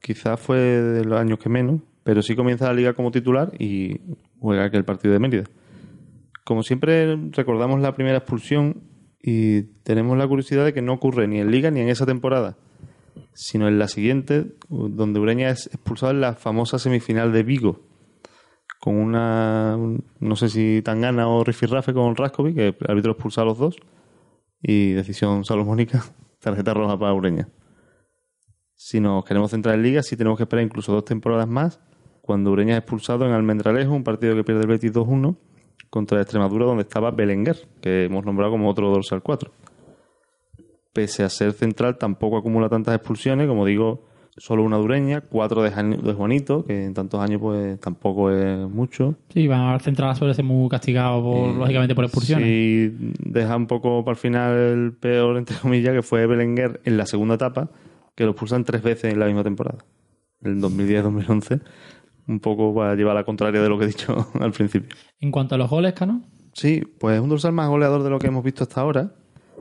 quizás 0.00 0.38
fue 0.38 0.58
de 0.58 1.04
los 1.04 1.18
años 1.18 1.40
que 1.40 1.48
menos, 1.48 1.80
pero 2.04 2.22
sí 2.22 2.36
comienza 2.36 2.66
la 2.66 2.74
liga 2.74 2.92
como 2.92 3.10
titular 3.10 3.52
y 3.58 4.00
juega 4.38 4.64
aquel 4.64 4.84
partido 4.84 5.14
de 5.14 5.18
Mérida. 5.18 5.44
Como 6.44 6.62
siempre 6.62 7.16
recordamos 7.30 7.80
la 7.80 7.94
primera 7.94 8.18
expulsión 8.18 8.82
y 9.20 9.62
tenemos 9.82 10.18
la 10.18 10.26
curiosidad 10.28 10.64
de 10.64 10.74
que 10.74 10.82
no 10.82 10.92
ocurre 10.92 11.26
ni 11.26 11.40
en 11.40 11.50
Liga 11.50 11.70
ni 11.70 11.80
en 11.80 11.88
esa 11.88 12.04
temporada, 12.06 12.56
sino 13.32 13.66
en 13.68 13.78
la 13.78 13.88
siguiente, 13.88 14.52
donde 14.68 15.20
Ureña 15.20 15.48
es 15.48 15.66
expulsado 15.68 16.12
en 16.12 16.20
la 16.20 16.34
famosa 16.34 16.78
semifinal 16.78 17.32
de 17.32 17.42
Vigo, 17.42 17.80
con 18.80 18.96
una, 18.96 19.76
un- 19.78 20.04
no 20.20 20.36
sé 20.36 20.50
si 20.50 20.82
Tangana 20.82 21.26
o 21.28 21.42
Rifirrafe 21.44 21.94
con 21.94 22.14
Raskovic, 22.16 22.54
que 22.54 22.68
el 22.68 22.76
árbitro 22.90 23.12
expulsa 23.12 23.40
a 23.40 23.44
los 23.46 23.56
dos, 23.56 23.76
y 24.60 24.92
decisión 24.92 25.44
salomónica, 25.46 26.04
tarjeta 26.40 26.74
roja 26.74 26.98
para 26.98 27.14
Ureña. 27.14 27.48
Si 28.74 29.00
nos 29.00 29.24
queremos 29.24 29.50
centrar 29.50 29.76
en 29.76 29.82
Liga, 29.82 30.02
sí 30.02 30.16
tenemos 30.16 30.36
que 30.36 30.42
esperar 30.42 30.64
incluso 30.64 30.92
dos 30.92 31.04
temporadas 31.06 31.48
más, 31.48 31.80
cuando 32.20 32.50
Ureña 32.50 32.72
es 32.74 32.78
expulsado 32.80 33.24
en 33.24 33.32
Almendralejo, 33.32 33.94
un 33.94 34.04
partido 34.04 34.34
que 34.34 34.44
pierde 34.44 34.62
el 34.62 34.68
Betis 34.68 34.92
2-1, 34.92 35.36
contra 35.90 36.20
Extremadura, 36.20 36.66
donde 36.66 36.82
estaba 36.82 37.10
Belenguer, 37.10 37.56
que 37.80 38.04
hemos 38.04 38.24
nombrado 38.24 38.52
como 38.52 38.68
otro 38.68 38.90
dorsal 38.90 39.22
4. 39.22 39.50
Pese 40.92 41.24
a 41.24 41.28
ser 41.28 41.52
central, 41.52 41.98
tampoco 41.98 42.36
acumula 42.36 42.68
tantas 42.68 42.94
expulsiones, 42.94 43.48
como 43.48 43.66
digo, 43.66 44.04
solo 44.36 44.64
una 44.64 44.76
dureña, 44.76 45.20
cuatro 45.20 45.62
de, 45.62 45.70
Juanito, 45.70 46.64
que 46.64 46.84
en 46.84 46.94
tantos 46.94 47.20
años 47.20 47.40
pues 47.40 47.78
tampoco 47.80 48.30
es 48.30 48.68
mucho. 48.68 49.14
Sí, 49.28 49.46
van 49.46 49.74
a 49.74 49.78
central 49.78 50.14
suele 50.16 50.34
ser 50.34 50.44
muy 50.44 50.68
castigado, 50.68 51.22
por, 51.22 51.54
lógicamente, 51.54 51.94
por 51.94 52.04
expulsiones. 52.04 52.46
Sí, 52.46 53.12
deja 53.20 53.56
un 53.56 53.66
poco 53.66 54.04
para 54.04 54.14
el 54.14 54.18
final 54.18 54.56
el 54.56 54.92
peor, 54.92 55.36
entre 55.36 55.56
comillas, 55.56 55.94
que 55.94 56.02
fue 56.02 56.26
Belenguer 56.26 56.80
en 56.84 56.96
la 56.96 57.06
segunda 57.06 57.36
etapa, 57.36 57.70
que 58.14 58.24
lo 58.24 58.30
expulsan 58.30 58.64
tres 58.64 58.82
veces 58.82 59.12
en 59.12 59.20
la 59.20 59.26
misma 59.26 59.44
temporada, 59.44 59.84
el 60.42 60.60
2010-2011, 60.60 61.60
un 62.26 62.40
poco 62.40 62.74
para 62.74 62.94
llevar 62.94 63.12
a 63.16 63.20
la 63.20 63.24
contraria 63.24 63.60
de 63.60 63.68
lo 63.68 63.78
que 63.78 63.84
he 63.84 63.88
dicho 63.88 64.28
al 64.40 64.52
principio. 64.52 64.94
En 65.20 65.30
cuanto 65.30 65.54
a 65.54 65.58
los 65.58 65.70
goles, 65.70 65.92
Cano, 65.92 66.22
Sí, 66.54 66.82
pues 67.00 67.16
es 67.16 67.20
un 67.20 67.28
dorsal 67.28 67.52
más 67.52 67.68
goleador 67.68 68.04
de 68.04 68.10
lo 68.10 68.18
que 68.20 68.28
hemos 68.28 68.44
visto 68.44 68.62
hasta 68.62 68.80
ahora, 68.80 69.12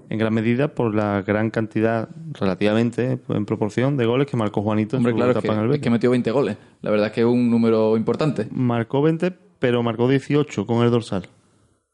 en 0.10 0.20
gran 0.20 0.34
medida 0.34 0.76
por 0.76 0.94
la 0.94 1.24
gran 1.24 1.50
cantidad, 1.50 2.08
relativamente, 2.34 3.20
en 3.30 3.46
proporción, 3.46 3.98
de 3.98 4.06
goles 4.06 4.28
que 4.28 4.38
marcó 4.38 4.62
Juanito 4.62 4.98
Hombre, 4.98 5.12
en 5.12 5.16
su 5.16 5.18
claro, 5.18 5.32
es 5.32 5.38
etapa 5.38 5.54
en 5.54 5.60
el 5.60 5.66
que, 5.66 5.66
es 5.66 5.72
Betis. 5.72 5.84
que 5.84 5.90
metió 5.90 6.12
20 6.12 6.32
goles. 6.32 6.58
La 6.82 6.92
verdad 6.92 7.08
es 7.08 7.14
que 7.14 7.22
es 7.22 7.28
un 7.28 7.50
número 7.50 7.98
importante. 7.98 8.48
Marcó 8.52 9.02
20, 9.02 9.34
pero 9.58 9.82
marcó 9.82 10.08
18 10.08 10.68
con 10.68 10.84
el 10.84 10.92
dorsal. 10.92 11.28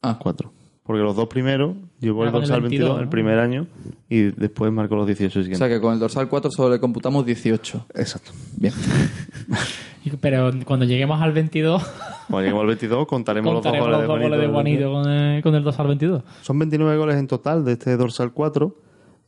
Ah, 0.02 0.18
4. 0.20 0.52
Porque 0.82 1.02
los 1.02 1.14
dos 1.14 1.28
primeros 1.28 1.76
llevó 2.00 2.22
Ah, 2.22 2.26
el 2.26 2.32
con 2.32 2.42
el 2.42 2.48
dorsal 2.48 2.62
22, 2.62 2.88
22, 2.88 2.98
el 3.00 3.04
¿no? 3.04 3.10
primer 3.10 3.38
año 3.38 3.66
y 4.08 4.22
después 4.32 4.72
marcó 4.72 4.96
los 4.96 5.06
18 5.06 5.26
o 5.28 5.42
siguientes. 5.42 5.58
sea 5.58 5.68
que 5.68 5.80
con 5.80 5.92
el 5.92 6.00
dorsal 6.00 6.28
4 6.28 6.50
solo 6.50 6.74
le 6.74 6.80
computamos 6.80 7.24
18. 7.26 7.86
Exacto. 7.94 8.32
Bien. 8.56 8.72
Pero 10.20 10.50
cuando 10.64 10.86
lleguemos 10.86 11.20
al 11.20 11.32
22, 11.32 11.82
Cuando 12.28 12.40
lleguemos 12.40 12.60
al 12.62 12.66
22 12.68 13.06
contaremos, 13.06 13.52
contaremos 13.52 13.88
los 13.88 13.98
los 13.98 14.06
dos 14.08 14.16
dos 14.16 14.20
goles 14.24 14.40
de 14.40 14.48
Juanito 14.48 14.92
con 14.92 15.08
el, 15.10 15.42
con 15.42 15.54
el 15.54 15.62
2 15.62 15.78
al 15.78 15.86
22. 15.88 16.22
Son 16.42 16.58
29 16.58 16.96
goles 16.96 17.16
en 17.16 17.26
total 17.26 17.64
de 17.64 17.72
este 17.72 17.96
dorsal 17.96 18.32
4 18.32 18.74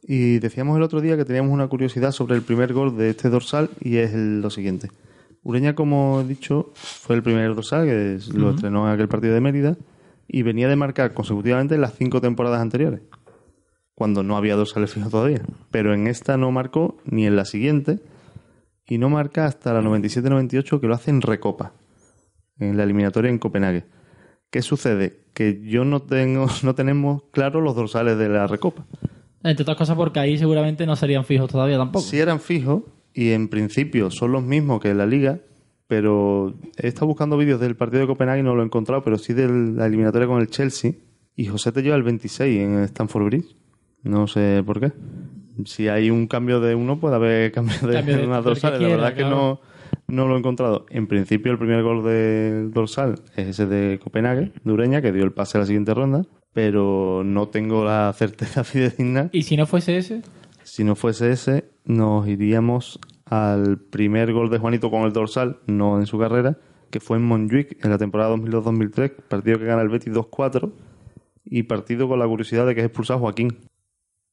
y 0.09 0.38
decíamos 0.38 0.76
el 0.78 0.82
otro 0.82 1.00
día 1.00 1.16
que 1.16 1.24
teníamos 1.24 1.53
una 1.53 1.68
curiosidad 1.68 2.11
sobre 2.12 2.34
el 2.36 2.42
primer 2.42 2.72
gol 2.72 2.96
de 2.96 3.11
este 3.11 3.28
dorsal 3.28 3.68
y 3.80 3.98
es 3.98 4.14
el- 4.14 4.40
lo 4.40 4.50
siguiente. 4.50 4.90
Ureña, 5.44 5.74
como 5.74 6.20
he 6.22 6.24
dicho, 6.24 6.70
fue 6.74 7.16
el 7.16 7.22
primer 7.22 7.55
dorsal 7.55 7.84
que 7.84 8.14
es- 8.14 8.28
lo 8.32 8.50
estrenó 8.50 8.86
en 8.88 8.94
aquel 8.94 9.09
partido 9.09 9.34
de 9.34 9.40
Mérida 9.40 9.76
y 10.29 10.43
venía 10.43 10.68
de 10.68 10.77
marcar 10.77 11.14
consecutivamente 11.14 11.79
las 11.79 11.95
cinco 11.95 12.20
temporadas 12.20 12.61
anteriores, 12.61 13.01
cuando 13.95 14.23
no 14.23 14.37
había 14.37 14.57
dorsales 14.57 14.93
fijos 14.93 15.11
todavía. 15.11 15.43
Pero 15.70 15.95
en 15.95 16.07
esta 16.07 16.37
no 16.37 16.51
marcó 16.51 16.97
ni 17.05 17.27
en 17.27 17.37
la 17.37 17.45
siguiente 17.45 18.01
y 18.87 18.99
no 18.99 19.09
marca 19.09 19.47
hasta 19.47 19.73
la 19.73 19.81
97-98 19.83 20.81
que 20.81 20.87
lo 20.87 20.95
hace 20.95 21.11
en 21.11 21.23
Recopa, 21.23 21.73
en 22.59 22.77
la 22.77 22.83
eliminatoria 22.83 23.31
en 23.31 23.39
Copenhague. 23.39 23.85
¿Qué 24.51 24.61
sucede? 24.61 25.25
Que 25.33 25.62
yo 25.62 25.85
no 25.85 26.03
tengo, 26.03 26.47
no 26.62 26.75
tenemos 26.75 27.23
claros 27.33 27.62
los 27.62 27.75
dorsales 27.75 28.18
de 28.18 28.29
la 28.29 28.47
Recopa. 28.47 28.85
Entre 29.43 29.62
otras 29.62 29.77
cosas 29.77 29.97
porque 29.97 30.20
ahí 30.20 30.39
seguramente 30.39 30.87
no 30.87 30.95
serían 30.95 31.25
fijos 31.25 31.51
todavía 31.51 31.79
tampoco. 31.79 32.05
Sí 32.05 32.18
eran 32.18 32.39
fijos 32.39 32.83
y 33.14 33.31
en 33.31 33.49
principio 33.49 34.11
son 34.11 34.33
los 34.33 34.43
mismos 34.43 34.81
que 34.81 34.91
en 34.91 34.99
la 34.99 35.07
liga, 35.07 35.41
pero 35.89 36.55
he 36.78 36.89
estado 36.89 37.07
buscando 37.07 37.37
vídeos 37.37 37.61
del 37.61 37.76
partido 37.76 38.01
de 38.03 38.07
Copenhague 38.07 38.41
y 38.41 38.43
no 38.45 38.55
lo 38.55 38.62
he 38.62 38.64
encontrado, 38.66 39.03
pero 39.03 39.18
sí 39.18 39.33
de 39.35 39.49
la 39.49 39.87
eliminatoria 39.87 40.26
con 40.28 40.41
el 40.41 40.49
Chelsea 40.49 40.93
y 41.37 41.47
José 41.47 41.72
te 41.72 41.83
lleva 41.83 41.97
el 41.97 42.03
26 42.03 42.61
en 42.61 42.74
el 42.78 42.85
Stamford 42.85 43.24
Bridge. 43.24 43.57
No 44.03 44.26
sé 44.26 44.62
por 44.66 44.80
qué. 44.80 44.93
Si 45.66 45.89
hay 45.89 46.11
un 46.11 46.26
cambio 46.26 46.61
de 46.61 46.74
uno, 46.74 46.99
puede 46.99 47.14
haber 47.16 47.53
cambio 47.53 47.74
de, 47.87 47.95
Cambio 47.95 48.16
de- 48.16 48.26
dorsales. 48.43 48.80
La 48.80 48.89
verdad 48.89 49.09
es 49.11 49.14
que 49.16 49.24
no, 49.24 49.61
no 50.09 50.26
lo 50.26 50.35
he 50.35 50.39
encontrado. 50.39 50.87
En 50.91 51.07
principio, 51.07 51.53
el 51.53 51.59
primer 51.59 51.83
gol 51.83 52.03
del 52.05 52.70
dorsal 52.72 53.16
es 53.37 53.49
ese 53.49 53.66
de 53.66 53.99
Copenhague, 54.03 54.53
de 54.64 54.72
Ureña, 54.72 55.03
que 55.03 55.12
dio 55.12 55.24
el 55.24 55.33
pase 55.33 55.59
a 55.59 55.61
la 55.61 55.66
siguiente 55.66 55.95
ronda, 55.95 56.24
pero 56.53 57.22
no 57.24 57.49
tengo 57.49 57.85
la 57.85 58.12
certeza 58.16 58.64
fidedigna 58.64 59.28
Y 59.33 59.43
si 59.43 59.57
no 59.57 59.66
fuese 59.66 59.99
ese, 59.99 60.22
si 60.64 60.85
no 60.85 60.97
fuese 60.97 61.30
ese, 61.30 61.64
nos 61.85 62.26
iríamos 62.28 62.99
al 63.33 63.78
primer 63.78 64.30
gol 64.35 64.51
de 64.51 64.59
Juanito 64.59 64.91
con 64.91 65.03
el 65.05 65.12
dorsal, 65.12 65.59
no 65.66 65.99
en 65.99 66.05
su 66.07 66.18
carrera, 66.18 66.59
que 66.91 67.01
fue 67.01 67.16
en 67.16 67.24
Montjuic 67.24 67.83
en 67.83 67.91
la 67.91 67.97
temporada 67.97 68.35
2002-2003, 68.37 69.14
partido 69.28 69.59
que 69.59 69.64
gana 69.64 69.80
el 69.80 69.89
Betis 69.89 70.12
2-4 70.12 70.70
y 71.47 71.62
partido 71.62 72.09
con 72.09 72.18
la 72.18 72.26
curiosidad 72.26 72.66
de 72.66 72.74
que 72.74 72.80
es 72.83 72.87
expulsado 72.87 73.20
Joaquín. 73.20 73.57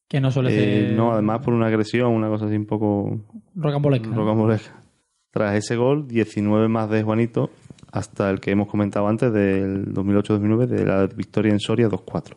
que 0.10 0.20
no 0.20 0.32
suele 0.32 0.50
Eh, 0.52 0.88
ser 0.90 0.98
no, 0.98 1.14
además 1.14 1.40
por 1.46 1.54
una 1.54 1.68
agresión, 1.68 2.12
una 2.12 2.28
cosa 2.28 2.48
así 2.48 2.56
un 2.56 2.66
poco 2.66 3.22
rocambolesca. 3.56 4.10
rocambolesca. 4.14 4.84
Tras 5.32 5.56
ese 5.56 5.76
gol, 5.78 6.08
19 6.08 6.68
más 6.68 6.90
de 6.90 7.04
Juanito 7.04 7.52
hasta 7.92 8.30
el 8.32 8.40
que 8.42 8.52
hemos 8.52 8.68
comentado 8.68 9.08
antes 9.08 9.32
del 9.32 9.94
2008-2009 9.94 10.66
de 10.68 10.86
la 10.86 11.06
victoria 11.08 11.52
en 11.54 11.60
Soria 11.60 11.88
2-4. 11.88 12.36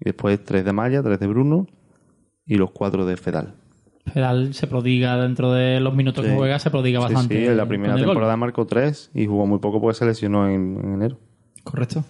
Y 0.00 0.04
después 0.04 0.44
3 0.44 0.64
de 0.64 0.72
Maya, 0.72 1.02
3 1.02 1.18
de 1.18 1.26
Bruno 1.26 1.66
y 2.46 2.56
los 2.56 2.70
4 2.70 3.06
de 3.06 3.16
Fedal. 3.16 3.54
Fedal 4.06 4.52
se 4.54 4.66
prodiga 4.66 5.16
dentro 5.16 5.52
de 5.52 5.80
los 5.80 5.94
minutos 5.94 6.24
que 6.24 6.34
juega, 6.34 6.58
se 6.58 6.70
prodiga 6.70 6.98
Sí, 7.00 7.04
bastante. 7.04 7.38
sí, 7.38 7.46
en 7.46 7.56
la 7.56 7.66
primera 7.66 7.94
gol. 7.94 8.02
temporada 8.04 8.36
marcó 8.36 8.66
tres 8.66 9.10
y 9.14 9.26
jugó 9.26 9.46
muy 9.46 9.58
poco 9.58 9.80
porque 9.80 9.96
se 9.98 10.04
lesionó 10.06 10.48
en, 10.48 10.78
en 10.82 10.94
enero. 10.94 11.18
Correcto. 11.64 12.04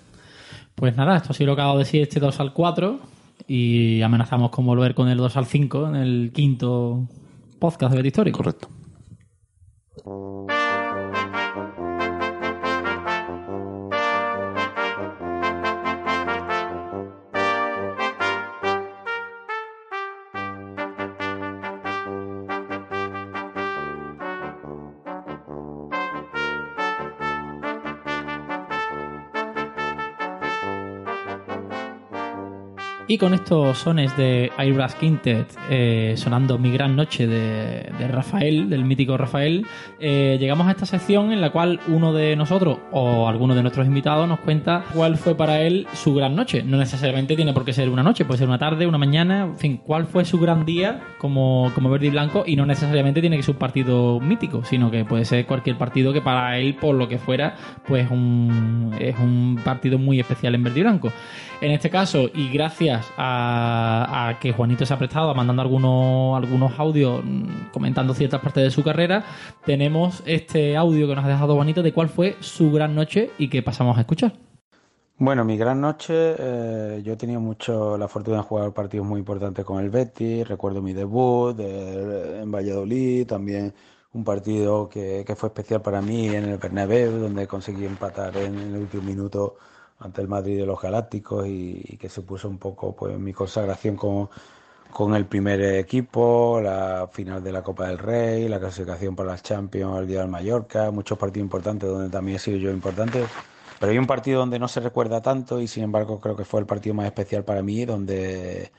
Pues 0.75 0.97
nada, 0.97 1.17
esto 1.17 1.29
ha 1.31 1.35
sido 1.35 1.51
lo 1.51 1.57
que 1.57 1.63
ha 1.63 1.67
dado 1.67 1.79
de 1.79 1.85
sí 1.85 2.01
este 2.01 2.19
2 2.19 2.41
al 2.41 2.53
4 2.55 2.99
y 3.47 4.01
amenazamos 4.03 4.51
con 4.51 4.65
volver 4.65 4.95
con 4.95 5.09
el 5.09 5.19
2 5.19 5.37
al 5.37 5.47
5 5.47 5.89
en 5.89 5.95
el 5.97 6.31
quinto 6.35 7.07
podcast 7.59 7.91
de 7.93 7.99
Bet 7.99 8.07
Histórico. 8.07 8.39
Correcto. 8.39 8.69
Y 33.13 33.19
con 33.19 33.35
estos 33.35 33.77
sones 33.77 34.17
de 34.17 34.51
Airbrush 34.57 34.95
Quintet 34.95 35.47
eh, 35.69 36.15
sonando 36.17 36.57
Mi 36.57 36.73
Gran 36.73 36.97
Noche 36.97 37.27
de, 37.27 38.09
Rafael, 38.09 38.71
del 38.71 38.87
mítico 38.87 39.19
Rafael, 39.19 39.67
eh, 40.01 40.39
llegamos 40.41 40.67
a 40.67 40.71
esta 40.71 40.87
sección 40.87 41.31
en 41.31 41.43
la 41.43 41.51
cual 41.51 41.79
uno 41.89 42.15
de 42.15 42.37
nosotros 42.37 42.79
o 42.91 43.29
alguno 43.29 43.55
de 43.55 43.61
nuestros 43.61 43.87
invitados 43.87 44.27
nos 44.27 44.41
cuenta 44.41 44.87
cuál 44.95 45.19
fue 45.19 45.35
para 45.35 45.61
él 45.61 45.87
su 45.93 46.15
gran 46.15 46.35
noche. 46.35 46.63
No 46.63 46.79
necesariamente 46.79 47.37
tiene 47.37 47.53
por 47.53 47.67
qué 47.67 47.75
ser 47.75 47.91
una 47.91 48.03
noche, 48.03 48.25
puede 48.25 48.39
ser 48.39 48.49
una 48.49 48.59
tarde, 48.59 48.87
una 48.87 48.97
mañana, 48.97 49.43
en 49.43 49.59
fin, 49.59 49.77
cuál 49.85 50.07
fue 50.07 50.25
su 50.25 50.41
gran 50.41 50.65
día 50.65 51.03
como, 51.19 51.71
como 51.75 51.91
verde 51.91 52.07
y 52.07 52.11
blanco 52.11 52.45
y 52.47 52.57
no 52.57 52.65
necesariamente 52.65 53.21
tiene 53.21 53.37
que 53.37 53.43
ser 53.43 53.57
un 53.57 53.59
partido 53.59 54.21
mítico, 54.21 54.65
sino 54.65 54.91
que 54.91 55.05
puede 55.05 55.27
ser 55.27 55.45
cualquier 55.45 55.77
partido 55.77 56.15
que 56.15 56.23
para 56.23 56.57
él, 56.59 56.77
por 56.77 56.95
lo 56.95 57.09
que 57.09 57.19
fuera, 57.19 57.57
pues 57.87 58.07
es 58.07 58.11
un 59.19 59.61
partido 59.63 59.99
muy 59.99 60.19
especial 60.19 60.55
en 60.55 60.63
verde 60.63 60.81
y 60.81 60.83
blanco. 60.83 61.13
En 61.63 61.71
este 61.71 61.91
caso, 61.91 62.29
y 62.35 62.49
gracias 62.49 63.07
a, 63.17 64.37
que 64.41 64.53
Juanito 64.53 64.85
se 64.85 64.93
ha 64.93 64.99
prestado 64.99 65.33
mandando 65.33 65.63
algunos, 65.63 66.37
algunos 66.37 66.77
audios 66.77 67.23
mm, 67.25 67.71
comentando 67.73 68.15
ciertas 68.15 68.41
partes 68.41 68.65
de 68.65 68.71
su 68.73 68.83
carrera, 68.83 69.25
tenemos 69.65 70.25
este 70.27 70.77
audio 70.77 71.07
que 71.07 71.15
nos 71.15 71.25
ha 71.25 71.29
dejado 71.29 71.55
Juanito 71.55 71.81
de 71.85 71.93
cuál 71.93 72.09
fue 72.09 72.35
su 72.41 72.73
gran 72.73 72.97
noche 72.97 73.31
y 73.39 73.49
que 73.49 73.63
pasamos 73.63 73.97
a 73.97 74.01
escuchar. 74.01 74.33
Bueno, 75.19 75.45
mi 75.45 75.57
gran 75.57 75.81
noche, 75.81 76.35
eh, 76.37 77.01
yo 77.05 77.13
he 77.13 77.17
tenido 77.17 77.39
mucho 77.39 77.97
la 77.97 78.09
fortuna 78.09 78.39
de 78.39 78.43
jugar 78.43 78.73
partidos 78.73 79.07
muy 79.07 79.21
importantes 79.21 79.65
con 79.65 79.79
el 79.81 79.89
Betis, 79.89 80.49
recuerdo 80.49 80.83
mi 80.83 80.93
debut 80.93 81.55
de- 81.57 82.41
en 82.43 82.51
Valladolid, 82.51 83.25
también 83.25 83.73
un 84.15 84.25
partido 84.25 84.89
que 84.89 85.25
fue 85.37 85.49
especial 85.51 85.81
para 85.81 86.03
mí 86.03 86.27
en 86.27 86.45
el 86.45 86.59
Bernabéu, 86.59 87.13
donde 87.21 87.47
conseguí 87.47 87.85
empatar 87.87 88.37
en 88.37 88.59
el 88.59 88.77
último 88.79 89.05
minuto 89.05 89.55
ante 90.03 90.21
el 90.21 90.29
Madrid 90.29 90.59
de 90.59 90.67
los 90.67 90.81
Galácticos 90.81 91.47
y, 91.47 91.83
y 91.85 91.97
que 91.97 92.09
supuso 92.09 92.49
un 92.49 92.59
poco 92.59 92.95
pues 92.95 93.19
mi 93.19 93.33
consagración 93.33 93.97
con, 93.97 94.29
con 94.93 95.15
el 95.15 95.27
primer 95.27 95.61
equipo, 95.63 96.61
la 96.63 97.09
final 97.11 97.43
de 97.43 97.51
la 97.51 97.63
Copa 97.63 97.89
del 97.89 97.99
Rey, 97.99 98.47
la 98.49 98.61
clasificación 98.61 99.17
para 99.17 99.31
las 99.31 99.43
Champions, 99.43 100.01
el 100.01 100.07
día 100.07 100.21
del 100.21 100.29
Mallorca, 100.29 100.91
muchos 100.91 101.19
partidos 101.19 101.45
importantes 101.45 101.89
donde 101.89 102.11
también 102.11 102.37
he 102.37 102.39
sido 102.39 102.59
yo 102.59 102.71
importante. 102.71 103.25
Pero 103.81 103.91
hay 103.91 103.99
un 103.99 104.07
partido 104.07 104.41
donde 104.41 104.59
no 104.59 104.69
se 104.69 104.81
recuerda 104.81 105.23
tanto 105.23 105.61
y 105.61 105.67
sin 105.67 105.83
embargo 105.83 106.21
creo 106.21 106.37
que 106.37 106.45
fue 106.45 106.61
el 106.61 106.67
partido 106.67 106.95
más 106.95 107.07
especial 107.07 107.43
para 107.43 107.63
mí, 107.63 107.85
donde, 107.85 108.71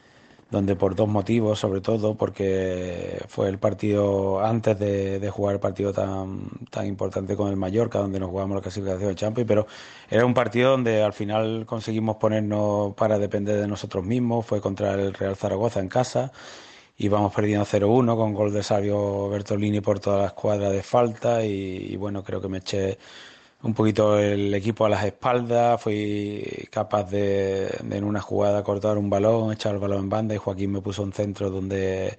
donde 0.53 0.75
por 0.75 0.95
dos 0.95 1.09
motivos, 1.09 1.57
sobre 1.57 1.81
todo 1.81 2.15
porque 2.15 3.19
fue 3.27 3.49
el 3.49 3.57
partido 3.57 4.39
antes 4.39 4.77
de, 4.77 5.29
jugar 5.31 5.55
el 5.55 5.59
partido 5.59 5.91
tan, 5.91 6.47
tan 6.69 6.85
importante 6.85 7.35
con 7.35 7.49
el 7.49 7.55
Mallorca, 7.55 7.97
donde 7.97 8.19
nos 8.19 8.29
jugamos 8.29 8.55
la 8.55 8.61
clasificación 8.61 9.09
de 9.09 9.15
Champions, 9.15 9.47
pero 9.47 9.67
era 10.11 10.27
un 10.27 10.35
partido 10.35 10.69
donde 10.69 11.01
al 11.01 11.13
final 11.13 11.65
conseguimos 11.65 12.17
ponernos 12.17 12.93
para 12.93 13.17
depender 13.17 13.59
de 13.59 13.67
nosotros 13.67 14.05
mismos, 14.05 14.45
fue 14.45 14.61
contra 14.61 14.93
el 14.93 15.15
Real 15.15 15.35
Zaragoza 15.35 15.79
en 15.79 15.89
casa. 15.89 16.31
Íbamos 16.97 17.33
perdiendo 17.33 17.65
0-1 17.65 18.15
con 18.15 18.33
gol 18.35 18.53
de 18.53 18.61
Sabio 18.61 19.29
Bertolini 19.29 19.81
por 19.81 19.99
toda 19.99 20.19
la 20.19 20.27
escuadra 20.27 20.69
de 20.69 20.83
falta 20.83 21.43
y, 21.43 21.93
y 21.93 21.95
bueno, 21.95 22.23
creo 22.23 22.39
que 22.39 22.47
me 22.47 22.59
eché 22.59 22.99
un 23.63 23.73
poquito 23.73 24.19
el 24.19 24.53
equipo 24.53 24.85
a 24.85 24.89
las 24.89 25.05
espaldas, 25.05 25.81
fui 25.81 26.67
capaz 26.69 27.09
de, 27.09 27.67
en 27.89 28.03
una 28.03 28.21
jugada 28.21 28.63
cortar 28.63 28.97
un 28.97 29.09
balón, 29.09 29.53
echar 29.53 29.73
el 29.75 29.79
balón 29.79 29.99
en 30.03 30.09
banda 30.09 30.35
y 30.35 30.37
Joaquín 30.37 30.73
me 30.73 30.81
puso 30.81 31.01
un 31.01 31.13
centro 31.13 31.49
donde, 31.49 32.17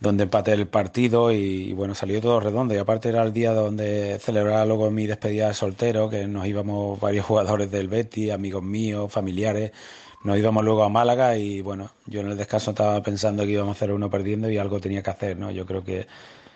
donde 0.00 0.24
empaté 0.24 0.52
el 0.54 0.68
partido 0.68 1.32
y, 1.32 1.36
y 1.70 1.72
bueno, 1.74 1.94
salió 1.94 2.20
todo 2.22 2.40
redondo 2.40 2.74
y 2.74 2.78
aparte 2.78 3.10
era 3.10 3.22
el 3.22 3.32
día 3.32 3.52
donde 3.52 4.18
celebraba 4.20 4.64
luego 4.64 4.90
mi 4.90 5.06
despedida 5.06 5.48
de 5.48 5.54
soltero, 5.54 6.08
que 6.08 6.26
nos 6.26 6.46
íbamos 6.46 6.98
varios 6.98 7.26
jugadores 7.26 7.70
del 7.70 7.88
Betis, 7.88 8.32
amigos 8.32 8.62
míos, 8.62 9.12
familiares, 9.12 9.72
nos 10.24 10.38
íbamos 10.38 10.64
luego 10.64 10.84
a 10.84 10.88
Málaga 10.88 11.36
y 11.36 11.60
bueno, 11.62 11.90
yo 12.06 12.20
en 12.20 12.28
el 12.30 12.36
descanso 12.38 12.70
estaba 12.70 13.02
pensando 13.02 13.44
que 13.44 13.50
íbamos 13.50 13.80
0-1 13.80 14.10
perdiendo 14.10 14.50
y 14.50 14.58
algo 14.58 14.80
tenía 14.80 15.02
que 15.02 15.10
hacer, 15.10 15.36
¿no? 15.38 15.50
Yo 15.50 15.66
creo 15.66 15.84
que 15.84 16.06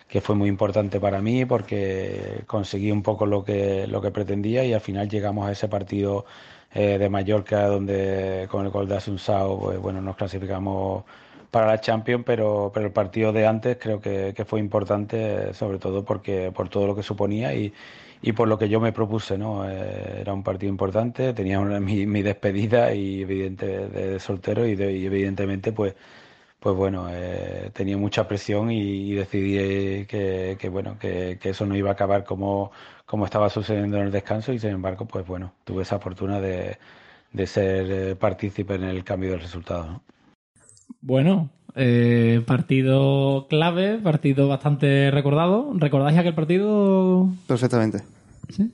que 0.07 0.21
fue 0.21 0.35
muy 0.35 0.49
importante 0.49 0.99
para 0.99 1.21
mí 1.21 1.45
porque 1.45 2.43
conseguí 2.47 2.91
un 2.91 3.01
poco 3.03 3.25
lo 3.25 3.43
que, 3.43 3.87
lo 3.87 4.01
que 4.01 4.11
pretendía 4.11 4.63
y 4.65 4.73
al 4.73 4.81
final 4.81 5.09
llegamos 5.09 5.47
a 5.47 5.51
ese 5.51 5.67
partido 5.67 6.25
eh, 6.73 6.97
de 6.97 7.09
Mallorca 7.09 7.67
donde 7.67 8.47
con 8.49 8.65
el 8.65 8.71
gol 8.71 8.87
de 8.87 8.97
Asunsao 8.97 9.59
pues, 9.59 9.79
bueno, 9.79 10.01
nos 10.01 10.15
clasificamos 10.15 11.03
para 11.51 11.67
la 11.67 11.79
Champions, 11.79 12.23
pero, 12.25 12.71
pero 12.73 12.85
el 12.87 12.91
partido 12.91 13.31
de 13.31 13.47
antes 13.47 13.77
creo 13.79 14.01
que, 14.01 14.33
que 14.35 14.45
fue 14.45 14.59
importante, 14.59 15.53
sobre 15.53 15.79
todo 15.79 16.03
porque 16.03 16.51
por 16.53 16.67
todo 16.69 16.85
lo 16.87 16.95
que 16.95 17.03
suponía 17.03 17.53
y, 17.53 17.73
y 18.21 18.31
por 18.33 18.47
lo 18.47 18.57
que 18.57 18.67
yo 18.69 18.79
me 18.81 18.91
propuse, 18.91 19.37
¿no? 19.37 19.69
Eh, 19.69 20.17
era 20.21 20.33
un 20.33 20.43
partido 20.43 20.69
importante, 20.69 21.33
tenía 21.33 21.59
una- 21.59 21.79
mi, 21.79 22.05
mi 22.05 22.21
despedida 22.21 22.93
y 22.93 23.21
evidente 23.21 23.65
de, 23.87 24.11
de 24.11 24.19
soltero 24.19 24.65
y, 24.67 24.75
de- 24.75 24.93
y 24.97 25.05
evidentemente 25.05 25.71
pues 25.71 25.95
pues 26.59 26.75
bueno, 26.75 27.07
eh, 27.11 27.69
tenía 27.73 27.97
mucha 27.97 28.27
presión 28.27 28.71
y, 28.71 29.11
y 29.11 29.13
decidí 29.13 30.05
que, 30.05 30.57
que, 30.59 30.69
bueno, 30.69 30.97
que, 30.99 31.37
que 31.39 31.49
eso 31.49 31.65
no 31.65 31.75
iba 31.75 31.89
a 31.89 31.93
acabar 31.93 32.23
como, 32.23 32.71
como 33.05 33.25
estaba 33.25 33.49
sucediendo 33.49 33.97
en 33.97 34.03
el 34.03 34.11
descanso 34.11 34.51
y 34.51 34.59
sin 34.59 34.71
embargo, 34.71 35.05
pues 35.05 35.25
bueno, 35.27 35.53
tuve 35.63 35.83
esa 35.83 35.99
fortuna 35.99 36.41
de, 36.41 36.77
de 37.33 37.47
ser 37.47 37.91
eh, 37.91 38.15
partícipe 38.15 38.75
en 38.75 38.83
el 38.83 39.03
cambio 39.03 39.31
del 39.31 39.41
resultado. 39.41 39.85
¿no? 39.85 40.01
Bueno, 41.01 41.49
eh, 41.75 42.41
partido 42.47 43.47
clave, 43.49 43.99
partido 43.99 44.47
bastante 44.47 45.11
recordado. 45.11 45.71
¿Recordáis 45.75 46.17
aquel 46.17 46.33
partido? 46.33 47.29
Perfectamente. 47.47 48.03
Sí. 48.49 48.71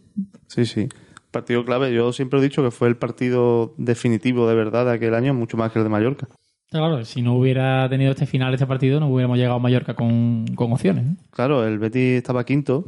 Sí, 0.47 0.65
sí. 0.65 0.89
Partido 1.31 1.65
clave. 1.65 1.93
Yo 1.93 2.13
siempre 2.13 2.39
he 2.39 2.43
dicho 2.43 2.63
que 2.63 2.71
fue 2.71 2.87
el 2.87 2.97
partido 2.97 3.73
definitivo 3.77 4.47
de 4.47 4.55
verdad 4.55 4.85
de 4.85 4.93
aquel 4.93 5.15
año, 5.15 5.33
mucho 5.33 5.57
más 5.57 5.71
que 5.71 5.79
el 5.79 5.83
de 5.83 5.89
Mallorca. 5.89 6.27
Claro, 6.71 7.03
si 7.03 7.21
no 7.21 7.35
hubiera 7.35 7.89
tenido 7.89 8.11
este 8.11 8.25
final, 8.25 8.53
este 8.53 8.65
partido, 8.65 9.01
no 9.01 9.09
hubiéramos 9.09 9.37
llegado 9.37 9.57
a 9.57 9.59
Mallorca 9.59 9.93
con, 9.93 10.45
con 10.55 10.71
opciones. 10.71 11.05
¿eh? 11.05 11.15
Claro, 11.29 11.67
el 11.67 11.79
Betis 11.79 12.17
estaba 12.17 12.45
quinto, 12.45 12.85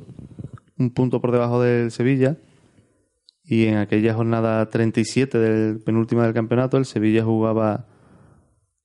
un 0.77 0.91
punto 0.91 1.19
por 1.19 1.33
debajo 1.33 1.61
del 1.61 1.91
Sevilla. 1.91 2.37
Y 3.43 3.65
en 3.65 3.75
aquella 3.75 4.13
jornada 4.13 4.69
37 4.69 5.37
del 5.37 5.81
penúltima 5.81 6.23
del 6.23 6.33
campeonato, 6.33 6.77
el 6.77 6.85
Sevilla 6.85 7.25
jugaba 7.25 7.85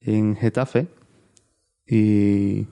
en 0.00 0.34
Getafe. 0.34 0.88
Y, 1.86 2.66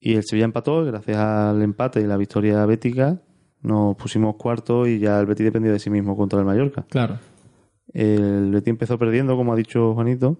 y 0.00 0.14
el 0.14 0.24
Sevilla 0.24 0.44
empató, 0.44 0.84
gracias 0.84 1.16
al 1.16 1.62
empate 1.62 2.02
y 2.02 2.06
la 2.06 2.18
victoria 2.18 2.66
bética, 2.66 3.22
nos 3.62 3.96
pusimos 3.96 4.36
cuarto 4.36 4.86
y 4.86 4.98
ya 4.98 5.18
el 5.18 5.24
Betis 5.24 5.46
dependía 5.46 5.72
de 5.72 5.78
sí 5.78 5.88
mismo 5.88 6.14
contra 6.14 6.40
el 6.40 6.44
Mallorca. 6.44 6.84
Claro. 6.90 7.18
El 7.94 8.50
Betis 8.50 8.68
empezó 8.68 8.98
perdiendo, 8.98 9.34
como 9.34 9.54
ha 9.54 9.56
dicho 9.56 9.94
Juanito, 9.94 10.36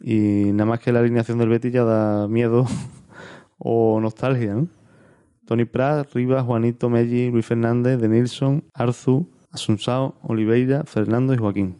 y 0.00 0.50
nada 0.52 0.66
más 0.66 0.80
que 0.80 0.92
la 0.92 1.00
alineación 1.00 1.38
del 1.38 1.48
Betis 1.48 1.72
ya 1.72 1.84
da 1.84 2.28
miedo 2.28 2.66
o 3.58 4.00
nostalgia, 4.00 4.54
¿no? 4.54 4.68
Tony 5.46 5.64
Prat, 5.64 6.12
Rivas, 6.12 6.44
Juanito, 6.44 6.90
Melli, 6.90 7.30
Luis 7.30 7.46
Fernández, 7.46 8.00
De 8.00 8.08
Nilsson, 8.08 8.64
Arzu, 8.74 9.28
Asunsao, 9.52 10.16
Oliveira, 10.22 10.82
Fernando 10.84 11.32
y 11.34 11.36
Joaquín. 11.36 11.76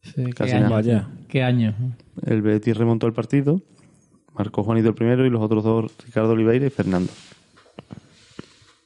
Sí, 0.00 0.24
qué 0.24 0.32
Casi 0.32 0.52
año. 0.52 0.62
nada. 0.64 0.74
Vaya. 0.76 1.08
Qué 1.28 1.42
año. 1.42 1.74
El 2.24 2.42
Betis 2.42 2.76
remontó 2.76 3.06
el 3.06 3.12
partido, 3.12 3.60
marcó 4.34 4.62
Juanito 4.64 4.88
el 4.88 4.94
primero 4.94 5.26
y 5.26 5.30
los 5.30 5.42
otros 5.42 5.62
dos, 5.62 5.92
Ricardo 6.04 6.32
Oliveira 6.32 6.66
y 6.66 6.70
Fernando. 6.70 7.12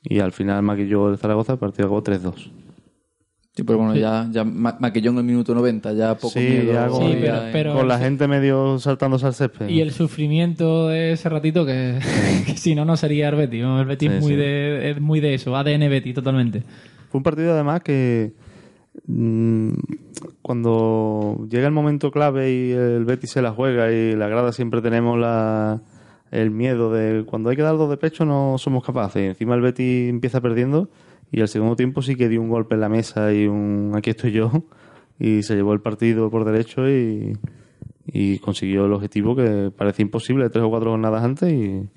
Y 0.02 0.20
al 0.20 0.32
final 0.32 0.62
maquilló 0.62 1.10
el 1.10 1.18
Zaragoza, 1.18 1.54
el 1.54 1.58
partido 1.58 1.86
acabó 1.86 2.02
3-2. 2.02 2.50
Sí, 3.56 3.62
pero 3.64 3.78
bueno, 3.78 3.96
ya, 3.96 4.28
ya 4.30 4.44
ma- 4.44 4.76
maquilló 4.78 5.10
en 5.12 5.16
el 5.16 5.24
minuto 5.24 5.54
90, 5.54 5.94
ya 5.94 6.14
poco 6.14 6.34
Sí, 6.38 6.40
miedo. 6.40 6.72
ya 6.74 6.88
con- 6.88 7.00
Sí, 7.00 7.06
había 7.06 7.20
pero- 7.20 7.46
en- 7.46 7.52
pero- 7.52 7.74
Con 7.74 7.88
la 7.88 7.98
gente 7.98 8.28
medio 8.28 8.78
saltándose 8.78 9.24
al 9.24 9.32
césped. 9.34 9.68
Y 9.70 9.80
el 9.80 9.92
sufrimiento 9.92 10.88
de 10.88 11.12
ese 11.12 11.28
ratito 11.30 11.64
que, 11.64 11.98
que 12.46 12.56
si 12.58 12.74
no, 12.74 12.84
no 12.84 12.96
sería 12.98 13.30
el 13.30 13.36
Betis. 13.36 13.62
¿no? 13.62 13.80
El 13.80 13.86
Betis 13.86 14.10
Sí, 14.10 14.14
es, 14.16 14.20
muy 14.22 14.32
sí. 14.32 14.36
De, 14.36 14.90
es 14.90 15.00
muy 15.00 15.20
de 15.20 15.32
eso, 15.34 15.56
ADN 15.56 15.88
Betis 15.88 16.14
totalmente. 16.14 16.64
Fue 17.10 17.18
un 17.18 17.22
partido 17.22 17.54
además 17.54 17.80
que 17.82 18.32
mm, 19.06 19.70
cuando 20.42 21.46
llega 21.50 21.66
el 21.66 21.72
momento 21.72 22.10
clave 22.10 22.52
y 22.52 22.70
el 22.72 23.04
Betis 23.04 23.30
se 23.30 23.42
la 23.42 23.52
juega 23.52 23.90
y 23.90 24.14
la 24.14 24.28
grada 24.28 24.52
siempre 24.52 24.80
tenemos 24.82 25.18
la 25.18 25.80
el 26.30 26.50
miedo 26.50 26.92
de 26.92 27.24
cuando 27.24 27.50
hay 27.50 27.56
que 27.56 27.62
dar 27.62 27.76
dos 27.78 27.88
de 27.88 27.96
pecho 27.96 28.24
no 28.24 28.56
somos 28.58 28.84
capaces. 28.84 29.22
Y 29.22 29.26
encima 29.26 29.54
el 29.54 29.60
Betty 29.62 30.08
empieza 30.08 30.40
perdiendo 30.40 30.88
y 31.32 31.40
el 31.40 31.48
segundo 31.48 31.76
tiempo 31.76 32.02
sí 32.02 32.16
que 32.16 32.28
dio 32.28 32.40
un 32.40 32.48
golpe 32.48 32.74
en 32.74 32.80
la 32.80 32.88
mesa 32.88 33.32
y 33.32 33.46
un 33.46 33.92
aquí 33.94 34.10
estoy 34.10 34.32
yo 34.32 34.50
y 35.18 35.42
se 35.42 35.54
llevó 35.54 35.72
el 35.72 35.80
partido 35.80 36.30
por 36.30 36.44
derecho 36.44 36.88
y, 36.88 37.36
y 38.06 38.38
consiguió 38.38 38.86
el 38.86 38.92
objetivo 38.92 39.34
que 39.34 39.70
parecía 39.76 40.04
imposible 40.04 40.48
tres 40.50 40.64
o 40.64 40.70
cuatro 40.70 40.90
jornadas 40.90 41.24
antes 41.24 41.52
y 41.52 41.88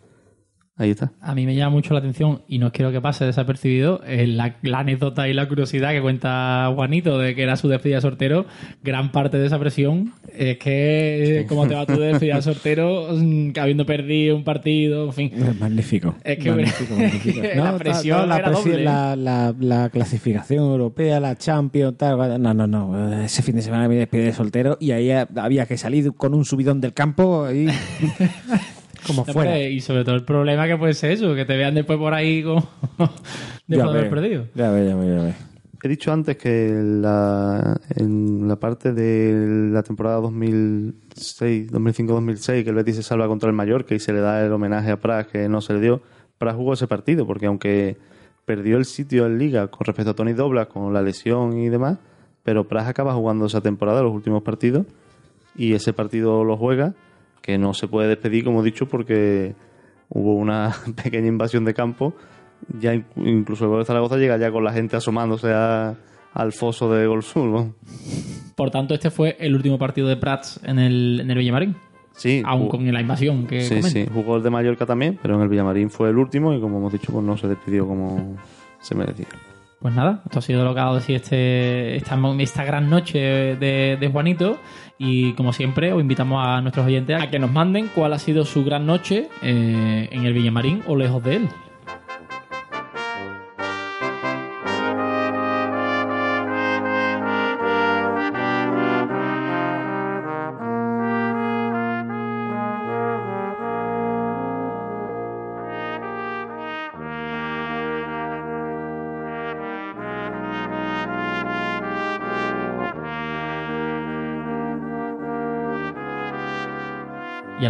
ahí 0.79 0.89
está. 0.91 1.11
A 1.21 1.35
mí 1.35 1.45
me 1.45 1.53
llama 1.55 1.71
mucho 1.71 1.93
la 1.93 1.99
atención 1.99 2.41
y 2.47 2.57
no 2.57 2.71
quiero 2.71 2.91
que 2.91 2.99
pase 3.01 3.25
desapercibido 3.25 4.01
eh, 4.07 4.25
la, 4.25 4.55
la 4.63 4.79
anécdota 4.79 5.27
y 5.27 5.33
la 5.33 5.47
curiosidad 5.47 5.91
que 5.91 6.01
cuenta 6.01 6.71
Juanito 6.73 7.19
de 7.19 7.35
que 7.35 7.43
era 7.43 7.55
su 7.57 7.67
despedida 7.67 7.97
de 7.97 8.01
sortero. 8.01 8.45
Gran 8.83 9.11
parte 9.11 9.37
de 9.37 9.45
esa 9.45 9.59
presión 9.59 10.13
es 10.35 10.57
que, 10.57 11.45
como 11.47 11.67
te 11.67 11.75
va 11.75 11.85
tu 11.85 11.99
despedida 11.99 12.37
de 12.37 12.41
sortero, 12.41 13.09
mm, 13.13 13.51
que 13.51 13.59
habiendo 13.59 13.85
perdido 13.85 14.35
un 14.35 14.43
partido, 14.43 15.05
en 15.05 15.13
fin. 15.13 15.31
Magnífico. 15.59 16.15
Es 16.23 16.37
que 16.39 16.49
magnífico, 16.49 16.95
magnífico. 16.95 17.41
la 17.41 17.55
No, 17.55 17.63
la, 17.63 17.69
era 17.69 17.77
presión- 17.77 18.63
doble. 18.71 18.83
la, 18.83 19.15
la- 19.15 19.53
la 19.59 19.89
clasificación 19.89 20.63
europea, 20.63 21.19
la 21.19 21.35
Champions, 21.37 21.97
tal. 21.97 22.41
No, 22.41 22.53
no, 22.53 22.65
no. 22.67 23.21
Ese 23.23 23.41
fin 23.43 23.55
de 23.55 23.61
semana 23.61 23.87
me 23.87 23.95
despedí 23.95 24.23
de 24.23 24.33
soltero 24.33 24.77
y 24.79 24.91
ahí 24.91 25.11
había 25.35 25.65
que 25.65 25.77
salir 25.77 26.13
con 26.13 26.33
un 26.33 26.45
subidón 26.45 26.79
del 26.81 26.93
campo 26.93 27.49
y 27.51 27.67
como 29.05 29.23
No, 29.25 29.33
fuera. 29.33 29.51
hombre, 29.51 29.71
Y 29.71 29.81
sobre 29.81 30.03
todo 30.03 30.15
el 30.15 30.23
problema 30.23 30.67
que 30.67 30.77
puede 30.77 30.93
ser 30.93 31.11
eso, 31.11 31.33
que 31.35 31.45
te 31.45 31.55
vean 31.57 31.75
después 31.75 31.97
por 31.99 32.13
ahí 32.13 32.43
como 32.43 32.61
Ya 32.97 33.07
después 33.67 33.77
de 33.77 33.81
haber 33.83 34.01
ves, 34.03 34.09
perdido. 34.09 34.45
Ya 34.55 34.71
ves, 34.71 34.87
ya 34.89 34.95
ya 35.05 35.23
ves. 35.23 35.35
He 35.81 35.87
dicho 35.87 36.11
antes 36.11 36.35
que 36.35 36.69
la, 36.73 37.79
en 37.95 38.47
la 38.49 38.57
parte 38.57 38.91
de 38.91 39.69
la 39.71 39.81
temporada 39.81 40.17
2006, 40.17 41.71
2005-2006, 41.71 42.63
que 42.63 42.69
el 42.69 42.75
Betis 42.75 42.97
se 42.97 43.03
salva 43.03 43.27
contra 43.27 43.49
el 43.49 43.55
Mallorca 43.55 43.95
y 43.95 43.99
se 43.99 44.11
le 44.11 44.19
da 44.19 44.43
el 44.45 44.51
homenaje 44.51 44.91
a 44.91 44.97
Pras 44.99 45.27
que 45.27 45.47
no 45.47 45.61
se 45.61 45.73
le 45.73 45.79
dio, 45.79 46.01
Pras 46.37 46.55
jugó 46.55 46.73
ese 46.73 46.87
partido 46.87 47.25
porque 47.25 47.45
aunque 47.45 47.97
perdió 48.45 48.77
el 48.77 48.85
sitio 48.85 49.25
en 49.25 49.37
Liga 49.37 49.67
con 49.67 49.85
respecto 49.85 50.11
a 50.11 50.15
Tony 50.15 50.33
Doblas 50.33 50.67
con 50.67 50.93
la 50.93 51.01
lesión 51.01 51.57
y 51.57 51.69
demás, 51.69 51.97
pero 52.43 52.67
Pras 52.67 52.87
acaba 52.87 53.13
jugando 53.13 53.45
esa 53.45 53.61
temporada, 53.61 54.01
los 54.01 54.13
últimos 54.13 54.43
partidos, 54.43 54.85
y 55.55 55.73
ese 55.73 55.93
partido 55.93 56.43
lo 56.43 56.57
juega, 56.57 56.93
que 57.41 57.57
no 57.57 57.73
se 57.73 57.87
puede 57.87 58.07
despedir, 58.07 58.43
como 58.43 58.61
he 58.61 58.65
dicho, 58.65 58.87
porque 58.87 59.55
hubo 60.09 60.35
una 60.35 60.75
pequeña 61.03 61.27
invasión 61.27 61.65
de 61.65 61.73
campo. 61.73 62.13
Ya 62.79 62.93
in- 62.93 63.05
incluso 63.15 63.63
el 63.65 63.69
gol 63.69 63.79
de 63.79 63.85
Zaragoza 63.85 64.17
llega 64.17 64.37
ya 64.37 64.51
con 64.51 64.63
la 64.63 64.73
gente 64.73 64.95
asomándose 64.97 65.51
a- 65.53 65.95
al 66.33 66.51
foso 66.53 66.91
de 66.93 67.07
Gol 67.07 67.23
Sur. 67.23 67.45
¿no? 67.49 67.73
Por 68.55 68.69
tanto, 68.69 68.93
este 68.93 69.09
fue 69.09 69.35
el 69.39 69.55
último 69.55 69.79
partido 69.79 70.07
de 70.07 70.17
Prats 70.17 70.59
en 70.63 70.77
el, 70.77 71.19
en 71.21 71.31
el 71.31 71.37
Villamarín. 71.37 71.75
Sí, 72.15 72.43
Aún 72.45 72.63
jugó- 72.63 72.71
con 72.77 72.91
la 72.93 72.99
invasión 73.01 73.47
que 73.47 73.61
sí, 73.61 73.69
comenta. 73.69 73.89
sí, 73.89 74.05
jugó 74.13 74.35
el 74.35 74.43
de 74.43 74.49
Mallorca 74.49 74.85
también, 74.85 75.17
pero 75.21 75.35
en 75.35 75.41
el 75.41 75.47
Villamarín 75.47 75.89
fue 75.89 76.09
el 76.09 76.17
último 76.17 76.53
y 76.53 76.59
como 76.59 76.77
hemos 76.77 76.91
dicho, 76.91 77.11
pues 77.13 77.23
no 77.25 77.37
se 77.37 77.47
despidió 77.47 77.87
como 77.87 78.35
se 78.81 78.93
merecía. 78.95 79.27
Pues 79.79 79.93
nada, 79.93 80.21
esto 80.25 80.39
ha 80.39 80.41
sido 80.41 80.65
lo 80.65 80.73
que 80.73 80.81
ha 80.81 80.83
dado 80.83 80.95
de 80.95 81.01
sí 81.01 81.13
este, 81.15 81.95
esta, 81.95 82.19
esta 82.39 82.65
gran 82.65 82.89
noche 82.89 83.19
de, 83.55 83.97
de 83.97 84.09
Juanito. 84.09 84.57
Y 84.97 85.31
como 85.33 85.53
siempre, 85.53 85.93
os 85.93 86.01
invitamos 86.01 86.45
a 86.45 86.59
nuestros 86.59 86.85
oyentes 86.85 87.21
a 87.21 87.29
que 87.29 87.39
nos 87.39 87.49
manden 87.49 87.89
cuál 87.95 88.11
ha 88.11 88.19
sido 88.19 88.43
su 88.43 88.65
gran 88.65 88.85
noche 88.85 89.29
eh, 89.41 90.09
en 90.11 90.25
el 90.25 90.33
Villamarín 90.33 90.83
o 90.85 90.97
lejos 90.97 91.23
de 91.23 91.37
él. 91.37 91.49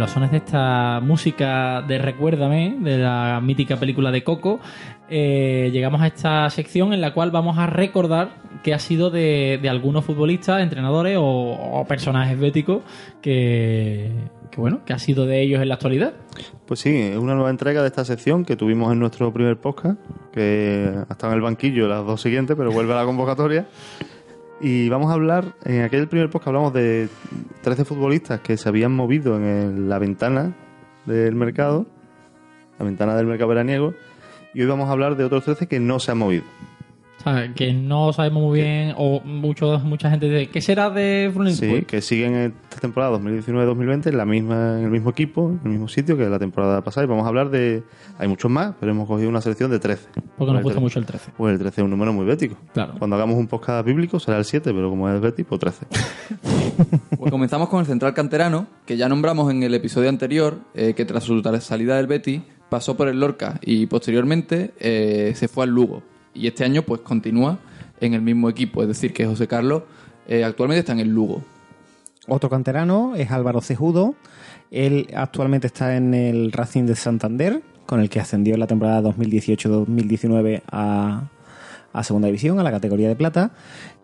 A 0.00 0.04
los 0.04 0.12
sones 0.12 0.30
de 0.30 0.38
esta 0.38 1.00
música 1.00 1.82
de 1.82 1.98
Recuérdame, 1.98 2.76
de 2.80 2.96
la 2.96 3.38
mítica 3.42 3.76
película 3.76 4.10
de 4.10 4.24
Coco, 4.24 4.58
eh, 5.10 5.68
llegamos 5.74 6.00
a 6.00 6.06
esta 6.06 6.48
sección 6.48 6.94
en 6.94 7.02
la 7.02 7.12
cual 7.12 7.30
vamos 7.30 7.58
a 7.58 7.66
recordar 7.66 8.30
qué 8.62 8.72
ha 8.72 8.78
sido 8.78 9.10
de, 9.10 9.60
algunos 9.68 10.06
futbolistas, 10.06 10.62
entrenadores 10.62 11.18
o, 11.20 11.84
personajes 11.86 12.40
béticos 12.40 12.82
que, 13.20 14.10
que, 14.50 14.58
bueno, 14.58 14.80
que 14.86 14.94
ha 14.94 14.98
sido 14.98 15.26
de 15.26 15.42
ellos 15.42 15.60
en 15.60 15.68
la 15.68 15.74
actualidad. 15.74 16.14
Pues 16.64 16.80
sí, 16.80 16.96
es 16.96 17.18
una 17.18 17.34
nueva 17.34 17.50
entrega 17.50 17.82
de 17.82 17.88
esta 17.88 18.06
sección 18.06 18.46
que 18.46 18.56
tuvimos 18.56 18.92
en 18.92 19.00
nuestro 19.00 19.30
primer 19.34 19.58
podcast, 19.58 19.98
que 20.32 20.94
ha 21.08 21.26
en 21.26 21.32
el 21.34 21.42
banquillo 21.42 21.88
las 21.88 22.06
dos 22.06 22.22
siguientes, 22.22 22.56
pero 22.56 22.72
vuelve 22.72 22.94
a 22.94 22.96
la 22.96 23.04
convocatoria. 23.04 23.66
Y 24.60 24.88
vamos 24.90 25.10
a 25.10 25.14
hablar, 25.14 25.54
en 25.64 25.82
aquel 25.82 26.06
primer 26.08 26.28
podcast 26.28 26.48
hablamos 26.48 26.72
de 26.74 27.08
13 27.62 27.84
futbolistas 27.86 28.40
que 28.40 28.56
se 28.58 28.68
habían 28.68 28.92
movido 28.92 29.36
en 29.36 29.44
el- 29.44 29.88
la 29.88 29.98
ventana 29.98 30.54
del 31.06 31.34
mercado, 31.34 31.86
la 32.78 32.84
ventana 32.84 33.16
del 33.16 33.26
mercado 33.26 33.48
veraniego, 33.48 33.94
y 34.52 34.60
hoy 34.60 34.66
vamos 34.66 34.88
a 34.88 34.92
hablar 34.92 35.16
de 35.16 35.24
otros 35.24 35.44
13 35.44 35.66
que 35.66 35.80
no 35.80 35.98
se 35.98 36.12
han 36.12 36.18
movido. 36.18 36.44
O 37.20 37.22
sea, 37.22 37.52
que 37.52 37.74
no 37.74 38.14
sabemos 38.14 38.42
muy 38.42 38.60
bien, 38.60 38.94
o 38.96 39.20
mucho, 39.20 39.78
mucha 39.80 40.08
gente 40.08 40.26
dice, 40.26 40.50
¿qué 40.50 40.62
será 40.62 40.88
de 40.88 41.28
Fluminense? 41.30 41.66
Sí, 41.66 41.70
Pues, 41.70 41.84
que 41.84 42.00
siguen 42.00 42.34
esta 42.34 42.80
temporada 42.80 43.18
2019-2020 43.18 44.06
en 44.06 44.16
la 44.16 44.24
misma, 44.24 44.78
en 44.78 44.84
el 44.84 44.90
mismo 44.90 45.10
equipo, 45.10 45.50
en 45.50 45.60
el 45.64 45.70
mismo 45.72 45.88
sitio 45.88 46.16
que 46.16 46.24
la 46.30 46.38
temporada 46.38 46.82
pasada. 46.82 47.04
Y 47.04 47.08
vamos 47.08 47.26
a 47.26 47.28
hablar 47.28 47.50
de. 47.50 47.82
Hay 48.18 48.26
muchos 48.26 48.50
más, 48.50 48.74
pero 48.80 48.92
hemos 48.92 49.06
cogido 49.06 49.28
una 49.28 49.42
selección 49.42 49.70
de 49.70 49.78
13. 49.78 50.08
porque 50.38 50.52
nos 50.54 50.62
gusta 50.62 50.80
mucho 50.80 50.98
el 50.98 51.04
13. 51.04 51.32
Pues 51.36 51.52
el 51.52 51.58
13 51.58 51.80
es 51.82 51.84
un 51.84 51.90
número 51.90 52.14
muy 52.14 52.24
bético. 52.24 52.56
Claro. 52.72 52.94
Cuando 52.98 53.16
hagamos 53.16 53.36
un 53.36 53.48
podcast 53.48 53.84
bíblico 53.84 54.18
será 54.18 54.38
el 54.38 54.46
7, 54.46 54.72
pero 54.72 54.88
como 54.88 55.10
es 55.10 55.20
Betty, 55.20 55.44
pues 55.44 55.60
13. 55.60 55.86
Pues 57.18 57.30
comenzamos 57.30 57.68
con 57.68 57.80
el 57.80 57.86
central 57.86 58.14
canterano, 58.14 58.66
que 58.86 58.96
ya 58.96 59.08
nombramos 59.10 59.50
en 59.50 59.62
el 59.62 59.74
episodio 59.74 60.08
anterior, 60.08 60.58
eh, 60.74 60.94
que 60.94 61.04
tras 61.04 61.24
su 61.24 61.42
salida 61.60 61.98
del 61.98 62.06
Betty 62.06 62.42
pasó 62.70 62.96
por 62.96 63.08
el 63.08 63.20
Lorca 63.20 63.58
y 63.60 63.86
posteriormente 63.86 64.72
eh, 64.80 65.32
se 65.34 65.48
fue 65.48 65.64
al 65.64 65.70
Lugo. 65.70 66.02
Y 66.34 66.46
este 66.46 66.64
año 66.64 66.82
pues 66.82 67.00
continúa 67.00 67.58
en 68.00 68.14
el 68.14 68.22
mismo 68.22 68.48
equipo, 68.48 68.82
es 68.82 68.88
decir, 68.88 69.12
que 69.12 69.26
José 69.26 69.46
Carlos 69.46 69.82
eh, 70.26 70.44
actualmente 70.44 70.80
está 70.80 70.92
en 70.92 71.00
el 71.00 71.08
Lugo. 71.08 71.42
Otro 72.28 72.48
canterano 72.48 73.14
es 73.16 73.30
Álvaro 73.30 73.60
Cejudo. 73.60 74.14
Él 74.70 75.08
actualmente 75.14 75.66
está 75.66 75.96
en 75.96 76.14
el 76.14 76.52
Racing 76.52 76.84
de 76.84 76.94
Santander, 76.94 77.62
con 77.86 78.00
el 78.00 78.08
que 78.08 78.20
ascendió 78.20 78.54
en 78.54 78.60
la 78.60 78.66
temporada 78.66 79.02
2018-2019 79.10 80.62
a, 80.70 81.28
a 81.92 82.04
Segunda 82.04 82.26
División, 82.26 82.60
a 82.60 82.62
la 82.62 82.70
categoría 82.70 83.08
de 83.08 83.16
plata, 83.16 83.50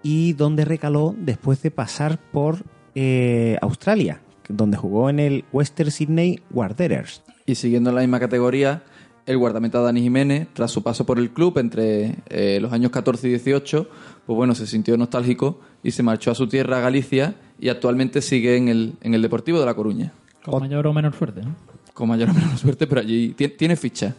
y 0.02 0.32
donde 0.32 0.64
recaló 0.64 1.14
después 1.16 1.62
de 1.62 1.70
pasar 1.70 2.18
por 2.18 2.64
eh, 2.94 3.58
Australia, 3.60 4.20
donde 4.48 4.76
jugó 4.76 5.10
en 5.10 5.20
el 5.20 5.44
Western 5.52 5.90
Sydney 5.90 6.40
Wanderers. 6.50 7.22
Y 7.44 7.54
siguiendo 7.54 7.90
en 7.90 7.96
la 7.96 8.02
misma 8.02 8.18
categoría, 8.18 8.82
el 9.26 9.36
guardameta 9.38 9.80
Dani 9.80 10.00
Jiménez, 10.00 10.48
tras 10.52 10.70
su 10.70 10.82
paso 10.82 11.04
por 11.04 11.18
el 11.18 11.30
club 11.30 11.58
entre 11.58 12.16
eh, 12.28 12.58
los 12.60 12.72
años 12.72 12.90
14 12.92 13.26
y 13.26 13.30
18, 13.30 13.88
pues 14.24 14.36
bueno, 14.36 14.54
se 14.54 14.66
sintió 14.66 14.96
nostálgico 14.96 15.60
y 15.82 15.90
se 15.90 16.02
marchó 16.02 16.30
a 16.30 16.34
su 16.34 16.46
tierra, 16.48 16.80
Galicia, 16.80 17.34
y 17.58 17.68
actualmente 17.68 18.22
sigue 18.22 18.56
en 18.56 18.68
el, 18.68 18.94
en 19.02 19.14
el 19.14 19.22
Deportivo 19.22 19.58
de 19.60 19.66
La 19.66 19.74
Coruña. 19.74 20.12
Con 20.44 20.60
mayor 20.60 20.86
o 20.86 20.92
menor 20.92 21.14
suerte, 21.14 21.42
¿no? 21.42 21.54
Con 21.92 22.08
mayor 22.08 22.30
o 22.30 22.34
menor 22.34 22.56
suerte, 22.56 22.86
pero 22.86 23.00
allí 23.00 23.30
ti- 23.30 23.48
tiene 23.48 23.74
ficha. 23.76 24.14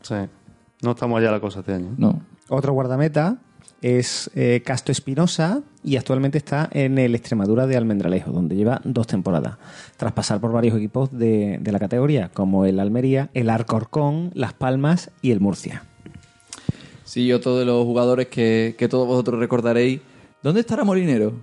Sí. 0.00 0.14
No 0.82 0.92
estamos 0.92 1.18
allá 1.18 1.30
la 1.30 1.40
cosa 1.40 1.60
este 1.60 1.74
año. 1.74 1.94
No. 1.98 2.22
Otro 2.48 2.72
guardameta 2.72 3.38
es 3.82 4.30
eh, 4.34 4.62
Casto 4.64 4.92
Espinosa 4.92 5.62
y 5.84 5.96
actualmente 5.96 6.38
está 6.38 6.68
en 6.72 6.98
el 6.98 7.14
Extremadura 7.14 7.66
de 7.66 7.76
Almendralejo, 7.76 8.32
donde 8.32 8.56
lleva 8.56 8.80
dos 8.84 9.06
temporadas, 9.06 9.58
tras 9.96 10.12
pasar 10.12 10.40
por 10.40 10.52
varios 10.52 10.76
equipos 10.76 11.16
de, 11.16 11.58
de 11.60 11.72
la 11.72 11.78
categoría, 11.78 12.30
como 12.32 12.64
el 12.64 12.80
Almería, 12.80 13.30
el 13.34 13.50
Arcorcón, 13.50 14.30
Las 14.34 14.52
Palmas 14.52 15.10
y 15.22 15.30
el 15.30 15.40
Murcia. 15.40 15.84
Sí, 17.04 17.32
otro 17.32 17.56
de 17.56 17.64
los 17.64 17.84
jugadores 17.84 18.26
que, 18.26 18.74
que 18.76 18.88
todos 18.88 19.06
vosotros 19.06 19.38
recordaréis. 19.38 20.00
¿Dónde 20.42 20.60
estará 20.60 20.82
Molinero? 20.82 21.34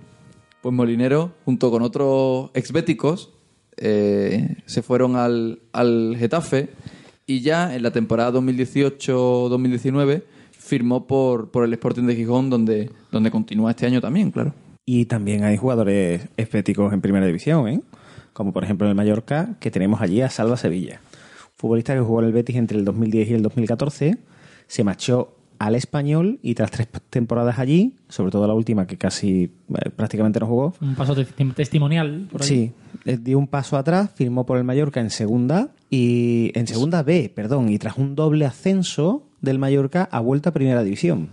Pues 0.60 0.74
Molinero, 0.74 1.32
junto 1.44 1.70
con 1.70 1.82
otros 1.82 2.50
exbéticos, 2.54 3.30
eh, 3.76 4.56
se 4.66 4.82
fueron 4.82 5.16
al, 5.16 5.60
al 5.72 6.16
Getafe 6.18 6.68
y 7.26 7.40
ya 7.40 7.74
en 7.74 7.82
la 7.82 7.90
temporada 7.90 8.38
2018-2019 8.38 10.22
firmó 10.74 11.06
por, 11.06 11.52
por 11.52 11.64
el 11.64 11.72
Sporting 11.72 12.02
de 12.04 12.16
Gijón, 12.16 12.50
donde, 12.50 12.90
donde 13.12 13.30
continúa 13.30 13.70
este 13.70 13.86
año 13.86 14.00
también, 14.00 14.32
claro. 14.32 14.52
Y 14.84 15.04
también 15.04 15.44
hay 15.44 15.56
jugadores 15.56 16.28
estéticos 16.36 16.92
en 16.92 17.00
primera 17.00 17.24
división, 17.26 17.68
¿eh? 17.68 17.80
como 18.32 18.52
por 18.52 18.64
ejemplo 18.64 18.86
en 18.86 18.90
el 18.90 18.96
Mallorca, 18.96 19.54
que 19.60 19.70
tenemos 19.70 20.00
allí 20.00 20.20
a 20.20 20.28
Salva 20.30 20.56
Sevilla, 20.56 21.00
futbolista 21.56 21.94
que 21.94 22.00
jugó 22.00 22.18
en 22.20 22.26
el 22.26 22.32
Betis 22.32 22.56
entre 22.56 22.76
el 22.76 22.84
2010 22.84 23.30
y 23.30 23.34
el 23.34 23.42
2014, 23.42 24.18
se 24.66 24.82
marchó 24.82 25.36
al 25.60 25.76
español 25.76 26.40
y 26.42 26.54
tras 26.56 26.72
tres 26.72 26.88
temporadas 27.08 27.60
allí, 27.60 27.94
sobre 28.08 28.32
todo 28.32 28.48
la 28.48 28.54
última 28.54 28.88
que 28.88 28.96
casi 28.98 29.44
eh, 29.44 29.90
prácticamente 29.94 30.40
no 30.40 30.46
jugó, 30.48 30.74
Un 30.80 30.96
paso 30.96 31.14
testi- 31.14 31.54
testimonial. 31.54 32.26
Por 32.32 32.42
ahí. 32.42 32.48
Sí, 32.48 32.72
eh, 33.04 33.16
dio 33.22 33.38
un 33.38 33.46
paso 33.46 33.76
atrás, 33.76 34.10
firmó 34.16 34.44
por 34.44 34.58
el 34.58 34.64
Mallorca 34.64 35.00
en 35.00 35.10
segunda 35.10 35.68
y 35.88 36.50
en 36.58 36.66
segunda 36.66 37.04
B, 37.04 37.30
perdón, 37.32 37.68
y 37.68 37.78
tras 37.78 37.96
un 37.96 38.16
doble 38.16 38.44
ascenso 38.46 39.22
del 39.44 39.58
Mallorca 39.58 40.08
ha 40.10 40.20
vuelto 40.20 40.48
a 40.48 40.52
primera 40.52 40.82
división. 40.82 41.28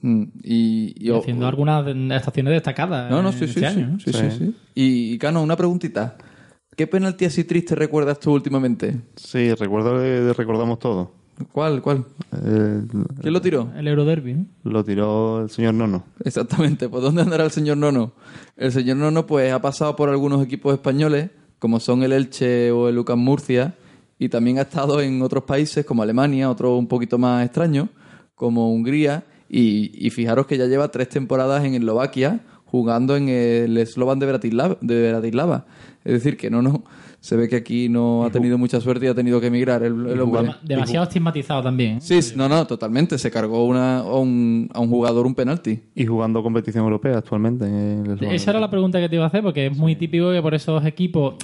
Mm, 0.00 0.22
Y, 0.42 0.94
y- 0.98 1.10
Y 1.10 1.16
haciendo 1.16 1.46
algunas 1.46 1.86
estaciones 1.86 2.52
destacadas. 2.54 3.10
No, 3.10 3.22
no, 3.22 3.28
eh, 3.28 3.32
sí, 3.32 3.38
sí, 3.40 3.44
este 3.46 3.60
sí, 3.60 3.66
año, 3.66 3.86
¿no? 3.88 4.00
sí, 4.00 4.12
sí, 4.12 4.30
sí. 4.36 4.54
Y, 4.74 5.12
y, 5.14 5.18
Cano, 5.18 5.42
una 5.42 5.56
preguntita. 5.56 6.16
¿Qué 6.76 6.86
penalti 6.86 7.26
así 7.26 7.44
triste 7.44 7.74
recuerdas 7.74 8.18
tú 8.18 8.32
últimamente? 8.32 8.98
Sí, 9.16 9.52
recuerdo 9.54 9.98
que 10.00 10.32
recordamos 10.32 10.78
todo. 10.78 11.12
¿Cuál, 11.52 11.82
cuál? 11.82 12.04
Eh, 12.44 12.82
¿Quién 13.20 13.32
lo 13.32 13.40
tiró? 13.40 13.70
El 13.76 13.88
Euroderby, 13.88 14.34
¿no? 14.34 14.46
lo 14.64 14.84
tiró 14.84 15.42
el 15.42 15.50
señor 15.50 15.74
Nono. 15.74 16.04
Exactamente, 16.24 16.88
¿por 16.88 17.00
dónde 17.02 17.22
andará 17.22 17.44
el 17.44 17.50
señor 17.50 17.76
Nono? 17.78 18.12
El 18.56 18.70
señor 18.72 18.96
Nono 18.98 19.26
pues 19.26 19.52
ha 19.52 19.60
pasado 19.60 19.96
por 19.96 20.08
algunos 20.08 20.42
equipos 20.44 20.72
españoles, 20.74 21.30
como 21.58 21.78
son 21.80 22.02
el 22.02 22.12
Elche 22.12 22.70
o 22.70 22.88
el 22.88 22.94
Lucas 22.94 23.16
Murcia, 23.16 23.74
y 24.22 24.28
también 24.28 24.58
ha 24.58 24.62
estado 24.62 25.00
en 25.00 25.20
otros 25.20 25.42
países 25.42 25.84
como 25.84 26.02
Alemania, 26.02 26.48
otro 26.48 26.76
un 26.76 26.86
poquito 26.86 27.18
más 27.18 27.44
extraño, 27.44 27.88
como 28.36 28.72
Hungría, 28.72 29.24
y, 29.48 29.90
y 30.06 30.10
fijaros 30.10 30.46
que 30.46 30.56
ya 30.56 30.66
lleva 30.66 30.92
tres 30.92 31.08
temporadas 31.08 31.64
en 31.64 31.74
Eslovaquia 31.74 32.40
jugando 32.64 33.16
en 33.16 33.28
el 33.28 33.84
Slovan 33.86 34.20
de 34.20 34.26
Bratislava, 34.26 34.78
de 34.80 35.10
Bratislava. 35.10 35.66
Es 36.04 36.12
decir, 36.14 36.36
que 36.36 36.50
Nono 36.50 36.84
se 37.20 37.36
ve 37.36 37.48
que 37.48 37.54
aquí 37.54 37.88
no 37.88 38.24
ha 38.24 38.30
tenido 38.30 38.58
mucha 38.58 38.80
suerte 38.80 39.06
y 39.06 39.08
ha 39.08 39.14
tenido 39.14 39.40
que 39.40 39.46
emigrar 39.48 39.82
el, 39.82 40.06
el 40.06 40.20
hombre. 40.20 40.50
Demasiado 40.62 41.04
estigmatizado 41.04 41.62
también. 41.62 41.98
¿eh? 41.98 42.00
Sí, 42.00 42.18
no, 42.34 42.48
no, 42.48 42.66
totalmente. 42.66 43.18
Se 43.18 43.30
cargó 43.30 43.64
una, 43.66 43.98
a, 43.98 44.18
un, 44.18 44.68
a 44.72 44.80
un 44.80 44.88
jugador 44.88 45.26
un 45.26 45.34
penalti. 45.34 45.80
Y 45.94 46.06
jugando 46.06 46.42
competición 46.42 46.82
europea 46.82 47.18
actualmente. 47.18 47.66
en 47.66 48.06
el. 48.06 48.24
Esa 48.24 48.50
era 48.50 48.58
la 48.58 48.70
pregunta 48.70 48.98
que 48.98 49.08
te 49.08 49.14
iba 49.14 49.24
a 49.24 49.28
hacer, 49.28 49.42
porque 49.42 49.66
es 49.66 49.76
muy 49.76 49.94
típico 49.94 50.32
que 50.32 50.42
por 50.42 50.54
esos 50.54 50.84
equipos, 50.84 51.34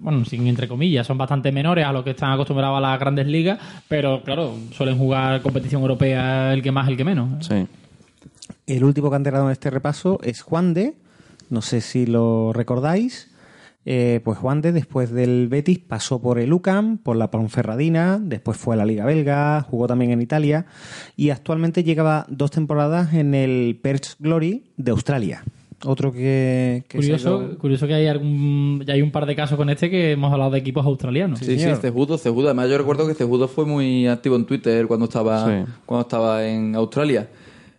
bueno, 0.00 0.24
sin 0.24 0.46
entre 0.46 0.68
comillas, 0.68 1.06
son 1.06 1.18
bastante 1.18 1.52
menores 1.52 1.84
a 1.84 1.92
los 1.92 2.04
que 2.04 2.10
están 2.10 2.32
acostumbrados 2.32 2.78
a 2.78 2.80
las 2.80 3.00
grandes 3.00 3.26
ligas, 3.26 3.58
pero 3.88 4.22
claro, 4.22 4.54
suelen 4.72 4.98
jugar 4.98 5.42
competición 5.42 5.82
europea 5.82 6.52
el 6.52 6.62
que 6.62 6.72
más, 6.72 6.88
el 6.88 6.96
que 6.96 7.04
menos. 7.04 7.46
Sí. 7.46 7.66
El 8.66 8.84
último 8.84 9.10
canterano 9.10 9.46
en 9.46 9.52
este 9.52 9.70
repaso 9.70 10.18
es 10.22 10.42
Juan 10.42 10.74
de, 10.74 10.94
no 11.50 11.62
sé 11.62 11.80
si 11.80 12.06
lo 12.06 12.52
recordáis. 12.52 13.32
Eh, 13.90 14.20
pues 14.22 14.36
Juan 14.36 14.60
de, 14.60 14.72
después 14.72 15.10
del 15.10 15.48
Betis, 15.48 15.78
pasó 15.78 16.20
por 16.20 16.38
el 16.38 16.52
UCAM, 16.52 16.98
por 16.98 17.16
la 17.16 17.30
Ponferradina, 17.30 18.18
después 18.20 18.58
fue 18.58 18.74
a 18.74 18.76
la 18.76 18.84
Liga 18.84 19.06
Belga, 19.06 19.62
jugó 19.62 19.86
también 19.86 20.10
en 20.10 20.20
Italia 20.20 20.66
y 21.16 21.30
actualmente 21.30 21.84
llegaba 21.84 22.26
dos 22.28 22.50
temporadas 22.50 23.14
en 23.14 23.34
el 23.34 23.80
Perth 23.82 24.16
Glory 24.18 24.64
de 24.76 24.90
Australia. 24.90 25.42
Otro 25.84 26.12
que, 26.12 26.82
Curioso, 26.90 27.42
ido- 27.42 27.58
curioso 27.58 27.86
que 27.86 27.94
hay 27.94 28.06
algún, 28.08 28.82
ya 28.84 28.94
hay 28.94 29.02
un 29.02 29.12
par 29.12 29.26
de 29.26 29.36
casos 29.36 29.56
con 29.56 29.70
este 29.70 29.88
que 29.88 30.12
hemos 30.12 30.32
hablado 30.32 30.50
de 30.50 30.58
equipos 30.58 30.84
australianos. 30.84 31.38
Sí, 31.38 31.44
sí, 31.44 31.58
señor. 31.60 31.76
Cejudo, 31.76 32.18
Cejudo. 32.18 32.46
Además, 32.48 32.68
yo 32.68 32.78
recuerdo 32.78 33.06
que 33.06 33.14
Cejudo 33.14 33.46
fue 33.46 33.64
muy 33.64 34.06
activo 34.08 34.34
en 34.36 34.44
Twitter 34.44 34.86
cuando 34.88 35.04
estaba, 35.06 35.46
Sí. 35.46 35.70
cuando 35.86 36.02
estaba 36.02 36.46
en 36.48 36.74
Australia. 36.74 37.28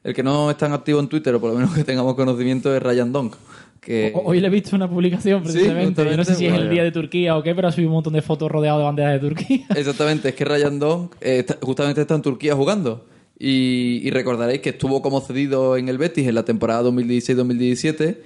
El 0.01 0.13
que 0.13 0.23
no 0.23 0.49
es 0.49 0.55
tan 0.57 0.71
activo 0.71 1.01
en 1.01 1.09
Twitter, 1.09 1.35
o 1.35 1.41
por 1.41 1.49
lo 1.51 1.57
menos 1.57 1.73
que 1.76 1.84
tengamos 1.84 2.15
conocimiento, 2.15 2.73
es 2.73 2.81
Ryan 2.81 3.11
Donk. 3.11 3.35
Que... 3.81 4.13
Hoy 4.15 4.39
le 4.39 4.47
he 4.47 4.49
visto 4.49 4.76
una 4.76 4.89
publicación 4.89 5.43
precisamente. 5.43 6.15
no 6.15 6.23
sé 6.23 6.35
si 6.35 6.45
es 6.45 6.53
el 6.53 6.69
día 6.69 6.84
de 6.84 6.91
Turquía 6.91 7.35
o 7.38 7.43
qué, 7.43 7.53
pero 7.53 7.67
ha 7.67 7.71
subido 7.71 7.89
un 7.89 7.95
montón 7.95 8.13
de 8.13 8.21
fotos 8.21 8.49
rodeado 8.49 8.80
de 8.80 8.85
banderas 8.85 9.13
de 9.21 9.27
Turquía. 9.27 9.65
Exactamente, 9.76 10.30
es 10.30 10.35
que 10.35 10.45
Ryan 10.45 10.80
Donk 10.80 11.15
eh, 11.21 11.39
está- 11.39 11.57
justamente 11.61 11.99
está 12.01 12.15
en 12.15 12.21
Turquía 12.21 12.55
jugando. 12.55 13.05
Y, 13.40 14.02
y 14.03 14.10
recordaréis 14.11 14.60
que 14.61 14.70
estuvo 14.72 15.02
como 15.02 15.22
cedido 15.22 15.78
en 15.78 15.88
el 15.88 15.98
Betis 15.98 16.28
en 16.28 16.36
la 16.36 16.44
temporada 16.44 16.84
2016-2017. 16.91 18.18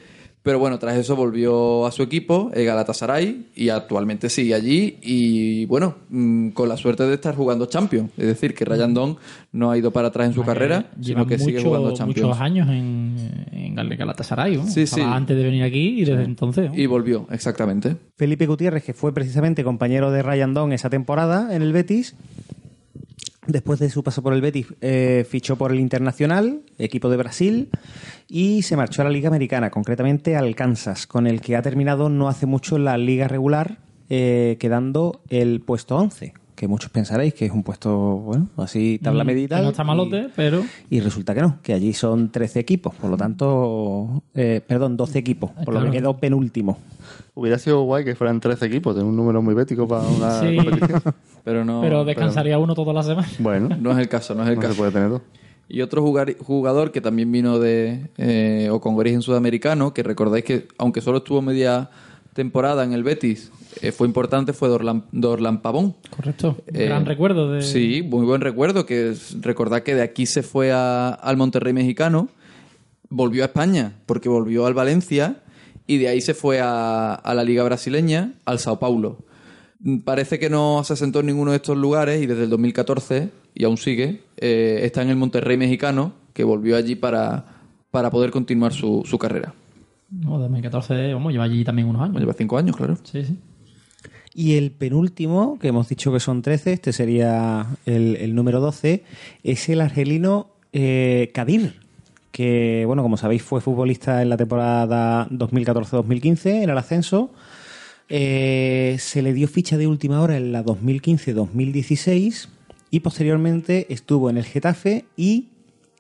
Pero 0.42 0.60
bueno, 0.60 0.78
tras 0.78 0.98
eso 0.98 1.16
volvió 1.16 1.86
a 1.86 1.92
su 1.94 2.04
equipo, 2.04 2.52
el 2.54 2.66
Galatasaray, 2.66 3.46
y 3.56 3.70
actualmente 3.70 4.30
sigue 4.30 4.54
allí. 4.54 4.98
Y 5.02 5.64
bueno, 5.68 5.96
mm, 6.10 6.50
con 6.50 6.68
la 6.68 6.76
suerte 6.76 7.04
de 7.08 7.14
estar 7.14 7.34
jugando 7.34 7.68
Champions. 7.68 8.10
Es 8.18 8.28
decir, 8.28 8.54
que 8.54 8.66
Ryan 8.66 8.94
Donk 8.94 9.20
no 9.54 9.72
ha 9.72 9.78
ido 9.78 9.92
para 9.92 10.10
atrás 10.10 10.28
en 10.28 10.34
su 10.34 10.44
carrera, 10.44 10.90
sino 11.00 11.26
que 11.28 11.40
sigue 11.40 11.64
jugando 11.64 11.94
Champions. 11.94 12.28
muchos 12.28 12.42
años 12.42 12.68
en, 12.68 13.46
en 13.54 13.74
Gal- 13.74 13.96
Galatasaray. 13.96 14.58
¿no? 14.58 14.68
Sí, 14.68 14.82
Estaba 14.82 15.04
sí. 15.04 15.10
antes 15.16 15.38
de 15.38 15.44
venir 15.44 15.64
aquí 15.64 16.02
y 16.02 16.04
desde 16.04 16.24
entonces. 16.26 16.72
¿no? 16.72 16.78
Y 16.78 16.88
volvió, 16.88 17.26
exactamente. 17.32 17.96
Felipe 18.18 18.46
Gutiérrez, 18.46 18.84
que 18.84 18.94
fue 18.94 19.14
precisamente 19.14 19.64
compañero 19.64 20.12
de 20.12 20.24
Ryan 20.24 20.54
Don 20.54 20.74
esa 20.74 20.90
temporada 20.90 21.56
en 21.56 21.62
el 21.62 21.72
Betis. 21.72 22.16
Después 23.48 23.80
de 23.80 23.90
su 23.90 24.04
paso 24.04 24.24
por 24.24 24.34
el 24.34 24.42
Betis, 24.42 24.68
eh, 24.80 25.26
fichó 25.30 25.58
por 25.58 25.72
el 25.72 25.80
Internacional, 25.80 26.62
equipo 26.78 27.10
de 27.10 27.18
Brasil, 27.18 27.70
y 28.28 28.62
se 28.62 28.78
marchó 28.78 29.02
a 29.02 29.06
la 29.06 29.12
Liga 29.12 29.28
Americana, 29.28 29.70
concretamente 29.70 30.38
al 30.38 30.56
Kansas, 30.56 31.08
con 31.08 31.28
el 31.28 31.42
que 31.42 31.58
ha 31.58 31.62
terminado 31.62 32.10
no 32.10 32.30
hace 32.30 32.46
mucho 32.46 32.78
la 32.78 32.98
Liga 32.98 33.28
regular, 33.28 33.80
eh, 34.10 34.58
quedando 34.60 35.22
el 35.30 35.60
puesto 35.60 35.98
11, 35.98 36.34
que 36.64 36.68
muchos 36.70 36.90
pensaréis 36.90 37.34
que 37.34 37.46
es 37.46 37.52
un 37.52 37.62
puesto, 37.62 37.92
bueno, 37.94 38.48
así 38.56 38.98
tabla 39.04 39.26
Mm, 39.26 39.48
tal. 39.50 39.64
no 39.64 39.70
está 39.72 39.84
malote, 39.84 40.30
pero 40.34 40.64
Y 40.90 41.02
resulta 41.02 41.34
que 41.36 41.42
no, 41.42 41.58
que 41.62 41.74
allí 41.74 41.92
son 41.94 42.30
13 42.32 42.62
equipos, 42.62 42.96
por 42.96 43.10
lo 43.10 43.18
tanto, 43.18 44.24
eh, 44.34 44.62
perdón, 44.66 44.96
12 44.96 45.20
equipos, 45.20 45.52
por 45.66 45.74
lo 45.74 45.84
que 45.84 45.92
quedó 45.92 46.16
penúltimo. 46.18 46.78
Hubiera 47.36 47.60
sido 47.60 47.82
guay 47.84 48.06
que 48.06 48.16
fueran 48.16 48.40
13 48.40 48.66
equipos, 48.68 48.96
tener 48.96 49.10
un 49.10 49.16
número 49.18 49.42
muy 49.42 49.54
bético 49.54 49.88
para 49.88 50.04
una 50.08 50.40
Sí. 50.40 50.58
Pero 51.44 51.66
no, 51.66 51.82
pero 51.82 52.06
descansaría 52.06 52.58
uno 52.58 52.74
toda 52.74 52.94
la 52.94 53.04
semana. 53.04 53.28
Bueno, 53.40 53.68
no 53.78 53.92
es 53.92 53.98
el 53.98 54.08
caso, 54.08 54.34
no 54.34 54.44
es 54.44 54.50
el 54.50 54.56
no 54.56 54.62
caso. 54.62 54.74
se 54.76 54.78
puede 54.80 54.92
tener 54.94 55.10
dos. 55.10 55.22
Y 55.68 55.82
otro 55.82 56.02
jugador 56.02 56.92
que 56.94 57.02
también 57.02 57.30
vino 57.34 57.60
de 57.60 58.10
eh, 58.18 58.70
o 58.72 58.80
con 58.80 58.96
origen 58.96 59.22
sudamericano, 59.22 59.94
que 59.94 60.04
recordáis 60.04 60.46
que 60.46 60.68
aunque 60.78 61.02
solo 61.02 61.18
estuvo 61.18 61.42
media 61.42 61.90
temporada 62.34 62.84
en 62.84 62.94
el 62.94 63.04
Betis, 63.04 63.52
eh, 63.82 63.92
fue 63.92 64.08
importante, 64.08 64.54
fue 64.54 64.70
Dorlan, 64.70 65.06
Dorlan 65.12 65.62
Pavón. 65.62 65.96
Correcto. 66.16 66.58
Eh, 66.68 66.86
gran 66.86 67.06
recuerdo 67.06 67.52
de. 67.52 67.62
Sí, 67.62 68.02
muy 68.08 68.26
buen 68.26 68.42
recuerdo, 68.42 68.86
que 68.86 69.14
recordad 69.42 69.84
que 69.84 69.96
de 69.96 70.02
aquí 70.02 70.26
se 70.26 70.44
fue 70.44 70.72
a- 70.72 71.10
al 71.10 71.38
Monterrey 71.38 71.74
mexicano, 71.74 72.30
volvió 73.10 73.44
a 73.44 73.48
España, 73.48 73.94
porque 74.06 74.30
volvió 74.30 74.66
al 74.66 74.74
Valencia, 74.74 75.38
y 75.86 75.98
de 75.98 76.08
ahí 76.08 76.22
se 76.22 76.34
fue 76.34 76.60
a, 76.62 77.14
a 77.14 77.34
la 77.34 77.44
Liga 77.44 77.64
Brasileña, 77.64 78.34
al 78.46 78.60
Sao 78.60 78.80
Paulo. 78.80 79.18
Parece 80.06 80.40
que 80.40 80.50
no 80.50 80.82
se 80.86 80.94
asentó 80.94 81.20
en 81.20 81.26
ninguno 81.26 81.52
de 81.52 81.58
estos 81.58 81.78
lugares 81.78 82.22
y 82.24 82.26
desde 82.26 82.44
el 82.46 82.50
2014, 82.50 83.30
y 83.54 83.66
aún 83.66 83.78
sigue, 83.78 84.22
eh, 84.38 84.80
está 84.84 85.02
en 85.02 85.10
el 85.10 85.18
Monterrey 85.18 85.58
mexicano, 85.58 86.14
que 86.34 86.44
volvió 86.46 86.78
allí 86.78 86.96
para, 86.96 87.46
para 87.92 88.10
poder 88.10 88.32
continuar 88.32 88.72
su, 88.72 89.04
su 89.06 89.18
carrera. 89.20 89.54
No, 90.20 90.38
2014, 90.38 91.14
vamos, 91.14 91.32
lleva 91.32 91.46
allí 91.46 91.64
también 91.64 91.88
unos 91.88 92.02
años. 92.04 92.20
Lleva 92.20 92.34
cinco 92.34 92.58
años, 92.58 92.76
claro. 92.76 92.98
Sí, 93.04 93.24
sí. 93.26 93.38
Y 94.36 94.56
el 94.56 94.72
penúltimo, 94.72 95.60
que 95.60 95.68
hemos 95.68 95.90
dicho 95.90 96.12
que 96.12 96.20
son 96.20 96.42
13, 96.42 96.74
este 96.74 96.94
sería 96.94 97.68
el, 97.86 98.16
el 98.16 98.34
número 98.34 98.60
12, 98.60 99.04
es 99.44 99.70
el 99.70 99.82
argelino 99.82 100.48
eh, 100.72 101.30
Kadir, 101.34 101.76
que, 102.32 102.84
bueno, 102.88 103.04
como 103.04 103.16
sabéis, 103.16 103.44
fue 103.44 103.62
futbolista 103.62 104.24
en 104.24 104.30
la 104.30 104.38
temporada 104.38 105.28
2014-2015, 105.30 106.64
en 106.64 106.70
el 106.70 106.78
ascenso. 106.78 107.32
Eh, 108.10 108.98
se 109.00 109.22
le 109.22 109.34
dio 109.34 109.48
ficha 109.48 109.78
de 109.78 109.88
última 109.88 110.20
hora 110.20 110.36
en 110.36 110.52
la 110.52 110.66
2015-2016 110.66 112.48
y 112.90 113.00
posteriormente 113.02 113.86
estuvo 113.94 114.30
en 114.32 114.38
el 114.38 114.46
Getafe 114.46 115.06
y 115.16 115.50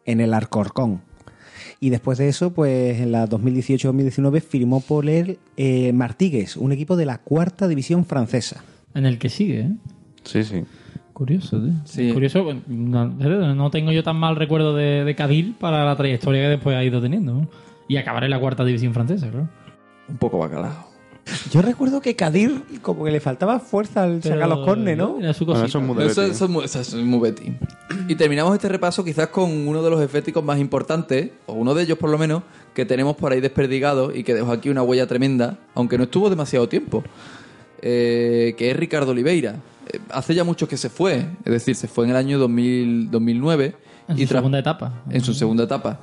en 0.05 0.21
el 0.21 0.33
Alcorcón. 0.33 1.01
Y 1.79 1.89
después 1.89 2.17
de 2.17 2.29
eso, 2.29 2.53
pues 2.53 2.99
en 2.99 3.11
la 3.11 3.27
2018-2019 3.27 4.41
firmó 4.41 4.81
por 4.81 5.09
el 5.09 5.39
eh, 5.57 5.93
Martigues, 5.93 6.57
un 6.57 6.71
equipo 6.71 6.95
de 6.95 7.05
la 7.05 7.17
cuarta 7.19 7.67
división 7.67 8.05
francesa. 8.05 8.63
En 8.93 9.05
el 9.05 9.17
que 9.17 9.29
sigue, 9.29 9.59
¿eh? 9.61 9.71
Sí, 10.23 10.43
sí. 10.43 10.63
Curioso, 11.13 11.61
tío. 11.61 11.73
Sí. 11.85 12.11
Curioso, 12.11 12.45
no, 12.67 13.05
no 13.07 13.69
tengo 13.69 13.91
yo 13.91 14.03
tan 14.03 14.15
mal 14.15 14.35
recuerdo 14.35 14.75
de, 14.75 15.03
de 15.03 15.15
Cadil 15.15 15.55
para 15.59 15.85
la 15.85 15.95
trayectoria 15.95 16.43
que 16.43 16.49
después 16.49 16.75
ha 16.75 16.83
ido 16.83 17.01
teniendo. 17.01 17.33
¿no? 17.33 17.47
Y 17.87 17.97
acabar 17.97 18.23
en 18.23 18.31
la 18.31 18.39
cuarta 18.39 18.65
división 18.65 18.93
francesa, 18.93 19.29
claro. 19.29 19.47
Un 20.09 20.17
poco 20.17 20.39
bacalao. 20.39 20.92
Yo 21.51 21.61
recuerdo 21.61 22.01
que 22.01 22.15
Kadir 22.15 22.63
como 22.81 23.05
que 23.05 23.11
le 23.11 23.19
faltaba 23.21 23.59
fuerza 23.59 24.03
al 24.03 24.21
sacar 24.21 24.49
los 24.49 24.65
cornes, 24.65 24.97
¿no? 24.97 25.19
Era 25.19 25.33
su 25.33 25.45
Bueno, 25.45 25.63
eso 25.65 25.79
es 25.79 25.85
muy 25.85 25.95
de 25.97 26.05
Eso, 26.07 26.21
Betis. 26.21 26.35
eso 26.35 26.45
es 26.45 26.51
muy, 26.51 26.65
eso 26.65 26.79
es 26.81 26.93
muy 26.95 27.19
Betis. 27.19 27.51
Y 28.09 28.15
terminamos 28.15 28.53
este 28.53 28.67
repaso 28.67 29.03
quizás 29.05 29.27
con 29.29 29.49
uno 29.67 29.81
de 29.81 29.89
los 29.89 30.01
eféticos 30.01 30.43
más 30.43 30.59
importantes, 30.59 31.29
o 31.45 31.53
uno 31.53 31.73
de 31.73 31.83
ellos 31.83 31.97
por 31.97 32.09
lo 32.09 32.17
menos, 32.17 32.43
que 32.73 32.85
tenemos 32.85 33.15
por 33.15 33.31
ahí 33.31 33.39
desperdigado 33.39 34.13
y 34.13 34.23
que 34.23 34.33
dejó 34.33 34.51
aquí 34.51 34.69
una 34.69 34.83
huella 34.83 35.07
tremenda, 35.07 35.59
aunque 35.75 35.97
no 35.97 36.03
estuvo 36.05 36.29
demasiado 36.29 36.67
tiempo, 36.67 37.03
eh, 37.81 38.55
que 38.57 38.71
es 38.71 38.77
Ricardo 38.77 39.11
Oliveira. 39.11 39.55
Eh, 39.91 39.99
hace 40.09 40.33
ya 40.35 40.43
mucho 40.43 40.67
que 40.67 40.77
se 40.77 40.89
fue, 40.89 41.25
es 41.45 41.51
decir, 41.51 41.75
se 41.75 41.87
fue 41.87 42.05
en 42.05 42.11
el 42.11 42.17
año 42.17 42.39
2000, 42.39 43.11
2009. 43.11 43.75
En 44.09 44.17
y 44.17 44.21
su 44.23 44.33
tras- 44.33 44.39
segunda 44.39 44.59
etapa. 44.59 45.03
en 45.09 45.21
su 45.21 45.33
segunda 45.33 45.63
etapa. 45.63 45.99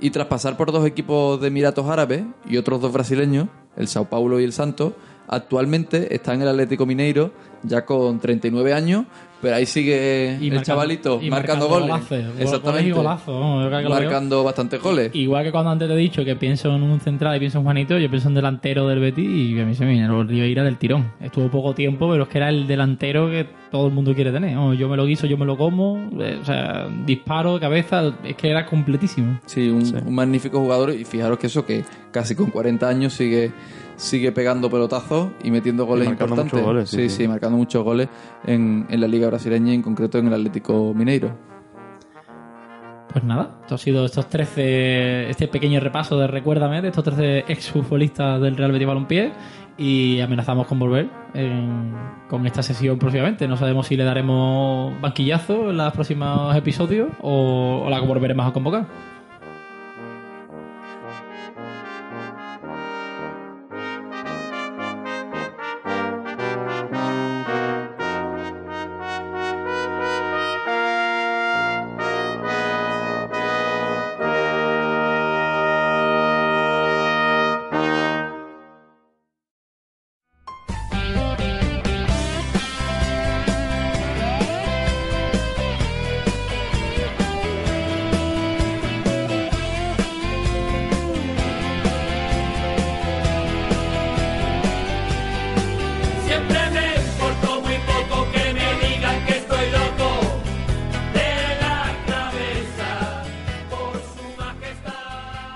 Y 0.00 0.10
tras 0.10 0.26
pasar 0.26 0.56
por 0.56 0.72
dos 0.72 0.84
equipos 0.86 1.40
de 1.40 1.46
Emiratos 1.48 1.86
Árabes 1.88 2.24
y 2.48 2.56
otros 2.56 2.80
dos 2.80 2.92
brasileños, 2.92 3.48
el 3.76 3.88
Sao 3.88 4.06
Paulo 4.06 4.40
y 4.40 4.44
el 4.44 4.52
Santos, 4.52 4.94
actualmente 5.28 6.14
está 6.14 6.34
en 6.34 6.42
el 6.42 6.48
Atlético 6.48 6.86
Mineiro 6.86 7.32
ya 7.66 7.84
con 7.84 8.18
39 8.20 8.72
años, 8.72 9.04
Pero 9.42 9.56
ahí 9.56 9.66
sigue 9.66 10.30
el 10.30 10.40
marcando- 10.40 10.62
chavalito 10.64 11.18
y 11.22 11.30
marcando, 11.30 11.68
goles. 11.68 11.88
golazos, 11.88 12.08
goles 12.10 12.40
Exactamente. 12.40 12.92
golazos, 12.92 13.70
veo- 13.70 13.88
marcando 13.90 14.42
bastantes 14.42 14.82
goles. 14.82 15.10
Igual 15.12 15.44
que 15.44 15.52
cuando 15.52 15.70
antes 15.72 15.86
te 15.88 15.94
he 15.94 15.96
dicho 15.98 16.24
que 16.24 16.36
pienso 16.36 16.74
en 16.74 16.82
un 16.82 16.98
central 17.00 17.36
y 17.36 17.38
pienso 17.38 17.58
en 17.58 17.64
Juanito, 17.64 17.98
yo 17.98 18.08
pienso 18.08 18.28
en 18.28 18.34
delantero 18.34 18.88
del 18.88 18.98
Betis 18.98 19.28
y 19.28 19.60
a 19.60 19.66
mí 19.66 19.74
se 19.74 19.84
me 19.84 19.92
viene 19.92 20.06
el 20.06 20.26
Ribeira 20.26 20.64
del 20.64 20.78
tirón. 20.78 21.12
Estuvo 21.20 21.50
poco 21.50 21.74
tiempo, 21.74 22.08
pero 22.10 22.22
es 22.24 22.28
que 22.30 22.38
era 22.38 22.48
el 22.48 22.66
delantero 22.66 23.28
que 23.30 23.46
todo 23.70 23.86
el 23.88 23.92
mundo 23.92 24.14
quiere 24.14 24.32
tener. 24.32 24.56
Yo 24.78 24.88
me 24.88 24.96
lo 24.96 25.04
guiso, 25.04 25.26
yo 25.26 25.36
me 25.36 25.44
lo 25.44 25.58
como, 25.58 26.08
eh, 26.18 26.38
o 26.40 26.44
sea, 26.44 26.88
disparo, 27.04 27.60
cabeza, 27.60 28.14
es 28.24 28.36
que 28.36 28.48
era 28.50 28.64
completísimo. 28.64 29.38
Sí, 29.44 29.68
un, 29.68 29.82
un 30.06 30.14
magnífico 30.14 30.58
jugador 30.60 30.90
y 30.94 31.04
fijaros 31.04 31.38
que 31.38 31.48
eso 31.48 31.64
que 31.66 31.84
casi 32.10 32.34
con 32.34 32.50
40 32.50 32.88
años 32.88 33.12
sigue 33.12 33.52
sigue 33.96 34.30
pegando 34.32 34.70
pelotazos 34.70 35.30
y 35.42 35.50
metiendo 35.50 35.84
goles 35.86 36.06
marcando 36.08 36.34
importantes. 36.34 36.52
muchos 36.54 36.66
goles, 36.66 36.90
sí, 36.90 36.96
sí, 36.96 37.08
sí, 37.08 37.16
sí. 37.22 37.28
marcando 37.28 37.56
muchos 37.58 37.82
goles 37.84 38.08
en, 38.46 38.86
en 38.88 39.00
la 39.00 39.08
liga 39.08 39.26
brasileña 39.28 39.72
y 39.72 39.76
en 39.76 39.82
concreto 39.82 40.18
en 40.18 40.28
el 40.28 40.34
Atlético 40.34 40.92
Mineiro. 40.94 41.30
Pues 43.12 43.24
nada, 43.24 43.60
esto 43.62 43.76
ha 43.76 43.78
sido 43.78 44.04
estos 44.04 44.28
13, 44.28 45.30
este 45.30 45.48
pequeño 45.48 45.80
repaso 45.80 46.18
de 46.18 46.26
Recuérdame, 46.26 46.82
de 46.82 46.88
estos 46.88 47.02
13 47.04 47.44
exfutbolistas 47.48 48.40
del 48.42 48.56
Real 48.58 48.72
Betis 48.72 48.86
Balompié 48.86 49.32
y 49.78 50.20
amenazamos 50.20 50.66
con 50.66 50.78
volver 50.78 51.08
en- 51.32 51.94
con 52.28 52.44
esta 52.46 52.62
sesión 52.62 52.98
próximamente. 52.98 53.48
No 53.48 53.56
sabemos 53.56 53.86
si 53.86 53.96
le 53.96 54.04
daremos 54.04 55.00
banquillazo 55.00 55.70
en 55.70 55.78
los 55.78 55.92
próximos 55.94 56.54
episodios 56.56 57.08
o, 57.22 57.84
o 57.86 57.88
la 57.90 58.00
volveremos 58.00 58.46
a 58.46 58.52
convocar. 58.52 58.86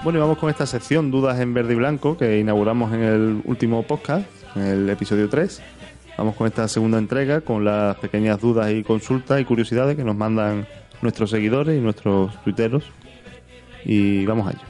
Bueno, 0.03 0.19
y 0.19 0.23
vamos 0.23 0.39
con 0.39 0.49
esta 0.49 0.65
sección 0.65 1.11
Dudas 1.11 1.39
en 1.41 1.53
Verde 1.53 1.75
y 1.75 1.77
Blanco 1.77 2.17
que 2.17 2.39
inauguramos 2.39 2.91
en 2.95 3.03
el 3.03 3.43
último 3.45 3.83
podcast, 3.83 4.27
en 4.57 4.63
el 4.63 4.89
episodio 4.89 5.29
3. 5.29 5.63
Vamos 6.17 6.37
con 6.37 6.47
esta 6.47 6.67
segunda 6.69 6.97
entrega 6.97 7.43
con 7.43 7.67
las 7.67 7.97
pequeñas 7.97 8.41
dudas 8.41 8.71
y 8.73 8.83
consultas 8.83 9.41
y 9.41 9.45
curiosidades 9.45 9.97
que 9.97 10.05
nos 10.05 10.17
mandan 10.17 10.67
nuestros 11.03 11.29
seguidores 11.29 11.79
y 11.79 11.83
nuestros 11.83 12.35
tuiteros. 12.45 12.85
Y 13.85 14.25
vamos 14.25 14.49
allá. 14.49 14.63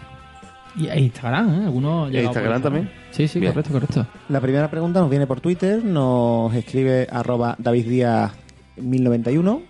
Y 0.77 0.89
a 0.89 0.97
Instagram, 0.97 1.63
¿eh? 1.63 1.65
Algunos 1.67 2.13
¿Y 2.13 2.17
a 2.17 2.23
Instagram 2.23 2.63
también? 2.63 2.91
Sí, 3.13 3.29
sí, 3.29 3.39
Bien. 3.39 3.53
correcto, 3.53 3.73
correcto. 3.73 4.07
La 4.29 4.41
primera 4.41 4.69
pregunta 4.69 4.99
nos 4.99 5.11
viene 5.11 5.29
por 5.29 5.41
Twitter, 5.41 5.85
nos 5.85 6.53
escribe 6.55 7.07
arroba 7.09 7.55
David 7.59 7.87
Díaz 7.89 8.33
1091 8.77 9.63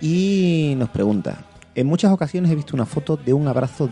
y 0.00 0.74
nos 0.78 0.88
pregunta, 0.88 1.44
en 1.74 1.86
muchas 1.86 2.12
ocasiones 2.12 2.50
he 2.50 2.54
visto 2.54 2.74
una 2.74 2.86
foto 2.86 3.18
de 3.18 3.34
un 3.34 3.46
abrazo 3.46 3.90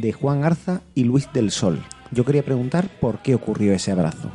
de 0.00 0.12
Juan 0.12 0.44
Arza 0.44 0.82
y 0.94 1.04
Luis 1.04 1.28
del 1.32 1.50
Sol. 1.50 1.82
Yo 2.10 2.24
quería 2.24 2.42
preguntar 2.42 2.88
por 3.00 3.18
qué 3.20 3.34
ocurrió 3.34 3.72
ese 3.72 3.92
abrazo. 3.92 4.30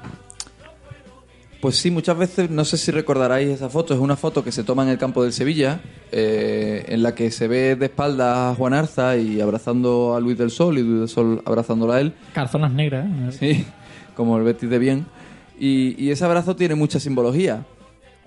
Pues 1.61 1.75
sí, 1.77 1.89
muchas 1.89 2.17
veces, 2.17 2.51
no 2.51 2.65
sé 2.65 2.77
si 2.77 2.91
recordaráis 2.91 3.49
esa 3.49 3.69
foto, 3.69 3.93
es 3.93 3.99
una 3.99 4.15
foto 4.15 4.43
que 4.43 4.51
se 4.51 4.63
toma 4.63 4.83
en 4.83 4.89
el 4.89 4.99
campo 4.99 5.23
del 5.23 5.33
Sevilla, 5.33 5.79
eh, 6.11 6.85
en 6.87 7.01
la 7.01 7.15
que 7.15 7.31
se 7.31 7.47
ve 7.47 7.75
de 7.75 7.87
espaldas 7.87 8.37
a 8.37 8.55
Juan 8.55 8.75
Arza 8.75 9.17
y 9.17 9.41
abrazando 9.41 10.15
a 10.15 10.19
Luis 10.19 10.37
del 10.37 10.51
Sol 10.51 10.77
y 10.77 10.83
Luis 10.83 10.99
del 10.99 11.09
Sol 11.09 11.41
abrazándolo 11.45 11.93
a 11.93 12.01
él. 12.01 12.13
Calzonas 12.33 12.71
negras, 12.71 13.07
¿eh? 13.07 13.31
Sí, 13.31 13.65
como 14.15 14.37
el 14.37 14.43
Betis 14.43 14.69
de 14.69 14.77
bien. 14.77 15.07
Y, 15.59 15.95
y 16.03 16.11
ese 16.11 16.25
abrazo 16.25 16.55
tiene 16.55 16.75
mucha 16.75 16.99
simbología. 16.99 17.65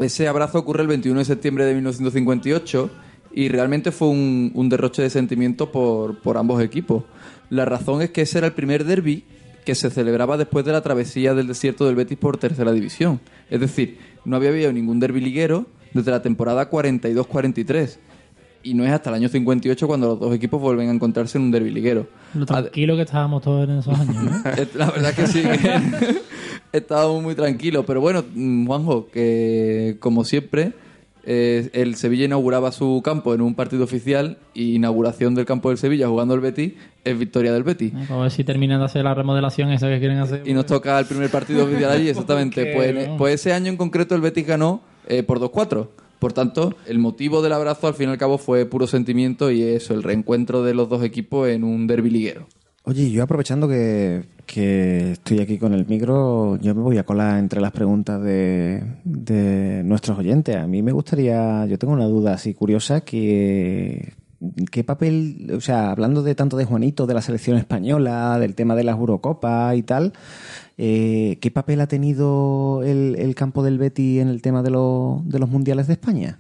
Ese 0.01 0.27
abrazo 0.27 0.59
ocurre 0.59 0.82
el 0.82 0.89
21 0.89 1.20
de 1.20 1.24
septiembre 1.24 1.65
de 1.66 1.74
1958 1.74 2.90
y 3.32 3.48
realmente 3.48 3.93
fue 3.93 4.09
un, 4.09 4.51
un 4.55 4.69
derroche 4.69 5.02
de 5.02 5.11
sentimientos 5.11 5.69
por, 5.69 6.19
por 6.20 6.36
ambos 6.36 6.62
equipos. 6.62 7.05
La 7.48 7.65
razón 7.65 8.02
es 8.02 8.11
que 8.11 8.23
ese 8.23 8.39
era 8.39 8.47
el 8.48 8.52
primer 8.52 8.85
derby 8.85 9.24
que 9.65 9.74
se 9.74 9.90
celebraba 9.90 10.36
después 10.36 10.65
de 10.65 10.73
la 10.73 10.81
travesía 10.81 11.35
del 11.35 11.47
desierto 11.47 11.86
del 11.86 11.94
Betis 11.94 12.19
por 12.19 12.39
tercera 12.39 12.73
división. 12.73 13.20
Es 13.51 13.61
decir, 13.61 13.98
no 14.24 14.36
había 14.36 14.51
habido 14.51 14.73
ningún 14.73 15.01
derby 15.01 15.20
liguero 15.20 15.66
desde 15.93 16.11
la 16.11 16.23
temporada 16.23 16.70
42-43. 16.70 17.98
Y 18.62 18.74
no 18.74 18.85
es 18.85 18.90
hasta 18.93 19.09
el 19.11 19.16
año 19.16 19.28
58 19.28 19.86
cuando 19.86 20.09
los 20.09 20.20
dos 20.20 20.35
equipos 20.35 20.61
vuelven 20.61 20.90
a 20.90 20.93
encontrarse 20.93 21.39
en 21.39 21.44
un 21.44 21.51
derby 21.51 21.70
liguero. 21.70 22.09
Lo 22.35 22.44
tranquilo 22.44 22.94
que 22.94 23.02
estábamos 23.02 23.43
todos 23.43 23.69
en 23.69 23.78
esos 23.78 23.98
años. 23.98 24.16
Eh, 24.59 24.69
La 24.74 24.90
verdad 24.90 25.15
que 25.15 25.27
sí, 25.27 25.43
que 25.43 26.20
estábamos 26.78 27.23
muy 27.23 27.35
tranquilos. 27.35 27.85
Pero 27.86 28.01
bueno, 28.02 28.23
mm, 28.35 28.66
Juanjo, 28.66 29.09
que 29.11 29.97
como 29.98 30.24
siempre, 30.24 30.74
eh, 31.25 31.71
el 31.73 31.95
Sevilla 31.97 32.25
inauguraba 32.25 32.73
su 32.73 33.01
campo 33.05 33.35
en 33.35 33.41
un 33.41 33.55
partido 33.55 33.85
oficial 33.85 34.39
y 34.55 34.75
inauguración 34.77 35.35
del 35.35 35.45
campo 35.47 35.69
del 35.69 35.79
Sevilla 35.79 36.09
jugando 36.09 36.35
el 36.35 36.41
Betis 36.41 36.73
es 37.05 37.19
victoria 37.19 37.53
del 37.53 37.63
Betis. 37.63 37.93
A 38.11 38.17
ver 38.17 38.31
si 38.31 38.45
terminan 38.45 38.79
de 38.81 38.87
hacer 38.87 39.05
la 39.05 39.15
remodelación 39.15 39.71
esa 39.71 39.89
que 39.89 39.99
quieren 39.99 40.19
hacer. 40.19 40.43
Y 40.47 40.53
nos 40.55 40.67
toca 40.67 40.99
el 40.99 41.07
primer 41.07 41.31
partido 41.31 41.65
oficial 41.65 41.91
allí, 41.91 42.09
exactamente. 42.09 42.73
Pues, 42.75 42.89
en- 42.91 43.11
no. 43.13 43.17
pues 43.17 43.35
ese 43.35 43.53
año 43.53 43.69
en 43.71 43.77
concreto 43.77 44.15
el 44.15 44.21
Betis 44.21 44.47
ganó 44.47 44.83
eh, 45.09 45.23
por 45.23 45.41
2-4. 45.41 45.89
Por 46.19 46.33
tanto, 46.35 46.75
el 46.87 46.99
motivo 46.99 47.41
del 47.41 47.53
abrazo 47.55 47.87
al 47.87 47.95
fin 47.95 48.09
y 48.09 48.13
al 48.13 48.19
cabo 48.19 48.37
fue 48.37 48.67
puro 48.67 48.87
sentimiento 48.87 49.51
y 49.51 49.63
eso, 49.63 49.95
el 49.95 50.03
reencuentro 50.03 50.63
de 50.63 50.75
los 50.75 50.89
dos 50.91 51.03
equipos 51.03 51.49
en 51.49 51.65
un 51.65 51.87
derby 51.87 52.11
liguero. 52.11 52.47
Oye, 52.85 53.11
yo 53.11 53.23
aprovechando 53.23 53.69
que, 53.69 54.24
que 54.47 55.12
estoy 55.12 55.40
aquí 55.40 55.59
con 55.59 55.74
el 55.74 55.86
micro, 55.86 56.57
yo 56.57 56.74
me 56.74 56.81
voy 56.81 56.98
a 56.98 57.05
colar 57.05 57.39
entre 57.39 57.61
las 57.61 57.73
preguntas 57.73 58.23
de, 58.23 58.82
de 59.05 59.82
nuestros 59.85 60.19
oyentes. 60.19 60.57
A 60.57 60.66
mí 60.66 60.82
me 60.82 60.93
gustaría, 60.93 61.66
yo 61.66 61.78
tengo 61.78 61.93
una 61.93 62.07
duda 62.07 62.35
así 62.35 62.55
curiosa, 62.55 63.02
que 63.02 64.15
¿qué 64.70 64.85
papel, 64.85 65.51
o 65.55 65.61
sea, 65.61 65.90
hablando 65.90 66.23
de 66.23 66.35
tanto 66.35 66.57
de 66.57 66.65
Juanito, 66.65 67.07
de 67.07 67.15
la 67.15 67.23
selección 67.23 67.59
española, 67.59 68.39
del 68.39 68.55
tema 68.55 68.74
de 68.74 68.85
las 68.85 68.97
Eurocopas 68.97 69.77
y 69.77 69.82
tal, 69.82 70.12
eh, 70.78 71.39
¿qué 71.40 71.51
papel 71.51 71.81
ha 71.82 71.86
tenido 71.86 72.82
el, 72.82 73.16
el 73.19 73.35
campo 73.35 73.62
del 73.62 73.78
Betty 73.78 74.20
en 74.20 74.28
el 74.28 74.40
tema 74.40 74.62
de, 74.62 74.70
los 74.70 75.28
de 75.28 75.39
los 75.39 75.51
mundiales 75.51 75.86
de 75.86 75.93
España? 75.93 76.39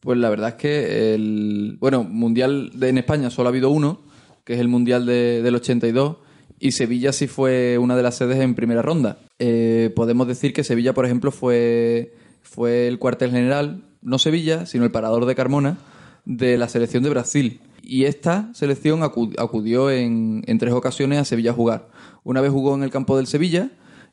Pues 0.00 0.18
la 0.18 0.28
verdad 0.28 0.50
es 0.50 0.54
que 0.56 1.14
el 1.14 1.76
bueno, 1.80 2.04
mundial 2.04 2.70
en 2.80 2.98
España 2.98 3.30
solo 3.30 3.48
ha 3.48 3.50
habido 3.50 3.70
uno, 3.70 4.00
que 4.48 4.54
es 4.54 4.60
el 4.60 4.68
mundial 4.68 5.04
de- 5.04 5.42
del 5.42 5.54
82, 5.56 6.16
y 6.58 6.72
Sevilla 6.72 7.12
sí 7.12 7.26
fue 7.26 7.76
una 7.76 7.94
de 7.96 8.02
las 8.02 8.14
sedes 8.16 8.38
en 8.40 8.54
primera 8.54 8.80
ronda. 8.80 9.18
Eh, 9.38 9.92
podemos 9.94 10.26
decir 10.26 10.54
que 10.54 10.64
Sevilla, 10.64 10.94
por 10.94 11.04
ejemplo, 11.04 11.30
fue, 11.30 12.14
fue 12.40 12.88
el 12.88 12.98
cuartel 12.98 13.30
general, 13.30 13.82
no 14.00 14.18
Sevilla, 14.18 14.64
sino 14.64 14.84
el 14.84 14.90
parador 14.90 15.26
de 15.26 15.34
Carmona, 15.34 15.76
de 16.24 16.56
la 16.56 16.66
selección 16.70 17.02
de 17.02 17.10
Brasil. 17.10 17.60
Y 17.82 18.04
esta 18.04 18.50
selección 18.54 19.00
acu- 19.00 19.34
acudió 19.38 19.90
en, 19.90 20.42
en 20.46 20.56
tres 20.58 20.72
ocasiones 20.72 21.18
a 21.18 21.24
Sevilla 21.26 21.50
a 21.50 21.54
jugar. 21.54 21.88
Una 22.24 22.40
vez 22.40 22.50
jugó 22.50 22.74
en 22.74 22.82
el 22.82 22.90
campo 22.90 23.18
del 23.18 23.26
Sevilla 23.26 23.70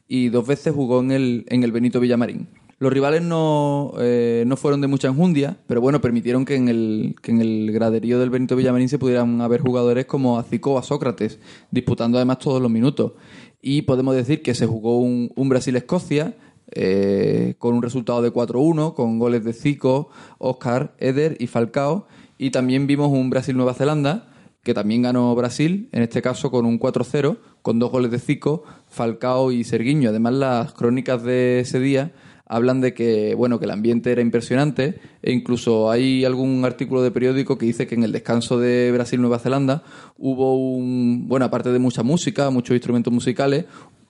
y 0.10 0.28
dos 0.28 0.46
veces 0.46 0.74
jugó 0.74 1.00
en 1.00 1.12
el, 1.12 1.46
en 1.48 1.64
el 1.64 1.72
Benito 1.72 2.02
Villamarín. 2.02 2.50
Los 2.78 2.92
rivales 2.92 3.22
no, 3.22 3.94
eh, 4.00 4.44
no 4.46 4.58
fueron 4.58 4.82
de 4.82 4.88
mucha 4.88 5.08
enjundia, 5.08 5.58
pero 5.66 5.80
bueno, 5.80 6.02
permitieron 6.02 6.44
que 6.44 6.56
en, 6.56 6.68
el, 6.68 7.16
que 7.22 7.32
en 7.32 7.42
el 7.42 7.72
graderío 7.72 8.20
del 8.20 8.30
Benito 8.30 8.58
Villamarín 8.58 8.90
se 8.90 9.00
pudieran 9.00 9.40
haber 9.42 9.62
jugadores 9.62 10.06
como 10.06 10.38
Azico 10.38 10.74
o 10.74 10.78
a 10.78 10.84
Sócrates, 10.84 11.40
disputando 11.72 12.18
además 12.18 12.40
todos 12.40 12.62
los 12.62 12.70
minutos. 12.70 13.14
Y 13.62 13.84
podemos 13.84 14.14
decir 14.14 14.42
que 14.42 14.54
se 14.54 14.66
jugó 14.66 15.00
un, 15.00 15.32
un 15.36 15.50
Brasil-Escocia 15.50 16.36
eh, 16.72 17.56
con 17.60 17.76
un 17.76 17.82
resultado 17.82 18.22
de 18.22 18.34
4-1, 18.34 18.94
con 18.94 19.20
goles 19.20 19.44
de 19.44 19.54
Zico, 19.54 20.10
Oscar, 20.38 20.96
Eder 21.00 21.38
y 21.40 21.48
Falcao. 21.48 22.08
Y 22.38 22.52
también 22.52 22.88
vimos 22.88 23.10
un 23.10 23.30
Brasil-Nueva 23.30 23.74
Zelanda, 23.74 24.34
que 24.64 24.74
también 24.74 25.04
ganó 25.04 25.34
Brasil, 25.36 25.90
en 25.92 26.02
este 26.02 26.22
caso 26.22 26.50
con 26.50 26.66
un 26.66 26.80
4-0, 26.80 27.38
con 27.62 27.80
dos 27.80 27.92
goles 27.92 28.12
de 28.12 28.20
Zico, 28.20 28.64
Falcao 28.88 29.52
y 29.52 29.64
Serguiño. 29.64 30.10
Además, 30.10 30.34
las 30.34 30.74
crónicas 30.74 31.24
de 31.24 31.60
ese 31.60 31.80
día 31.80 32.12
hablan 32.46 32.82
de 32.82 32.94
que, 32.94 33.36
bueno, 33.36 33.60
que 33.60 33.66
el 33.66 33.72
ambiente 33.72 34.12
era 34.12 34.22
impresionante 34.22 35.00
e 35.22 35.32
incluso 35.32 35.90
hay 35.90 36.26
algún 36.26 36.64
artículo 36.66 37.02
de 37.02 37.12
periódico 37.12 37.58
que 37.58 37.66
dice 37.66 37.88
que 37.88 37.96
en 37.96 38.04
el 38.04 38.12
descanso 38.12 38.60
de 38.60 38.92
Brasil-Nueva 38.92 39.40
Zelanda 39.40 39.84
hubo 40.18 40.56
un, 40.56 41.28
bueno, 41.28 41.46
aparte 41.46 41.72
de 41.72 41.80
mucha 41.80 42.04
música, 42.04 42.50
muchos 42.50 42.76
instrumentos 42.76 43.12
musicales, 43.12 43.66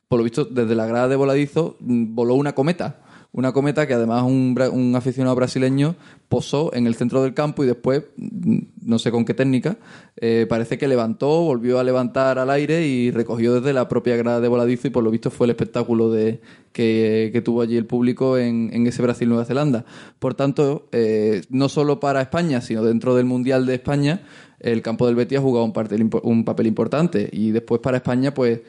por 0.07 0.19
lo 0.19 0.23
visto 0.23 0.45
desde 0.45 0.75
la 0.75 0.85
grada 0.85 1.07
de 1.07 1.15
voladizo 1.15 1.77
mm, 1.79 2.13
voló 2.13 2.35
una 2.35 2.53
cometa 2.53 3.04
Una 3.35 3.51
cometa 3.51 3.85
que 3.85 3.93
además 3.93 4.23
un, 4.23 4.57
un 4.71 4.95
aficionado 4.95 5.35
brasileño 5.35 5.97
posó 6.29 6.73
en 6.73 6.87
el 6.87 6.95
centro 6.95 7.21
del 7.21 7.33
campo 7.33 7.65
y 7.65 7.67
después, 7.67 8.03
mm, 8.15 8.59
no 8.83 8.97
sé 8.97 9.11
con 9.11 9.25
qué 9.25 9.33
técnica, 9.33 9.75
eh, 10.15 10.45
parece 10.47 10.77
que 10.77 10.87
levantó, 10.87 11.41
volvió 11.41 11.77
a 11.77 11.83
levantar 11.83 12.39
al 12.39 12.49
aire 12.49 12.87
y 12.87 13.11
recogió 13.11 13.55
desde 13.55 13.73
la 13.73 13.89
propia 13.89 14.15
grada 14.15 14.39
de 14.39 14.47
voladizo 14.47 14.87
y 14.87 14.91
por 14.91 15.03
lo 15.03 15.11
visto 15.11 15.31
fue 15.31 15.47
el 15.47 15.51
espectáculo 15.51 16.09
de, 16.09 16.39
que, 16.71 17.41
tuvo 17.43 17.61
allí 17.61 17.75
el 17.75 17.85
público 17.85 18.37
en, 18.37 18.69
en 18.71 18.87
ese 18.87 19.01
Brasil-Nueva 19.01 19.43
Zelanda. 19.43 19.83
Por 20.17 20.33
tanto, 20.33 20.87
eh, 20.93 21.41
no 21.49 21.67
solo 21.67 21.99
para 21.99 22.21
España, 22.21 22.61
sino 22.61 22.85
dentro 22.85 23.17
del 23.17 23.25
Mundial 23.25 23.65
de 23.65 23.75
España, 23.75 24.21
el 24.61 24.81
campo 24.81 25.07
del 25.07 25.15
Betis 25.15 25.39
ha 25.39 25.41
jugado 25.41 25.65
un, 25.65 26.09
un 26.23 26.45
papel 26.45 26.67
importante 26.67 27.29
y 27.33 27.51
después 27.51 27.81
para 27.81 27.97
España, 27.97 28.33
pues 28.33 28.61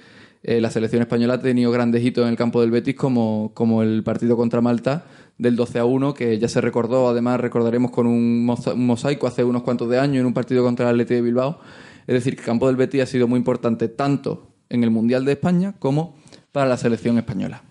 eh, 0.49 0.61
la 0.61 0.71
selección 0.71 1.03
española 1.03 1.35
ha 1.35 1.41
tenido 1.41 1.73
grandes 1.73 2.05
hitos 2.05 2.23
en 2.23 2.31
el 2.31 2.37
campo 2.37 2.61
del 2.61 2.71
Betis, 2.71 2.95
como, 2.95 3.51
como 3.53 3.83
el 3.83 4.05
partido 4.05 4.37
contra 4.37 4.61
Malta 4.61 5.05
del 5.39 5.57
12 5.57 5.81
a 5.81 5.85
1, 5.85 6.15
que 6.15 6.39
ya 6.39 6.47
se 6.47 6.61
recordó, 6.61 7.09
además 7.09 7.41
recordaremos 7.41 7.91
con 7.91 8.07
un, 8.07 8.47
mosaico 8.47 9.27
hace 9.27 9.43
unos 9.43 9.65
cuantos 9.65 9.91
de 9.91 9.99
años 9.99 10.21
en 10.21 10.27
un 10.27 10.33
partido 10.33 10.63
contra 10.63 10.89
el 10.89 10.95
Atleti 10.95 11.15
de 11.15 11.23
Bilbao. 11.23 11.59
Es 12.07 12.15
decir, 12.15 12.37
que 12.37 12.43
el 12.43 12.47
campo 12.47 12.69
del 12.69 12.77
Betis 12.77 13.03
ha 13.03 13.07
sido 13.07 13.27
muy 13.27 13.39
importante 13.39 13.89
tanto 13.89 14.53
en 14.69 14.85
el 14.85 14.93
Mundial 14.93 15.25
de 15.25 15.33
España 15.33 15.75
como 15.81 16.15
para 16.53 16.69
la 16.69 16.77
selección 16.77 17.19
española. 17.19 17.65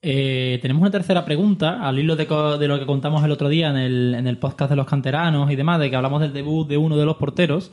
Eh, 0.00 0.58
tenemos 0.62 0.80
una 0.80 0.90
tercera 0.90 1.26
pregunta, 1.26 1.86
al 1.86 1.98
hilo 1.98 2.16
de, 2.16 2.24
de 2.24 2.66
lo 2.66 2.78
que 2.78 2.86
contamos 2.86 3.22
el 3.24 3.30
otro 3.30 3.50
día 3.50 3.68
en 3.68 3.76
el, 3.76 4.14
en 4.14 4.26
el 4.26 4.38
podcast 4.38 4.70
de 4.70 4.76
los 4.76 4.86
canteranos 4.86 5.50
y 5.52 5.56
demás, 5.56 5.78
de 5.80 5.90
que 5.90 5.96
hablamos 5.96 6.22
del 6.22 6.32
debut 6.32 6.66
de 6.66 6.78
uno 6.78 6.96
de 6.96 7.04
los 7.04 7.16
porteros. 7.16 7.70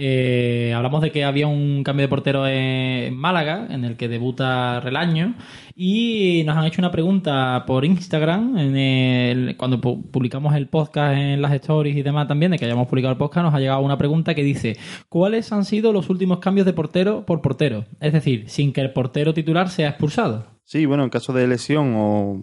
Eh, 0.00 0.72
hablamos 0.76 1.02
de 1.02 1.10
que 1.10 1.24
había 1.24 1.48
un 1.48 1.82
cambio 1.82 2.04
de 2.04 2.08
portero 2.08 2.46
en 2.46 3.16
Málaga, 3.16 3.66
en 3.68 3.84
el 3.84 3.96
que 3.96 4.06
debuta 4.06 4.78
Relaño, 4.78 5.34
y 5.74 6.44
nos 6.46 6.56
han 6.56 6.66
hecho 6.66 6.80
una 6.80 6.92
pregunta 6.92 7.64
por 7.66 7.84
Instagram, 7.84 8.56
en 8.58 8.76
el- 8.76 9.56
cuando 9.56 9.80
pu- 9.80 10.08
publicamos 10.10 10.54
el 10.54 10.68
podcast 10.68 11.16
en 11.18 11.42
las 11.42 11.52
stories 11.54 11.96
y 11.96 12.02
demás 12.02 12.28
también, 12.28 12.52
de 12.52 12.58
que 12.58 12.64
hayamos 12.64 12.86
publicado 12.86 13.10
el 13.12 13.18
podcast, 13.18 13.44
nos 13.44 13.54
ha 13.54 13.58
llegado 13.58 13.80
una 13.80 13.98
pregunta 13.98 14.36
que 14.36 14.44
dice, 14.44 14.76
¿cuáles 15.08 15.50
han 15.52 15.64
sido 15.64 15.92
los 15.92 16.08
últimos 16.10 16.38
cambios 16.38 16.64
de 16.64 16.72
portero 16.74 17.26
por 17.26 17.40
portero? 17.42 17.84
Es 18.00 18.12
decir, 18.12 18.44
sin 18.48 18.72
que 18.72 18.80
el 18.80 18.92
portero 18.92 19.34
titular 19.34 19.68
sea 19.68 19.88
expulsado. 19.88 20.46
Sí, 20.62 20.86
bueno, 20.86 21.02
en 21.02 21.10
caso 21.10 21.32
de 21.32 21.48
lesión 21.48 21.94
o 21.96 22.42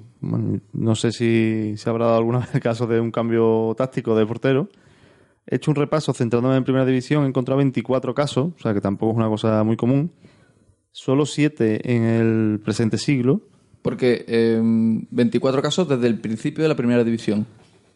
no 0.74 0.96
sé 0.96 1.12
si 1.14 1.78
se 1.78 1.90
habrá 1.90 2.06
dado 2.06 2.18
alguna 2.18 2.40
vez 2.40 2.54
el 2.56 2.60
caso 2.60 2.86
de 2.86 3.00
un 3.00 3.12
cambio 3.12 3.74
táctico 3.78 4.14
de 4.18 4.26
portero. 4.26 4.68
He 5.48 5.58
hecho 5.58 5.72
un 5.72 5.76
repaso 5.76 6.14
centrándome 6.14 6.58
en 6.58 6.64
primera 6.64 6.86
división, 6.86 7.24
he 7.26 7.28
encontrado 7.28 7.58
24 7.58 8.14
casos, 8.14 8.54
o 8.58 8.62
sea 8.62 8.74
que 8.74 8.82
tampoco 8.82 9.12
es 9.12 9.18
una 9.18 9.28
cosa 9.28 9.64
muy 9.64 9.78
común. 9.78 10.12
Solo 10.92 11.26
7 11.26 11.94
en 11.94 12.04
el 12.04 12.60
presente 12.64 12.98
siglo. 12.98 13.42
Porque 13.82 14.26
eh, 14.28 14.60
24 14.62 15.62
casos 15.62 15.88
desde 15.88 16.08
el 16.08 16.20
principio 16.20 16.64
de 16.64 16.70
la 16.70 16.76
primera 16.76 17.04
división. 17.04 17.46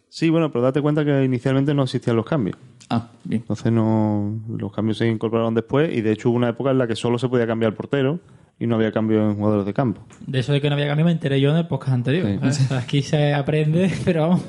Sí, 0.10 0.30
bueno, 0.30 0.52
pero 0.52 0.64
date 0.64 0.82
cuenta 0.82 1.06
que 1.06 1.24
inicialmente 1.24 1.74
no 1.74 1.84
existían 1.84 2.16
los 2.16 2.26
cambios. 2.26 2.58
Ah, 2.90 3.10
bien. 3.24 3.42
Entonces 3.42 3.72
no 3.72 4.40
los 4.50 4.72
cambios 4.72 4.98
se 4.98 5.08
incorporaron 5.08 5.54
después 5.54 5.96
y 5.96 6.02
de 6.02 6.12
hecho 6.12 6.30
hubo 6.30 6.38
una 6.38 6.50
época 6.50 6.72
en 6.72 6.80
la 6.80 6.88
que 6.88 6.96
solo 6.96 7.20
se 7.20 7.30
podía 7.30 7.46
cambiar 7.46 7.76
portero 7.76 8.20
y 8.60 8.66
no 8.68 8.76
había 8.76 8.92
cambio 8.92 9.24
en 9.30 9.36
jugadores 9.36 9.66
de 9.66 9.74
campo. 9.74 10.02
De 10.26 10.40
eso 10.40 10.52
de 10.52 10.62
que 10.62 10.70
no 10.70 10.76
había 10.76 10.88
cambio 10.88 11.06
me 11.06 11.12
enteré 11.12 11.40
yo 11.40 11.52
en 11.52 11.58
el 11.58 11.68
podcast 11.68 11.94
anterior. 11.94 12.28
Sí. 12.28 12.48
O 12.48 12.52
sea, 12.52 12.80
Aquí 12.80 13.02
se 13.04 13.34
aprende, 13.34 13.92
pero 14.06 14.22
vamos. 14.22 14.44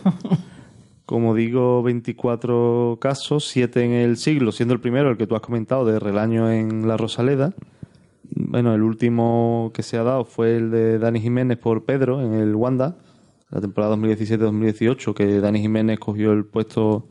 Como 1.10 1.34
digo, 1.34 1.82
24 1.82 2.98
casos, 3.00 3.48
7 3.48 3.82
en 3.82 3.90
el 3.90 4.16
siglo, 4.16 4.52
siendo 4.52 4.74
el 4.74 4.80
primero 4.80 5.10
el 5.10 5.16
que 5.16 5.26
tú 5.26 5.34
has 5.34 5.40
comentado 5.40 5.84
de 5.84 5.98
Relaño 5.98 6.52
en 6.52 6.86
la 6.86 6.96
Rosaleda. 6.96 7.52
Bueno, 8.32 8.76
el 8.76 8.82
último 8.84 9.72
que 9.74 9.82
se 9.82 9.96
ha 9.96 10.04
dado 10.04 10.24
fue 10.24 10.56
el 10.56 10.70
de 10.70 11.00
Dani 11.00 11.20
Jiménez 11.20 11.58
por 11.58 11.84
Pedro 11.84 12.22
en 12.22 12.34
el 12.34 12.54
Wanda, 12.54 12.96
la 13.50 13.60
temporada 13.60 13.96
2017-2018, 13.96 15.12
que 15.12 15.40
Dani 15.40 15.60
Jiménez 15.60 15.98
cogió 15.98 16.30
el 16.30 16.44
puesto 16.44 17.08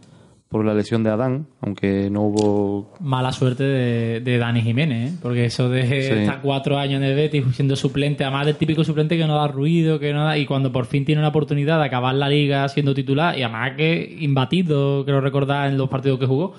por 0.50 0.66
la 0.66 0.74
lesión 0.74 1.04
de 1.04 1.12
Adán, 1.12 1.46
aunque 1.62 2.10
no 2.10 2.24
hubo 2.24 2.94
Mala 3.00 3.32
suerte 3.32 3.64
de, 3.64 4.20
de 4.20 4.38
Dani 4.40 4.62
Jiménez, 4.62 5.14
¿eh? 5.14 5.18
porque 5.22 5.46
eso 5.46 5.70
de 5.70 5.84
Sí. 5.86 5.94
estar 6.22 6.42
cuatro 6.42 6.80
años 6.80 7.02
en 7.02 7.04
el 7.04 7.16
Betis 7.16 7.46
siendo 7.54 7.76
suplente, 7.76 8.24
además 8.24 8.48
del 8.48 8.56
típico 8.56 8.84
suplente 8.84 9.16
que 9.16 9.28
no 9.28 9.36
da 9.36 9.48
ruido, 9.48 10.00
que 10.00 10.12
no 10.12 10.24
da, 10.26 10.38
y 10.40 10.48
cuando 10.48 10.72
por 10.72 10.88
fin 10.88 11.06
tiene 11.06 11.20
una 11.22 11.30
oportunidad 11.30 11.78
de 11.80 11.86
acabar 11.86 12.16
la 12.16 12.28
liga 12.30 12.68
siendo 12.68 12.96
titular, 12.96 13.38
y 13.38 13.44
además 13.44 13.74
que 13.78 14.18
imbatido, 14.22 15.06
creo 15.06 15.22
recordar 15.22 15.70
en 15.70 15.78
los 15.78 15.88
partidos 15.88 16.18
que 16.20 16.26
jugó, 16.26 16.54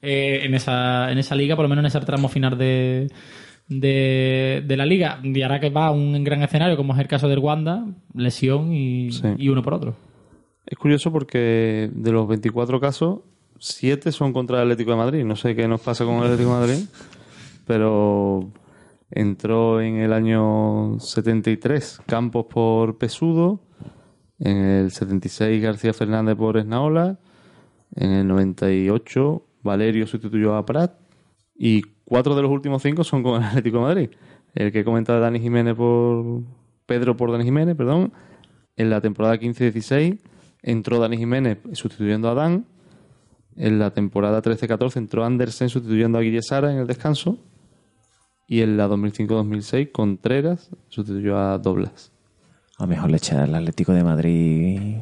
eh, 0.00 0.40
en, 0.44 0.54
esa, 0.54 1.12
en 1.12 1.18
esa 1.18 1.34
liga, 1.34 1.56
por 1.56 1.64
lo 1.64 1.68
menos 1.68 1.82
en 1.82 1.86
ese 1.88 2.00
tramo 2.00 2.28
final 2.28 2.56
de, 2.56 3.08
de, 3.68 4.62
de 4.66 4.76
la 4.78 4.86
liga, 4.86 5.20
y 5.22 5.42
ahora 5.42 5.60
que 5.60 5.68
va 5.70 5.86
a 5.88 5.90
un 5.90 6.24
gran 6.24 6.42
escenario, 6.42 6.76
como 6.76 6.94
es 6.94 7.00
el 7.00 7.06
caso 7.08 7.28
del 7.28 7.40
Wanda, 7.40 7.84
lesión 8.14 8.72
y, 8.72 9.12
Sí. 9.12 9.28
y 9.36 9.48
uno 9.50 9.62
por 9.62 9.74
otro. 9.74 9.96
Es 10.66 10.76
curioso 10.78 11.12
porque 11.12 11.90
de 11.94 12.12
los 12.12 12.26
24 12.26 12.80
casos, 12.80 13.20
7 13.60 14.10
son 14.10 14.32
contra 14.32 14.56
el 14.56 14.62
Atlético 14.64 14.90
de 14.90 14.96
Madrid. 14.96 15.24
No 15.24 15.36
sé 15.36 15.54
qué 15.54 15.68
nos 15.68 15.80
pasa 15.80 16.04
con 16.04 16.16
el 16.16 16.24
Atlético 16.24 16.54
de 16.54 16.60
Madrid, 16.60 16.84
pero 17.66 18.50
entró 19.12 19.80
en 19.80 19.98
el 19.98 20.12
año 20.12 20.98
73 20.98 22.00
Campos 22.06 22.46
por 22.46 22.98
Pesudo, 22.98 23.60
en 24.40 24.56
el 24.56 24.90
76 24.90 25.62
García 25.62 25.92
Fernández 25.92 26.34
por 26.34 26.58
Esnaola, 26.58 27.20
en 27.94 28.10
el 28.10 28.26
98 28.26 29.42
Valerio 29.62 30.06
sustituyó 30.06 30.56
a 30.56 30.66
Prat 30.66 30.98
y 31.54 31.82
cuatro 32.04 32.34
de 32.34 32.42
los 32.42 32.50
últimos 32.50 32.82
cinco 32.82 33.04
son 33.04 33.22
con 33.22 33.42
el 33.42 33.48
Atlético 33.48 33.78
de 33.78 33.82
Madrid. 33.84 34.10
El 34.54 34.72
que 34.72 34.84
comentaba 34.84 35.20
Dani 35.20 35.38
Jiménez 35.38 35.74
por 35.74 36.42
Pedro 36.86 37.16
por 37.16 37.30
Dani 37.30 37.44
Jiménez, 37.44 37.76
perdón. 37.76 38.12
En 38.76 38.90
la 38.90 39.00
temporada 39.00 39.36
15-16 39.36 40.18
entró 40.66 40.98
Dani 40.98 41.16
Jiménez 41.16 41.58
sustituyendo 41.72 42.28
a 42.28 42.34
Dan. 42.34 42.66
En 43.56 43.78
la 43.78 43.92
temporada 43.92 44.42
13-14 44.42 44.96
entró 44.96 45.24
Andersen 45.24 45.70
sustituyendo 45.70 46.18
a 46.18 46.20
Guille 46.20 46.42
Sara 46.42 46.70
en 46.70 46.78
el 46.78 46.86
descanso. 46.86 47.38
Y 48.46 48.60
en 48.60 48.76
la 48.76 48.88
2005-2006 48.88 49.92
Contreras 49.92 50.70
sustituyó 50.88 51.38
a 51.38 51.56
Doblas. 51.58 52.12
A 52.78 52.82
lo 52.82 52.88
mejor 52.88 53.10
le 53.10 53.16
echa 53.16 53.44
el 53.44 53.54
Atlético 53.54 53.92
de 53.92 54.04
Madrid. 54.04 54.96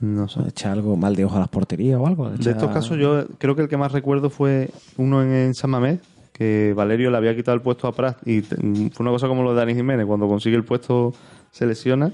No 0.00 0.28
sé. 0.28 0.40
Le 0.40 0.48
echa 0.48 0.72
algo 0.72 0.96
mal 0.96 1.14
de 1.14 1.24
ojo 1.24 1.36
a 1.36 1.40
las 1.40 1.48
porterías 1.48 2.00
o 2.00 2.06
algo. 2.06 2.30
De 2.30 2.50
estos 2.50 2.70
casos 2.70 2.96
yo 2.96 3.26
creo 3.38 3.54
que 3.54 3.62
el 3.62 3.68
que 3.68 3.76
más 3.76 3.92
recuerdo 3.92 4.30
fue 4.30 4.70
uno 4.96 5.22
en, 5.22 5.32
en 5.32 5.54
San 5.54 5.70
Mamés, 5.70 5.98
que 6.32 6.72
Valerio 6.74 7.10
le 7.10 7.16
había 7.16 7.34
quitado 7.36 7.56
el 7.56 7.60
puesto 7.60 7.88
a 7.88 7.92
Prat 7.92 8.26
y 8.26 8.40
fue 8.40 8.56
una 9.00 9.10
cosa 9.10 9.26
como 9.26 9.42
lo 9.42 9.50
de 9.50 9.56
Dani 9.56 9.74
Jiménez, 9.74 10.06
cuando 10.06 10.28
consigue 10.28 10.56
el 10.56 10.64
puesto 10.64 11.12
se 11.50 11.66
lesiona 11.66 12.12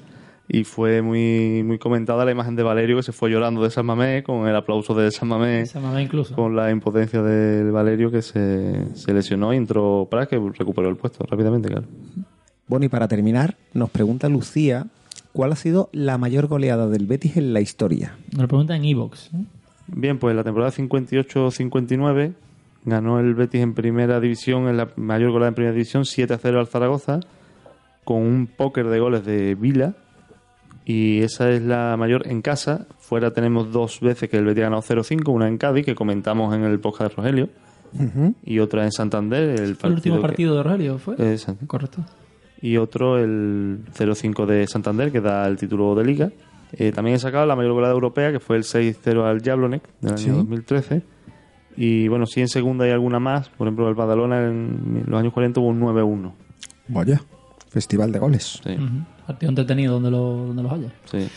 y 0.49 0.65
fue 0.65 1.01
muy 1.03 1.63
muy 1.65 1.79
comentada 1.79 2.25
la 2.25 2.31
imagen 2.31 2.55
de 2.57 2.63
Valerio 2.63 2.97
que 2.97 3.03
se 3.03 3.13
fue 3.13 3.31
llorando 3.31 3.63
de 3.63 3.71
San 3.71 3.87
Mamés 3.87 4.25
con 4.25 4.47
el 4.47 4.55
aplauso 4.55 4.95
de 4.95 5.11
San 5.11 5.29
mamá 5.29 6.03
incluso. 6.03 6.35
con 6.35 6.55
la 6.55 6.71
impotencia 6.71 7.23
de 7.23 7.71
Valerio 7.71 8.11
que 8.11 8.23
se, 8.23 8.95
se 8.95 9.15
lesionó 9.15 9.55
y 9.55 9.57
entró 9.57 10.07
Prat 10.11 10.29
que 10.29 10.39
recuperó 10.39 10.89
el 10.89 10.97
puesto 10.97 11.25
rápidamente, 11.25 11.69
claro. 11.69 11.87
Bueno, 12.67 12.87
y 12.87 12.89
para 12.89 13.09
terminar, 13.09 13.57
nos 13.73 13.91
pregunta 13.91 14.29
Lucía 14.29 14.87
cuál 15.33 15.53
ha 15.53 15.57
sido 15.57 15.91
la 15.93 16.17
mayor 16.17 16.47
goleada 16.47 16.89
del 16.89 17.07
Betis 17.07 17.37
en 17.37 17.53
la 17.53 17.61
historia. 17.61 18.17
Nos 18.33 18.43
lo 18.43 18.49
pregunta 18.49 18.77
en 18.77 18.85
Evox. 18.85 19.31
Bien, 19.87 20.19
pues 20.19 20.33
en 20.33 20.37
la 20.37 20.45
temporada 20.45 20.73
58-59 20.73 22.33
ganó 22.85 23.21
el 23.21 23.35
Betis 23.35 23.61
en 23.61 23.75
primera 23.75 24.21
división, 24.21 24.69
en 24.69 24.77
la 24.77 24.89
mayor 24.97 25.31
goleada 25.31 25.49
en 25.49 25.55
primera 25.55 25.75
división, 25.75 26.05
7-0 26.05 26.59
al 26.59 26.67
Zaragoza, 26.67 27.21
con 28.05 28.19
un 28.19 28.47
póker 28.47 28.89
de 28.89 29.01
goles 29.01 29.25
de 29.25 29.55
Vila. 29.55 29.95
Y 30.87 31.21
esa 31.23 31.51
es 31.51 31.63
la 31.63 31.97
mayor 31.97 32.27
en 32.27 32.43
casa. 32.43 32.87
Fuera 32.99 33.33
tenemos 33.33 33.73
dos 33.73 34.01
veces 34.01 34.29
que 34.29 34.37
el 34.37 34.45
Betis 34.45 34.63
ha 34.63 34.65
ganado 34.67 34.83
0-5, 34.83 35.33
una 35.33 35.49
en 35.49 35.57
Cádiz, 35.59 35.85
que 35.87 35.95
comentamos 35.95 36.55
en 36.55 36.63
el 36.65 36.79
podcast 36.81 37.11
de 37.13 37.17
Rogelio, 37.17 37.49
y 38.45 38.59
otra 38.59 38.85
en 38.85 38.93
Santander. 38.93 39.61
El, 39.61 39.77
¿Fue 39.77 39.89
el 39.89 39.95
último 39.97 40.17
que- 40.17 40.23
partido 40.23 40.57
de 40.57 40.63
Rogelio? 40.63 40.99
¿Fue? 40.99 41.15
Exacto. 41.33 41.67
Correcto. 41.67 42.05
y 42.61 42.77
otro 42.79 43.19
el 43.19 43.81
0-5 43.95 44.47
de 44.47 44.67
Santander, 44.67 45.13
que 45.13 45.21
da 45.21 45.47
el 45.47 45.57
título 45.59 45.95
de 45.95 46.05
liga. 46.05 46.31
Eh, 46.73 46.93
también 46.93 47.17
he 47.17 47.19
sacado 47.19 47.45
la 47.47 47.55
mayor 47.57 47.73
goleada 47.75 47.93
europea, 47.95 48.33
que 48.33 48.41
fue 48.41 48.57
el 48.57 48.65
6-0 48.65 49.23
al 49.25 49.43
Jablonek 49.43 49.83
del 50.01 50.13
año 50.13 50.19
Sí. 50.19 50.31
2013. 50.31 51.03
Y 51.77 52.09
bueno, 52.09 52.25
sí 52.27 52.41
en 52.41 52.49
segunda 52.49 52.85
hay 52.87 52.91
alguna 52.93 53.19
más. 53.21 53.49
Por 53.51 53.67
ejemplo, 53.67 53.87
el 53.89 53.95
Badalona 53.95 54.47
en 54.49 55.05
los 55.07 55.21
años 55.21 55.33
40 55.33 55.61
hubo 55.61 55.69
un 55.69 55.81
9-1. 55.81 56.33
Vaya, 56.89 57.21
festival 57.69 58.13
de 58.13 58.19
goles. 58.19 58.61
Sí. 58.65 58.77
Partido 59.27 59.51
entretenido 59.51 59.95
donde, 59.95 60.11
lo, 60.11 60.47
donde 60.47 60.63
los 60.63 60.73
haya. 60.73 60.89
sí. 61.05 61.29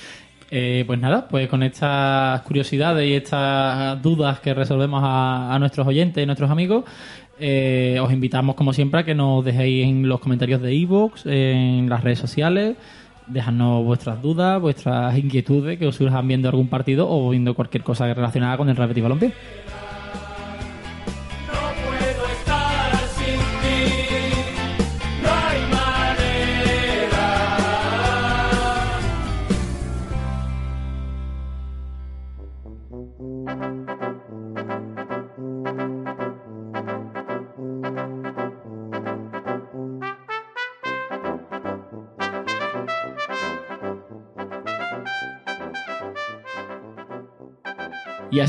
Eh, 0.49 0.85
pues 0.87 0.97
nada, 0.97 1.27
pues 1.27 1.49
con 1.49 1.61
estas 1.61 2.41
curiosidades 2.43 3.05
y 3.05 3.13
estas 3.13 4.01
dudas 4.01 4.39
que 4.39 4.53
resolvemos 4.53 5.03
a, 5.03 5.53
a 5.53 5.59
nuestros 5.59 5.85
oyentes 5.85 6.23
y 6.23 6.25
nuestros 6.25 6.49
amigos, 6.49 6.85
eh, 7.39 7.99
os 8.01 8.11
invitamos 8.11 8.55
como 8.55 8.73
siempre 8.73 9.01
a 9.01 9.03
que 9.03 9.13
nos 9.13 9.43
dejéis 9.43 9.85
en 9.85 10.07
los 10.07 10.19
comentarios 10.19 10.61
de 10.61 10.73
iVoox, 10.73 11.25
en 11.25 11.89
las 11.89 12.03
redes 12.03 12.19
sociales, 12.19 12.77
dejadnos 13.27 13.83
vuestras 13.83 14.21
dudas, 14.21 14.59
vuestras 14.61 15.17
inquietudes 15.17 15.77
que 15.77 15.85
os 15.85 15.95
surjan 15.95 16.27
viendo 16.27 16.49
algún 16.49 16.67
partido 16.67 17.07
o 17.09 17.29
viendo 17.29 17.53
cualquier 17.53 17.83
cosa 17.83 18.11
relacionada 18.13 18.57
con 18.57 18.69
el 18.69 18.75
Betis 18.75 19.03
Balompié. 19.03 19.33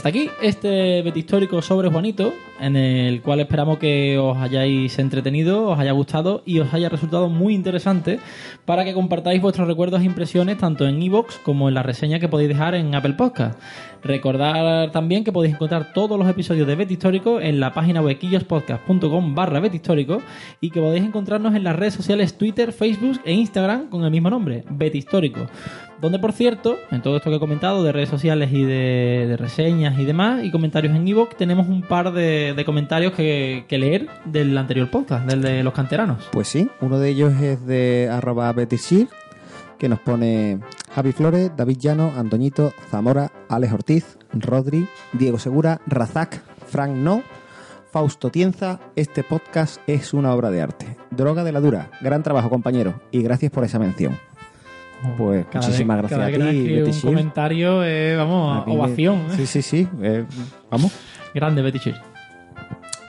Aquí 0.09 0.31
este 0.43 1.03
beti 1.03 1.21
histórico 1.21 1.61
sobre 1.63 1.89
Juanito, 1.89 2.33
en 2.61 2.77
el 2.77 3.23
cual 3.23 3.41
esperamos 3.41 3.79
que 3.79 4.19
os 4.19 4.37
hayáis 4.39 4.99
entretenido, 4.99 5.69
os 5.69 5.79
haya 5.79 5.93
gustado 5.93 6.43
y 6.45 6.59
os 6.61 6.73
haya 6.73 6.89
resultado 6.89 7.29
muy 7.29 7.55
interesante 7.55 8.19
para 8.65 8.85
que 8.85 8.95
compartáis 8.95 9.41
vuestros 9.41 9.69
recuerdos 9.69 10.01
e 10.01 10.05
impresiones 10.05 10.59
tanto 10.59 10.87
en 10.87 11.03
iVoox 11.03 11.39
como 11.39 11.69
en 11.69 11.75
la 11.75 11.83
reseña 11.83 12.19
que 12.19 12.29
podéis 12.29 12.49
dejar 12.49 12.75
en 12.75 12.95
Apple 12.95 13.15
Podcast. 13.15 13.59
Recordar 14.03 14.93
también 14.93 15.25
que 15.25 15.33
podéis 15.33 15.55
encontrar 15.55 15.93
todos 15.93 16.19
los 16.19 16.29
episodios 16.29 16.67
de 16.67 16.77
Beti 16.77 16.95
Histórico 16.95 17.41
en 17.41 17.59
la 17.59 17.75
página 17.75 18.01
huequillospodcast.com 18.01 19.35
barra 19.35 19.67
Histórico 19.67 20.23
y 20.61 20.71
que 20.71 20.81
podéis 20.81 21.05
encontrarnos 21.05 21.55
en 21.55 21.65
las 21.65 21.77
redes 21.77 21.95
sociales 21.95 22.39
Twitter, 22.39 22.73
Facebook 22.73 23.21
e 23.25 23.33
Instagram 23.33 23.89
con 23.89 24.05
el 24.05 24.11
mismo 24.11 24.31
nombre, 24.31 24.65
Beti 24.71 24.99
Histórico. 24.99 25.47
Donde, 26.01 26.21
por 26.21 26.33
cierto, 26.33 26.77
en 26.93 27.03
todo 27.03 27.17
esto 27.17 27.29
que 27.29 27.37
he 27.37 27.41
comentado 27.41 27.83
de 27.83 27.91
redes 27.91 28.09
sociales 28.09 28.53
y 28.53 28.63
de, 28.63 29.27
de 29.29 29.37
reseñas 29.37 29.99
y 29.99 30.05
demás, 30.05 30.45
y 30.45 30.53
comentarios 30.53 30.95
en 30.95 31.09
iVoox, 31.09 31.37
tenemos 31.37 31.67
un 31.67 31.83
par 31.83 32.13
de, 32.13 32.48
de 32.55 32.65
comentarios 32.65 33.13
que, 33.13 33.65
que 33.69 33.79
leer 33.79 34.09
del 34.25 34.57
anterior 34.57 34.91
podcast, 34.91 35.27
del 35.27 35.43
de 35.43 35.63
los 35.63 35.73
canteranos. 35.75 36.29
Pues 36.33 36.49
sí, 36.49 36.69
uno 36.81 36.99
de 36.99 37.09
ellos 37.11 37.33
es 37.41 37.65
de 37.67 38.09
arroba 38.11 38.53
betishir, 38.53 39.09
que 39.79 39.89
nos 39.89 40.01
pone 40.01 40.59
Javi 40.95 41.13
Flores, 41.13 41.53
David 41.57 41.79
Llano, 41.79 42.13
Antoñito, 42.17 42.73
Zamora, 42.91 43.31
Alex 43.49 43.73
Ortiz, 43.73 44.19
Rodri, 44.33 44.87
Diego 45.13 45.39
Segura, 45.39 45.81
Razak, 45.87 46.41
Frank 46.67 46.93
No, 46.97 47.23
Fausto 47.93 48.31
Tienza. 48.31 48.81
Este 48.97 49.23
podcast 49.23 49.81
es 49.87 50.13
una 50.15 50.35
obra 50.35 50.51
de 50.51 50.61
arte. 50.63 50.97
Droga 51.11 51.45
de 51.45 51.53
la 51.53 51.61
dura. 51.61 51.91
Gran 52.01 52.23
trabajo, 52.23 52.51
compañero. 52.51 53.01
Y 53.13 53.23
gracias 53.23 53.51
por 53.53 53.65
esa 53.65 53.79
mención. 53.79 54.19
Pues 55.17 55.47
Cada 55.47 55.65
muchísimas 55.65 55.97
vez- 56.03 56.11
gracias 56.11 56.19
cada 56.39 56.49
a 56.49 56.51
ti, 56.51 56.69
Betty 56.75 56.91
un 56.91 57.01
comentario, 57.01 57.85
eh, 57.85 58.17
vamos, 58.17 58.63
A 58.63 58.67
me- 58.67 58.75
ovación. 58.77 59.17
¿eh? 59.31 59.35
Sí, 59.37 59.47
sí, 59.47 59.63
sí. 59.63 59.89
eh, 60.03 60.25
vamos. 60.71 60.93
Grande 61.35 61.63
Betty 61.63 61.79
Shir. 61.79 61.95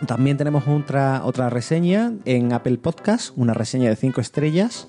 También 0.08 0.38
tenemos 0.38 0.68
otra, 0.68 1.22
otra 1.26 1.50
reseña 1.50 2.14
en 2.26 2.54
Apple 2.54 2.78
Podcast, 2.78 3.32
una 3.36 3.54
reseña 3.54 3.90
de 3.90 3.96
5 3.96 4.22
estrellas 4.22 4.88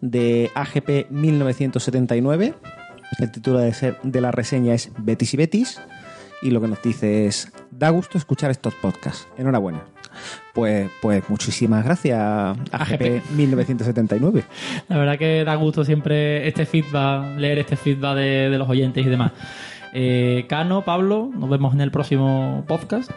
de 0.00 0.50
AGP 0.54 1.10
1979. 1.10 2.54
El 3.18 3.30
título 3.32 3.58
de, 3.58 3.72
ser- 3.74 3.98
de 4.02 4.20
la 4.20 4.30
reseña 4.30 4.74
es 4.74 4.90
Betis 4.98 5.34
y 5.34 5.36
Betis. 5.36 5.80
Y 6.42 6.50
lo 6.50 6.60
que 6.60 6.68
nos 6.68 6.82
dice 6.82 7.26
es, 7.26 7.50
da 7.70 7.88
gusto 7.90 8.18
escuchar 8.18 8.50
estos 8.50 8.74
podcasts. 8.74 9.26
Enhorabuena. 9.38 9.82
Pues, 10.54 10.88
pues 11.02 11.22
muchísimas 11.28 11.84
gracias, 11.84 12.18
AGP 12.72 13.22
1979. 13.36 14.44
La 14.88 14.96
verdad 14.98 15.18
que 15.18 15.44
da 15.44 15.54
gusto 15.56 15.84
siempre 15.84 16.46
este 16.46 16.66
feedback, 16.66 17.36
leer 17.38 17.58
este 17.58 17.76
feedback 17.76 18.16
de, 18.16 18.50
de 18.50 18.58
los 18.58 18.68
oyentes 18.68 19.04
y 19.04 19.08
demás. 19.08 19.32
Eh, 19.92 20.44
Cano, 20.48 20.82
Pablo, 20.84 21.30
nos 21.34 21.48
vemos 21.50 21.74
en 21.74 21.80
el 21.80 21.90
próximo 21.90 22.64
podcast. 22.68 23.10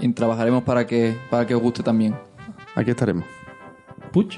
Y 0.00 0.08
trabajaremos 0.12 0.62
para 0.62 0.86
que, 0.86 1.16
para 1.30 1.46
que 1.46 1.54
os 1.54 1.62
guste 1.62 1.82
también. 1.82 2.14
Aquí 2.74 2.90
estaremos. 2.90 3.24
Puch, 4.12 4.36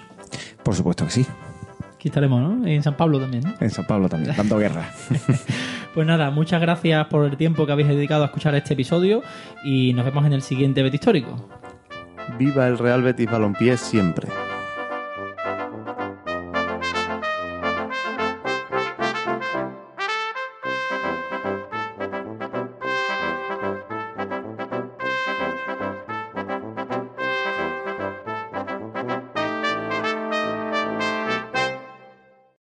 Por 0.62 0.74
supuesto 0.74 1.05
que 1.05 1.11
sí. 1.11 1.27
aquí 1.95 2.09
estaremos, 2.09 2.41
¿no? 2.41 2.66
En 2.66 2.82
San 2.82 2.97
Pablo 2.97 3.20
también, 3.20 3.45
¿no? 3.45 3.55
En 3.61 3.70
San 3.70 3.87
Pablo 3.87 4.09
también, 4.09 4.35
dando 4.37 4.59
guerra. 4.59 4.91
Pues 5.93 6.07
nada, 6.07 6.31
muchas 6.31 6.61
gracias 6.61 7.05
por 7.09 7.24
el 7.24 7.37
tiempo 7.37 7.66
que 7.66 7.73
habéis 7.73 7.89
dedicado 7.89 8.23
a 8.23 8.27
escuchar 8.27 8.55
este 8.55 8.74
episodio 8.74 9.23
y 9.65 9.93
nos 9.93 10.05
vemos 10.05 10.24
en 10.24 10.32
el 10.32 10.41
siguiente 10.41 10.85
Bet 10.85 10.95
Histórico. 10.95 11.49
Viva 12.39 12.69
el 12.69 12.78
Real 12.78 13.03
Betis 13.03 13.28
Balompié 13.28 13.77
siempre. 13.77 14.28